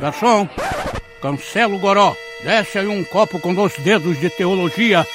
Garçom, 0.00 0.48
cancela 1.20 1.74
o 1.74 1.78
goró. 1.78 2.16
Desce 2.42 2.78
aí 2.78 2.86
um 2.86 3.04
copo 3.04 3.38
com 3.38 3.54
dois 3.54 3.76
dedos 3.80 4.18
de 4.18 4.30
teologia. 4.30 5.06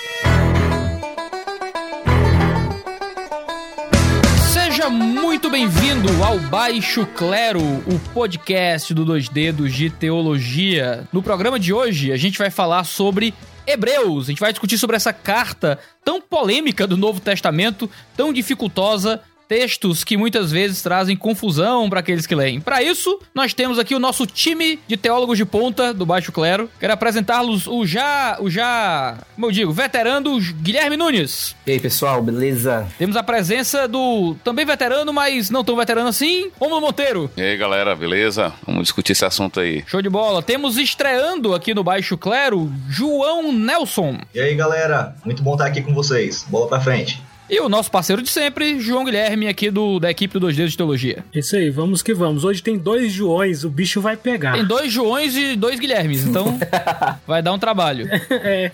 Seja 4.53 4.87
muito 4.87 5.49
bem-vindo 5.49 6.23
ao 6.23 6.37
Baixo 6.37 7.03
Clero, 7.07 7.59
o 7.59 7.99
podcast 8.13 8.93
do 8.93 9.03
Dois 9.03 9.27
Dedos 9.27 9.73
de 9.73 9.89
Teologia. 9.89 11.07
No 11.11 11.23
programa 11.23 11.59
de 11.59 11.73
hoje, 11.73 12.11
a 12.11 12.17
gente 12.17 12.37
vai 12.37 12.51
falar 12.51 12.83
sobre 12.83 13.33
Hebreus. 13.65 14.25
A 14.25 14.29
gente 14.29 14.39
vai 14.39 14.51
discutir 14.51 14.77
sobre 14.77 14.95
essa 14.95 15.11
carta 15.11 15.79
tão 16.03 16.21
polêmica 16.21 16.85
do 16.85 16.95
Novo 16.95 17.19
Testamento, 17.19 17.89
tão 18.15 18.31
dificultosa, 18.31 19.19
textos 19.47 20.03
que 20.03 20.17
muitas 20.17 20.51
vezes 20.51 20.81
trazem 20.81 21.15
confusão 21.15 21.89
para 21.89 21.99
aqueles 21.99 22.25
que 22.25 22.35
leem. 22.35 22.59
Para 22.59 22.81
isso, 22.81 23.19
nós 23.33 23.53
temos 23.53 23.79
aqui 23.79 23.95
o 23.95 23.99
nosso 23.99 24.25
time 24.25 24.79
de 24.87 24.97
teólogos 24.97 25.37
de 25.37 25.45
ponta 25.45 25.93
do 25.93 26.05
Baixo 26.05 26.31
Clero. 26.31 26.69
Quero 26.79 26.93
apresentar-los 26.93 27.67
o 27.67 27.85
já, 27.85 28.37
o 28.39 28.49
já, 28.49 29.17
como 29.35 29.47
eu 29.47 29.51
digo, 29.51 29.71
veterano 29.71 30.39
Guilherme 30.61 30.97
Nunes. 30.97 31.55
E 31.65 31.71
aí, 31.71 31.79
pessoal, 31.79 32.21
beleza? 32.21 32.87
Temos 32.97 33.15
a 33.15 33.23
presença 33.23 33.87
do 33.87 34.35
também 34.43 34.65
veterano, 34.65 35.13
mas 35.13 35.49
não 35.49 35.63
tão 35.63 35.75
veterano 35.75 36.09
assim, 36.09 36.51
Romulo 36.59 36.81
Monteiro. 36.81 37.29
E 37.37 37.41
aí, 37.41 37.57
galera, 37.57 37.95
beleza? 37.95 38.53
Vamos 38.65 38.83
discutir 38.83 39.11
esse 39.13 39.25
assunto 39.25 39.59
aí. 39.59 39.83
Show 39.87 40.01
de 40.01 40.09
bola. 40.09 40.41
Temos 40.41 40.77
estreando 40.77 41.53
aqui 41.53 41.73
no 41.73 41.83
Baixo 41.83 42.17
Clero, 42.17 42.71
João 42.89 43.51
Nelson. 43.51 44.17
E 44.33 44.39
aí, 44.39 44.55
galera, 44.55 45.15
muito 45.25 45.43
bom 45.43 45.53
estar 45.53 45.65
aqui 45.65 45.81
com 45.81 45.93
vocês. 45.93 46.45
Bola 46.49 46.67
pra 46.67 46.79
frente. 46.79 47.21
E 47.47 47.59
o 47.59 47.69
nosso 47.69 47.91
parceiro 47.91 48.23
de 48.23 48.29
sempre, 48.29 48.79
João 48.79 49.05
Guilherme, 49.05 49.47
aqui 49.47 49.69
do, 49.69 49.99
da 49.99 50.09
equipe 50.09 50.33
do 50.33 50.39
Dois 50.39 50.55
Dedos 50.55 50.71
de 50.71 50.77
Teologia. 50.77 51.23
Isso 51.33 51.55
aí, 51.55 51.69
vamos 51.69 52.01
que 52.01 52.11
vamos. 52.11 52.43
Hoje 52.43 52.61
tem 52.63 52.75
dois 52.75 53.13
Joões, 53.13 53.63
o 53.63 53.69
bicho 53.69 54.01
vai 54.01 54.17
pegar. 54.17 54.53
Tem 54.53 54.65
dois 54.65 54.91
Joões 54.91 55.37
e 55.37 55.55
dois 55.55 55.79
Guilhermes, 55.79 56.25
então 56.25 56.57
vai 57.27 57.43
dar 57.43 57.53
um 57.53 57.59
trabalho. 57.59 58.07
É. 58.47 58.71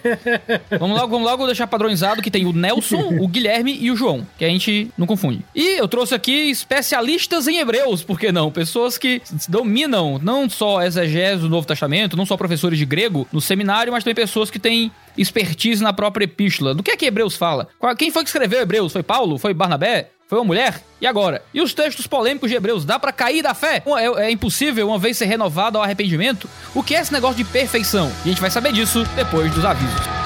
Vamos 0.77 0.97
logo, 0.97 1.11
vamos 1.11 1.27
logo 1.29 1.45
deixar 1.45 1.67
padronizado 1.67 2.21
que 2.21 2.31
tem 2.31 2.45
o 2.45 2.51
Nelson, 2.51 3.17
o 3.19 3.27
Guilherme 3.27 3.77
e 3.79 3.91
o 3.91 3.95
João, 3.95 4.27
que 4.37 4.43
a 4.43 4.49
gente 4.49 4.89
não 4.97 5.05
confunde. 5.05 5.45
E 5.55 5.79
eu 5.79 5.87
trouxe 5.87 6.13
aqui 6.15 6.49
especialistas 6.49 7.47
em 7.47 7.57
hebreus, 7.57 8.03
por 8.03 8.19
que 8.19 8.31
não? 8.31 8.51
Pessoas 8.51 8.97
que 8.97 9.21
dominam 9.47 10.19
não 10.21 10.49
só 10.49 10.81
exegese 10.81 11.41
do 11.41 11.49
Novo 11.49 11.65
Testamento, 11.65 12.17
não 12.17 12.25
só 12.25 12.35
professores 12.35 12.77
de 12.77 12.85
grego 12.85 13.27
no 13.31 13.39
seminário, 13.39 13.93
mas 13.93 14.03
também 14.03 14.15
pessoas 14.15 14.49
que 14.49 14.59
têm 14.59 14.91
expertise 15.17 15.83
na 15.83 15.93
própria 15.93 16.25
epístola. 16.25 16.73
Do 16.73 16.83
que 16.83 16.91
é 16.91 16.97
que 16.97 17.05
Hebreus 17.05 17.35
fala? 17.35 17.67
Quem 17.97 18.11
foi 18.11 18.23
que 18.23 18.29
escreveu 18.29 18.61
Hebreus? 18.61 18.93
Foi 18.93 19.03
Paulo? 19.03 19.37
Foi 19.37 19.53
Barnabé? 19.53 20.09
Foi 20.27 20.39
uma 20.39 20.45
mulher? 20.45 20.81
E 21.01 21.05
agora? 21.05 21.43
E 21.53 21.61
os 21.61 21.73
textos 21.73 22.07
polêmicos 22.07 22.49
de 22.49 22.55
Hebreus? 22.55 22.85
Dá 22.85 22.97
pra 22.97 23.11
cair 23.11 23.43
da 23.43 23.53
fé? 23.53 23.83
É, 23.97 24.27
é 24.27 24.31
impossível 24.31 24.87
uma 24.87 24.97
vez 24.97 25.17
ser 25.17 25.25
renovado 25.25 25.77
ao 25.77 25.83
arrependimento? 25.83 26.49
O 26.73 26.81
que 26.81 26.95
é 26.95 27.01
esse 27.01 27.11
negócio 27.11 27.35
de 27.35 27.43
perfeição? 27.43 28.09
E 28.23 28.29
a 28.29 28.31
gente 28.31 28.39
vai 28.39 28.49
saber 28.49 28.71
disso 28.71 29.03
depois 29.15 29.53
dos 29.53 29.65
avisos. 29.65 30.20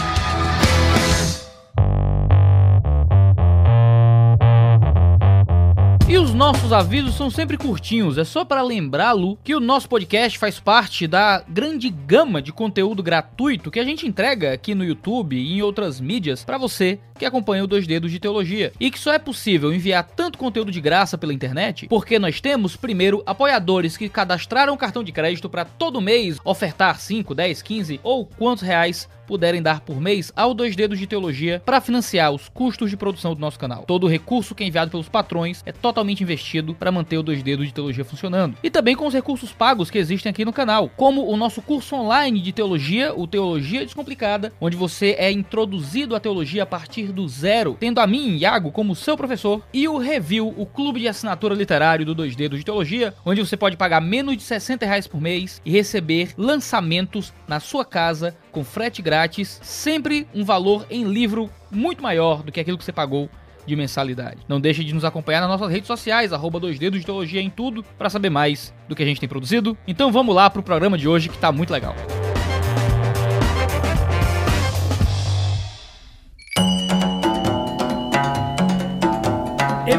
Nossos 6.36 6.74
avisos 6.74 7.16
são 7.16 7.30
sempre 7.30 7.58
curtinhos, 7.58 8.18
é 8.18 8.26
só 8.26 8.44
para 8.44 8.62
lembrá-lo 8.62 9.38
que 9.42 9.56
o 9.56 9.60
nosso 9.62 9.88
podcast 9.88 10.38
faz 10.38 10.60
parte 10.60 11.08
da 11.08 11.42
grande 11.48 11.90
gama 11.90 12.42
de 12.42 12.52
conteúdo 12.52 13.02
gratuito 13.02 13.72
que 13.72 13.80
a 13.80 13.86
gente 13.86 14.06
entrega 14.06 14.52
aqui 14.52 14.76
no 14.76 14.84
YouTube 14.84 15.38
e 15.38 15.54
em 15.54 15.62
outras 15.62 16.02
mídias 16.02 16.44
para 16.44 16.58
você 16.58 17.00
que 17.18 17.26
acompanha 17.26 17.64
o 17.64 17.68
Dois 17.68 17.88
Dedos 17.88 18.12
de 18.12 18.20
Teologia. 18.20 18.74
E 18.78 18.92
que 18.92 19.00
só 19.00 19.14
é 19.14 19.20
possível 19.20 19.74
enviar 19.74 20.04
tanto 20.04 20.38
conteúdo 20.38 20.74
de 20.74 20.82
graça 20.82 21.18
pela 21.18 21.34
internet 21.34 21.88
porque 21.88 22.20
nós 22.20 22.42
temos, 22.42 22.76
primeiro, 22.76 23.24
apoiadores 23.26 23.96
que 23.96 24.10
cadastraram 24.10 24.76
cartão 24.76 25.06
de 25.06 25.14
crédito 25.14 25.50
para 25.50 25.64
todo 25.64 26.02
mês 26.02 26.38
ofertar 26.44 27.00
5, 27.00 27.34
10, 27.34 27.62
15 27.62 28.00
ou 28.04 28.26
quantos 28.26 28.62
reais 28.62 29.08
puderem 29.28 29.62
dar 29.62 29.82
por 29.82 30.00
mês 30.00 30.32
ao 30.36 30.54
Dois 30.54 30.76
Dedos 30.76 31.00
de 31.00 31.08
Teologia 31.08 31.62
para 31.66 31.82
financiar 31.82 32.32
os 32.32 32.50
custos 32.50 32.90
de 32.90 32.98
produção 32.98 33.34
do 33.34 33.42
nosso 33.42 33.60
canal. 33.60 33.84
Todo 33.84 34.06
o 34.06 34.10
recurso 34.10 34.56
que 34.56 34.64
é 34.64 34.68
enviado 34.68 34.92
pelos 34.92 35.10
patrões 35.10 35.62
é 35.66 35.72
totalmente 35.72 36.24
investido 36.24 36.74
para 36.76 36.92
manter 36.92 37.18
o 37.18 37.24
Dois 37.24 37.42
Dedos 37.44 37.68
de 37.68 37.74
Teologia 37.74 38.06
funcionando. 38.06 38.58
E 38.64 38.70
também 38.70 38.96
com 38.96 39.08
os 39.08 39.14
recursos 39.14 39.52
pagos 39.52 39.90
que 39.90 39.98
existem 39.98 40.30
aqui 40.30 40.46
no 40.46 40.54
canal, 40.54 40.90
como 40.96 41.28
o 41.28 41.38
nosso 41.38 41.62
curso 41.62 41.96
online 41.96 42.42
de 42.42 42.52
teologia, 42.52 43.14
o 43.16 43.28
Teologia 43.28 43.86
Descomplicada, 43.86 44.54
onde 44.60 44.78
você 44.78 45.16
é 45.18 45.32
introduzido 45.32 46.16
à 46.16 46.20
teologia 46.20 46.64
a 46.64 46.66
partir 46.66 47.12
do 47.12 47.28
zero, 47.28 47.78
tendo 47.80 48.00
a 48.00 48.08
mim, 48.08 48.38
Iago, 48.38 48.72
como 48.72 48.96
seu 48.96 49.18
professor, 49.18 49.62
e 49.74 49.88
o 49.88 49.98
Review, 49.98 50.54
o 50.58 50.66
clube 50.66 51.00
de 51.00 51.08
assinatura 51.08 51.56
literário 51.56 52.06
do 52.06 52.16
Dois 52.16 52.36
Dedos 52.36 52.60
de 52.60 52.66
Teologia, 52.66 53.14
onde 53.26 53.42
você 53.42 53.58
pode 53.58 53.78
pagar 53.78 54.02
menos 54.02 54.38
de 54.38 54.44
60 54.44 54.86
reais 54.86 55.08
por 55.08 55.22
mês 55.22 55.62
e 55.66 55.72
receber 55.72 56.30
lançamentos 56.38 57.34
na 57.48 57.60
sua 57.60 57.86
casa 57.86 58.36
com 58.56 58.64
frete 58.64 59.02
grátis, 59.02 59.60
sempre 59.62 60.26
um 60.34 60.46
valor 60.46 60.88
em 60.90 61.04
livro 61.04 61.50
muito 61.70 62.02
maior 62.02 62.42
do 62.42 62.54
que 62.54 62.60
aquilo 62.62 62.78
que 62.78 62.86
você 62.86 62.94
pagou 62.94 63.30
de 63.68 63.76
mensalidade. 63.76 64.38
Não 64.48 64.62
deixe 64.62 64.82
de 64.82 64.94
nos 64.94 65.04
acompanhar 65.04 65.42
nas 65.42 65.50
nossas 65.50 65.70
redes 65.70 65.88
sociais, 65.88 66.32
arroba 66.32 66.58
dois 66.58 66.80
dedos 66.80 67.02
de 67.02 67.06
teologia 67.06 67.42
em 67.42 67.50
tudo, 67.50 67.84
para 67.98 68.10
saber 68.10 68.30
mais 68.30 68.74
do 68.88 68.96
que 68.96 69.04
a 69.04 69.06
gente 69.06 69.20
tem 69.20 69.28
produzido. 69.28 69.78
Então 69.86 70.10
vamos 70.10 70.34
lá 70.34 70.50
pro 70.50 70.64
programa 70.64 70.98
de 70.98 71.06
hoje 71.06 71.28
que 71.28 71.38
tá 71.38 71.52
muito 71.52 71.74
legal. 71.74 71.94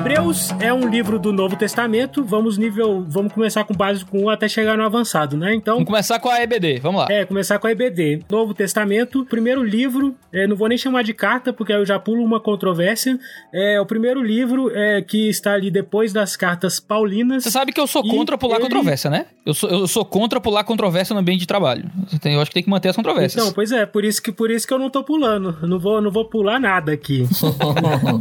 Hebreus 0.07 0.53
é 0.61 0.73
um 0.73 0.89
livro 0.89 1.19
do 1.19 1.33
Novo 1.33 1.57
Testamento. 1.57 2.23
Vamos 2.23 2.57
nível, 2.57 3.05
vamos 3.09 3.33
começar 3.33 3.65
com 3.65 3.75
o 3.75 3.77
básico 3.77 4.17
1 4.17 4.31
até 4.31 4.47
chegar 4.47 4.77
no 4.77 4.85
avançado, 4.85 5.37
né? 5.37 5.53
Então, 5.53 5.75
Vamos 5.75 5.89
começar 5.89 6.21
com 6.21 6.29
a 6.29 6.41
EBD, 6.41 6.79
vamos 6.79 7.01
lá. 7.01 7.09
é, 7.11 7.25
começar 7.25 7.59
com 7.59 7.67
a 7.67 7.73
EBD. 7.73 8.23
Novo 8.31 8.55
Testamento, 8.55 9.25
primeiro 9.25 9.65
livro, 9.65 10.15
é, 10.33 10.47
não 10.47 10.55
vou 10.55 10.69
nem 10.69 10.79
chamar 10.79 11.03
de 11.03 11.13
carta, 11.13 11.53
porque 11.53 11.73
aí 11.73 11.81
eu 11.81 11.85
já 11.85 11.99
pulo 11.99 12.23
uma 12.23 12.39
controvérsia. 12.39 13.19
É 13.53 13.81
o 13.81 13.85
primeiro 13.85 14.23
livro 14.23 14.71
é, 14.73 15.03
que 15.03 15.29
está 15.29 15.55
ali 15.55 15.73
depois 15.73 16.13
das 16.13 16.37
cartas 16.37 16.79
paulinas. 16.79 17.43
Você 17.43 17.51
sabe 17.51 17.73
que 17.73 17.81
eu 17.81 17.87
sou 17.89 18.05
contra 18.09 18.39
pular 18.39 18.57
ele- 18.57 18.63
controvérsia, 18.67 19.11
né? 19.11 19.27
Eu 19.45 19.55
sou, 19.55 19.69
eu 19.69 19.89
sou 19.89 20.05
contra 20.05 20.41
pular 20.41 20.63
controvérsia 20.63 21.15
no 21.15 21.21
ambiente 21.21 21.41
de 21.41 21.47
trabalho. 21.49 21.85
Eu 22.25 22.41
acho 22.41 22.51
que 22.51 22.55
tem 22.55 22.63
que 22.63 22.71
manter 22.71 22.91
as 22.91 22.97
controvérsias. 22.97 23.43
Então, 23.43 23.53
pois 23.53 23.73
é, 23.73 23.85
por 23.85 24.05
isso 24.05 24.23
que 24.23 24.31
por 24.31 24.53
isso 24.53 24.69
que 24.69 24.73
eu 24.73 24.79
não 24.79 24.89
tô 24.89 25.03
pulando. 25.03 25.57
Não 25.67 25.81
vou, 25.81 26.01
não 26.01 26.13
vou 26.13 26.27
pular 26.27 26.61
nada 26.61 26.93
aqui. 26.93 27.27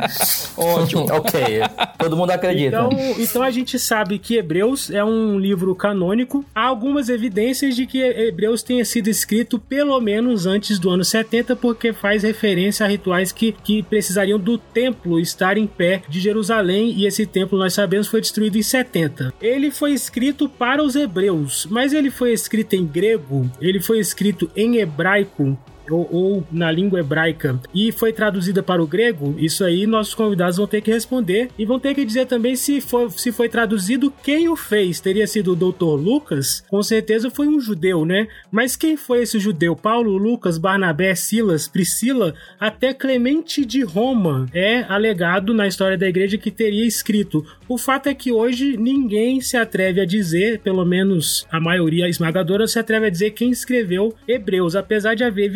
Ótimo. 0.58 1.06
ok, 1.12 1.62
todo 1.98 2.16
mundo 2.18 2.32
acredita. 2.32 2.68
Então, 2.68 2.90
então 3.20 3.42
a 3.44 3.52
gente 3.52 3.78
sabe 3.78 4.20
que 4.20 4.36
Hebreus 4.36 4.90
é 4.90 5.04
um 5.04 5.40
livro 5.40 5.74
canônico. 5.76 6.46
Há 6.54 6.66
algumas 6.66 7.10
evidências 7.10 7.76
de 7.76 7.86
que 7.86 8.02
Hebreus 8.02 8.64
tenha 8.64 8.86
sido 8.86 9.08
escrito 9.10 9.60
pelo 9.60 10.00
menos 10.00 10.46
antes 10.46 10.80
do 10.80 10.90
ano 10.90 11.04
70, 11.04 11.56
porque 11.56 11.94
faz 11.94 12.24
referência 12.24 12.86
a 12.86 12.90
rituais 12.90 13.32
que, 13.32 13.52
que 13.52 13.84
precisariam 13.84 14.40
do 14.40 14.58
templo 14.58 15.20
estar 15.20 15.58
em 15.58 15.68
pé 15.68 16.02
de 16.08 16.20
Jerusalém, 16.20 16.94
e 16.96 17.06
esse 17.06 17.26
templo, 17.26 17.58
nós 17.58 17.74
sabemos, 17.74 18.08
foi 18.08 18.22
destruído 18.22 18.58
em 18.58 18.64
70. 18.64 19.34
Ele 19.42 19.72
foi 19.72 19.94
escrito 19.94 20.48
para 20.48 20.84
os 20.84 20.96
hebreus, 20.96 21.68
mas 21.70 21.94
ele 21.94 22.10
foi 22.10 22.34
escrito 22.34 22.74
em 22.74 22.86
grego, 22.86 23.50
ele 23.62 23.80
foi 23.80 24.00
escrito 24.00 24.50
em 24.56 24.78
hebraico, 24.78 25.58
ou, 25.90 26.08
ou 26.12 26.44
na 26.52 26.72
língua 26.72 27.00
hebraica 27.00 27.60
e 27.74 27.92
foi 27.92 28.12
traduzida 28.14 28.64
para 28.64 28.82
o 28.82 28.88
grego, 28.88 29.36
isso 29.38 29.64
aí 29.64 29.86
nossos 29.86 30.16
convidados 30.16 30.58
vão 30.58 30.68
ter 30.68 30.82
que 30.82 30.92
responder 30.92 31.50
e 31.58 31.66
vão 31.66 31.80
ter 31.80 31.94
que 31.94 32.06
dizer 32.06 32.26
também 32.26 32.56
se 32.56 32.82
foi, 32.82 33.10
se 33.10 33.32
foi 33.32 33.50
traduzido 33.50 34.14
quem 34.24 34.50
o 34.50 34.56
fez. 34.56 35.00
Teria 35.00 35.28
sido 35.28 35.52
o 35.52 35.56
doutor 35.56 35.96
Lucas? 35.96 36.64
Com 36.70 36.82
certeza 36.82 37.30
foi 37.30 37.48
um 37.48 37.60
judeu, 37.60 38.06
né? 38.06 38.28
Mas 38.52 38.76
quem 38.76 38.98
foi 38.98 39.24
esse 39.24 39.40
judeu? 39.40 39.76
Paulo, 39.76 40.18
Lucas, 40.18 40.58
Barnabé, 40.58 41.14
Silas, 41.16 41.68
Priscila, 41.68 42.34
até 42.60 42.94
Clemente 42.94 43.66
de 43.66 43.84
Roma 43.84 44.48
é 44.54 44.84
alegado 44.88 45.54
na 45.54 45.68
história 45.68 45.98
da 45.98 46.08
igreja 46.08 46.38
que 46.38 46.52
teria 46.52 46.86
escrito. 46.86 47.46
O 47.68 47.78
fato 47.78 48.08
é 48.08 48.14
que 48.14 48.32
hoje 48.32 48.78
ninguém 48.78 49.42
se 49.42 49.58
atreve 49.58 50.00
a 50.00 50.06
dizer, 50.06 50.60
pelo 50.60 50.86
menos 50.86 51.46
a 51.52 51.60
maioria 51.60 52.08
esmagadora 52.08 52.68
se 52.68 52.78
atreve 52.78 53.08
a 53.08 53.10
dizer 53.10 53.32
quem 53.32 53.50
escreveu 53.50 54.14
Hebreus, 54.28 54.76
apesar 54.76 55.16
de 55.16 55.24
haver 55.24 55.50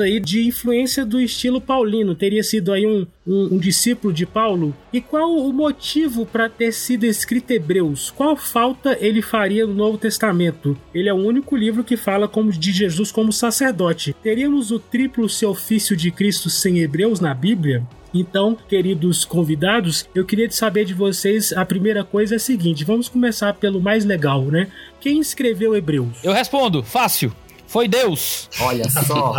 aí 0.00 0.20
de 0.20 0.46
influência 0.46 1.04
do 1.04 1.20
estilo 1.20 1.60
paulino. 1.60 2.14
Teria 2.14 2.42
sido 2.42 2.72
aí 2.72 2.86
um, 2.86 3.06
um, 3.26 3.54
um 3.54 3.58
discípulo 3.58 4.12
de 4.12 4.26
Paulo. 4.26 4.74
E 4.92 5.00
qual 5.00 5.36
o 5.36 5.52
motivo 5.52 6.26
para 6.26 6.48
ter 6.48 6.72
sido 6.72 7.04
escrito 7.04 7.50
Hebreus? 7.50 8.10
Qual 8.10 8.36
falta 8.36 8.96
ele 9.00 9.22
faria 9.22 9.66
no 9.66 9.74
Novo 9.74 9.98
Testamento? 9.98 10.76
Ele 10.94 11.08
é 11.08 11.14
o 11.14 11.16
único 11.16 11.56
livro 11.56 11.84
que 11.84 11.96
fala 11.96 12.28
como 12.28 12.50
de 12.50 12.72
Jesus 12.72 13.10
como 13.10 13.32
sacerdote. 13.32 14.14
Teríamos 14.22 14.70
o 14.70 14.78
triplo 14.78 15.28
seu 15.28 15.50
ofício 15.50 15.96
de 15.96 16.10
Cristo 16.10 16.50
sem 16.50 16.78
Hebreus 16.78 17.20
na 17.20 17.34
Bíblia? 17.34 17.82
Então, 18.14 18.56
queridos 18.68 19.24
convidados, 19.24 20.08
eu 20.14 20.24
queria 20.24 20.48
saber 20.50 20.84
de 20.84 20.94
vocês. 20.94 21.52
A 21.52 21.64
primeira 21.66 22.04
coisa 22.04 22.34
é 22.34 22.36
a 22.36 22.40
seguinte: 22.40 22.84
vamos 22.84 23.08
começar 23.08 23.52
pelo 23.54 23.80
mais 23.80 24.04
legal, 24.04 24.42
né? 24.44 24.68
Quem 25.00 25.18
escreveu 25.18 25.74
Hebreus? 25.74 26.22
Eu 26.22 26.32
respondo, 26.32 26.82
fácil. 26.82 27.34
Foi 27.74 27.88
Deus. 27.88 28.48
Olha 28.60 28.88
só. 28.88 29.34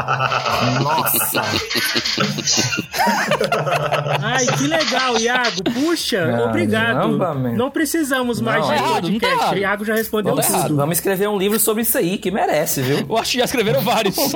Nossa. 0.83 1.41
Ai, 4.21 4.45
que 4.45 4.67
legal, 4.67 5.17
Iago. 5.17 5.63
Puxa, 5.73 6.17
Caramba, 6.17 6.49
obrigado. 6.49 7.17
man. 7.17 7.53
Não 7.53 7.71
precisamos 7.71 8.41
mais 8.41 8.59
Não, 8.59 8.67
de 8.67 8.73
é 8.73 8.75
errado, 8.75 9.09
não 9.09 9.19
tá 9.19 9.27
podcast. 9.27 9.41
errado. 9.41 9.57
Iago 9.57 9.85
já 9.85 9.95
respondeu 9.95 10.35
Não 10.35 10.41
tá 10.43 10.49
errado. 10.49 10.61
tudo. 10.63 10.75
Vamos 10.75 10.97
escrever 10.97 11.29
um 11.29 11.37
livro 11.37 11.57
sobre 11.57 11.83
isso 11.83 11.97
aí, 11.97 12.17
que 12.17 12.29
merece, 12.29 12.81
viu? 12.81 13.05
Eu 13.07 13.17
acho 13.17 13.31
que 13.31 13.37
já 13.37 13.45
escreveram 13.45 13.79
vários. 13.79 14.17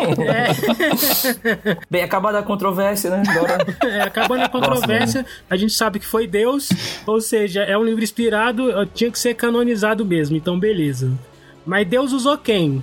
Bem, 1.91 2.01
acabada 2.01 2.39
a 2.39 2.43
controvérsia, 2.43 3.09
né? 3.09 3.23
Agora. 3.27 3.57
É, 3.89 4.01
acabando 4.01 4.43
a 4.43 4.49
controvérsia, 4.49 5.25
a 5.49 5.57
gente 5.57 5.73
sabe 5.73 5.99
que 5.99 6.05
foi 6.05 6.25
Deus, 6.25 6.69
ou 7.05 7.19
seja, 7.19 7.63
é 7.63 7.77
um 7.77 7.83
livro 7.83 8.01
inspirado, 8.01 8.71
eh, 8.71 8.87
tinha 8.93 9.11
que 9.11 9.19
ser 9.19 9.33
canonizado 9.33 10.05
mesmo, 10.05 10.37
então 10.37 10.57
beleza. 10.57 11.11
Mas 11.65 11.85
Deus 11.87 12.13
usou 12.13 12.37
quem? 12.37 12.81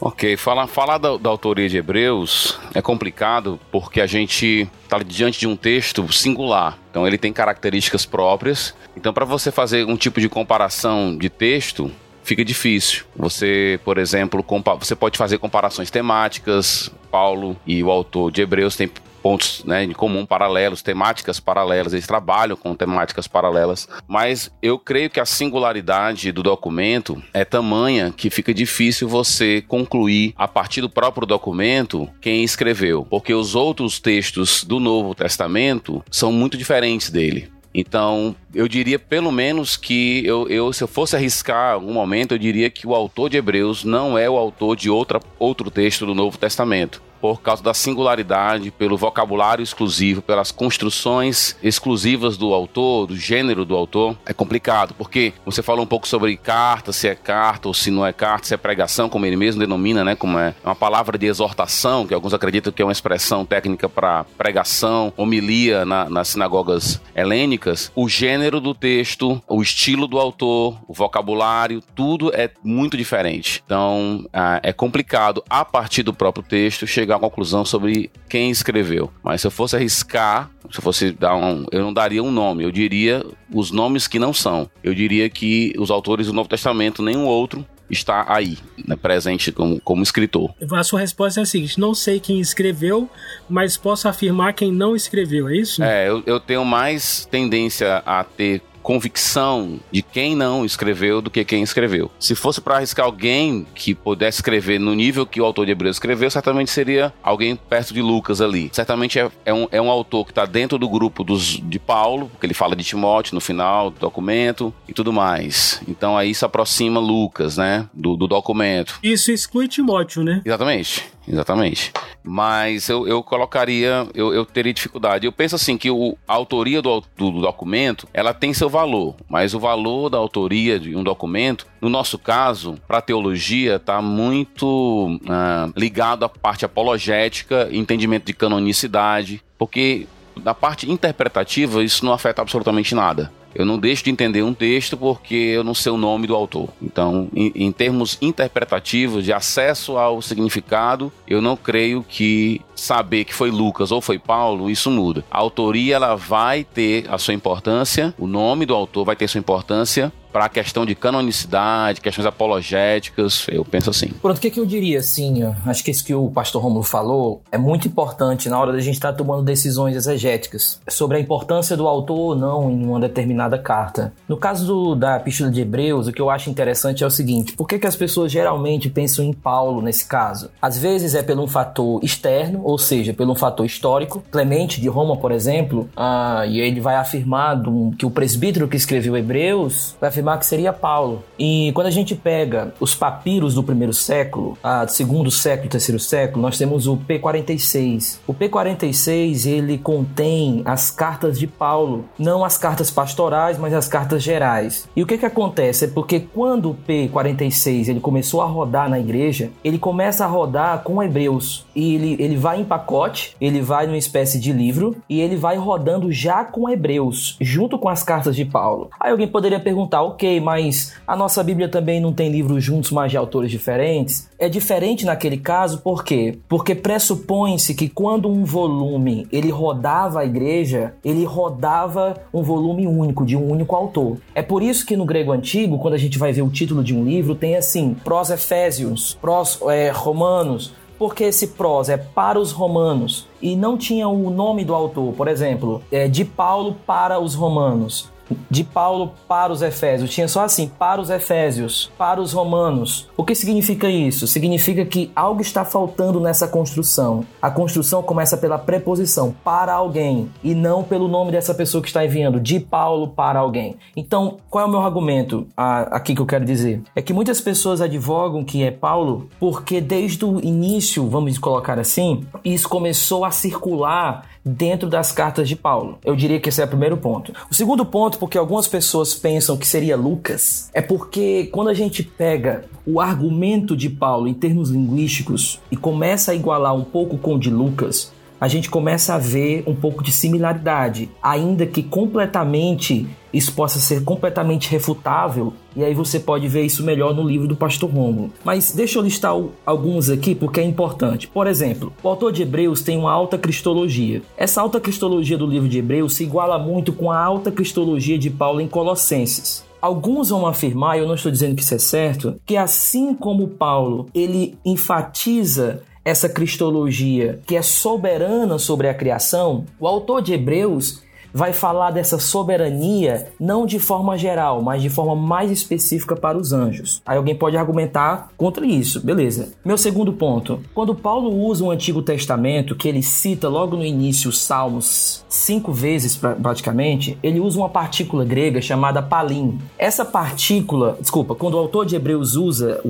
Ok, 0.00 0.36
falar, 0.36 0.68
falar 0.68 0.98
da, 0.98 1.16
da 1.16 1.28
autoria 1.28 1.68
de 1.68 1.76
Hebreus 1.76 2.58
é 2.72 2.80
complicado 2.80 3.58
porque 3.72 4.00
a 4.00 4.06
gente 4.06 4.68
está 4.84 4.98
diante 4.98 5.40
de 5.40 5.46
um 5.48 5.56
texto 5.56 6.10
singular. 6.12 6.78
Então 6.90 7.04
ele 7.04 7.18
tem 7.18 7.32
características 7.32 8.06
próprias. 8.06 8.74
Então 8.96 9.12
para 9.12 9.24
você 9.24 9.50
fazer 9.50 9.84
um 9.86 9.96
tipo 9.96 10.20
de 10.20 10.28
comparação 10.28 11.16
de 11.16 11.28
texto 11.28 11.90
fica 12.22 12.44
difícil. 12.44 13.04
Você, 13.16 13.80
por 13.84 13.98
exemplo, 13.98 14.44
você 14.78 14.94
pode 14.94 15.18
fazer 15.18 15.38
comparações 15.38 15.90
temáticas. 15.90 16.90
Paulo 17.10 17.56
e 17.66 17.82
o 17.82 17.90
autor 17.90 18.30
de 18.30 18.42
Hebreus 18.42 18.76
têm 18.76 18.90
pontos 19.18 19.62
né, 19.64 19.84
em 19.84 19.92
comum 19.92 20.24
paralelos, 20.24 20.82
temáticas 20.82 21.40
paralelas, 21.40 21.92
eles 21.92 22.06
trabalham 22.06 22.56
com 22.56 22.74
temáticas 22.74 23.26
paralelas, 23.26 23.88
mas 24.06 24.50
eu 24.62 24.78
creio 24.78 25.10
que 25.10 25.20
a 25.20 25.26
singularidade 25.26 26.32
do 26.32 26.42
documento 26.42 27.22
é 27.34 27.44
tamanha 27.44 28.12
que 28.16 28.30
fica 28.30 28.54
difícil 28.54 29.08
você 29.08 29.62
concluir 29.66 30.34
a 30.36 30.48
partir 30.48 30.80
do 30.80 30.90
próprio 30.90 31.26
documento 31.26 32.08
quem 32.20 32.42
escreveu, 32.44 33.06
porque 33.08 33.34
os 33.34 33.54
outros 33.54 33.98
textos 33.98 34.64
do 34.64 34.80
Novo 34.80 35.14
Testamento 35.14 36.02
são 36.10 36.32
muito 36.32 36.56
diferentes 36.56 37.10
dele. 37.10 37.50
Então, 37.74 38.34
eu 38.54 38.66
diria 38.66 38.98
pelo 38.98 39.30
menos 39.30 39.76
que 39.76 40.24
eu, 40.24 40.48
eu, 40.48 40.72
se 40.72 40.82
eu 40.82 40.88
fosse 40.88 41.14
arriscar 41.14 41.74
algum 41.74 41.92
momento, 41.92 42.32
eu 42.32 42.38
diria 42.38 42.70
que 42.70 42.86
o 42.86 42.94
autor 42.94 43.28
de 43.30 43.36
Hebreus 43.36 43.84
não 43.84 44.16
é 44.18 44.28
o 44.28 44.36
autor 44.36 44.74
de 44.76 44.90
outra, 44.90 45.20
outro 45.38 45.70
texto 45.70 46.06
do 46.06 46.14
Novo 46.14 46.38
Testamento. 46.38 47.02
Por 47.20 47.40
causa 47.40 47.62
da 47.62 47.74
singularidade, 47.74 48.70
pelo 48.70 48.96
vocabulário 48.96 49.62
exclusivo, 49.62 50.22
pelas 50.22 50.50
construções 50.50 51.56
exclusivas 51.62 52.36
do 52.36 52.52
autor, 52.52 53.06
do 53.06 53.16
gênero 53.16 53.64
do 53.64 53.76
autor, 53.76 54.16
é 54.26 54.32
complicado, 54.32 54.94
porque 54.96 55.32
você 55.44 55.62
falou 55.62 55.84
um 55.84 55.88
pouco 55.88 56.06
sobre 56.06 56.36
carta, 56.36 56.92
se 56.92 57.08
é 57.08 57.14
carta 57.14 57.68
ou 57.68 57.74
se 57.74 57.90
não 57.90 58.06
é 58.06 58.12
carta, 58.12 58.46
se 58.46 58.54
é 58.54 58.56
pregação, 58.56 59.08
como 59.08 59.26
ele 59.26 59.36
mesmo 59.36 59.60
denomina, 59.60 60.04
né? 60.04 60.14
Como 60.14 60.38
é 60.38 60.54
uma 60.64 60.74
palavra 60.74 61.18
de 61.18 61.26
exortação, 61.26 62.06
que 62.06 62.14
alguns 62.14 62.34
acreditam 62.34 62.72
que 62.72 62.82
é 62.82 62.84
uma 62.84 62.92
expressão 62.92 63.44
técnica 63.44 63.88
para 63.88 64.24
pregação, 64.36 65.12
homilia 65.16 65.84
na, 65.84 66.08
nas 66.08 66.28
sinagogas 66.28 67.00
helênicas. 67.14 67.90
O 67.94 68.08
gênero 68.08 68.60
do 68.60 68.74
texto, 68.74 69.42
o 69.48 69.62
estilo 69.62 70.06
do 70.06 70.18
autor, 70.18 70.78
o 70.86 70.92
vocabulário, 70.92 71.82
tudo 71.94 72.30
é 72.34 72.50
muito 72.62 72.96
diferente. 72.96 73.62
Então, 73.64 74.26
ah, 74.32 74.60
é 74.62 74.72
complicado, 74.72 75.42
a 75.48 75.64
partir 75.64 76.02
do 76.02 76.12
próprio 76.12 76.44
texto, 76.44 76.86
chegar 76.86 77.07
à 77.16 77.18
conclusão 77.18 77.64
sobre 77.64 78.10
quem 78.28 78.50
escreveu. 78.50 79.10
Mas 79.22 79.40
se 79.40 79.46
eu 79.46 79.50
fosse 79.50 79.76
arriscar, 79.76 80.50
se 80.70 80.78
eu 80.78 80.82
fosse 80.82 81.12
dar 81.12 81.34
um. 81.36 81.64
Eu 81.70 81.82
não 81.82 81.92
daria 81.92 82.22
um 82.22 82.30
nome, 82.30 82.64
eu 82.64 82.70
diria 82.70 83.24
os 83.52 83.70
nomes 83.70 84.06
que 84.06 84.18
não 84.18 84.32
são. 84.32 84.70
Eu 84.82 84.94
diria 84.94 85.28
que 85.28 85.72
os 85.78 85.90
autores 85.90 86.26
do 86.26 86.32
Novo 86.32 86.48
Testamento, 86.48 87.02
nenhum 87.02 87.24
outro, 87.24 87.64
está 87.90 88.26
aí, 88.28 88.58
né, 88.86 88.96
presente 88.96 89.50
como, 89.50 89.80
como 89.80 90.02
escritor. 90.02 90.54
A 90.72 90.84
sua 90.84 91.00
resposta 91.00 91.40
é 91.40 91.42
a 91.42 91.46
seguinte: 91.46 91.80
não 91.80 91.94
sei 91.94 92.20
quem 92.20 92.40
escreveu, 92.40 93.08
mas 93.48 93.76
posso 93.76 94.08
afirmar 94.08 94.52
quem 94.52 94.70
não 94.72 94.94
escreveu, 94.94 95.48
é 95.48 95.56
isso? 95.56 95.82
É, 95.82 96.08
eu, 96.08 96.22
eu 96.26 96.40
tenho 96.40 96.64
mais 96.64 97.26
tendência 97.30 98.02
a 98.04 98.22
ter 98.22 98.62
convicção 98.88 99.78
de 99.92 100.00
quem 100.00 100.34
não 100.34 100.64
escreveu 100.64 101.20
do 101.20 101.28
que 101.28 101.44
quem 101.44 101.62
escreveu. 101.62 102.10
Se 102.18 102.34
fosse 102.34 102.58
para 102.58 102.76
arriscar 102.76 103.04
alguém 103.04 103.66
que 103.74 103.94
pudesse 103.94 104.38
escrever 104.38 104.80
no 104.80 104.94
nível 104.94 105.26
que 105.26 105.42
o 105.42 105.44
autor 105.44 105.66
de 105.66 105.72
Hebreus 105.72 105.96
escreveu, 105.96 106.30
certamente 106.30 106.70
seria 106.70 107.12
alguém 107.22 107.54
perto 107.54 107.92
de 107.92 108.00
Lucas 108.00 108.40
ali. 108.40 108.70
Certamente 108.72 109.18
é, 109.18 109.30
é 109.44 109.52
um, 109.52 109.68
é 109.70 109.82
um 109.82 109.90
autor 109.90 110.24
que 110.24 110.30
está 110.30 110.46
dentro 110.46 110.78
do 110.78 110.88
grupo 110.88 111.22
dos, 111.22 111.60
de 111.62 111.78
Paulo, 111.78 112.30
porque 112.30 112.46
ele 112.46 112.54
fala 112.54 112.74
de 112.74 112.82
Timóteo 112.82 113.34
no 113.34 113.42
final 113.42 113.90
do 113.90 114.00
documento 114.00 114.72
e 114.88 114.94
tudo 114.94 115.12
mais. 115.12 115.82
Então 115.86 116.16
aí 116.16 116.34
se 116.34 116.46
aproxima 116.46 116.98
Lucas, 116.98 117.58
né, 117.58 117.86
do, 117.92 118.16
do 118.16 118.26
documento. 118.26 118.98
Isso 119.02 119.30
exclui 119.30 119.68
Timóteo, 119.68 120.24
né? 120.24 120.40
Exatamente, 120.46 121.04
exatamente. 121.28 121.92
Mas 122.22 122.88
eu, 122.88 123.06
eu 123.06 123.22
colocaria, 123.22 124.06
eu, 124.14 124.32
eu 124.34 124.44
teria 124.44 124.72
dificuldade. 124.72 125.26
Eu 125.26 125.32
penso 125.32 125.54
assim 125.54 125.76
que 125.78 125.90
o, 125.90 126.16
a 126.26 126.34
autoria 126.34 126.82
do, 126.82 127.02
do, 127.16 127.30
do 127.30 127.40
documento, 127.40 128.08
ela 128.12 128.34
tem 128.34 128.52
seu 128.52 128.68
valor, 128.68 129.16
mas 129.28 129.54
o 129.54 129.60
valor 129.60 130.10
da 130.10 130.18
autoria 130.18 130.78
de 130.78 130.94
um 130.94 131.02
documento, 131.02 131.66
no 131.80 131.88
nosso 131.88 132.18
caso, 132.18 132.78
para 132.86 132.98
a 132.98 133.02
teologia, 133.02 133.76
está 133.76 134.02
muito 134.02 135.18
ah, 135.28 135.70
ligado 135.76 136.24
à 136.24 136.28
parte 136.28 136.64
apologética, 136.64 137.68
entendimento 137.72 138.26
de 138.26 138.32
canonicidade, 138.32 139.42
porque 139.56 140.06
na 140.44 140.54
parte 140.54 140.90
interpretativa 140.90 141.82
isso 141.82 142.04
não 142.04 142.12
afeta 142.12 142.42
absolutamente 142.42 142.94
nada. 142.94 143.32
Eu 143.58 143.66
não 143.66 143.76
deixo 143.76 144.04
de 144.04 144.10
entender 144.10 144.42
um 144.44 144.54
texto 144.54 144.96
porque 144.96 145.34
eu 145.34 145.64
não 145.64 145.74
sei 145.74 145.90
o 145.90 145.96
nome 145.96 146.28
do 146.28 146.34
autor. 146.36 146.68
Então, 146.80 147.28
em, 147.34 147.50
em, 147.56 147.72
termos 147.72 148.16
interpretativos, 148.22 149.24
de 149.24 149.32
acesso 149.32 149.98
ao 149.98 150.22
significado, 150.22 151.12
eu 151.26 151.42
não 151.42 151.56
creio 151.56 152.04
que 152.08 152.60
saber 152.76 153.24
que 153.24 153.34
foi 153.34 153.50
Lucas 153.50 153.90
ou 153.90 154.00
foi 154.00 154.16
Paulo, 154.16 154.70
isso 154.70 154.92
muda. 154.92 155.24
A 155.28 155.38
autoria 155.38 155.96
ela 155.96 156.14
vai 156.14 156.62
ter 156.62 157.06
a 157.10 157.18
sua 157.18 157.34
importância, 157.34 158.14
o 158.16 158.28
nome 158.28 158.64
do 158.64 158.74
autor 158.74 159.04
vai 159.04 159.16
ter 159.16 159.26
sua 159.26 159.40
importância 159.40 160.12
para 160.38 160.44
a 160.44 160.48
questão 160.48 160.86
de 160.86 160.94
canonicidade, 160.94 162.00
questões 162.00 162.24
apologéticas, 162.24 163.44
eu 163.50 163.64
penso 163.64 163.90
assim. 163.90 164.06
Pronto, 164.22 164.38
o 164.38 164.40
que, 164.40 164.52
que 164.52 164.60
eu 164.60 164.64
diria 164.64 165.00
assim? 165.00 165.42
Acho 165.66 165.82
que 165.82 165.90
isso 165.90 166.04
que 166.04 166.14
o 166.14 166.30
pastor 166.30 166.62
Romulo 166.62 166.84
falou 166.84 167.42
é 167.50 167.58
muito 167.58 167.88
importante 167.88 168.48
na 168.48 168.56
hora 168.56 168.70
da 168.70 168.78
gente 168.78 168.94
estar 168.94 169.12
tomando 169.14 169.42
decisões 169.42 169.96
exegéticas 169.96 170.80
sobre 170.88 171.16
a 171.16 171.20
importância 171.20 171.76
do 171.76 171.88
autor 171.88 172.16
ou 172.16 172.36
não 172.36 172.70
em 172.70 172.86
uma 172.86 173.00
determinada 173.00 173.58
carta. 173.58 174.12
No 174.28 174.36
caso 174.36 174.64
do, 174.64 174.94
da 174.94 175.16
Epístola 175.16 175.50
de 175.50 175.60
Hebreus, 175.60 176.06
o 176.06 176.12
que 176.12 176.22
eu 176.22 176.30
acho 176.30 176.48
interessante 176.48 177.02
é 177.02 177.06
o 177.08 177.10
seguinte: 177.10 177.54
por 177.54 177.66
que, 177.66 177.76
que 177.76 177.86
as 177.88 177.96
pessoas 177.96 178.30
geralmente 178.30 178.88
pensam 178.88 179.24
em 179.24 179.32
Paulo 179.32 179.82
nesse 179.82 180.06
caso? 180.06 180.50
Às 180.62 180.78
vezes 180.78 181.16
é 181.16 181.22
pelo 181.24 181.42
um 181.42 181.48
fator 181.48 181.98
externo, 182.00 182.60
ou 182.62 182.78
seja, 182.78 183.12
pelo 183.12 183.32
um 183.32 183.36
fator 183.36 183.66
histórico. 183.66 184.22
Clemente 184.30 184.80
de 184.80 184.88
Roma, 184.88 185.16
por 185.16 185.32
exemplo, 185.32 185.90
ah, 185.96 186.44
e 186.46 186.60
ele 186.60 186.80
vai 186.80 186.94
afirmar 186.94 187.56
do, 187.56 187.92
que 187.98 188.06
o 188.06 188.10
presbítero 188.10 188.68
que 188.68 188.76
escreveu 188.76 189.16
Hebreus 189.16 189.96
vai 190.00 190.10
afirmar 190.10 190.27
que 190.36 190.44
seria 190.44 190.72
Paulo. 190.72 191.22
E 191.38 191.72
quando 191.74 191.86
a 191.86 191.92
gente 191.92 192.14
pega 192.14 192.74
os 192.80 192.94
papiros 192.94 193.54
do 193.54 193.62
primeiro 193.62 193.94
século, 193.94 194.58
a 194.62 194.86
segundo 194.86 195.30
século, 195.30 195.70
terceiro 195.70 196.00
século, 196.00 196.42
nós 196.42 196.58
temos 196.58 196.86
o 196.86 196.96
P46. 196.96 198.18
O 198.26 198.34
P46 198.34 199.46
ele 199.46 199.78
contém 199.78 200.62
as 200.64 200.90
cartas 200.90 201.38
de 201.38 201.46
Paulo, 201.46 202.04
não 202.18 202.44
as 202.44 202.58
cartas 202.58 202.90
pastorais, 202.90 203.58
mas 203.58 203.72
as 203.72 203.88
cartas 203.88 204.22
gerais. 204.22 204.88
E 204.94 205.02
o 205.02 205.06
que 205.06 205.18
que 205.18 205.26
acontece 205.26 205.84
é 205.84 205.88
porque 205.88 206.20
quando 206.20 206.70
o 206.70 206.74
P46 206.74 207.88
ele 207.88 208.00
começou 208.00 208.42
a 208.42 208.46
rodar 208.46 208.88
na 208.88 208.98
igreja, 208.98 209.50
ele 209.62 209.78
começa 209.78 210.24
a 210.24 210.28
rodar 210.28 210.82
com 210.82 211.02
Hebreus 211.02 211.66
e 211.74 211.94
ele, 211.94 212.16
ele 212.18 212.36
vai 212.36 212.60
em 212.60 212.64
pacote, 212.64 213.36
ele 213.40 213.60
vai 213.60 213.86
numa 213.86 213.96
espécie 213.96 214.38
de 214.38 214.52
livro 214.52 214.96
e 215.08 215.20
ele 215.20 215.36
vai 215.36 215.56
rodando 215.56 216.10
já 216.10 216.44
com 216.44 216.68
Hebreus, 216.68 217.36
junto 217.40 217.78
com 217.78 217.88
as 217.88 218.02
cartas 218.02 218.34
de 218.34 218.44
Paulo. 218.44 218.90
Aí 218.98 219.10
alguém 219.10 219.28
poderia 219.28 219.60
perguntar, 219.60 220.02
ok, 220.08 220.40
mas 220.40 220.94
a 221.06 221.16
nossa 221.16 221.42
Bíblia 221.42 221.68
também 221.68 222.00
não 222.00 222.12
tem 222.12 222.30
livros 222.30 222.62
juntos, 222.62 222.90
mas 222.90 223.10
de 223.10 223.16
autores 223.16 223.50
diferentes? 223.50 224.28
É 224.38 224.48
diferente 224.48 225.04
naquele 225.04 225.38
caso, 225.38 225.80
por 225.80 226.04
quê? 226.04 226.38
Porque 226.48 226.74
pressupõe-se 226.74 227.74
que 227.74 227.88
quando 227.88 228.28
um 228.28 228.44
volume 228.44 229.26
ele 229.32 229.50
rodava 229.50 230.20
a 230.20 230.24
igreja, 230.24 230.94
ele 231.04 231.24
rodava 231.24 232.16
um 232.32 232.42
volume 232.42 232.86
único, 232.86 233.24
de 233.24 233.36
um 233.36 233.50
único 233.50 233.74
autor. 233.74 234.18
É 234.34 234.42
por 234.42 234.62
isso 234.62 234.86
que 234.86 234.96
no 234.96 235.04
grego 235.04 235.32
antigo, 235.32 235.78
quando 235.78 235.94
a 235.94 235.98
gente 235.98 236.18
vai 236.18 236.32
ver 236.32 236.42
o 236.42 236.50
título 236.50 236.82
de 236.82 236.94
um 236.94 237.04
livro, 237.04 237.34
tem 237.34 237.56
assim, 237.56 237.94
pros 238.04 238.30
Efésios, 238.30 239.16
pros 239.20 239.60
é, 239.68 239.90
Romanos, 239.90 240.72
porque 240.98 241.24
esse 241.24 241.48
prós 241.48 241.88
é 241.88 241.96
para 241.96 242.40
os 242.40 242.50
romanos 242.50 243.28
e 243.40 243.54
não 243.54 243.78
tinha 243.78 244.08
o 244.08 244.30
nome 244.30 244.64
do 244.64 244.74
autor. 244.74 245.14
Por 245.14 245.28
exemplo, 245.28 245.80
é 245.92 246.08
de 246.08 246.24
Paulo 246.24 246.76
para 246.86 247.20
os 247.20 247.34
romanos. 247.34 248.10
De 248.50 248.64
Paulo 248.64 249.12
para 249.26 249.52
os 249.52 249.62
Efésios. 249.62 250.10
Tinha 250.10 250.28
só 250.28 250.44
assim, 250.44 250.68
para 250.78 251.00
os 251.00 251.10
Efésios, 251.10 251.90
para 251.96 252.20
os 252.20 252.32
Romanos. 252.32 253.08
O 253.16 253.24
que 253.24 253.34
significa 253.34 253.88
isso? 253.88 254.26
Significa 254.26 254.84
que 254.84 255.10
algo 255.14 255.40
está 255.40 255.64
faltando 255.64 256.20
nessa 256.20 256.46
construção. 256.46 257.24
A 257.40 257.50
construção 257.50 258.02
começa 258.02 258.36
pela 258.36 258.58
preposição 258.58 259.34
para 259.44 259.72
alguém 259.72 260.30
e 260.42 260.54
não 260.54 260.82
pelo 260.82 261.08
nome 261.08 261.32
dessa 261.32 261.54
pessoa 261.54 261.82
que 261.82 261.88
está 261.88 262.04
enviando, 262.04 262.40
de 262.40 262.60
Paulo 262.60 263.08
para 263.08 263.40
alguém. 263.40 263.76
Então, 263.96 264.36
qual 264.50 264.64
é 264.64 264.68
o 264.68 264.70
meu 264.70 264.80
argumento 264.80 265.46
aqui 265.56 266.14
que 266.14 266.20
eu 266.20 266.26
quero 266.26 266.44
dizer? 266.44 266.82
É 266.94 267.02
que 267.02 267.12
muitas 267.12 267.40
pessoas 267.40 267.80
advogam 267.80 268.44
que 268.44 268.62
é 268.62 268.70
Paulo 268.70 269.28
porque 269.40 269.80
desde 269.80 270.24
o 270.24 270.38
início, 270.44 271.08
vamos 271.08 271.38
colocar 271.38 271.78
assim, 271.78 272.26
isso 272.44 272.68
começou 272.68 273.24
a 273.24 273.30
circular 273.30 274.26
dentro 274.54 274.88
das 274.88 275.12
cartas 275.12 275.48
de 275.48 275.56
Paulo. 275.56 275.98
Eu 276.04 276.16
diria 276.16 276.40
que 276.40 276.48
esse 276.48 276.60
é 276.60 276.64
o 276.64 276.68
primeiro 276.68 276.96
ponto. 276.96 277.32
O 277.50 277.54
segundo 277.54 277.84
ponto, 277.84 278.18
porque 278.18 278.38
algumas 278.38 278.66
pessoas 278.66 279.14
pensam 279.14 279.56
que 279.56 279.66
seria 279.66 279.96
Lucas, 279.96 280.70
é 280.72 280.80
porque 280.80 281.48
quando 281.52 281.68
a 281.68 281.74
gente 281.74 282.02
pega 282.02 282.64
o 282.86 283.00
argumento 283.00 283.76
de 283.76 283.90
Paulo 283.90 284.28
em 284.28 284.34
termos 284.34 284.70
linguísticos 284.70 285.60
e 285.70 285.76
começa 285.76 286.32
a 286.32 286.34
igualar 286.34 286.74
um 286.74 286.84
pouco 286.84 287.18
com 287.18 287.34
o 287.34 287.38
de 287.38 287.50
Lucas, 287.50 288.12
a 288.40 288.48
gente 288.48 288.70
começa 288.70 289.14
a 289.14 289.18
ver 289.18 289.64
um 289.66 289.74
pouco 289.74 290.02
de 290.02 290.12
similaridade, 290.12 291.10
ainda 291.22 291.66
que 291.66 291.82
completamente 291.82 293.06
isso 293.32 293.52
possa 293.52 293.78
ser 293.78 294.04
completamente 294.04 294.70
refutável, 294.70 295.52
e 295.76 295.84
aí 295.84 295.94
você 295.94 296.18
pode 296.18 296.48
ver 296.48 296.62
isso 296.62 296.82
melhor 296.82 297.14
no 297.14 297.22
livro 297.22 297.46
do 297.46 297.54
Pastor 297.54 297.90
Romulo. 297.90 298.32
Mas 298.42 298.72
deixa 298.72 298.98
eu 298.98 299.02
listar 299.02 299.34
alguns 299.66 300.08
aqui 300.08 300.34
porque 300.34 300.60
é 300.60 300.64
importante. 300.64 301.28
Por 301.28 301.46
exemplo, 301.46 301.92
o 302.02 302.08
autor 302.08 302.32
de 302.32 302.42
Hebreus 302.42 302.80
tem 302.80 302.96
uma 302.96 303.12
alta 303.12 303.36
cristologia. 303.36 304.22
Essa 304.36 304.62
alta 304.62 304.80
cristologia 304.80 305.36
do 305.36 305.46
livro 305.46 305.68
de 305.68 305.78
Hebreus 305.78 306.16
se 306.16 306.24
iguala 306.24 306.58
muito 306.58 306.92
com 306.92 307.10
a 307.10 307.22
alta 307.22 307.50
cristologia 307.50 308.18
de 308.18 308.30
Paulo 308.30 308.60
em 308.60 308.68
Colossenses. 308.68 309.66
Alguns 309.80 310.30
vão 310.30 310.44
afirmar, 310.44 310.98
eu 310.98 311.06
não 311.06 311.14
estou 311.14 311.30
dizendo 311.30 311.54
que 311.54 311.62
isso 311.62 311.74
é 311.74 311.78
certo, 311.78 312.34
que 312.44 312.56
assim 312.56 313.14
como 313.14 313.46
Paulo, 313.46 314.06
ele 314.12 314.58
enfatiza 314.64 315.82
essa 316.08 316.28
cristologia 316.28 317.40
que 317.46 317.54
é 317.54 317.60
soberana 317.60 318.58
sobre 318.58 318.88
a 318.88 318.94
criação, 318.94 319.66
o 319.78 319.86
autor 319.86 320.22
de 320.22 320.32
Hebreus 320.32 321.02
vai 321.32 321.52
falar 321.52 321.90
dessa 321.90 322.18
soberania 322.18 323.28
não 323.38 323.66
de 323.66 323.78
forma 323.78 324.16
geral, 324.16 324.62
mas 324.62 324.82
de 324.82 324.90
forma 324.90 325.14
mais 325.14 325.50
específica 325.50 326.16
para 326.16 326.38
os 326.38 326.52
anjos. 326.52 327.02
Aí 327.06 327.16
alguém 327.16 327.34
pode 327.34 327.56
argumentar 327.56 328.30
contra 328.36 328.66
isso, 328.66 329.00
beleza. 329.00 329.52
Meu 329.64 329.78
segundo 329.78 330.12
ponto: 330.12 330.60
quando 330.74 330.94
Paulo 330.94 331.30
usa 331.30 331.64
o 331.64 331.70
Antigo 331.70 332.02
Testamento, 332.02 332.74
que 332.74 332.88
ele 332.88 333.02
cita 333.02 333.48
logo 333.48 333.76
no 333.76 333.84
início 333.84 334.28
os 334.30 334.38
Salmos 334.40 335.24
cinco 335.28 335.72
vezes 335.72 336.16
praticamente, 336.16 337.18
ele 337.22 337.40
usa 337.40 337.58
uma 337.58 337.68
partícula 337.68 338.24
grega 338.24 338.60
chamada 338.60 339.02
palim. 339.02 339.58
Essa 339.78 340.04
partícula, 340.04 340.96
desculpa, 341.00 341.34
quando 341.34 341.54
o 341.54 341.58
autor 341.58 341.86
de 341.86 341.96
Hebreus 341.96 342.34
usa 342.34 342.80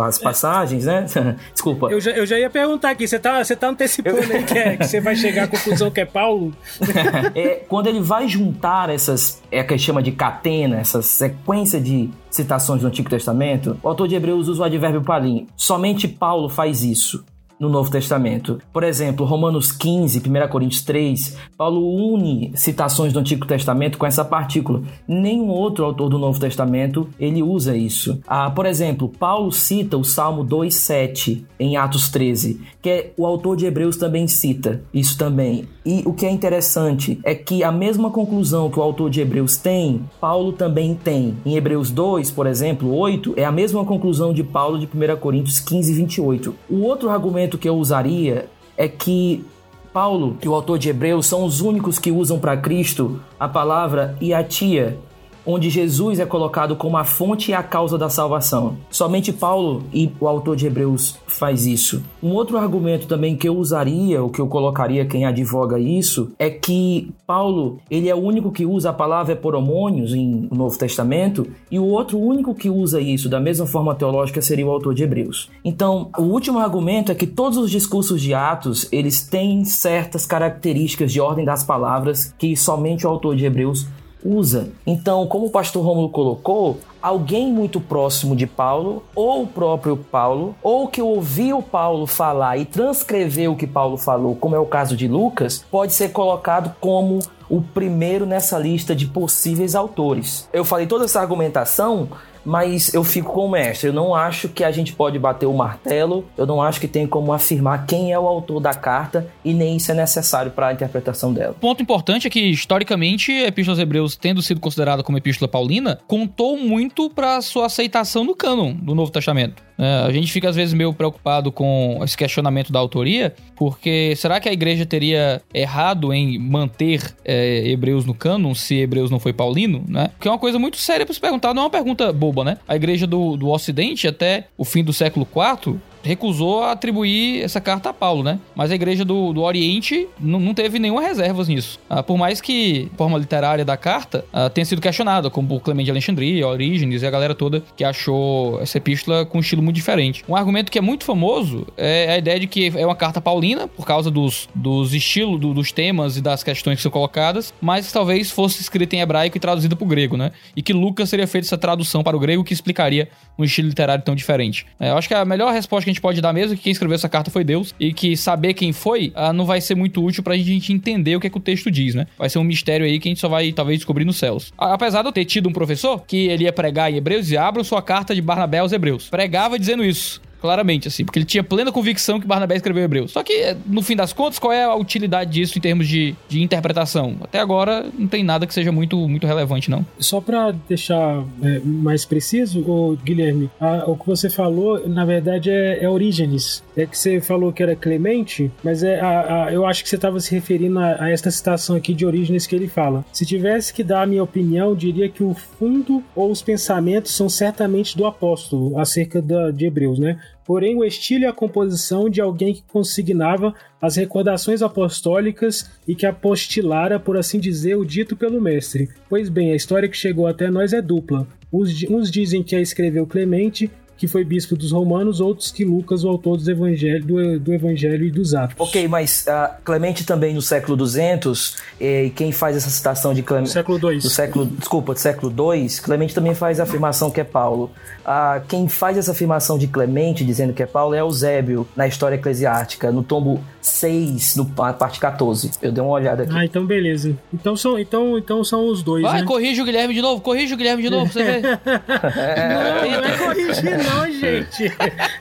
as 0.00 0.18
passagens, 0.18 0.86
né? 0.86 1.06
desculpa. 1.52 1.88
Eu 1.90 2.00
já, 2.00 2.10
eu 2.12 2.26
já 2.26 2.38
ia 2.38 2.50
perguntar 2.50 2.90
aqui, 2.90 3.06
você 3.06 3.18
tá, 3.18 3.42
você 3.42 3.54
tá 3.54 3.68
antecipando 3.68 4.20
aí 4.32 4.42
que, 4.44 4.58
é, 4.58 4.76
que 4.76 4.86
você 4.86 5.00
vai 5.00 5.14
chegar 5.14 5.44
à 5.44 5.48
conclusão 5.48 5.90
que 5.90 6.00
é 6.00 6.04
Paulo? 6.04 6.52
é, 7.34 7.62
quando 7.68 7.81
ele 7.88 8.00
vai 8.00 8.28
juntar 8.28 8.90
essas, 8.90 9.42
é 9.50 9.62
que 9.62 9.78
chama 9.78 10.02
de 10.02 10.12
catena, 10.12 10.78
essa 10.78 11.02
sequência 11.02 11.80
de 11.80 12.10
citações 12.30 12.80
do 12.80 12.86
Antigo 12.86 13.08
Testamento, 13.10 13.76
o 13.82 13.88
autor 13.88 14.08
de 14.08 14.14
Hebreus 14.14 14.48
usa 14.48 14.62
o 14.62 14.64
advérbio 14.64 15.02
palim. 15.02 15.46
Somente 15.56 16.08
Paulo 16.08 16.48
faz 16.48 16.82
isso 16.82 17.24
no 17.62 17.68
Novo 17.68 17.92
Testamento. 17.92 18.60
Por 18.72 18.82
exemplo, 18.82 19.24
Romanos 19.24 19.70
15, 19.70 20.18
1 20.18 20.48
Coríntios 20.48 20.82
3, 20.82 21.36
Paulo 21.56 22.12
une 22.12 22.50
citações 22.56 23.12
do 23.12 23.20
Antigo 23.20 23.46
Testamento 23.46 23.96
com 23.96 24.04
essa 24.04 24.24
partícula. 24.24 24.82
Nenhum 25.06 25.48
outro 25.48 25.84
autor 25.84 26.08
do 26.08 26.18
Novo 26.18 26.40
Testamento 26.40 27.08
ele 27.20 27.40
usa 27.40 27.76
isso. 27.76 28.20
Ah, 28.26 28.50
por 28.50 28.66
exemplo, 28.66 29.08
Paulo 29.08 29.52
cita 29.52 29.96
o 29.96 30.02
Salmo 30.02 30.44
2,7 30.44 31.44
em 31.60 31.76
Atos 31.76 32.10
13, 32.10 32.60
que 32.82 32.90
é, 32.90 33.12
o 33.16 33.24
autor 33.24 33.56
de 33.56 33.64
Hebreus 33.64 33.96
também 33.96 34.26
cita 34.26 34.82
isso 34.92 35.16
também. 35.16 35.68
E 35.84 36.02
o 36.04 36.12
que 36.12 36.26
é 36.26 36.30
interessante 36.30 37.18
é 37.24 37.34
que 37.34 37.64
a 37.64 37.72
mesma 37.72 38.10
conclusão 38.10 38.70
que 38.70 38.78
o 38.78 38.82
autor 38.82 39.10
de 39.10 39.20
Hebreus 39.20 39.56
tem, 39.56 40.02
Paulo 40.20 40.52
também 40.52 40.94
tem. 40.94 41.36
Em 41.44 41.56
Hebreus 41.56 41.90
2, 41.90 42.30
por 42.30 42.46
exemplo, 42.46 42.94
8, 42.94 43.34
é 43.36 43.44
a 43.44 43.52
mesma 43.52 43.84
conclusão 43.84 44.32
de 44.32 44.44
Paulo 44.44 44.78
de 44.78 44.86
1 44.86 45.16
Coríntios 45.16 45.60
15, 45.60 45.92
28. 45.92 46.54
O 46.70 46.82
outro 46.82 47.10
argumento 47.10 47.51
argumento 47.52 47.58
que 47.58 47.68
eu 47.68 47.76
usaria 47.76 48.48
é 48.76 48.88
que 48.88 49.44
Paulo 49.92 50.36
e 50.42 50.48
o 50.48 50.54
autor 50.54 50.78
de 50.78 50.88
Hebreus 50.88 51.26
são 51.26 51.44
os 51.44 51.60
únicos 51.60 51.98
que 51.98 52.10
usam 52.10 52.38
para 52.38 52.56
Cristo 52.56 53.20
a 53.38 53.46
palavra 53.46 54.16
iatia, 54.20 54.98
onde 55.46 55.70
Jesus 55.70 56.20
é 56.20 56.26
colocado 56.26 56.76
como 56.76 56.96
a 56.96 57.04
fonte 57.04 57.50
e 57.50 57.54
a 57.54 57.62
causa 57.62 57.98
da 57.98 58.08
salvação. 58.08 58.76
Somente 58.90 59.32
Paulo 59.32 59.84
e 59.92 60.10
o 60.20 60.28
autor 60.28 60.56
de 60.56 60.66
Hebreus 60.66 61.18
faz 61.26 61.66
isso. 61.66 62.02
Um 62.22 62.30
outro 62.30 62.56
argumento 62.56 63.06
também 63.06 63.36
que 63.36 63.48
eu 63.48 63.56
usaria, 63.56 64.22
ou 64.22 64.30
que 64.30 64.40
eu 64.40 64.46
colocaria 64.46 65.06
quem 65.06 65.24
advoga 65.24 65.78
isso, 65.78 66.32
é 66.38 66.50
que 66.50 67.12
Paulo, 67.26 67.78
ele 67.90 68.08
é 68.08 68.14
o 68.14 68.18
único 68.18 68.52
que 68.52 68.66
usa 68.66 68.90
a 68.90 68.92
palavra 68.92 69.34
poromônios 69.34 70.14
em 70.14 70.48
no 70.50 70.56
Novo 70.56 70.78
Testamento, 70.78 71.46
e 71.70 71.78
o 71.78 71.84
outro 71.84 72.18
único 72.18 72.54
que 72.54 72.70
usa 72.70 73.00
isso 73.00 73.28
da 73.28 73.40
mesma 73.40 73.66
forma 73.66 73.94
teológica 73.94 74.40
seria 74.40 74.66
o 74.66 74.70
autor 74.70 74.94
de 74.94 75.02
Hebreus. 75.02 75.50
Então, 75.64 76.10
o 76.16 76.22
último 76.22 76.58
argumento 76.58 77.10
é 77.10 77.14
que 77.14 77.26
todos 77.26 77.58
os 77.58 77.70
discursos 77.70 78.20
de 78.20 78.34
Atos, 78.34 78.88
eles 78.92 79.22
têm 79.22 79.64
certas 79.64 80.26
características 80.26 81.12
de 81.12 81.20
ordem 81.20 81.44
das 81.44 81.64
palavras 81.64 82.34
que 82.38 82.56
somente 82.56 83.06
o 83.06 83.10
autor 83.10 83.36
de 83.36 83.44
Hebreus 83.44 83.86
usa. 84.24 84.68
Então, 84.86 85.26
como 85.26 85.46
o 85.46 85.50
pastor 85.50 85.84
Romulo 85.84 86.08
colocou, 86.08 86.78
alguém 87.00 87.52
muito 87.52 87.80
próximo 87.80 88.36
de 88.36 88.46
Paulo, 88.46 89.02
ou 89.14 89.42
o 89.42 89.46
próprio 89.46 89.96
Paulo, 89.96 90.54
ou 90.62 90.88
que 90.88 91.02
ouviu 91.02 91.62
Paulo 91.62 92.06
falar 92.06 92.56
e 92.56 92.64
transcreveu 92.64 93.52
o 93.52 93.56
que 93.56 93.66
Paulo 93.66 93.96
falou, 93.96 94.36
como 94.36 94.54
é 94.56 94.58
o 94.58 94.66
caso 94.66 94.96
de 94.96 95.08
Lucas, 95.08 95.64
pode 95.70 95.92
ser 95.92 96.10
colocado 96.10 96.74
como 96.80 97.18
o 97.48 97.60
primeiro 97.60 98.24
nessa 98.24 98.58
lista 98.58 98.94
de 98.94 99.06
possíveis 99.06 99.74
autores. 99.74 100.48
Eu 100.52 100.64
falei 100.64 100.86
toda 100.86 101.04
essa 101.04 101.20
argumentação 101.20 102.08
mas 102.44 102.92
eu 102.94 103.04
fico 103.04 103.32
com 103.32 103.46
o 103.46 103.50
mestre. 103.50 103.88
Eu 103.88 103.92
não 103.92 104.14
acho 104.14 104.48
que 104.48 104.64
a 104.64 104.70
gente 104.70 104.92
pode 104.92 105.18
bater 105.18 105.46
o 105.46 105.52
martelo, 105.52 106.24
eu 106.36 106.46
não 106.46 106.62
acho 106.62 106.80
que 106.80 106.88
tem 106.88 107.06
como 107.06 107.32
afirmar 107.32 107.86
quem 107.86 108.12
é 108.12 108.18
o 108.18 108.26
autor 108.26 108.60
da 108.60 108.74
carta 108.74 109.28
e 109.44 109.52
nem 109.52 109.76
isso 109.76 109.90
é 109.90 109.94
necessário 109.94 110.50
para 110.50 110.68
a 110.68 110.72
interpretação 110.72 111.32
dela. 111.32 111.54
Ponto 111.60 111.82
importante 111.82 112.26
é 112.26 112.30
que, 112.30 112.40
historicamente, 112.40 113.32
a 113.32 113.48
Epístola 113.48 113.74
aos 113.74 113.80
Hebreus, 113.80 114.16
tendo 114.16 114.42
sido 114.42 114.60
considerada 114.60 115.02
como 115.02 115.18
Epístola 115.18 115.48
Paulina, 115.48 115.98
contou 116.06 116.56
muito 116.56 117.08
para 117.10 117.40
sua 117.40 117.66
aceitação 117.66 118.24
no 118.24 118.34
cânon 118.34 118.74
do 118.74 118.94
Novo 118.94 119.10
Testamento. 119.10 119.62
É, 119.78 120.04
a 120.06 120.12
gente 120.12 120.30
fica 120.30 120.48
às 120.48 120.54
vezes 120.54 120.74
meio 120.74 120.92
preocupado 120.92 121.50
com 121.50 122.00
esse 122.04 122.16
questionamento 122.16 122.72
da 122.72 122.78
autoria, 122.78 123.34
porque 123.56 124.14
será 124.16 124.38
que 124.38 124.48
a 124.48 124.52
igreja 124.52 124.86
teria 124.86 125.42
errado 125.52 126.12
em 126.12 126.38
manter 126.38 127.14
é, 127.24 127.68
Hebreus 127.68 128.04
no 128.04 128.14
cânon 128.14 128.54
se 128.54 128.76
Hebreus 128.76 129.10
não 129.10 129.18
foi 129.18 129.32
paulino, 129.32 129.84
né? 129.88 130.08
Porque 130.08 130.28
é 130.28 130.30
uma 130.30 130.38
coisa 130.38 130.58
muito 130.58 130.76
séria 130.76 131.04
para 131.04 131.14
se 131.14 131.20
perguntar, 131.20 131.52
não 131.52 131.62
é 131.62 131.64
uma 131.64 131.70
pergunta 131.70 132.12
né? 132.44 132.58
A 132.66 132.74
igreja 132.74 133.06
do, 133.06 133.36
do 133.36 133.48
Ocidente, 133.50 134.08
até 134.08 134.46
o 134.56 134.64
fim 134.64 134.82
do 134.82 134.92
século 134.92 135.26
IV, 135.26 135.78
recusou 136.02 136.64
atribuir 136.64 137.42
essa 137.42 137.60
carta 137.60 137.90
a 137.90 137.92
Paulo, 137.92 138.22
né? 138.22 138.38
Mas 138.54 138.70
a 138.70 138.74
igreja 138.74 139.04
do, 139.04 139.32
do 139.32 139.42
Oriente 139.42 140.08
não 140.18 140.54
teve 140.54 140.78
nenhuma 140.78 141.02
reserva 141.02 141.42
nisso. 141.44 141.78
Ah, 141.88 142.02
por 142.02 142.16
mais 142.16 142.40
que 142.40 142.90
a 142.94 142.96
forma 142.96 143.18
literária 143.18 143.64
da 143.64 143.76
carta 143.76 144.24
ah, 144.32 144.50
tenha 144.50 144.64
sido 144.64 144.80
questionada, 144.80 145.30
como 145.30 145.48
por 145.48 145.60
Clemente 145.60 145.86
de 145.86 145.90
Alexandria, 145.90 146.46
Orígenes 146.46 147.02
e 147.02 147.06
a 147.06 147.10
galera 147.10 147.34
toda 147.34 147.62
que 147.76 147.84
achou 147.84 148.60
essa 148.60 148.78
epístola 148.78 149.24
com 149.24 149.38
um 149.38 149.40
estilo 149.40 149.62
muito 149.62 149.76
diferente. 149.76 150.24
Um 150.28 150.36
argumento 150.36 150.70
que 150.70 150.78
é 150.78 150.82
muito 150.82 151.04
famoso 151.04 151.66
é 151.76 152.14
a 152.14 152.18
ideia 152.18 152.40
de 152.40 152.46
que 152.46 152.72
é 152.76 152.84
uma 152.84 152.96
carta 152.96 153.20
paulina, 153.20 153.68
por 153.68 153.86
causa 153.86 154.10
dos, 154.10 154.48
dos 154.54 154.94
estilos, 154.94 155.40
do, 155.40 155.54
dos 155.54 155.72
temas 155.72 156.16
e 156.16 156.20
das 156.20 156.42
questões 156.42 156.76
que 156.76 156.82
são 156.82 156.90
colocadas, 156.90 157.54
mas 157.60 157.86
que 157.86 157.92
talvez 157.92 158.30
fosse 158.30 158.60
escrita 158.60 158.96
em 158.96 159.00
hebraico 159.00 159.36
e 159.36 159.40
traduzida 159.40 159.76
para 159.76 159.84
o 159.84 159.88
grego, 159.88 160.16
né? 160.16 160.32
E 160.56 160.62
que 160.62 160.72
Lucas 160.72 161.10
teria 161.10 161.26
feito 161.26 161.44
essa 161.44 161.58
tradução 161.58 162.02
para 162.02 162.16
o 162.16 162.20
grego 162.20 162.44
que 162.44 162.52
explicaria 162.52 163.08
um 163.38 163.44
estilo 163.44 163.68
literário 163.68 164.04
tão 164.04 164.14
diferente. 164.14 164.66
É, 164.78 164.90
eu 164.90 164.96
acho 164.96 165.08
que 165.08 165.14
a 165.14 165.24
melhor 165.24 165.52
resposta 165.52 165.84
que 165.84 165.90
a 165.90 165.91
gente 165.92 166.00
pode 166.00 166.20
dar 166.20 166.32
mesmo 166.32 166.56
que 166.56 166.62
quem 166.62 166.72
escreveu 166.72 166.94
essa 166.94 167.08
carta 167.08 167.30
foi 167.30 167.44
Deus 167.44 167.74
e 167.78 167.92
que 167.92 168.16
saber 168.16 168.54
quem 168.54 168.72
foi 168.72 169.12
ah, 169.14 169.32
não 169.32 169.44
vai 169.44 169.60
ser 169.60 169.74
muito 169.74 170.04
útil 170.04 170.22
pra 170.22 170.36
gente 170.36 170.72
entender 170.72 171.16
o 171.16 171.20
que 171.20 171.26
é 171.26 171.30
que 171.30 171.36
o 171.36 171.40
texto 171.40 171.70
diz, 171.70 171.94
né? 171.94 172.06
Vai 172.18 172.28
ser 172.28 172.38
um 172.38 172.44
mistério 172.44 172.86
aí 172.86 172.98
que 172.98 173.08
a 173.08 173.10
gente 173.10 173.20
só 173.20 173.28
vai 173.28 173.52
talvez 173.52 173.78
descobrir 173.78 174.04
nos 174.04 174.16
céus. 174.16 174.52
Apesar 174.56 175.02
de 175.02 175.08
eu 175.08 175.12
ter 175.12 175.24
tido 175.24 175.48
um 175.48 175.52
professor 175.52 176.04
que 176.06 176.28
ele 176.28 176.44
ia 176.44 176.52
pregar 176.52 176.92
em 176.92 176.96
Hebreus 176.96 177.30
e 177.30 177.36
abra 177.36 177.62
sua 177.64 177.82
carta 177.82 178.14
de 178.14 178.22
Barnabé 178.22 178.58
aos 178.58 178.72
Hebreus. 178.72 179.08
Pregava 179.08 179.58
dizendo 179.58 179.84
isso. 179.84 180.20
Claramente, 180.42 180.88
assim, 180.88 181.04
porque 181.04 181.20
ele 181.20 181.26
tinha 181.26 181.44
plena 181.44 181.70
convicção 181.70 182.18
que 182.20 182.26
Barnabé 182.26 182.56
escreveu 182.56 182.82
Hebreus. 182.82 183.12
Só 183.12 183.22
que, 183.22 183.56
no 183.64 183.80
fim 183.80 183.94
das 183.94 184.12
contas, 184.12 184.40
qual 184.40 184.52
é 184.52 184.64
a 184.64 184.74
utilidade 184.74 185.30
disso 185.30 185.56
em 185.56 185.60
termos 185.60 185.86
de, 185.86 186.16
de 186.28 186.42
interpretação? 186.42 187.16
Até 187.22 187.38
agora, 187.38 187.86
não 187.96 188.08
tem 188.08 188.24
nada 188.24 188.44
que 188.46 188.52
seja 188.52 188.72
muito, 188.72 189.08
muito 189.08 189.26
relevante, 189.26 189.70
não. 189.70 189.86
Só 189.98 190.20
para 190.20 190.50
deixar 190.68 191.24
é, 191.42 191.60
mais 191.60 192.04
preciso, 192.04 192.60
o 192.60 192.96
Guilherme, 192.96 193.48
a, 193.60 193.88
o 193.88 193.96
que 193.96 194.06
você 194.06 194.28
falou, 194.28 194.88
na 194.88 195.04
verdade, 195.04 195.48
é, 195.48 195.84
é 195.84 195.88
Orígenes. 195.88 196.62
É 196.76 196.86
que 196.86 196.98
você 196.98 197.20
falou 197.20 197.52
que 197.52 197.62
era 197.62 197.76
Clemente, 197.76 198.50
mas 198.64 198.82
é 198.82 199.00
a, 199.00 199.44
a, 199.44 199.52
eu 199.52 199.64
acho 199.64 199.84
que 199.84 199.88
você 199.88 199.96
estava 199.96 200.18
se 200.18 200.34
referindo 200.34 200.80
a, 200.80 201.04
a 201.04 201.10
esta 201.10 201.30
citação 201.30 201.76
aqui 201.76 201.94
de 201.94 202.04
Orígenes 202.04 202.46
que 202.46 202.56
ele 202.56 202.66
fala. 202.66 203.04
Se 203.12 203.24
tivesse 203.24 203.72
que 203.72 203.84
dar 203.84 204.02
a 204.02 204.06
minha 204.06 204.24
opinião, 204.24 204.74
diria 204.74 205.08
que 205.08 205.22
o 205.22 205.34
fundo 205.34 206.02
ou 206.16 206.30
os 206.30 206.42
pensamentos 206.42 207.14
são 207.14 207.28
certamente 207.28 207.96
do 207.96 208.06
apóstolo 208.06 208.78
acerca 208.78 209.22
da, 209.22 209.50
de 209.50 209.66
Hebreus, 209.66 209.98
né? 209.98 210.18
Porém, 210.44 210.76
o 210.76 210.84
estilo 210.84 211.24
e 211.24 211.26
a 211.26 211.32
composição 211.32 212.10
de 212.10 212.20
alguém 212.20 212.54
que 212.54 212.62
consignava 212.62 213.54
as 213.80 213.96
recordações 213.96 214.62
apostólicas 214.62 215.70
e 215.86 215.94
que 215.94 216.06
apostilara, 216.06 216.98
por 216.98 217.16
assim 217.16 217.38
dizer, 217.38 217.76
o 217.76 217.84
dito 217.84 218.16
pelo 218.16 218.40
mestre. 218.40 218.88
Pois 219.08 219.28
bem, 219.28 219.52
a 219.52 219.56
história 219.56 219.88
que 219.88 219.96
chegou 219.96 220.26
até 220.26 220.50
nós 220.50 220.72
é 220.72 220.82
dupla. 220.82 221.26
Uns, 221.52 221.82
uns 221.88 222.10
dizem 222.10 222.42
que 222.42 222.56
a 222.56 222.60
escreveu 222.60 223.06
Clemente, 223.06 223.70
que 224.02 224.08
foi 224.08 224.24
bispo 224.24 224.56
dos 224.56 224.72
romanos, 224.72 225.20
outros 225.20 225.52
que 225.52 225.64
Lucas, 225.64 226.02
o 226.02 226.08
autor 226.08 226.36
dos 226.36 226.48
evangelho, 226.48 227.04
do, 227.04 227.38
do 227.38 227.52
Evangelho 227.54 228.04
e 228.04 228.10
dos 228.10 228.34
Atos. 228.34 228.56
Ok, 228.58 228.88
mas 228.88 229.24
uh, 229.28 229.54
Clemente 229.62 230.04
também 230.04 230.34
no 230.34 230.42
século 230.42 230.76
200, 230.76 231.56
e 231.80 232.10
quem 232.16 232.32
faz 232.32 232.56
essa 232.56 232.68
citação 232.68 233.14
de 233.14 233.22
Clemente... 233.22 233.50
século 233.50 233.78
2. 233.78 234.02
Do 234.02 234.10
século, 234.10 234.46
desculpa, 234.46 234.92
do 234.92 234.98
século 234.98 235.30
2, 235.30 235.78
Clemente 235.78 236.12
também 236.12 236.34
faz 236.34 236.58
a 236.58 236.64
afirmação 236.64 237.12
que 237.12 237.20
é 237.20 237.24
Paulo. 237.24 237.70
Uh, 238.00 238.44
quem 238.48 238.68
faz 238.68 238.98
essa 238.98 239.12
afirmação 239.12 239.56
de 239.56 239.68
Clemente, 239.68 240.24
dizendo 240.24 240.52
que 240.52 240.64
é 240.64 240.66
Paulo, 240.66 240.96
é 240.96 240.98
Eusébio, 240.98 241.64
na 241.76 241.86
história 241.86 242.16
eclesiástica, 242.16 242.90
no 242.90 243.04
tombo 243.04 243.40
6, 243.62 244.36
no 244.36 244.44
parte 244.46 244.98
14. 244.98 245.52
Eu 245.62 245.70
dei 245.70 245.82
uma 245.82 245.92
olhada 245.92 246.24
aqui. 246.24 246.32
Ah, 246.34 246.44
então 246.44 246.66
beleza. 246.66 247.16
Então 247.32 247.56
são, 247.56 247.78
então, 247.78 248.18
então 248.18 248.42
são 248.42 248.66
os 248.68 248.82
dois, 248.82 249.02
Vai, 249.02 249.20
né? 249.20 249.26
corrige 249.26 249.62
o 249.62 249.64
Guilherme 249.64 249.94
de 249.94 250.02
novo, 250.02 250.20
corrige 250.20 250.52
o 250.52 250.56
Guilherme 250.56 250.82
de 250.82 250.90
novo, 250.90 251.12
você 251.12 251.22
ver. 251.22 251.42
Não, 251.62 253.00
não 253.00 253.08
é 253.08 253.18
corrigir 253.18 253.78
não, 253.78 254.10
gente. 254.10 254.64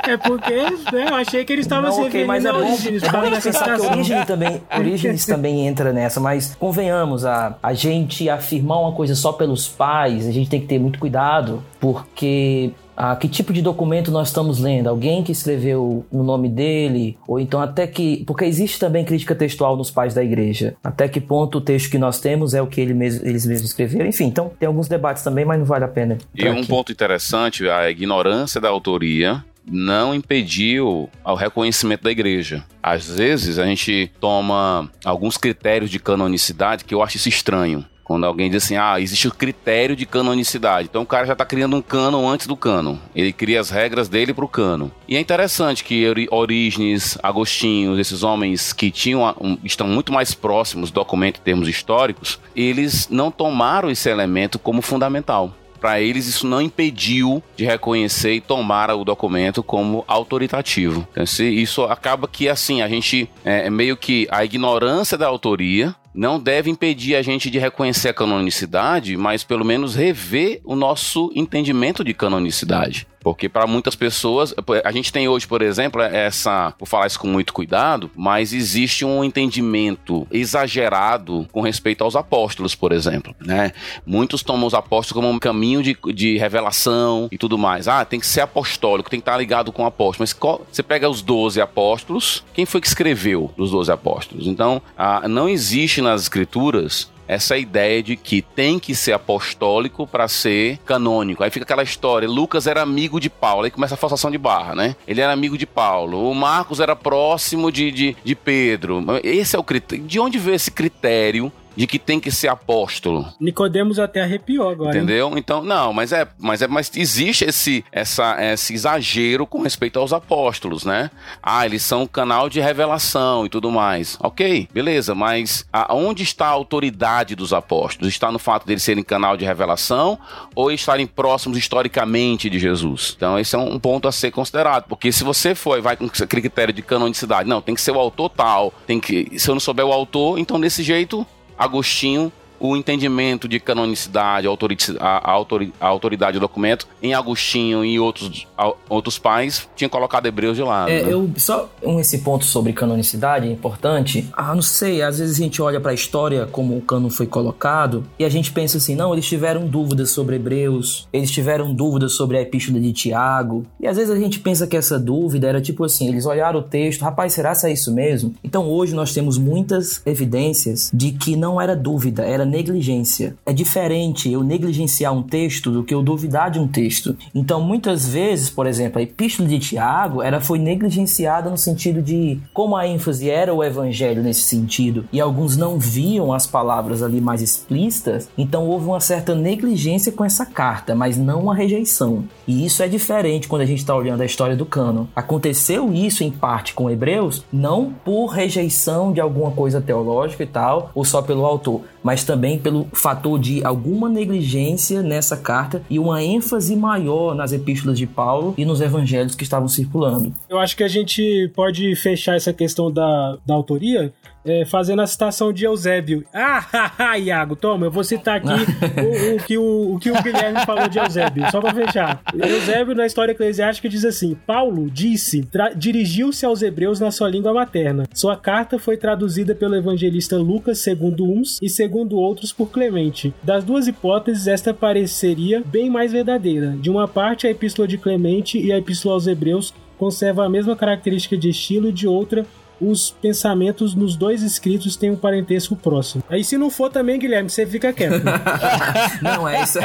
É 0.08 0.18
porque 0.18 0.54
né, 0.54 1.10
eu 1.10 1.16
achei 1.16 1.46
que 1.46 1.54
ele 1.54 1.62
estava 1.62 1.88
Não, 1.88 1.94
se 1.94 2.00
ok, 2.02 2.06
referindo 2.06 2.28
mas 2.28 2.46
é 2.46 2.50
a 2.50 2.54
bom, 2.54 2.60
Orígenes, 2.60 3.04
é 3.04 3.12
bom 3.12 3.22
pensar 3.30 3.78
que 3.78 4.26
também, 4.26 4.62
Orígenes 4.76 5.26
também 5.26 5.68
entra 5.68 5.94
nessa, 5.94 6.20
mas 6.20 6.56
convenhamos, 6.56 7.26
a, 7.26 7.58
a 7.62 7.74
gente 7.74 8.30
afirmar 8.30 8.80
uma 8.80 8.94
coisa 8.94 9.14
só 9.16 9.32
pelos 9.32 9.68
pais, 9.68 10.28
a 10.28 10.32
gente 10.32 10.50
tem 10.50 10.60
que 10.60 10.68
ter 10.68 10.80
muito 10.80 11.00
cuidado, 11.00 11.64
porque 11.80 12.72
ah, 13.04 13.16
que 13.16 13.28
tipo 13.28 13.52
de 13.52 13.64
documento 13.64 14.12
nós 14.12 14.28
estamos 14.28 14.60
lendo? 14.60 14.88
Alguém 14.88 15.24
que 15.24 15.32
escreveu 15.32 16.06
no 16.12 16.24
nome 16.24 16.48
dele? 16.48 17.18
Ou 17.28 17.40
então 17.40 17.60
até 17.60 17.88
que. 17.88 18.24
Porque 18.28 18.46
existe 18.46 18.80
também 18.80 19.04
crítica 19.04 19.34
textual 19.34 19.76
nos 19.76 19.90
pais 19.90 20.14
da 20.14 20.24
igreja. 20.24 20.76
Até 20.84 21.08
que 21.08 21.20
ponto 21.20 21.58
o 21.58 21.62
texto 21.62 21.90
que 21.90 21.98
nós 21.98 22.20
temos 22.20 22.54
é 22.54 22.62
o 22.62 22.68
que 22.68 22.80
ele 22.80 22.94
mesmo, 22.94 23.28
eles 23.28 23.44
mesmos 23.44 23.72
escreveram? 23.72 24.06
Enfim, 24.08 24.26
então 24.26 24.52
tem 24.60 24.68
alguns 24.68 24.88
debates 24.88 25.24
também, 25.24 25.44
mas 25.44 25.58
não 25.58 25.66
vale 25.66 25.84
a 25.84 25.88
pena. 25.88 26.20
E 26.36 26.48
um 26.48 26.64
ponto 26.64 26.92
interessante, 26.92 27.68
a 27.68 27.90
ignorância 27.90 28.62
da 28.62 28.70
autoria 28.70 29.44
não 29.66 30.14
impediu 30.14 31.10
o 31.26 31.34
reconhecimento 31.34 32.04
da 32.04 32.12
igreja. 32.12 32.64
Às 32.84 33.10
vezes 33.10 33.58
a 33.58 33.66
gente 33.66 34.12
toma 34.20 34.92
alguns 35.04 35.38
critérios 35.38 35.90
de 35.90 35.98
canonicidade 35.98 36.86
que 36.86 36.94
eu 36.94 37.02
acho 37.02 37.18
isso 37.18 37.30
estranho. 37.30 37.84
Quando 38.12 38.26
alguém 38.26 38.50
diz 38.50 38.64
assim, 38.64 38.76
ah, 38.76 39.00
existe 39.00 39.28
o 39.28 39.34
critério 39.34 39.96
de 39.96 40.06
canonicidade. 40.06 40.88
Então 40.90 41.02
o 41.02 41.06
cara 41.06 41.26
já 41.26 41.34
está 41.34 41.46
criando 41.46 41.76
um 41.76 41.82
cânon 41.82 42.28
antes 42.28 42.46
do 42.46 42.58
cânon. 42.58 42.98
Ele 43.16 43.32
cria 43.32 43.62
as 43.62 43.70
regras 43.70 44.10
dele 44.10 44.34
para 44.34 44.44
o 44.44 44.50
cânon. 44.50 44.90
E 45.08 45.16
é 45.16 45.20
interessante 45.20 45.84
que 45.84 46.06
Orígenes, 46.30 47.18
Agostinho, 47.24 47.98
esses 48.00 48.22
homens 48.22 48.74
que 48.74 48.92
tinham 48.92 49.58
estão 49.64 49.88
muito 49.88 50.12
mais 50.12 50.34
próximos 50.34 50.92
do 50.92 50.96
documento 50.96 51.40
em 51.40 51.44
termos 51.44 51.70
históricos, 51.70 52.38
eles 52.56 53.08
não 53.10 53.32
tomaram 53.32 53.90
esse 53.90 54.10
elemento 54.10 54.60
como 54.60 54.82
fundamental 54.82 55.56
para 55.82 56.00
eles 56.00 56.28
isso 56.28 56.46
não 56.46 56.62
impediu 56.62 57.42
de 57.58 57.66
reconhecer 57.66 58.36
e 58.36 58.40
tomar 58.40 58.92
o 58.92 59.04
documento 59.04 59.64
como 59.64 60.06
autoritativo. 60.08 61.08
Então, 61.12 61.24
isso 61.24 61.84
acaba 61.86 62.28
que 62.28 62.48
assim 62.48 62.84
a 62.84 62.88
gente 62.88 63.28
é 63.44 63.68
meio 63.70 63.98
que 63.98 64.28
a 64.30 64.46
ignorância 64.46 65.18
da 65.18 65.26
autoria 65.26 65.96
não 66.14 66.40
deve 66.40 66.70
impedir 66.70 67.16
a 67.16 67.22
gente 67.22 67.50
de 67.50 67.60
reconhecer 67.60 68.10
a 68.10 68.14
canonicidade, 68.14 69.16
mas 69.18 69.44
pelo 69.44 69.66
menos 69.66 69.96
rever 69.96 70.62
o 70.64 70.76
nosso 70.76 71.32
entendimento 71.36 72.04
de 72.04 72.14
canonicidade. 72.14 73.08
Porque 73.22 73.48
para 73.48 73.68
muitas 73.68 73.96
pessoas, 73.96 74.54
a 74.84 74.92
gente 74.92 75.14
tem 75.14 75.28
hoje, 75.28 75.48
por 75.48 75.62
exemplo, 75.62 76.02
essa, 76.02 76.74
vou 76.80 76.88
falar 76.88 77.08
isso 77.08 77.20
com 77.20 77.28
muito 77.28 77.54
cuidado, 77.54 78.10
mas 78.16 78.52
existe 78.52 79.06
um 79.06 79.24
entendimento 79.24 80.28
exagerado 80.32 81.48
com 81.52 81.62
respeito 81.62 82.04
aos 82.04 82.16
apóstolos, 82.16 82.74
por 82.74 82.92
exemplo, 82.92 83.36
né? 83.40 83.72
Muitos 84.06 84.42
tomam 84.42 84.66
os 84.66 84.74
apóstolos 84.74 85.24
como 85.24 85.30
um 85.34 85.40
caminho 85.40 85.84
de, 85.84 85.96
de 86.14 86.38
revelação 86.38 87.28
e 87.32 87.38
tudo 87.38 87.58
mais. 87.58 87.88
Ah, 87.88 88.04
tem 88.04 88.20
que 88.20 88.26
ser 88.26 88.42
apostólico, 88.42 89.10
tem 89.10 89.20
que 89.20 89.22
estar 89.22 89.38
ligado 89.38 89.72
com 89.72 89.84
o 89.84 89.86
apóstolo. 89.86 90.24
Mas 90.24 90.34
qual, 90.34 90.66
você 90.72 90.82
pega 90.82 91.08
os 91.08 91.22
12 91.22 91.62
apóstolos, 91.62 92.44
quem 92.54 92.66
foi 92.66 92.82
que 92.82 92.88
escreveu 92.88 93.52
os 93.56 93.70
12 93.70 93.92
apóstolos? 93.92 94.48
Então, 94.48 94.82
ah, 94.98 95.28
não 95.28 95.48
existe 95.48 96.01
nas 96.02 96.22
escrituras 96.22 97.12
essa 97.32 97.58
ideia 97.58 98.04
de 98.04 98.18
que 98.18 98.42
tem 98.42 98.78
que 98.78 98.94
ser 98.94 99.14
apostólico 99.14 100.06
para 100.06 100.28
ser 100.28 100.78
canônico. 100.80 101.42
Aí 101.42 101.50
fica 101.50 101.64
aquela 101.64 101.82
história: 101.82 102.28
Lucas 102.28 102.68
era 102.68 102.82
amigo 102.82 103.22
de 103.22 103.30
Paulo, 103.30 103.64
aí 103.64 103.72
começa 103.72 103.94
a 103.94 103.98
forçação 103.98 104.30
de 104.30 104.38
barra, 104.38 104.76
né? 104.76 104.98
Ele 105.08 105.22
era 105.22 105.32
amigo 105.32 105.58
de 105.58 105.66
Paulo, 105.66 106.30
o 106.30 106.36
Marcos 106.36 106.82
era 106.82 106.94
próximo 106.94 107.72
de, 107.72 107.90
de, 107.90 108.18
de 108.22 108.36
Pedro. 108.36 109.02
Esse 109.24 109.56
é 109.56 109.60
o 109.60 109.64
critério. 109.64 110.06
De 110.06 110.20
onde 110.20 110.38
veio 110.38 110.56
esse 110.56 110.72
critério 110.72 111.52
de 111.76 111.88
que 111.88 111.98
tem 111.98 112.20
que 112.20 112.32
ser 112.32 112.48
apóstolo. 112.48 113.26
Nicodemos 113.40 114.00
até 114.00 114.22
arrepiou 114.22 114.70
agora. 114.70 114.98
Entendeu? 114.98 115.30
Hein? 115.30 115.34
Então, 115.38 115.64
não, 115.64 115.94
mas 115.94 116.12
é, 116.12 116.28
mas 116.38 116.62
é, 116.62 116.68
mas 116.68 116.92
existe 116.96 117.46
esse, 117.46 117.84
essa, 117.92 118.38
esse 118.40 118.74
exagero 118.74 119.46
com 119.46 119.62
respeito 119.62 120.00
aos 120.00 120.14
apóstolos, 120.14 120.86
né? 120.86 121.10
Ah, 121.42 121.66
eles 121.66 121.84
são 121.84 122.04
um 122.04 122.08
canal 122.08 122.50
de 122.50 122.60
revelação 122.60 123.46
e 123.46 123.50
tudo 123.50 123.72
mais. 123.72 124.18
Ok, 124.20 124.68
beleza, 124.74 125.16
mas 125.16 125.66
aonde 125.72 126.24
está 126.24 126.48
a 126.48 126.52
autoridade 126.52 127.36
dos 127.36 127.54
apóstolos? 127.54 128.14
Está 128.14 128.32
no 128.32 128.40
fato 128.40 128.66
deles 128.66 128.84
serem 128.84 129.04
canal 129.04 129.38
de 129.38 129.46
revelação 129.46 130.20
ou 130.56 130.72
estarem 130.72 131.08
próximos 131.08 131.58
historicamente 131.58 132.50
de 132.50 132.60
Jesus? 132.60 133.14
Então, 133.16 133.40
esse 133.40 133.56
é 133.56 133.60
um 133.60 133.80
ponto 133.80 134.08
a 134.08 134.12
ser 134.12 134.32
considerado, 134.32 134.86
porque 134.88 135.12
se 135.12 135.24
você 135.24 135.56
for 135.56 135.82
vai 135.82 135.96
com 135.96 136.08
critério 136.10 136.74
de 136.74 136.82
canonicidade, 136.82 137.48
não, 137.48 137.62
tem 137.62 137.76
que 137.76 137.82
ser 137.82 137.92
o 137.92 138.00
autor 138.00 138.30
tal, 138.30 138.74
tem 138.86 139.00
que, 139.00 139.40
se 139.40 139.50
eu 139.50 139.56
não 139.56 139.60
souber 139.60 139.86
o 139.86 139.92
autor, 139.92 140.38
então 140.38 140.60
desse 140.60 140.84
jeito 140.84 141.26
Agostinho 141.62 142.34
o 142.62 142.78
entendimento 142.78 143.48
de 143.48 143.60
canonicidade, 143.60 144.48
a, 144.48 145.32
autoridade 145.80 146.38
do 146.38 146.42
documento, 146.42 146.88
em 147.02 147.14
Agostinho 147.14 147.84
e 147.84 148.00
outros, 148.00 148.48
outros 148.88 149.18
pais, 149.18 149.68
tinha 149.76 149.90
colocado 149.90 150.28
Hebreus 150.28 150.56
de 150.56 150.64
lado. 150.64 150.90
É, 150.90 151.02
né? 151.02 151.12
eu, 151.12 151.30
só 151.38 151.70
um, 151.82 152.00
esse 152.00 152.20
ponto 152.20 152.46
sobre 152.46 152.72
canonicidade 152.72 153.48
é 153.48 153.52
importante. 153.52 154.30
Ah, 154.34 154.54
não 154.54 154.62
sei, 154.62 155.02
às 155.02 155.18
vezes 155.18 155.40
a 155.40 155.44
gente 155.44 155.62
olha 155.62 155.80
para 155.80 155.92
a 155.92 155.94
história 155.94 156.46
como 156.46 156.78
o 156.78 156.82
cano 156.82 157.10
foi 157.10 157.26
colocado 157.26 158.06
e 158.20 158.24
a 158.24 158.30
gente 158.30 158.52
pensa 158.52 158.78
assim, 158.78 158.96
não, 158.96 159.12
eles 159.12 159.28
tiveram 159.28 159.66
dúvidas 159.66 160.12
sobre 160.12 160.36
Hebreus, 160.36 161.08
eles 161.12 161.32
tiveram 161.32 161.74
dúvidas 161.74 162.14
sobre 162.14 162.38
a 162.38 162.42
epístola 162.42 162.80
de 162.80 162.94
Tiago, 162.94 163.66
e 163.80 163.88
às 163.88 163.98
vezes 163.98 164.12
a 164.12 164.20
gente 164.20 164.40
pensa 164.40 164.68
que 164.68 164.78
essa 164.78 165.00
dúvida 165.00 165.48
era 165.48 165.60
tipo 165.60 165.84
assim, 165.84 166.08
eles 166.08 166.28
olharam 166.28 166.60
o 166.60 166.64
texto, 166.64 167.02
rapaz, 167.02 167.34
será 167.34 167.56
que 167.56 167.66
é 167.66 167.72
isso 167.72 167.92
mesmo? 167.92 168.36
Então 168.44 168.70
hoje 168.70 168.94
nós 168.94 169.14
temos 169.14 169.38
muitas 169.38 170.02
evidências 170.06 170.92
de 170.94 171.12
que 171.12 171.36
não 171.36 171.60
era 171.60 171.76
dúvida, 171.76 172.24
era 172.24 172.46
negligência. 172.52 173.36
É 173.46 173.54
diferente 173.54 174.32
eu 174.32 174.44
negligenciar 174.44 175.14
um 175.14 175.24
texto 175.24 175.72
do 175.72 175.84
que 175.84 175.94
eu 175.94 176.04
duvidar 176.04 176.52
de 176.52 176.60
um 176.60 176.68
texto. 176.68 177.16
Então, 177.34 177.62
muitas 177.62 178.08
vezes, 178.08 178.50
por 178.50 178.68
exemplo, 178.68 179.00
a 179.00 179.02
epístola 179.02 179.48
de 179.48 179.58
Tiago, 179.58 180.22
ela 180.22 180.42
foi 180.42 180.60
negligenciada 180.60 181.50
no 181.50 181.58
sentido 181.58 182.02
de 182.02 182.40
como 182.54 182.76
a 182.76 182.86
ênfase 182.88 183.30
era 183.30 183.54
o 183.54 183.64
evangelho 183.64 184.22
nesse 184.22 184.42
sentido, 184.42 185.06
e 185.12 185.22
alguns 185.22 185.56
não 185.56 185.80
viam 185.80 186.34
as 186.34 186.46
palavras 186.46 187.02
ali 187.02 187.22
mais 187.22 187.42
explícitas, 187.42 188.30
então 188.38 188.68
houve 188.68 188.86
uma 188.86 189.00
certa 189.00 189.34
negligência 189.34 190.12
com 190.12 190.26
essa 190.26 190.46
carta, 190.46 190.94
mas 190.94 191.18
não 191.18 191.44
uma 191.44 191.56
rejeição. 191.56 192.26
E 192.46 192.66
isso 192.66 192.84
é 192.84 192.88
diferente 192.88 193.48
quando 193.48 193.62
a 193.62 193.66
gente 193.66 193.80
está 193.80 193.96
olhando 193.96 194.22
a 194.22 194.26
história 194.26 194.56
do 194.56 194.66
cano. 194.66 195.08
Aconteceu 195.16 195.94
isso 195.94 196.24
em 196.24 196.32
parte 196.32 196.74
com 196.74 196.90
Hebreus, 196.90 197.46
não 197.52 197.94
por 198.04 198.28
rejeição 198.28 199.14
de 199.14 199.22
alguma 199.22 199.52
coisa 199.52 199.80
teológica 199.80 200.44
e 200.44 200.48
tal, 200.48 200.92
ou 200.94 201.06
só 201.06 201.22
pelo 201.22 201.46
autor, 201.46 201.82
mas 202.04 202.24
também 202.24 202.60
pelo 202.60 202.88
fator 202.94 203.40
de 203.40 203.64
alguma 203.64 204.10
negligência 204.10 205.02
nessa 205.02 205.38
carta 205.38 205.82
e 205.90 206.00
uma 206.00 206.24
ênfase 206.24 206.76
maior 206.76 207.36
nas 207.36 207.52
epístolas 207.52 207.98
de 207.98 208.08
Paulo 208.08 208.54
e 208.58 208.66
nos 208.66 208.82
evangelhos 208.82 209.36
que 209.36 209.44
estavam 209.44 209.68
circulando. 209.68 210.34
Eu 210.50 210.60
acho 210.60 210.76
que 210.76 210.84
a 210.84 210.88
gente 210.88 211.52
pode 211.56 211.96
fechar 211.96 212.36
essa 212.36 212.54
questão 212.54 212.92
da, 212.92 213.38
da 213.46 213.54
autoria 213.54 214.14
é, 214.46 214.66
fazendo 214.66 215.02
a 215.02 215.08
citação 215.08 215.52
de 215.54 215.66
Eusébio. 215.66 216.24
Ah, 216.34 217.18
Iago, 217.18 217.56
toma, 217.56 217.86
eu 217.86 217.92
vou 217.92 218.04
citar 218.04 218.38
aqui 218.38 218.48
o, 219.02 219.36
o, 219.36 219.44
que 219.44 219.58
o, 219.58 219.96
o 219.96 220.00
que 220.00 220.12
o 220.12 220.22
Guilherme 220.22 220.66
falou 220.66 220.88
de 220.88 221.00
Eusébio, 221.00 221.50
só 221.52 221.60
pra 221.60 221.74
fechar. 221.74 222.22
Eusébio, 222.34 222.96
na 222.96 223.06
história 223.06 223.32
eclesiástica, 223.32 223.90
diz 223.90 224.06
assim: 224.06 224.36
Paulo 224.46 224.90
disse, 224.90 225.48
dirigiu-se 225.76 226.46
aos 226.46 226.62
hebreus 226.62 227.00
na 227.00 227.12
sua 227.12 227.30
língua 227.30 227.54
materna. 227.54 228.04
Sua 228.14 228.36
carta 228.36 228.80
foi 228.80 228.98
traduzida 228.98 229.56
pelo 229.56 229.76
evangelista 229.76 230.38
Lucas, 230.38 230.80
segundo 230.80 231.24
uns, 231.24 231.60
e 231.62 231.70
segundo 231.70 232.18
outros 232.18 232.52
por 232.52 232.72
Clemente. 232.72 233.34
Das 233.44 233.64
duas 233.64 233.88
hipóteses, 233.88 234.48
esta 234.48 234.74
pareceria 234.74 235.64
bem 235.66 235.90
mais 235.90 236.12
verdadeira. 236.12 236.76
De 236.80 236.90
uma 236.90 237.08
parte, 237.08 237.48
a 237.48 237.52
epístola 237.52 237.88
de 237.88 237.98
Clemente 237.98 238.60
e 238.60 238.72
a 238.72 238.78
epístola 238.78 239.16
aos 239.16 239.28
hebreus 239.28 239.74
conservam 239.98 240.44
a 240.44 240.50
mesma 240.50 240.76
característica 240.76 241.38
de 241.38 241.50
estilo, 241.50 241.90
e 241.90 241.92
de 241.92 242.08
outra, 242.08 242.44
os 242.82 243.12
pensamentos 243.12 243.94
nos 243.94 244.16
dois 244.16 244.42
escritos 244.42 244.96
têm 244.96 245.12
um 245.12 245.16
parentesco 245.16 245.76
próximo. 245.76 246.24
Aí 246.30 246.44
se 246.44 246.58
não 246.58 246.70
for 246.70 246.90
também, 246.90 247.20
Guilherme, 247.20 247.50
você 247.50 247.66
fica 247.66 247.94
quieto. 247.94 248.24
não, 249.22 249.48
é 249.48 249.64
isso. 249.64 249.80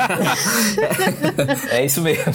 é 1.70 1.85
isso 1.85 2.00
mesmo. 2.00 2.32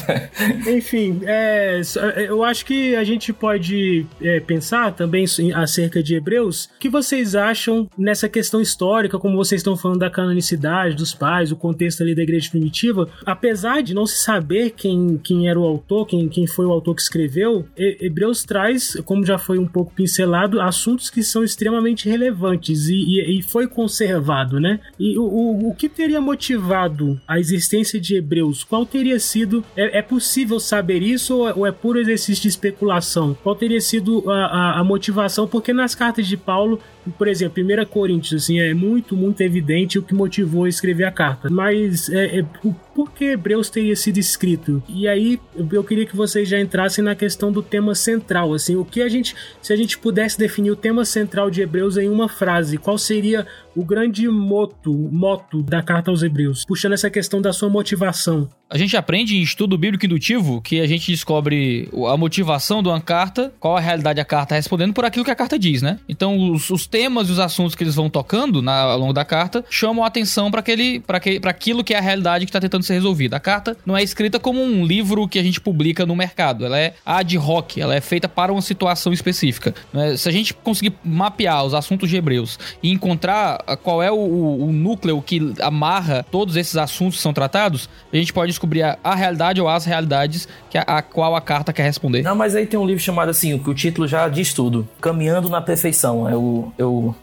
Enfim, 0.67 1.21
é, 1.25 1.81
eu 2.27 2.43
acho 2.43 2.65
que 2.65 2.95
a 2.95 3.03
gente 3.03 3.33
pode 3.33 4.05
é, 4.21 4.39
pensar 4.39 4.93
também 4.93 5.25
acerca 5.55 6.03
de 6.03 6.15
Hebreus. 6.15 6.65
O 6.65 6.79
que 6.79 6.89
vocês 6.89 7.35
acham 7.35 7.89
nessa 7.97 8.29
questão 8.29 8.61
histórica, 8.61 9.17
como 9.17 9.35
vocês 9.35 9.59
estão 9.59 9.75
falando 9.75 9.99
da 9.99 10.09
canonicidade 10.09 10.95
dos 10.95 11.13
pais, 11.13 11.51
o 11.51 11.55
contexto 11.55 12.01
ali 12.01 12.13
da 12.13 12.21
igreja 12.21 12.49
primitiva? 12.49 13.09
Apesar 13.25 13.81
de 13.81 13.93
não 13.93 14.05
se 14.05 14.23
saber 14.23 14.71
quem, 14.71 15.19
quem 15.23 15.49
era 15.49 15.59
o 15.59 15.63
autor, 15.63 16.05
quem, 16.05 16.27
quem 16.29 16.45
foi 16.45 16.65
o 16.65 16.71
autor 16.71 16.95
que 16.95 17.01
escreveu, 17.01 17.65
Hebreus 17.75 18.43
traz, 18.43 18.95
como 19.05 19.25
já 19.25 19.37
foi 19.37 19.57
um 19.57 19.67
pouco 19.67 19.93
pincelado, 19.93 20.50
assuntos 20.59 21.09
que 21.09 21.23
são 21.23 21.43
extremamente 21.43 22.09
relevantes 22.09 22.87
e, 22.87 22.95
e, 22.95 23.39
e 23.39 23.41
foi 23.41 23.67
conservado, 23.67 24.59
né? 24.59 24.79
E 24.99 25.17
o, 25.17 25.23
o, 25.23 25.69
o, 25.69 25.75
que 25.75 25.87
teria 25.87 26.19
motivado 26.19 27.19
a 27.27 27.39
existência 27.39 27.99
de 27.99 28.15
Hebreus? 28.15 28.63
Qual 28.63 28.85
teria 28.85 29.19
sido? 29.19 29.63
É, 29.75 29.99
é 29.99 30.01
possível 30.01 30.59
saber 30.59 31.01
isso 31.01 31.37
ou 31.37 31.49
é, 31.49 31.53
ou 31.53 31.67
é, 31.67 31.71
puro 31.71 31.99
exercício 31.99 32.41
de 32.41 32.47
especulação? 32.47 33.37
Qual 33.43 33.55
teria 33.55 33.79
sido 33.79 34.29
a, 34.29 34.33
a, 34.33 34.79
a 34.79 34.83
motivação? 34.83 35.47
Porque 35.47 35.73
nas 35.73 35.95
cartas 35.95 36.27
de 36.27 36.37
Paulo 36.37 36.79
por 37.17 37.27
exemplo, 37.27 37.63
1 37.63 37.85
Coríntios, 37.85 38.43
assim, 38.43 38.59
é 38.59 38.73
muito, 38.73 39.15
muito 39.15 39.41
evidente 39.41 39.97
o 39.97 40.03
que 40.03 40.13
motivou 40.13 40.65
a 40.65 40.69
escrever 40.69 41.05
a 41.05 41.11
carta. 41.11 41.49
Mas 41.49 42.09
é, 42.09 42.39
é, 42.39 42.45
por 42.93 43.11
que 43.11 43.25
Hebreus 43.25 43.69
teria 43.69 43.95
sido 43.95 44.17
escrito? 44.17 44.83
E 44.87 45.07
aí 45.07 45.39
eu 45.71 45.83
queria 45.83 46.05
que 46.05 46.15
vocês 46.15 46.47
já 46.47 46.59
entrassem 46.59 47.03
na 47.03 47.15
questão 47.15 47.51
do 47.51 47.63
tema 47.63 47.95
central, 47.95 48.53
assim, 48.53 48.75
o 48.75 48.85
que 48.85 49.01
a 49.01 49.09
gente, 49.09 49.35
se 49.61 49.73
a 49.73 49.75
gente 49.75 49.97
pudesse 49.97 50.37
definir 50.37 50.71
o 50.71 50.75
tema 50.75 51.05
central 51.05 51.49
de 51.49 51.61
Hebreus 51.61 51.97
em 51.97 52.09
uma 52.09 52.29
frase, 52.29 52.77
qual 52.77 52.97
seria 52.97 53.47
o 53.75 53.83
grande 53.83 54.27
moto, 54.27 54.93
moto 54.93 55.63
da 55.63 55.81
carta 55.81 56.11
aos 56.11 56.23
Hebreus, 56.23 56.65
puxando 56.65 56.93
essa 56.93 57.09
questão 57.09 57.41
da 57.41 57.53
sua 57.53 57.69
motivação. 57.69 58.49
A 58.71 58.77
gente 58.77 58.95
aprende 58.95 59.35
em 59.35 59.41
estudo 59.41 59.77
bíblico 59.77 60.05
indutivo 60.05 60.61
que 60.61 60.79
a 60.79 60.87
gente 60.87 61.11
descobre 61.11 61.89
a 62.09 62.15
motivação 62.15 62.81
de 62.81 62.87
uma 62.87 63.01
carta, 63.01 63.53
qual 63.59 63.75
a 63.75 63.81
realidade 63.81 64.15
da 64.15 64.23
carta 64.23 64.55
respondendo 64.55 64.93
por 64.93 65.03
aquilo 65.03 65.25
que 65.25 65.31
a 65.31 65.35
carta 65.35 65.59
diz, 65.59 65.81
né? 65.81 65.99
Então, 66.07 66.51
os, 66.53 66.69
os 66.69 66.87
temas 66.87 67.27
e 67.27 67.33
os 67.33 67.39
assuntos 67.39 67.75
que 67.75 67.83
eles 67.83 67.95
vão 67.95 68.09
tocando 68.09 68.61
na, 68.61 68.79
ao 68.79 68.97
longo 68.97 69.11
da 69.11 69.25
carta 69.25 69.65
chamam 69.69 70.05
a 70.05 70.07
atenção 70.07 70.49
para 70.49 70.61
aquele, 70.61 71.01
para 71.01 71.19
aquilo 71.49 71.83
que 71.83 71.93
é 71.93 71.97
a 71.97 72.01
realidade 72.01 72.45
que 72.45 72.49
está 72.49 72.61
tentando 72.61 72.83
ser 72.83 72.93
resolvida. 72.93 73.35
A 73.35 73.41
carta 73.41 73.75
não 73.85 73.97
é 73.97 74.01
escrita 74.01 74.39
como 74.39 74.63
um 74.63 74.85
livro 74.85 75.27
que 75.27 75.37
a 75.37 75.43
gente 75.43 75.59
publica 75.59 76.05
no 76.05 76.15
mercado, 76.15 76.65
ela 76.65 76.79
é 76.79 76.93
ad 77.05 77.37
hoc, 77.37 77.77
ela 77.77 77.93
é 77.93 77.99
feita 77.99 78.29
para 78.29 78.53
uma 78.53 78.61
situação 78.61 79.11
específica. 79.11 79.75
Né? 79.91 80.15
Se 80.15 80.29
a 80.29 80.31
gente 80.31 80.53
conseguir 80.53 80.93
mapear 81.03 81.65
os 81.65 81.73
assuntos 81.73 82.09
de 82.09 82.15
Hebreus 82.15 82.57
e 82.81 82.89
encontrar 82.89 83.57
qual 83.83 84.01
é 84.01 84.09
o, 84.09 84.15
o, 84.15 84.71
núcleo 84.71 85.21
que 85.21 85.53
amarra 85.59 86.25
todos 86.31 86.55
esses 86.55 86.77
assuntos 86.77 87.17
que 87.17 87.21
são 87.21 87.33
tratados, 87.33 87.89
a 88.13 88.15
gente 88.15 88.31
pode 88.31 88.60
descobrir 88.61 88.83
a, 88.83 88.97
a 89.03 89.15
realidade 89.15 89.59
ou 89.59 89.67
as 89.67 89.85
realidades 89.85 90.47
que 90.69 90.77
a, 90.77 90.81
a, 90.81 91.01
qual 91.01 91.35
a 91.35 91.41
carta 91.41 91.73
quer 91.73 91.83
responder. 91.83 92.21
Não, 92.21 92.35
mas 92.35 92.55
aí 92.55 92.65
tem 92.65 92.79
um 92.79 92.85
livro 92.85 93.01
chamado 93.01 93.29
assim, 93.29 93.57
que 93.57 93.69
o 93.69 93.73
título 93.73 94.07
já 94.07 94.27
diz 94.29 94.53
tudo: 94.53 94.87
Caminhando 95.01 95.49
na 95.49 95.61
Perfeição. 95.61 96.29
Eu, 96.29 96.71
eu 96.77 97.15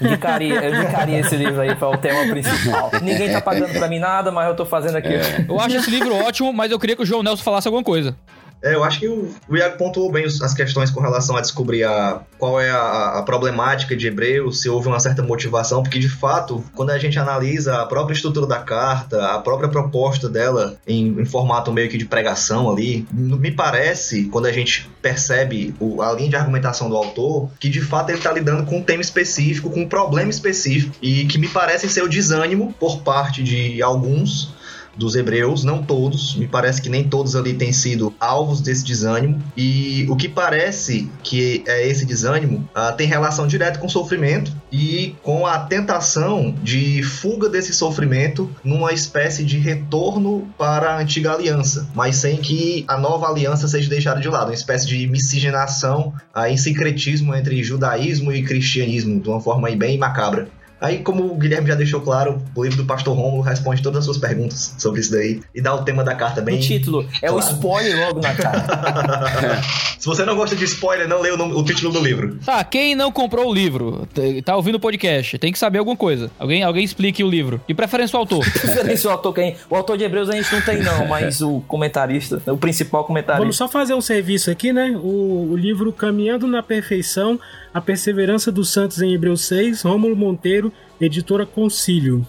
Indicaria, 0.00 0.54
eu 0.54 0.74
indicaria 0.74 1.18
esse 1.18 1.36
livro 1.36 1.60
aí 1.60 1.74
para 1.74 1.90
o 1.90 1.96
tema 1.98 2.26
principal. 2.30 2.90
Ninguém 3.02 3.30
tá 3.30 3.40
pagando 3.40 3.72
para 3.72 3.86
mim 3.86 3.98
nada, 3.98 4.30
mas 4.30 4.48
eu 4.48 4.56
tô 4.56 4.64
fazendo 4.64 4.96
aqui. 4.96 5.08
É. 5.08 5.44
Eu 5.46 5.60
acho 5.60 5.76
esse 5.76 5.90
livro 5.90 6.14
ótimo, 6.14 6.52
mas 6.52 6.70
eu 6.70 6.78
queria 6.78 6.96
que 6.96 7.02
o 7.02 7.06
João 7.06 7.22
Nelson 7.22 7.42
falasse 7.42 7.68
alguma 7.68 7.84
coisa. 7.84 8.16
É, 8.64 8.74
eu 8.74 8.82
acho 8.82 8.98
que 8.98 9.06
o, 9.06 9.28
Iago 9.50 9.76
pontuou 9.76 10.10
bem 10.10 10.24
as 10.24 10.54
questões 10.54 10.90
com 10.90 10.98
relação 10.98 11.36
a 11.36 11.42
descobrir 11.42 11.84
a, 11.84 12.22
qual 12.38 12.58
é 12.58 12.70
a, 12.70 13.18
a, 13.18 13.22
problemática 13.22 13.94
de 13.94 14.06
Hebreus, 14.06 14.62
se 14.62 14.70
houve 14.70 14.88
uma 14.88 14.98
certa 14.98 15.22
motivação, 15.22 15.82
porque 15.82 15.98
de 15.98 16.08
fato, 16.08 16.64
quando 16.74 16.88
a 16.88 16.98
gente 16.98 17.18
analisa 17.18 17.82
a 17.82 17.84
própria 17.84 18.14
estrutura 18.14 18.46
da 18.46 18.60
carta, 18.60 19.32
a 19.32 19.38
própria 19.38 19.68
proposta 19.68 20.30
dela 20.30 20.78
em, 20.86 21.08
em 21.08 21.24
formato 21.26 21.70
meio 21.70 21.90
que 21.90 21.98
de 21.98 22.06
pregação 22.06 22.70
ali, 22.70 23.06
me 23.12 23.50
parece, 23.50 24.24
quando 24.24 24.46
a 24.46 24.52
gente 24.52 24.88
percebe 25.02 25.74
o, 25.78 26.00
a 26.00 26.12
linha 26.14 26.30
de 26.30 26.36
argumentação 26.36 26.88
do 26.88 26.96
autor, 26.96 27.50
que 27.60 27.68
de 27.68 27.82
fato 27.82 28.08
ele 28.08 28.18
está 28.18 28.32
lidando 28.32 28.64
com 28.64 28.78
um 28.78 28.82
tema 28.82 29.02
específico, 29.02 29.68
com 29.68 29.82
um 29.82 29.88
problema 29.88 30.30
específico, 30.30 30.94
e 31.02 31.26
que 31.26 31.36
me 31.36 31.48
parece 31.48 31.86
ser 31.86 32.02
o 32.02 32.08
desânimo 32.08 32.74
por 32.80 33.02
parte 33.02 33.42
de 33.42 33.82
alguns 33.82 34.53
dos 34.96 35.14
hebreus, 35.14 35.64
não 35.64 35.82
todos, 35.82 36.34
me 36.34 36.46
parece 36.46 36.80
que 36.80 36.88
nem 36.88 37.04
todos 37.04 37.36
ali 37.36 37.54
têm 37.54 37.72
sido 37.72 38.14
alvos 38.18 38.60
desse 38.60 38.84
desânimo, 38.84 39.42
e 39.56 40.06
o 40.08 40.16
que 40.16 40.28
parece 40.28 41.10
que 41.22 41.62
é 41.66 41.86
esse 41.86 42.04
desânimo 42.04 42.68
uh, 42.74 42.96
tem 42.96 43.06
relação 43.06 43.46
direta 43.46 43.78
com 43.78 43.86
o 43.86 43.90
sofrimento 43.90 44.52
e 44.70 45.14
com 45.22 45.46
a 45.46 45.58
tentação 45.58 46.54
de 46.62 47.02
fuga 47.02 47.48
desse 47.48 47.72
sofrimento 47.72 48.50
numa 48.62 48.92
espécie 48.92 49.44
de 49.44 49.58
retorno 49.58 50.48
para 50.58 50.94
a 50.94 50.98
antiga 50.98 51.32
aliança, 51.32 51.88
mas 51.94 52.16
sem 52.16 52.36
que 52.38 52.84
a 52.88 52.96
nova 52.96 53.26
aliança 53.28 53.68
seja 53.68 53.88
deixada 53.88 54.20
de 54.20 54.28
lado, 54.28 54.48
uma 54.48 54.54
espécie 54.54 54.86
de 54.86 55.06
miscigenação 55.06 56.12
uh, 56.34 56.46
em 56.46 56.56
sincretismo 56.56 57.34
entre 57.34 57.62
judaísmo 57.62 58.32
e 58.32 58.42
cristianismo, 58.42 59.20
de 59.20 59.28
uma 59.28 59.40
forma 59.40 59.70
bem 59.74 59.98
macabra. 59.98 60.48
Aí, 60.84 60.98
como 60.98 61.32
o 61.32 61.34
Guilherme 61.38 61.66
já 61.66 61.74
deixou 61.74 61.98
claro, 62.02 62.42
o 62.54 62.62
livro 62.62 62.76
do 62.76 62.84
Pastor 62.84 63.16
Romulo 63.16 63.40
responde 63.40 63.80
todas 63.80 64.00
as 64.00 64.04
suas 64.04 64.18
perguntas 64.18 64.74
sobre 64.76 65.00
isso 65.00 65.12
daí 65.12 65.40
e 65.54 65.62
dá 65.62 65.74
o 65.74 65.82
tema 65.82 66.04
da 66.04 66.14
carta 66.14 66.42
bem. 66.42 66.58
O 66.58 66.60
título 66.60 67.08
é 67.22 67.28
claro. 67.28 67.36
o 67.36 67.38
spoiler 67.38 68.06
logo 68.06 68.20
na 68.20 68.34
carta. 68.34 69.62
Se 70.04 70.08
você 70.10 70.22
não 70.22 70.36
gosta 70.36 70.54
de 70.54 70.62
spoiler, 70.64 71.08
não 71.08 71.22
leia 71.22 71.34
o, 71.34 71.58
o, 71.60 71.64
título 71.64 71.90
do 71.90 71.98
livro. 71.98 72.36
Tá, 72.44 72.62
quem 72.62 72.94
não 72.94 73.10
comprou 73.10 73.48
o 73.48 73.54
livro, 73.54 74.06
tá 74.44 74.54
ouvindo 74.54 74.74
o 74.74 74.78
podcast, 74.78 75.38
tem 75.38 75.50
que 75.50 75.58
saber 75.58 75.78
alguma 75.78 75.96
coisa. 75.96 76.30
Alguém, 76.38 76.62
alguém 76.62 76.84
explique 76.84 77.24
o 77.24 77.30
livro. 77.30 77.58
De 77.66 77.72
preferência 77.72 78.14
o 78.14 78.20
autor. 78.20 78.44
preferência 78.52 79.08
o 79.08 79.12
autor, 79.14 79.32
quem? 79.32 79.56
O 79.70 79.74
autor 79.74 79.96
de 79.96 80.04
Hebreus 80.04 80.28
a 80.28 80.32
gente 80.34 80.52
não 80.52 80.60
tem, 80.60 80.82
não, 80.82 81.06
mas 81.08 81.40
o 81.40 81.62
comentarista, 81.66 82.42
o 82.52 82.58
principal 82.58 83.04
comentarista. 83.04 83.40
Vamos 83.40 83.56
só 83.56 83.66
fazer 83.66 83.94
um 83.94 84.00
serviço 84.02 84.50
aqui, 84.50 84.74
né? 84.74 84.90
O, 84.94 85.52
o 85.52 85.56
livro 85.56 85.90
Caminhando 85.90 86.46
na 86.46 86.62
Perfeição 86.62 87.40
a 87.72 87.80
Perseverança 87.80 88.52
dos 88.52 88.70
Santos 88.70 89.00
em 89.00 89.14
Hebreus 89.14 89.46
6, 89.46 89.84
Rômulo 89.84 90.14
Monteiro, 90.14 90.70
editora 91.00 91.46
Concílio. 91.46 92.26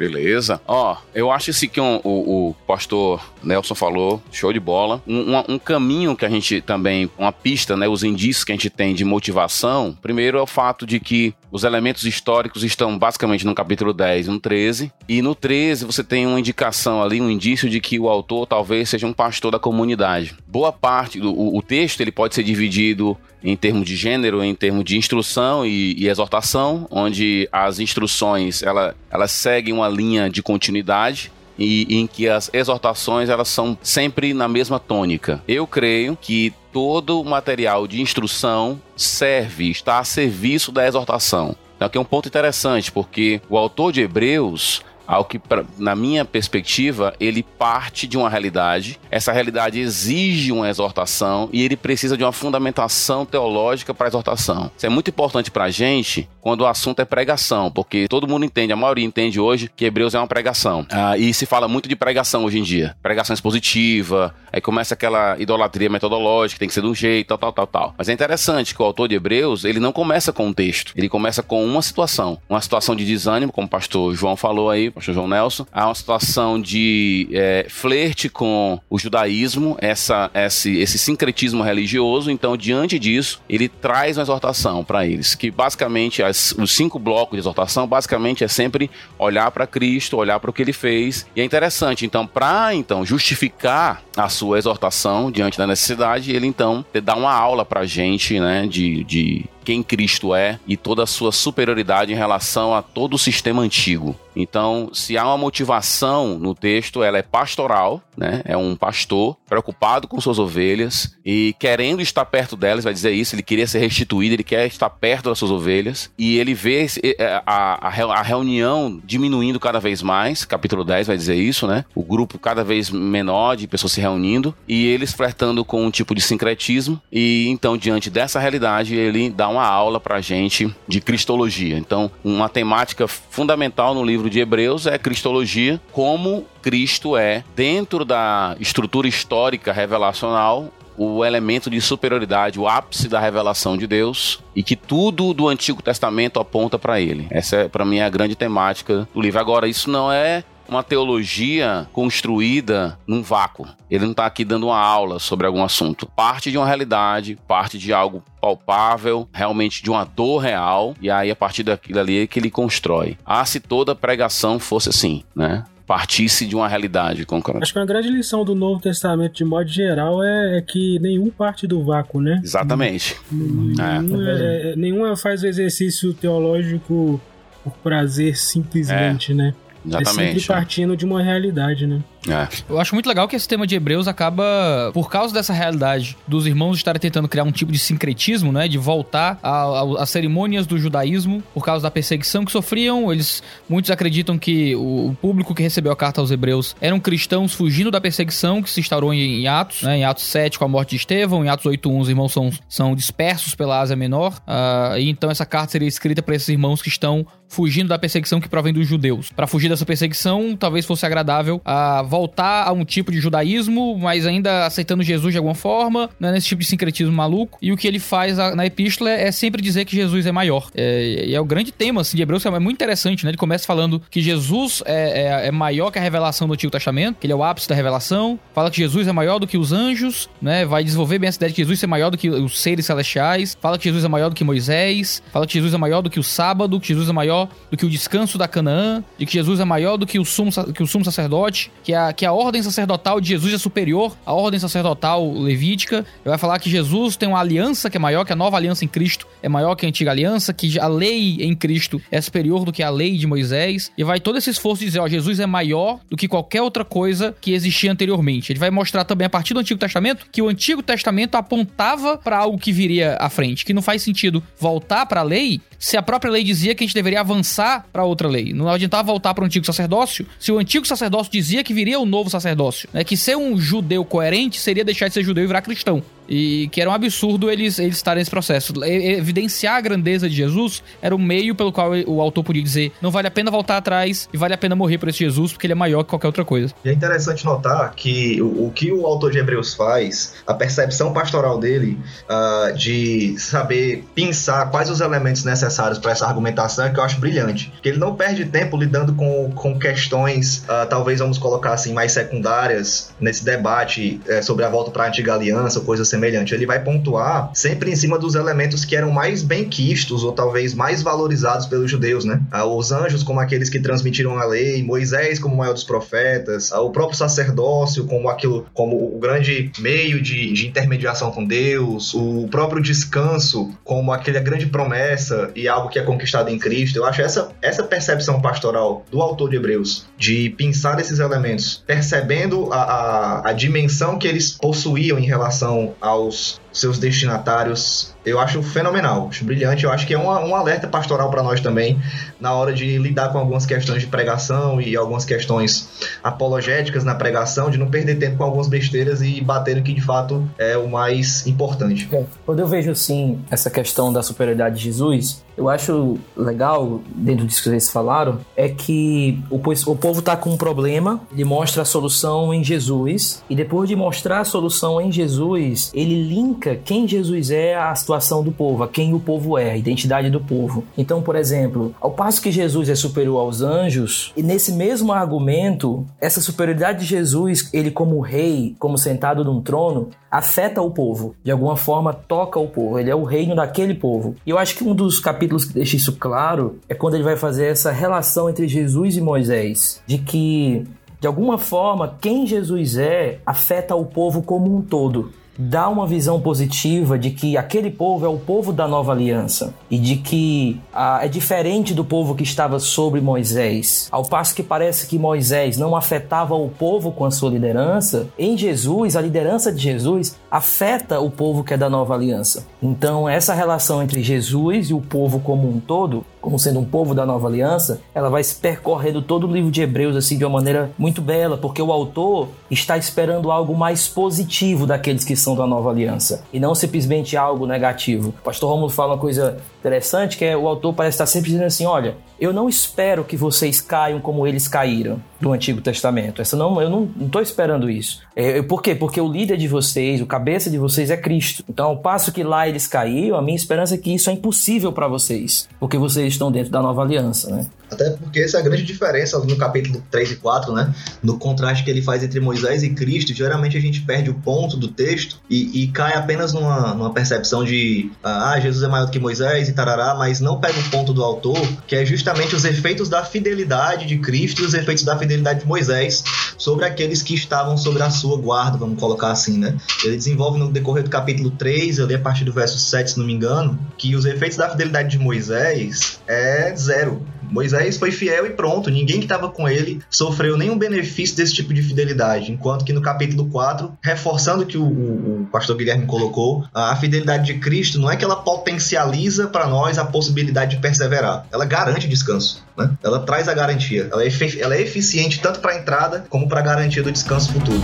Beleza. 0.00 0.62
Ó, 0.66 0.96
eu 1.14 1.30
acho 1.30 1.50
esse 1.50 1.68
que 1.68 1.78
um, 1.78 2.00
o, 2.02 2.48
o, 2.48 2.54
pastor 2.66 3.22
Nelson 3.42 3.74
falou, 3.74 4.22
show 4.32 4.50
de 4.50 4.58
bola. 4.58 5.02
Um, 5.06 5.34
um, 5.34 5.44
um, 5.46 5.58
caminho 5.58 6.16
que 6.16 6.24
a 6.24 6.28
gente 6.30 6.62
também, 6.62 7.10
uma 7.18 7.30
pista, 7.30 7.76
né, 7.76 7.86
os 7.86 8.02
indícios 8.02 8.42
que 8.42 8.50
a 8.50 8.54
gente 8.54 8.70
tem 8.70 8.94
de 8.94 9.04
motivação, 9.04 9.94
primeiro 10.00 10.38
é 10.38 10.40
o 10.40 10.46
fato 10.46 10.86
de 10.86 10.98
que 10.98 11.34
os 11.50 11.64
elementos 11.64 12.04
históricos 12.04 12.62
estão 12.62 12.98
basicamente 12.98 13.44
no 13.44 13.54
capítulo 13.54 13.92
10 13.92 14.26
e 14.26 14.30
no 14.30 14.40
13. 14.40 14.92
E 15.08 15.22
no 15.22 15.34
13 15.34 15.84
você 15.84 16.04
tem 16.04 16.26
uma 16.26 16.38
indicação 16.38 17.02
ali, 17.02 17.20
um 17.20 17.30
indício 17.30 17.68
de 17.68 17.80
que 17.80 17.98
o 17.98 18.08
autor 18.08 18.46
talvez 18.46 18.88
seja 18.88 19.06
um 19.06 19.12
pastor 19.12 19.52
da 19.52 19.58
comunidade. 19.58 20.34
Boa 20.46 20.72
parte 20.72 21.18
do 21.18 21.30
o, 21.32 21.56
o 21.56 21.62
texto 21.62 22.00
ele 22.00 22.12
pode 22.12 22.34
ser 22.34 22.42
dividido 22.42 23.16
em 23.42 23.56
termos 23.56 23.86
de 23.86 23.96
gênero, 23.96 24.44
em 24.44 24.54
termos 24.54 24.84
de 24.84 24.96
instrução 24.96 25.64
e, 25.64 25.94
e 25.96 26.08
exortação, 26.08 26.86
onde 26.90 27.48
as 27.50 27.78
instruções 27.78 28.62
ela, 28.62 28.94
elas 29.10 29.30
seguem 29.30 29.72
uma 29.72 29.88
linha 29.88 30.28
de 30.28 30.42
continuidade 30.42 31.32
e 31.58 31.86
em 31.94 32.06
que 32.06 32.28
as 32.28 32.50
exortações 32.52 33.28
elas 33.28 33.48
são 33.48 33.76
sempre 33.82 34.32
na 34.32 34.48
mesma 34.48 34.78
tônica. 34.78 35.42
Eu 35.46 35.66
creio 35.66 36.16
que 36.20 36.52
todo 36.72 37.20
o 37.20 37.24
material 37.24 37.86
de 37.86 38.00
instrução 38.00 38.80
serve, 38.96 39.70
está 39.70 39.98
a 39.98 40.04
serviço 40.04 40.70
da 40.70 40.86
exortação. 40.86 41.56
Então 41.76 41.86
aqui 41.86 41.98
é 41.98 42.00
um 42.00 42.04
ponto 42.04 42.28
interessante, 42.28 42.92
porque 42.92 43.40
o 43.48 43.56
autor 43.56 43.92
de 43.92 44.02
Hebreus, 44.02 44.82
Algo 45.10 45.28
que, 45.28 45.40
pra, 45.40 45.64
na 45.76 45.96
minha 45.96 46.24
perspectiva, 46.24 47.12
ele 47.18 47.42
parte 47.42 48.06
de 48.06 48.16
uma 48.16 48.30
realidade, 48.30 49.00
essa 49.10 49.32
realidade 49.32 49.80
exige 49.80 50.52
uma 50.52 50.68
exortação 50.68 51.48
e 51.52 51.64
ele 51.64 51.76
precisa 51.76 52.16
de 52.16 52.22
uma 52.22 52.30
fundamentação 52.30 53.26
teológica 53.26 53.92
para 53.92 54.06
a 54.06 54.08
exortação. 54.08 54.70
Isso 54.76 54.86
é 54.86 54.88
muito 54.88 55.10
importante 55.10 55.50
para 55.50 55.64
a 55.64 55.70
gente 55.70 56.28
quando 56.40 56.60
o 56.60 56.66
assunto 56.66 57.00
é 57.00 57.04
pregação, 57.04 57.72
porque 57.72 58.06
todo 58.08 58.28
mundo 58.28 58.44
entende, 58.44 58.72
a 58.72 58.76
maioria 58.76 59.04
entende 59.04 59.40
hoje 59.40 59.68
que 59.74 59.84
Hebreus 59.84 60.14
é 60.14 60.18
uma 60.18 60.28
pregação. 60.28 60.86
Ah, 60.88 61.18
e 61.18 61.34
se 61.34 61.44
fala 61.44 61.66
muito 61.66 61.88
de 61.88 61.96
pregação 61.96 62.44
hoje 62.44 62.60
em 62.60 62.62
dia. 62.62 62.96
Pregação 63.02 63.34
expositiva, 63.34 64.32
aí 64.52 64.60
começa 64.60 64.94
aquela 64.94 65.36
idolatria 65.40 65.90
metodológica, 65.90 66.60
tem 66.60 66.68
que 66.68 66.74
ser 66.74 66.82
de 66.82 66.86
um 66.86 66.94
jeito, 66.94 67.26
tal, 67.26 67.38
tal, 67.38 67.52
tal, 67.52 67.66
tal. 67.66 67.94
Mas 67.98 68.08
é 68.08 68.12
interessante 68.12 68.74
que 68.76 68.80
o 68.80 68.84
autor 68.84 69.08
de 69.08 69.16
Hebreus, 69.16 69.64
ele 69.64 69.80
não 69.80 69.90
começa 69.90 70.32
com 70.32 70.46
um 70.46 70.52
texto, 70.52 70.92
ele 70.96 71.08
começa 71.08 71.42
com 71.42 71.64
uma 71.64 71.82
situação. 71.82 72.38
Uma 72.48 72.60
situação 72.60 72.94
de 72.94 73.04
desânimo, 73.04 73.52
como 73.52 73.66
o 73.66 73.70
pastor 73.70 74.14
João 74.14 74.36
falou 74.36 74.70
aí, 74.70 74.92
pastor 75.00 75.14
João 75.14 75.28
Nelson. 75.28 75.66
Há 75.72 75.86
uma 75.86 75.94
situação 75.94 76.60
de 76.60 77.28
é, 77.32 77.66
flerte 77.68 78.28
com 78.28 78.80
o 78.88 78.98
judaísmo, 78.98 79.76
essa, 79.80 80.30
esse, 80.34 80.78
esse 80.78 80.98
sincretismo 80.98 81.62
religioso. 81.62 82.30
Então, 82.30 82.56
diante 82.56 82.98
disso, 82.98 83.40
ele 83.48 83.68
traz 83.68 84.16
uma 84.16 84.22
exortação 84.22 84.84
para 84.84 85.06
eles, 85.06 85.34
que 85.34 85.50
basicamente 85.50 86.22
as, 86.22 86.52
os 86.52 86.70
cinco 86.70 86.98
blocos 86.98 87.36
de 87.36 87.40
exortação, 87.40 87.86
basicamente 87.86 88.44
é 88.44 88.48
sempre 88.48 88.90
olhar 89.18 89.50
para 89.50 89.66
Cristo, 89.66 90.16
olhar 90.16 90.38
para 90.38 90.50
o 90.50 90.52
que 90.52 90.62
ele 90.62 90.72
fez. 90.72 91.26
E 91.34 91.40
é 91.40 91.44
interessante, 91.44 92.04
então, 92.04 92.26
para 92.26 92.74
então 92.74 93.04
justificar 93.04 94.02
a 94.16 94.28
sua 94.28 94.58
exortação 94.58 95.30
diante 95.30 95.58
da 95.58 95.66
necessidade, 95.66 96.32
ele 96.32 96.46
então 96.46 96.84
dá 97.02 97.14
uma 97.14 97.32
aula 97.32 97.64
para 97.64 97.86
gente, 97.86 98.38
né, 98.38 98.66
de, 98.66 99.04
de 99.04 99.44
quem 99.64 99.82
Cristo 99.82 100.34
é 100.34 100.58
e 100.66 100.76
toda 100.76 101.02
a 101.02 101.06
sua 101.06 101.32
superioridade 101.32 102.12
em 102.12 102.16
relação 102.16 102.74
a 102.74 102.82
todo 102.82 103.14
o 103.14 103.18
sistema 103.18 103.62
antigo. 103.62 104.18
Então, 104.34 104.90
se 104.92 105.18
há 105.18 105.24
uma 105.26 105.36
motivação 105.36 106.38
no 106.38 106.54
texto, 106.54 107.02
ela 107.02 107.18
é 107.18 107.22
pastoral, 107.22 108.00
né? 108.16 108.42
É 108.44 108.56
um 108.56 108.76
pastor 108.76 109.36
preocupado 109.48 110.06
com 110.06 110.20
suas 110.20 110.38
ovelhas 110.38 111.16
e 111.24 111.54
querendo 111.58 112.00
estar 112.00 112.24
perto 112.24 112.56
delas, 112.56 112.84
vai 112.84 112.92
dizer 112.92 113.10
isso, 113.10 113.34
ele 113.34 113.42
queria 113.42 113.66
ser 113.66 113.80
restituído, 113.80 114.34
ele 114.34 114.44
quer 114.44 114.66
estar 114.66 114.88
perto 114.88 115.28
das 115.28 115.38
suas 115.38 115.50
ovelhas 115.50 116.10
e 116.16 116.38
ele 116.38 116.54
vê 116.54 116.86
é, 117.02 117.42
a, 117.44 117.88
a, 117.88 117.88
a 117.88 118.22
reunião 118.22 119.00
diminuindo 119.04 119.58
cada 119.58 119.80
vez 119.80 120.00
mais, 120.00 120.44
capítulo 120.44 120.84
10 120.84 121.08
vai 121.08 121.16
dizer 121.16 121.34
isso, 121.34 121.66
né? 121.66 121.84
O 121.94 122.02
grupo 122.02 122.38
cada 122.38 122.62
vez 122.62 122.88
menor 122.88 123.56
de 123.56 123.66
pessoas 123.66 123.92
se 123.92 124.00
reunindo 124.00 124.54
e 124.68 124.86
eles 124.86 125.12
flertando 125.12 125.64
com 125.64 125.84
um 125.84 125.90
tipo 125.90 126.14
de 126.14 126.20
sincretismo 126.20 127.00
e 127.10 127.48
então, 127.48 127.76
diante 127.76 128.08
dessa 128.10 128.38
realidade, 128.38 128.94
ele 128.94 129.28
dá 129.28 129.48
uma 129.50 129.66
aula 129.66 130.00
pra 130.00 130.20
gente 130.20 130.74
de 130.86 131.00
cristologia. 131.00 131.76
Então, 131.76 132.10
uma 132.24 132.48
temática 132.48 133.06
fundamental 133.06 133.94
no 133.94 134.04
livro 134.04 134.30
de 134.30 134.40
Hebreus 134.40 134.86
é 134.86 134.98
cristologia, 134.98 135.80
como 135.92 136.46
Cristo 136.62 137.16
é, 137.16 137.44
dentro 137.54 138.04
da 138.04 138.56
estrutura 138.60 139.08
histórica 139.08 139.72
revelacional, 139.72 140.70
o 141.02 141.24
elemento 141.24 141.70
de 141.70 141.80
superioridade, 141.80 142.60
o 142.60 142.68
ápice 142.68 143.08
da 143.08 143.18
revelação 143.18 143.74
de 143.74 143.86
Deus 143.86 144.38
e 144.54 144.62
que 144.62 144.76
tudo 144.76 145.32
do 145.32 145.48
Antigo 145.48 145.80
Testamento 145.80 146.38
aponta 146.38 146.78
para 146.78 147.00
ele. 147.00 147.26
Essa 147.30 147.56
é 147.56 147.68
para 147.68 147.86
mim 147.86 147.98
é 147.98 148.04
a 148.04 148.10
grande 148.10 148.36
temática 148.36 149.08
do 149.14 149.20
livro. 149.20 149.40
Agora, 149.40 149.66
isso 149.66 149.88
não 149.90 150.12
é 150.12 150.44
uma 150.70 150.82
teologia 150.82 151.86
construída 151.92 152.98
num 153.06 153.22
vácuo. 153.22 153.66
Ele 153.90 154.04
não 154.04 154.12
está 154.12 154.24
aqui 154.24 154.44
dando 154.44 154.66
uma 154.68 154.78
aula 154.78 155.18
sobre 155.18 155.46
algum 155.46 155.64
assunto. 155.64 156.06
Parte 156.06 156.50
de 156.50 156.56
uma 156.56 156.66
realidade, 156.66 157.36
parte 157.46 157.76
de 157.76 157.92
algo 157.92 158.22
palpável, 158.40 159.28
realmente 159.32 159.82
de 159.82 159.90
uma 159.90 160.04
dor 160.04 160.38
real, 160.38 160.94
e 161.00 161.10
aí 161.10 161.30
a 161.30 161.36
partir 161.36 161.64
daquilo 161.64 161.98
ali 161.98 162.20
é 162.20 162.26
que 162.26 162.38
ele 162.38 162.50
constrói. 162.50 163.18
Ah, 163.26 163.44
se 163.44 163.58
toda 163.58 163.94
pregação 163.94 164.58
fosse 164.58 164.88
assim, 164.88 165.24
né? 165.34 165.64
partisse 165.90 166.46
de 166.46 166.54
uma 166.54 166.68
realidade 166.68 167.26
concreta. 167.26 167.58
Acho 167.64 167.72
que 167.72 167.78
uma 167.80 167.84
grande 167.84 168.08
lição 168.08 168.44
do 168.44 168.54
Novo 168.54 168.80
Testamento, 168.80 169.34
de 169.34 169.44
modo 169.44 169.68
geral, 169.68 170.22
é, 170.22 170.58
é 170.58 170.62
que 170.62 171.00
nenhum 171.00 171.30
parte 171.30 171.66
do 171.66 171.82
vácuo, 171.82 172.20
né? 172.20 172.40
Exatamente. 172.44 173.16
Nenhum, 173.28 173.74
é. 174.22 174.70
É, 174.70 174.76
nenhuma 174.76 175.16
faz 175.16 175.42
o 175.42 175.48
exercício 175.48 176.14
teológico 176.14 177.20
por 177.64 177.72
prazer 177.78 178.36
simplesmente, 178.36 179.32
é. 179.32 179.34
né? 179.34 179.54
Exatamente. 179.86 180.20
É 180.20 180.26
sempre 180.26 180.46
partindo 180.46 180.96
de 180.96 181.04
uma 181.04 181.22
realidade, 181.22 181.86
né? 181.86 182.00
É. 182.28 182.48
Eu 182.68 182.78
acho 182.78 182.94
muito 182.94 183.08
legal 183.08 183.26
que 183.26 183.36
esse 183.36 183.48
tema 183.48 183.66
de 183.66 183.74
Hebreus 183.74 184.06
acaba, 184.06 184.90
por 184.92 185.10
causa 185.10 185.32
dessa 185.32 185.52
realidade 185.52 186.16
dos 186.26 186.46
irmãos 186.46 186.76
estarem 186.76 187.00
tentando 187.00 187.28
criar 187.28 187.44
um 187.44 187.52
tipo 187.52 187.72
de 187.72 187.78
sincretismo, 187.78 188.52
né? 188.52 188.68
De 188.68 188.78
voltar 188.78 189.38
às 189.42 190.10
cerimônias 190.10 190.66
do 190.66 190.78
judaísmo 190.78 191.42
por 191.54 191.64
causa 191.64 191.82
da 191.82 191.90
perseguição 191.90 192.44
que 192.44 192.52
sofriam. 192.52 193.12
Eles, 193.12 193.42
muitos 193.68 193.90
acreditam 193.90 194.38
que 194.38 194.74
o, 194.74 195.08
o 195.08 195.16
público 195.20 195.54
que 195.54 195.62
recebeu 195.62 195.92
a 195.92 195.96
carta 195.96 196.20
aos 196.20 196.30
Hebreus 196.30 196.76
eram 196.80 197.00
cristãos 197.00 197.54
fugindo 197.54 197.90
da 197.90 198.00
perseguição 198.00 198.62
que 198.62 198.70
se 198.70 198.80
instaurou 198.80 199.14
em, 199.14 199.40
em 199.40 199.48
Atos, 199.48 199.82
né? 199.82 199.98
Em 199.98 200.04
Atos 200.04 200.24
7 200.24 200.58
com 200.58 200.64
a 200.64 200.68
morte 200.68 200.90
de 200.90 200.96
Estevão, 200.96 201.44
em 201.44 201.48
Atos 201.48 201.66
8.1 201.66 202.00
os 202.00 202.08
irmãos 202.08 202.32
são, 202.32 202.50
são 202.68 202.94
dispersos 202.94 203.54
pela 203.54 203.80
Ásia 203.80 203.96
Menor. 203.96 204.34
Uh, 204.46 204.98
e 204.98 205.08
então 205.08 205.30
essa 205.30 205.46
carta 205.46 205.72
seria 205.72 205.88
escrita 205.88 206.22
para 206.22 206.34
esses 206.34 206.48
irmãos 206.48 206.82
que 206.82 206.88
estão 206.88 207.26
fugindo 207.50 207.88
da 207.88 207.98
perseguição 207.98 208.40
que 208.40 208.48
provém 208.48 208.72
dos 208.72 208.86
judeus. 208.86 209.30
Para 209.30 209.46
fugir 209.46 209.68
dessa 209.68 209.84
perseguição, 209.84 210.56
talvez 210.56 210.86
fosse 210.86 211.04
agradável 211.04 211.60
a 211.64 212.02
voltar 212.10 212.66
a 212.66 212.72
um 212.72 212.84
tipo 212.84 213.12
de 213.12 213.20
judaísmo, 213.20 213.96
mas 213.96 214.26
ainda 214.26 214.66
aceitando 214.66 215.04
Jesus 215.04 215.32
de 215.32 215.38
alguma 215.38 215.54
forma, 215.54 216.10
né, 216.18 216.32
nesse 216.32 216.48
tipo 216.48 216.60
de 216.60 216.66
sincretismo 216.66 217.12
maluco. 217.12 217.56
E 217.62 217.70
o 217.70 217.76
que 217.76 217.86
ele 217.86 218.00
faz 218.00 218.36
na 218.36 218.66
epístola 218.66 219.10
é 219.10 219.30
sempre 219.30 219.62
dizer 219.62 219.84
que 219.84 219.94
Jesus 219.94 220.26
é 220.26 220.32
maior. 220.32 220.68
É, 220.74 221.26
e 221.28 221.34
é 221.34 221.40
o 221.40 221.44
grande 221.44 221.70
tema 221.70 222.00
assim, 222.00 222.16
de 222.16 222.22
Hebreus, 222.22 222.44
é 222.44 222.58
muito 222.58 222.76
interessante, 222.76 223.24
né? 223.24 223.30
Ele 223.30 223.38
começa 223.38 223.64
falando 223.64 224.02
que 224.10 224.20
Jesus 224.20 224.82
é, 224.84 225.44
é, 225.44 225.46
é, 225.46 225.50
maior 225.52 225.92
que 225.92 225.98
a 226.00 226.02
revelação 226.02 226.48
do 226.48 226.54
Antigo 226.54 226.72
Testamento, 226.72 227.18
que 227.20 227.26
ele 227.26 227.32
é 227.32 227.36
o 227.36 227.44
ápice 227.44 227.68
da 227.68 227.76
revelação. 227.76 228.40
Fala 228.52 228.70
que 228.70 228.78
Jesus 228.78 229.06
é 229.06 229.12
maior 229.12 229.38
do 229.38 229.46
que 229.46 229.56
os 229.56 229.72
anjos, 229.72 230.28
né? 230.42 230.64
Vai 230.64 230.82
desenvolver 230.82 231.20
bem 231.20 231.28
essa 231.28 231.38
ideia 231.38 231.50
de 231.50 231.54
que 231.54 231.62
Jesus 231.62 231.80
é 231.82 231.86
maior 231.86 232.10
do 232.10 232.18
que 232.18 232.28
os 232.28 232.60
seres 232.60 232.86
celestiais. 232.86 233.56
Fala 233.60 233.78
que 233.78 233.84
Jesus 233.84 234.04
é 234.04 234.08
maior 234.08 234.30
do 234.30 234.34
que 234.34 234.42
Moisés. 234.42 235.22
Fala 235.32 235.46
que 235.46 235.52
Jesus 235.52 235.72
é 235.72 235.78
maior 235.78 236.02
do 236.02 236.10
que 236.10 236.18
o 236.18 236.24
sábado, 236.24 236.80
que 236.80 236.88
Jesus 236.88 237.08
é 237.08 237.12
maior 237.12 237.48
do 237.70 237.76
que 237.76 237.86
o 237.86 237.90
descanso 237.90 238.36
da 238.36 238.48
Canaã, 238.48 239.04
de 239.16 239.26
que 239.26 239.32
Jesus 239.32 239.60
é 239.60 239.64
maior 239.64 239.96
do 239.96 240.06
que 240.06 240.18
o 240.18 240.24
sumo, 240.24 240.50
que 240.74 240.82
o 240.82 240.86
sumo 240.86 241.04
sacerdote, 241.04 241.70
que 241.84 241.92
a, 242.08 242.12
que 242.12 242.24
a 242.24 242.32
ordem 242.32 242.62
sacerdotal 242.62 243.20
de 243.20 243.28
Jesus 243.28 243.54
é 243.54 243.58
superior 243.58 244.16
à 244.24 244.32
ordem 244.32 244.58
sacerdotal 244.58 245.32
levítica. 245.32 245.96
Ele 245.96 246.06
vai 246.24 246.38
falar 246.38 246.58
que 246.58 246.70
Jesus 246.70 247.16
tem 247.16 247.28
uma 247.28 247.40
aliança 247.40 247.90
que 247.90 247.96
é 247.96 248.00
maior, 248.00 248.24
que 248.24 248.32
a 248.32 248.36
nova 248.36 248.56
aliança 248.56 248.84
em 248.84 248.88
Cristo 248.88 249.26
é 249.42 249.48
maior 249.48 249.74
que 249.74 249.86
a 249.86 249.88
antiga 249.88 250.10
aliança, 250.10 250.52
que 250.52 250.78
a 250.78 250.86
lei 250.86 251.38
em 251.40 251.54
Cristo 251.54 252.00
é 252.10 252.20
superior 252.20 252.64
do 252.64 252.72
que 252.72 252.82
a 252.82 252.90
lei 252.90 253.16
de 253.16 253.26
Moisés. 253.26 253.92
E 253.96 254.04
vai 254.04 254.20
todo 254.20 254.38
esse 254.38 254.50
esforço 254.50 254.80
de 254.80 254.86
dizer, 254.86 255.00
ó, 255.00 255.08
Jesus 255.08 255.40
é 255.40 255.46
maior 255.46 256.00
do 256.08 256.16
que 256.16 256.28
qualquer 256.28 256.62
outra 256.62 256.84
coisa 256.84 257.34
que 257.40 257.52
existia 257.52 257.92
anteriormente. 257.92 258.52
Ele 258.52 258.58
vai 258.58 258.70
mostrar 258.70 259.04
também 259.04 259.26
a 259.26 259.30
partir 259.30 259.54
do 259.54 259.60
Antigo 259.60 259.78
Testamento 259.78 260.26
que 260.30 260.42
o 260.42 260.48
Antigo 260.48 260.82
Testamento 260.82 261.34
apontava 261.34 262.16
para 262.16 262.38
algo 262.38 262.58
que 262.58 262.72
viria 262.72 263.16
à 263.20 263.28
frente, 263.28 263.64
que 263.64 263.74
não 263.74 263.82
faz 263.82 264.02
sentido 264.02 264.42
voltar 264.58 265.06
para 265.06 265.20
a 265.20 265.24
lei 265.24 265.60
se 265.80 265.96
a 265.96 266.02
própria 266.02 266.30
lei 266.30 266.44
dizia 266.44 266.74
que 266.74 266.84
a 266.84 266.86
gente 266.86 266.94
deveria 266.94 267.20
avançar 267.20 267.86
para 267.90 268.04
outra 268.04 268.28
lei. 268.28 268.52
Não 268.52 268.68
adiantava 268.68 269.04
voltar 269.04 269.32
para 269.32 269.42
o 269.42 269.46
antigo 269.46 269.64
sacerdócio 269.64 270.26
se 270.38 270.52
o 270.52 270.58
antigo 270.58 270.86
sacerdócio 270.86 271.32
dizia 271.32 271.64
que 271.64 271.72
viria 271.72 271.98
o 271.98 272.04
novo 272.04 272.28
sacerdócio. 272.28 272.86
Né? 272.92 273.02
Que 273.02 273.16
ser 273.16 273.36
um 273.36 273.58
judeu 273.58 274.04
coerente 274.04 274.60
seria 274.60 274.84
deixar 274.84 275.08
de 275.08 275.14
ser 275.14 275.24
judeu 275.24 275.42
e 275.42 275.46
virar 275.46 275.62
cristão. 275.62 276.02
E 276.30 276.68
que 276.68 276.80
era 276.80 276.88
um 276.88 276.92
absurdo 276.92 277.50
eles, 277.50 277.78
eles 277.80 277.96
estarem 277.96 278.20
nesse 278.20 278.30
processo. 278.30 278.72
Evidenciar 278.84 279.74
a 279.74 279.80
grandeza 279.80 280.28
de 280.28 280.36
Jesus 280.36 280.80
era 281.02 281.14
o 281.14 281.18
meio 281.18 281.54
pelo 281.56 281.72
qual 281.72 281.90
o 282.06 282.20
autor 282.20 282.44
podia 282.44 282.62
dizer: 282.62 282.92
não 283.02 283.10
vale 283.10 283.26
a 283.26 283.30
pena 283.30 283.50
voltar 283.50 283.76
atrás 283.76 284.28
e 284.32 284.36
vale 284.36 284.54
a 284.54 284.58
pena 284.58 284.76
morrer 284.76 284.98
por 284.98 285.08
esse 285.08 285.18
Jesus, 285.18 285.52
porque 285.52 285.66
ele 285.66 285.72
é 285.72 285.76
maior 285.76 286.04
que 286.04 286.10
qualquer 286.10 286.28
outra 286.28 286.44
coisa. 286.44 286.72
E 286.84 286.88
é 286.88 286.92
interessante 286.92 287.44
notar 287.44 287.92
que 287.96 288.40
o, 288.40 288.66
o 288.66 288.70
que 288.70 288.92
o 288.92 289.04
autor 289.06 289.32
de 289.32 289.38
Hebreus 289.38 289.74
faz, 289.74 290.34
a 290.46 290.54
percepção 290.54 291.12
pastoral 291.12 291.58
dele 291.58 291.98
uh, 292.28 292.72
de 292.74 293.36
saber 293.36 294.04
pensar 294.14 294.70
quais 294.70 294.88
os 294.88 295.00
elementos 295.00 295.44
necessários 295.44 295.98
para 295.98 296.12
essa 296.12 296.26
argumentação 296.26 296.84
é 296.84 296.90
que 296.90 297.00
eu 297.00 297.04
acho 297.04 297.18
brilhante. 297.18 297.72
Que 297.82 297.88
ele 297.88 297.98
não 297.98 298.14
perde 298.14 298.44
tempo 298.44 298.76
lidando 298.76 299.14
com, 299.14 299.50
com 299.52 299.76
questões, 299.76 300.64
uh, 300.64 300.88
talvez 300.88 301.18
vamos 301.18 301.38
colocar 301.38 301.72
assim, 301.72 301.92
mais 301.92 302.12
secundárias 302.12 303.12
nesse 303.20 303.44
debate 303.44 304.20
uh, 304.28 304.42
sobre 304.44 304.64
a 304.64 304.68
volta 304.68 304.92
para 304.92 305.04
a 305.04 305.08
antiga 305.08 305.34
aliança, 305.34 305.80
coisas 305.80 306.06
semelhantes 306.06 306.19
semelhante. 306.20 306.54
Ele 306.54 306.66
vai 306.66 306.82
pontuar 306.82 307.50
sempre 307.54 307.90
em 307.90 307.96
cima 307.96 308.18
dos 308.18 308.34
elementos 308.34 308.84
que 308.84 308.94
eram 308.94 309.10
mais 309.10 309.42
bem 309.42 309.64
quistos 309.64 310.22
ou 310.22 310.32
talvez 310.32 310.74
mais 310.74 311.02
valorizados 311.02 311.66
pelos 311.66 311.90
judeus, 311.90 312.24
né? 312.24 312.40
Ah, 312.50 312.66
os 312.66 312.92
anjos 312.92 313.22
como 313.22 313.40
aqueles 313.40 313.70
que 313.70 313.80
transmitiram 313.80 314.38
a 314.38 314.44
lei, 314.44 314.82
Moisés 314.82 315.38
como 315.38 315.54
o 315.54 315.58
maior 315.58 315.72
dos 315.72 315.84
profetas, 315.84 316.70
ah, 316.72 316.80
o 316.80 316.90
próprio 316.90 317.16
sacerdócio 317.16 318.04
como 318.04 318.28
aquilo, 318.28 318.66
como 318.74 319.16
o 319.16 319.18
grande 319.18 319.72
meio 319.78 320.20
de, 320.20 320.52
de 320.52 320.68
intermediação 320.68 321.30
com 321.30 321.44
Deus, 321.44 322.12
o 322.14 322.46
próprio 322.50 322.82
descanso 322.82 323.70
como 323.82 324.12
aquela 324.12 324.40
grande 324.40 324.66
promessa 324.66 325.50
e 325.56 325.66
algo 325.66 325.88
que 325.88 325.98
é 325.98 326.02
conquistado 326.02 326.50
em 326.50 326.58
Cristo. 326.58 326.98
Eu 326.98 327.06
acho 327.06 327.22
essa, 327.22 327.50
essa 327.62 327.82
percepção 327.82 328.40
pastoral 328.40 329.04
do 329.10 329.22
autor 329.22 329.48
de 329.48 329.56
Hebreus 329.56 330.06
de 330.18 330.50
pensar 330.50 331.00
esses 331.00 331.18
elementos, 331.18 331.82
percebendo 331.86 332.72
a, 332.72 332.82
a, 332.82 333.50
a 333.50 333.52
dimensão 333.52 334.18
que 334.18 334.28
eles 334.28 334.52
possuíam 334.52 335.18
em 335.18 335.24
relação 335.24 335.94
a 336.00 336.09
aos 336.10 336.60
seus 336.72 336.98
destinatários 336.98 338.14
eu 338.24 338.38
acho 338.38 338.62
fenomenal, 338.62 339.28
acho 339.28 339.44
brilhante. 339.44 339.84
Eu 339.84 339.90
acho 339.90 340.06
que 340.06 340.14
é 340.14 340.18
uma, 340.18 340.44
um 340.44 340.54
alerta 340.54 340.86
pastoral 340.86 341.30
para 341.30 341.42
nós 341.42 341.60
também, 341.60 341.98
na 342.38 342.52
hora 342.52 342.72
de 342.72 342.98
lidar 342.98 343.32
com 343.32 343.38
algumas 343.38 343.64
questões 343.64 344.02
de 344.02 344.08
pregação 344.08 344.80
e 344.80 344.94
algumas 344.94 345.24
questões 345.24 345.88
apologéticas 346.22 347.02
na 347.02 347.14
pregação, 347.14 347.70
de 347.70 347.78
não 347.78 347.88
perder 347.88 348.18
tempo 348.18 348.36
com 348.36 348.44
algumas 348.44 348.68
besteiras 348.68 349.22
e 349.22 349.40
bater 349.40 349.76
no 349.76 349.82
que 349.82 349.94
de 349.94 350.00
fato 350.00 350.46
é 350.58 350.76
o 350.76 350.88
mais 350.88 351.46
importante. 351.46 352.08
Quando 352.44 352.60
eu 352.60 352.66
vejo 352.66 352.90
assim 352.90 353.40
essa 353.50 353.70
questão 353.70 354.12
da 354.12 354.22
superioridade 354.22 354.76
de 354.76 354.84
Jesus, 354.84 355.42
eu 355.56 355.68
acho 355.68 356.18
legal, 356.36 357.00
dentro 357.14 357.46
disso 357.46 357.62
que 357.62 357.68
vocês 357.68 357.90
falaram, 357.90 358.38
é 358.56 358.68
que 358.68 359.38
o, 359.50 359.56
o 359.56 359.96
povo 359.96 360.20
está 360.20 360.36
com 360.36 360.50
um 360.50 360.56
problema, 360.56 361.20
ele 361.32 361.44
mostra 361.44 361.82
a 361.82 361.84
solução 361.84 362.52
em 362.54 362.64
Jesus, 362.64 363.42
e 363.48 363.54
depois 363.54 363.88
de 363.88 363.96
mostrar 363.96 364.40
a 364.40 364.44
solução 364.44 365.00
em 365.00 365.12
Jesus, 365.12 365.90
ele 365.94 366.14
quem 366.60 367.08
Jesus 367.08 367.50
é 367.50 367.74
à 367.74 367.94
situação 367.94 368.42
do 368.42 368.52
povo, 368.52 368.82
a 368.82 368.88
quem 368.88 369.14
o 369.14 369.20
povo 369.20 369.58
é, 369.58 369.70
a 369.72 369.76
identidade 369.76 370.30
do 370.30 370.40
povo. 370.40 370.84
Então, 370.96 371.22
por 371.22 371.36
exemplo, 371.36 371.94
ao 372.00 372.10
passo 372.10 372.42
que 372.42 372.52
Jesus 372.52 372.88
é 372.88 372.94
superior 372.94 373.40
aos 373.40 373.62
anjos, 373.62 374.32
e 374.36 374.42
nesse 374.42 374.72
mesmo 374.72 375.12
argumento, 375.12 376.06
essa 376.20 376.40
superioridade 376.40 377.00
de 377.00 377.06
Jesus, 377.06 377.68
ele 377.72 377.90
como 377.90 378.20
rei, 378.20 378.74
como 378.78 378.98
sentado 378.98 379.44
num 379.44 379.60
trono, 379.60 380.10
afeta 380.30 380.80
o 380.80 380.90
povo, 380.90 381.34
de 381.42 381.50
alguma 381.50 381.76
forma 381.76 382.12
toca 382.12 382.58
o 382.58 382.68
povo, 382.68 382.98
ele 382.98 383.10
é 383.10 383.14
o 383.14 383.24
reino 383.24 383.56
daquele 383.56 383.94
povo. 383.94 384.36
E 384.46 384.50
eu 384.50 384.58
acho 384.58 384.76
que 384.76 384.84
um 384.84 384.94
dos 384.94 385.18
capítulos 385.18 385.64
que 385.64 385.74
deixa 385.74 385.96
isso 385.96 386.16
claro 386.16 386.78
é 386.88 386.94
quando 386.94 387.14
ele 387.14 387.24
vai 387.24 387.36
fazer 387.36 387.66
essa 387.66 387.90
relação 387.90 388.48
entre 388.48 388.68
Jesus 388.68 389.16
e 389.16 389.20
Moisés, 389.20 390.02
de 390.06 390.18
que 390.18 390.84
de 391.20 391.26
alguma 391.26 391.58
forma 391.58 392.16
quem 392.20 392.46
Jesus 392.46 392.96
é 392.96 393.38
afeta 393.44 393.94
o 393.94 394.06
povo 394.06 394.42
como 394.42 394.74
um 394.74 394.80
todo 394.80 395.32
dá 395.58 395.88
uma 395.88 396.06
visão 396.06 396.40
positiva 396.40 397.18
de 397.18 397.30
que 397.30 397.56
aquele 397.56 397.90
povo 397.90 398.24
é 398.24 398.28
o 398.28 398.38
povo 398.38 398.72
da 398.72 398.88
nova 398.88 399.12
aliança 399.12 399.74
e 399.90 399.98
de 399.98 400.16
que 400.16 400.80
ah, 400.92 401.20
é 401.22 401.28
diferente 401.28 401.94
do 401.94 402.04
povo 402.04 402.34
que 402.34 402.42
estava 402.42 402.78
sobre 402.78 403.20
Moisés. 403.20 404.08
Ao 404.10 404.24
passo 404.24 404.54
que 404.54 404.62
parece 404.62 405.06
que 405.06 405.18
Moisés 405.18 405.76
não 405.76 405.94
afetava 405.94 406.54
o 406.54 406.68
povo 406.68 407.12
com 407.12 407.24
a 407.24 407.30
sua 407.30 407.50
liderança, 407.50 408.28
em 408.38 408.56
Jesus, 408.56 409.16
a 409.16 409.20
liderança 409.20 409.72
de 409.72 409.82
Jesus 409.82 410.36
afeta 410.50 411.20
o 411.20 411.30
povo 411.30 411.62
que 411.62 411.74
é 411.74 411.76
da 411.76 411.90
nova 411.90 412.14
aliança. 412.14 412.66
Então, 412.82 413.28
essa 413.28 413.54
relação 413.54 414.02
entre 414.02 414.22
Jesus 414.22 414.90
e 414.90 414.94
o 414.94 415.00
povo 415.00 415.40
como 415.40 415.68
um 415.68 415.80
todo 415.80 416.24
como 416.40 416.58
sendo 416.58 416.80
um 416.80 416.84
povo 416.84 417.14
da 417.14 417.26
nova 417.26 417.48
aliança, 417.48 418.00
ela 418.14 418.28
vai 418.28 418.42
percorrendo 418.60 419.22
todo 419.22 419.46
o 419.46 419.52
livro 419.52 419.70
de 419.70 419.82
Hebreus 419.82 420.16
assim 420.16 420.38
de 420.38 420.44
uma 420.44 420.58
maneira 420.58 420.90
muito 420.98 421.20
bela, 421.20 421.56
porque 421.56 421.82
o 421.82 421.92
autor 421.92 422.48
está 422.70 422.96
esperando 422.96 423.50
algo 423.50 423.76
mais 423.76 424.08
positivo 424.08 424.86
daqueles 424.86 425.24
que 425.24 425.36
são 425.36 425.54
da 425.54 425.66
nova 425.66 425.90
aliança 425.90 426.44
e 426.52 426.58
não 426.58 426.74
simplesmente 426.74 427.36
algo 427.36 427.66
negativo. 427.66 428.30
O 428.30 428.42
pastor 428.42 428.70
Romulo 428.70 428.90
fala 428.90 429.14
uma 429.14 429.18
coisa 429.18 429.58
interessante 429.80 430.36
que 430.36 430.44
é 430.44 430.56
o 430.56 430.68
autor 430.68 430.94
parece 430.94 431.14
estar 431.14 431.26
sempre 431.26 431.50
dizendo 431.50 431.66
assim, 431.66 431.86
olha, 431.86 432.16
eu 432.38 432.52
não 432.52 432.68
espero 432.68 433.24
que 433.24 433.36
vocês 433.36 433.80
caiam 433.80 434.20
como 434.20 434.46
eles 434.46 434.66
caíram 434.66 435.20
do 435.38 435.52
Antigo 435.52 435.80
Testamento. 435.80 436.40
Essa 436.40 436.56
não, 436.56 436.80
eu 436.80 436.88
não 436.88 437.10
estou 437.20 437.42
esperando 437.42 437.90
isso. 437.90 438.22
É, 438.34 438.62
por 438.62 438.82
quê? 438.82 438.94
Porque 438.94 439.20
o 439.20 439.30
líder 439.30 439.56
de 439.56 439.68
vocês, 439.68 440.20
o 440.20 440.26
cabeça 440.26 440.70
de 440.70 440.78
vocês 440.78 441.10
é 441.10 441.16
Cristo. 441.16 441.64
Então, 441.68 441.86
ao 441.86 441.96
passo 441.98 442.32
que 442.32 442.42
lá 442.42 442.68
eles 442.68 442.86
caíram, 442.86 443.36
a 443.36 443.42
minha 443.42 443.56
esperança 443.56 443.94
é 443.94 443.98
que 443.98 444.14
isso 444.14 444.30
é 444.30 444.32
impossível 444.32 444.92
para 444.92 445.08
vocês, 445.08 445.68
porque 445.78 445.98
vocês 445.98 446.29
estão 446.30 446.50
dentro 446.50 446.70
da 446.70 446.80
nova 446.80 447.02
aliança, 447.02 447.50
né? 447.54 447.66
Até 447.90 448.10
porque 448.10 448.40
essa 448.40 448.58
é 448.58 448.60
a 448.60 448.62
grande 448.62 448.82
diferença 448.82 449.38
no 449.38 449.56
capítulo 449.56 450.02
3 450.10 450.32
e 450.32 450.36
4, 450.36 450.72
né? 450.72 450.94
No 451.22 451.38
contraste 451.38 451.84
que 451.84 451.90
ele 451.90 452.02
faz 452.02 452.22
entre 452.22 452.38
Moisés 452.40 452.82
e 452.82 452.90
Cristo, 452.90 453.34
geralmente 453.34 453.76
a 453.76 453.80
gente 453.80 454.00
perde 454.02 454.30
o 454.30 454.34
ponto 454.34 454.76
do 454.76 454.88
texto 454.88 455.40
e, 455.48 455.82
e 455.82 455.88
cai 455.88 456.14
apenas 456.14 456.52
numa, 456.52 456.94
numa 456.94 457.12
percepção 457.12 457.64
de 457.64 458.10
ah, 458.22 458.58
Jesus 458.60 458.82
é 458.82 458.88
maior 458.88 459.06
do 459.06 459.10
que 459.10 459.18
Moisés 459.18 459.68
e 459.68 459.72
tarará, 459.72 460.14
mas 460.14 460.40
não 460.40 460.60
pega 460.60 460.78
o 460.78 460.90
ponto 460.90 461.12
do 461.12 461.22
autor, 461.24 461.60
que 461.86 461.96
é 461.96 462.04
justamente 462.04 462.54
os 462.54 462.64
efeitos 462.64 463.08
da 463.08 463.24
fidelidade 463.24 464.06
de 464.06 464.18
Cristo 464.18 464.62
e 464.62 464.64
os 464.64 464.74
efeitos 464.74 465.04
da 465.04 465.18
fidelidade 465.18 465.60
de 465.60 465.66
Moisés 465.66 466.22
sobre 466.56 466.84
aqueles 466.84 467.22
que 467.22 467.34
estavam 467.34 467.76
sobre 467.76 468.02
a 468.02 468.10
sua 468.10 468.36
guarda, 468.36 468.76
vamos 468.76 469.00
colocar 469.00 469.30
assim, 469.30 469.58
né? 469.58 469.76
Ele 470.04 470.16
desenvolve 470.16 470.58
no 470.58 470.70
decorrer 470.70 471.02
do 471.02 471.10
capítulo 471.10 471.50
3, 471.50 472.00
ali 472.00 472.14
a 472.14 472.18
partir 472.18 472.44
do 472.44 472.52
verso 472.52 472.78
7, 472.78 473.12
se 473.12 473.18
não 473.18 473.26
me 473.26 473.32
engano, 473.32 473.78
que 473.96 474.14
os 474.14 474.24
efeitos 474.24 474.58
da 474.58 474.68
fidelidade 474.68 475.08
de 475.08 475.18
Moisés 475.18 476.20
é 476.26 476.74
zero. 476.76 477.26
Moisés 477.50 477.96
foi 477.96 478.10
fiel 478.10 478.46
e 478.46 478.50
pronto, 478.50 478.90
ninguém 478.90 479.18
que 479.18 479.24
estava 479.24 479.48
com 479.48 479.68
ele 479.68 480.00
sofreu 480.10 480.56
nenhum 480.56 480.78
benefício 480.78 481.36
desse 481.36 481.54
tipo 481.54 481.74
de 481.74 481.82
fidelidade. 481.82 482.52
Enquanto 482.52 482.84
que 482.84 482.92
no 482.92 483.02
capítulo 483.02 483.46
4, 483.46 483.98
reforçando 484.02 484.66
que 484.66 484.78
o, 484.78 484.84
o, 484.84 485.42
o 485.42 485.48
pastor 485.50 485.76
Guilherme 485.76 486.06
colocou, 486.06 486.64
a 486.74 486.94
fidelidade 486.96 487.46
de 487.46 487.58
Cristo 487.58 487.98
não 487.98 488.10
é 488.10 488.16
que 488.16 488.24
ela 488.24 488.36
potencializa 488.36 489.48
para 489.48 489.66
nós 489.66 489.98
a 489.98 490.04
possibilidade 490.04 490.76
de 490.76 490.82
perseverar, 490.82 491.46
ela 491.52 491.64
garante 491.64 492.08
descanso. 492.08 492.64
Né? 492.76 492.90
Ela 493.02 493.20
traz 493.20 493.48
a 493.48 493.54
garantia, 493.54 494.08
ela 494.10 494.24
é, 494.24 494.30
ela 494.58 494.76
é 494.76 494.80
eficiente 494.80 495.40
tanto 495.40 495.60
para 495.60 495.72
a 495.72 495.78
entrada 495.78 496.24
como 496.28 496.48
para 496.48 496.60
a 496.60 496.62
garantia 496.62 497.02
do 497.02 497.10
descanso 497.10 497.52
futuro. 497.52 497.80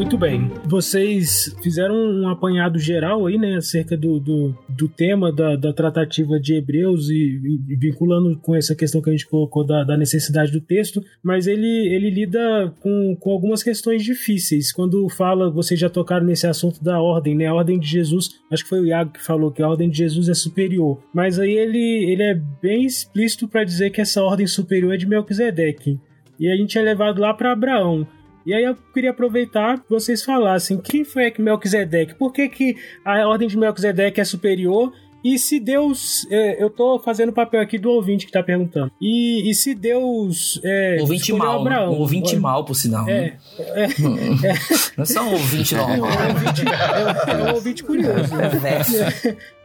Muito 0.00 0.16
bem. 0.16 0.50
Vocês 0.64 1.54
fizeram 1.62 1.94
um 1.94 2.26
apanhado 2.26 2.78
geral 2.78 3.26
aí, 3.26 3.36
né, 3.36 3.56
acerca 3.56 3.98
do, 3.98 4.18
do, 4.18 4.56
do 4.66 4.88
tema 4.88 5.30
da, 5.30 5.56
da 5.56 5.74
tratativa 5.74 6.40
de 6.40 6.54
Hebreus 6.54 7.10
e, 7.10 7.38
e, 7.68 7.76
vinculando 7.76 8.34
com 8.38 8.56
essa 8.56 8.74
questão 8.74 9.02
que 9.02 9.10
a 9.10 9.12
gente 9.12 9.28
colocou 9.28 9.62
da, 9.62 9.84
da 9.84 9.98
necessidade 9.98 10.52
do 10.52 10.60
texto, 10.60 11.04
mas 11.22 11.46
ele, 11.46 11.68
ele 11.94 12.08
lida 12.08 12.72
com, 12.80 13.14
com 13.20 13.30
algumas 13.30 13.62
questões 13.62 14.02
difíceis. 14.02 14.72
Quando 14.72 15.06
fala, 15.10 15.50
vocês 15.50 15.78
já 15.78 15.90
tocaram 15.90 16.24
nesse 16.24 16.46
assunto 16.46 16.82
da 16.82 16.98
ordem, 16.98 17.36
né, 17.36 17.48
a 17.48 17.54
ordem 17.54 17.78
de 17.78 17.86
Jesus, 17.86 18.40
acho 18.50 18.62
que 18.62 18.70
foi 18.70 18.80
o 18.80 18.86
Iago 18.86 19.12
que 19.12 19.22
falou 19.22 19.52
que 19.52 19.62
a 19.62 19.68
ordem 19.68 19.90
de 19.90 19.98
Jesus 19.98 20.30
é 20.30 20.34
superior, 20.34 20.98
mas 21.12 21.38
aí 21.38 21.52
ele, 21.52 22.10
ele 22.10 22.22
é 22.22 22.40
bem 22.62 22.86
explícito 22.86 23.46
para 23.46 23.64
dizer 23.64 23.90
que 23.90 24.00
essa 24.00 24.22
ordem 24.22 24.46
superior 24.46 24.94
é 24.94 24.96
de 24.96 25.06
Melquisedeque. 25.06 26.00
E 26.38 26.48
a 26.48 26.56
gente 26.56 26.78
é 26.78 26.80
levado 26.80 27.20
lá 27.20 27.34
para 27.34 27.52
Abraão. 27.52 28.08
E 28.44 28.54
aí 28.54 28.64
eu 28.64 28.76
queria 28.92 29.10
aproveitar 29.10 29.78
que 29.78 29.90
vocês 29.90 30.24
falassem 30.24 30.78
quem 30.78 31.04
foi 31.04 31.30
que 31.30 31.42
Melquisedeque, 31.42 32.14
por 32.14 32.32
que, 32.32 32.48
que 32.48 32.76
a 33.04 33.26
ordem 33.26 33.48
de 33.48 33.56
Melquisedeque 33.56 34.20
é 34.20 34.24
superior 34.24 34.92
e 35.22 35.38
se 35.38 35.60
Deus. 35.60 36.26
É, 36.30 36.62
eu 36.62 36.70
tô 36.70 36.98
fazendo 36.98 37.28
o 37.28 37.32
papel 37.32 37.60
aqui 37.60 37.78
do 37.78 37.90
ouvinte 37.90 38.26
que 38.26 38.32
tá 38.32 38.42
perguntando. 38.42 38.90
E, 39.00 39.50
e 39.50 39.54
se 39.54 39.74
Deus. 39.74 40.58
É, 40.64 40.96
ouvinte 41.00 41.32
mal. 41.32 41.62
Né? 41.62 41.70
Abraão, 41.70 41.94
um 41.94 41.98
ouvinte 41.98 42.30
olha, 42.30 42.40
mal, 42.40 42.64
por 42.64 42.74
sinal. 42.74 43.08
É. 43.08 43.20
Né? 43.20 43.38
é, 43.58 43.84
é 43.84 44.54
não 44.96 45.02
é 45.02 45.04
só 45.04 45.22
um 45.22 45.32
ouvinte 45.32 45.74
normal. 45.74 46.10
É 46.10 46.22
um 46.22 46.34
ouvinte, 46.34 46.62
é, 46.66 47.30
é 47.32 47.44
um 47.44 47.54
ouvinte 47.54 47.84
curioso. 47.84 48.34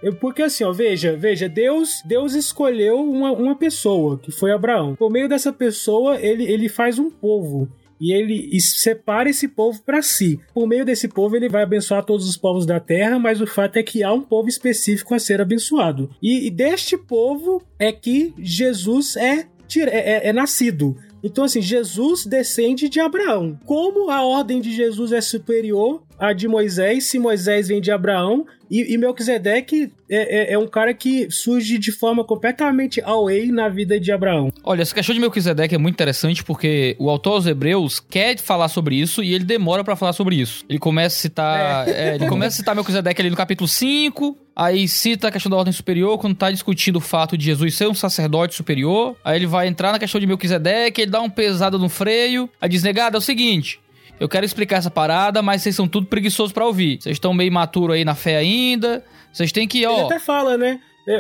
É, 0.03 0.11
porque 0.11 0.41
assim, 0.41 0.63
ó, 0.63 0.73
veja, 0.73 1.15
veja, 1.15 1.47
Deus, 1.47 2.01
Deus 2.05 2.33
escolheu 2.33 2.99
uma, 2.99 3.31
uma 3.31 3.55
pessoa, 3.55 4.19
que 4.19 4.31
foi 4.31 4.51
Abraão. 4.51 4.95
Por 4.95 5.09
meio 5.09 5.29
dessa 5.29 5.53
pessoa, 5.53 6.19
ele, 6.19 6.43
ele 6.43 6.67
faz 6.67 6.99
um 6.99 7.09
povo 7.09 7.69
e 7.99 8.13
ele 8.13 8.59
separa 8.59 9.29
esse 9.29 9.47
povo 9.47 9.81
para 9.83 10.01
si. 10.01 10.39
Por 10.53 10.67
meio 10.67 10.85
desse 10.85 11.07
povo, 11.07 11.35
ele 11.35 11.49
vai 11.49 11.63
abençoar 11.63 12.03
todos 12.03 12.27
os 12.27 12.37
povos 12.37 12.65
da 12.65 12.79
terra, 12.79 13.17
mas 13.19 13.41
o 13.41 13.47
fato 13.47 13.77
é 13.77 13.83
que 13.83 14.03
há 14.03 14.11
um 14.11 14.21
povo 14.21 14.49
específico 14.49 15.13
a 15.13 15.19
ser 15.19 15.41
abençoado. 15.41 16.09
E, 16.21 16.49
deste 16.49 16.97
povo 16.97 17.61
é 17.79 17.91
que 17.91 18.33
Jesus 18.37 19.15
é, 19.15 19.47
é, 19.77 20.27
é, 20.27 20.29
é 20.29 20.33
nascido. 20.33 20.97
Então, 21.23 21.43
assim, 21.43 21.61
Jesus 21.61 22.25
descende 22.25 22.87
de 22.87 22.99
Abraão. 22.99 23.57
Como 23.65 24.11
a 24.11 24.23
ordem 24.23 24.61
de 24.61 24.71
Jesus 24.71 25.11
é 25.11 25.21
superior 25.21 26.03
à 26.19 26.33
de 26.33 26.47
Moisés, 26.47 27.05
se 27.05 27.17
Moisés 27.17 27.67
vem 27.67 27.81
de 27.81 27.91
Abraão, 27.91 28.45
e, 28.69 28.93
e 28.93 28.97
Melquisedeque 28.97 29.91
é, 30.09 30.51
é, 30.51 30.53
é, 30.53 30.57
um 30.57 30.67
cara 30.67 30.93
que 30.93 31.29
surge 31.31 31.77
de 31.77 31.91
forma 31.91 32.23
completamente 32.23 33.01
away 33.01 33.51
na 33.51 33.69
vida 33.69 33.99
de 33.99 34.11
Abraão. 34.11 34.51
Olha, 34.63 34.81
essa 34.81 34.93
questão 34.93 35.13
de 35.13 35.21
Melquisedeque 35.21 35.75
é 35.75 35.77
muito 35.77 35.95
interessante 35.95 36.43
porque 36.43 36.95
o 36.99 37.09
autor 37.09 37.33
aos 37.33 37.47
Hebreus 37.47 37.99
quer 37.99 38.37
falar 38.37 38.67
sobre 38.67 38.95
isso 38.95 39.23
e 39.23 39.33
ele 39.33 39.43
demora 39.43 39.83
para 39.83 39.95
falar 39.95 40.13
sobre 40.13 40.35
isso. 40.35 40.63
Ele 40.69 40.79
começa 40.79 41.15
a 41.15 41.19
citar, 41.19 41.87
é. 41.87 42.11
É, 42.11 42.15
ele 42.15 42.27
começa 42.27 42.55
a 42.55 42.57
citar 42.57 42.75
Melquisedeque 42.75 43.21
ali 43.21 43.29
no 43.29 43.37
capítulo 43.37 43.67
5, 43.67 44.37
aí 44.55 44.87
cita 44.87 45.27
a 45.27 45.31
questão 45.31 45.49
da 45.49 45.57
ordem 45.57 45.73
superior 45.73 46.17
quando 46.17 46.35
tá 46.35 46.51
discutindo 46.51 46.97
o 46.97 47.01
fato 47.01 47.37
de 47.37 47.45
Jesus 47.45 47.75
ser 47.75 47.87
um 47.87 47.93
sacerdote 47.93 48.55
superior. 48.55 49.15
Aí 49.23 49.37
ele 49.37 49.47
vai 49.47 49.67
entrar 49.67 49.91
na 49.91 49.99
questão 49.99 50.19
de 50.21 50.27
Melquisedeque, 50.27 51.01
ele 51.01 51.11
dá 51.11 51.21
um 51.21 51.29
pesado 51.29 51.79
no 51.79 51.89
freio, 51.89 52.49
aí 52.61 52.69
diz, 52.69 52.83
negado, 52.83 53.17
é 53.17 53.19
o 53.19 53.21
seguinte, 53.21 53.79
eu 54.19 54.29
quero 54.29 54.45
explicar 54.45 54.77
essa 54.77 54.91
parada, 54.91 55.41
mas 55.41 55.61
vocês 55.61 55.75
são 55.75 55.87
tudo 55.87 56.07
preguiçosos 56.07 56.53
para 56.53 56.65
ouvir. 56.65 57.01
Vocês 57.01 57.15
estão 57.15 57.33
meio 57.33 57.51
maturo 57.51 57.93
aí 57.93 58.05
na 58.05 58.15
fé 58.15 58.37
ainda. 58.37 59.03
Vocês 59.31 59.51
têm 59.51 59.67
que, 59.67 59.85
ó. 59.85 59.93
Ele 59.93 60.01
até 60.01 60.19
fala, 60.19 60.57
né? 60.57 60.79
É, 61.07 61.19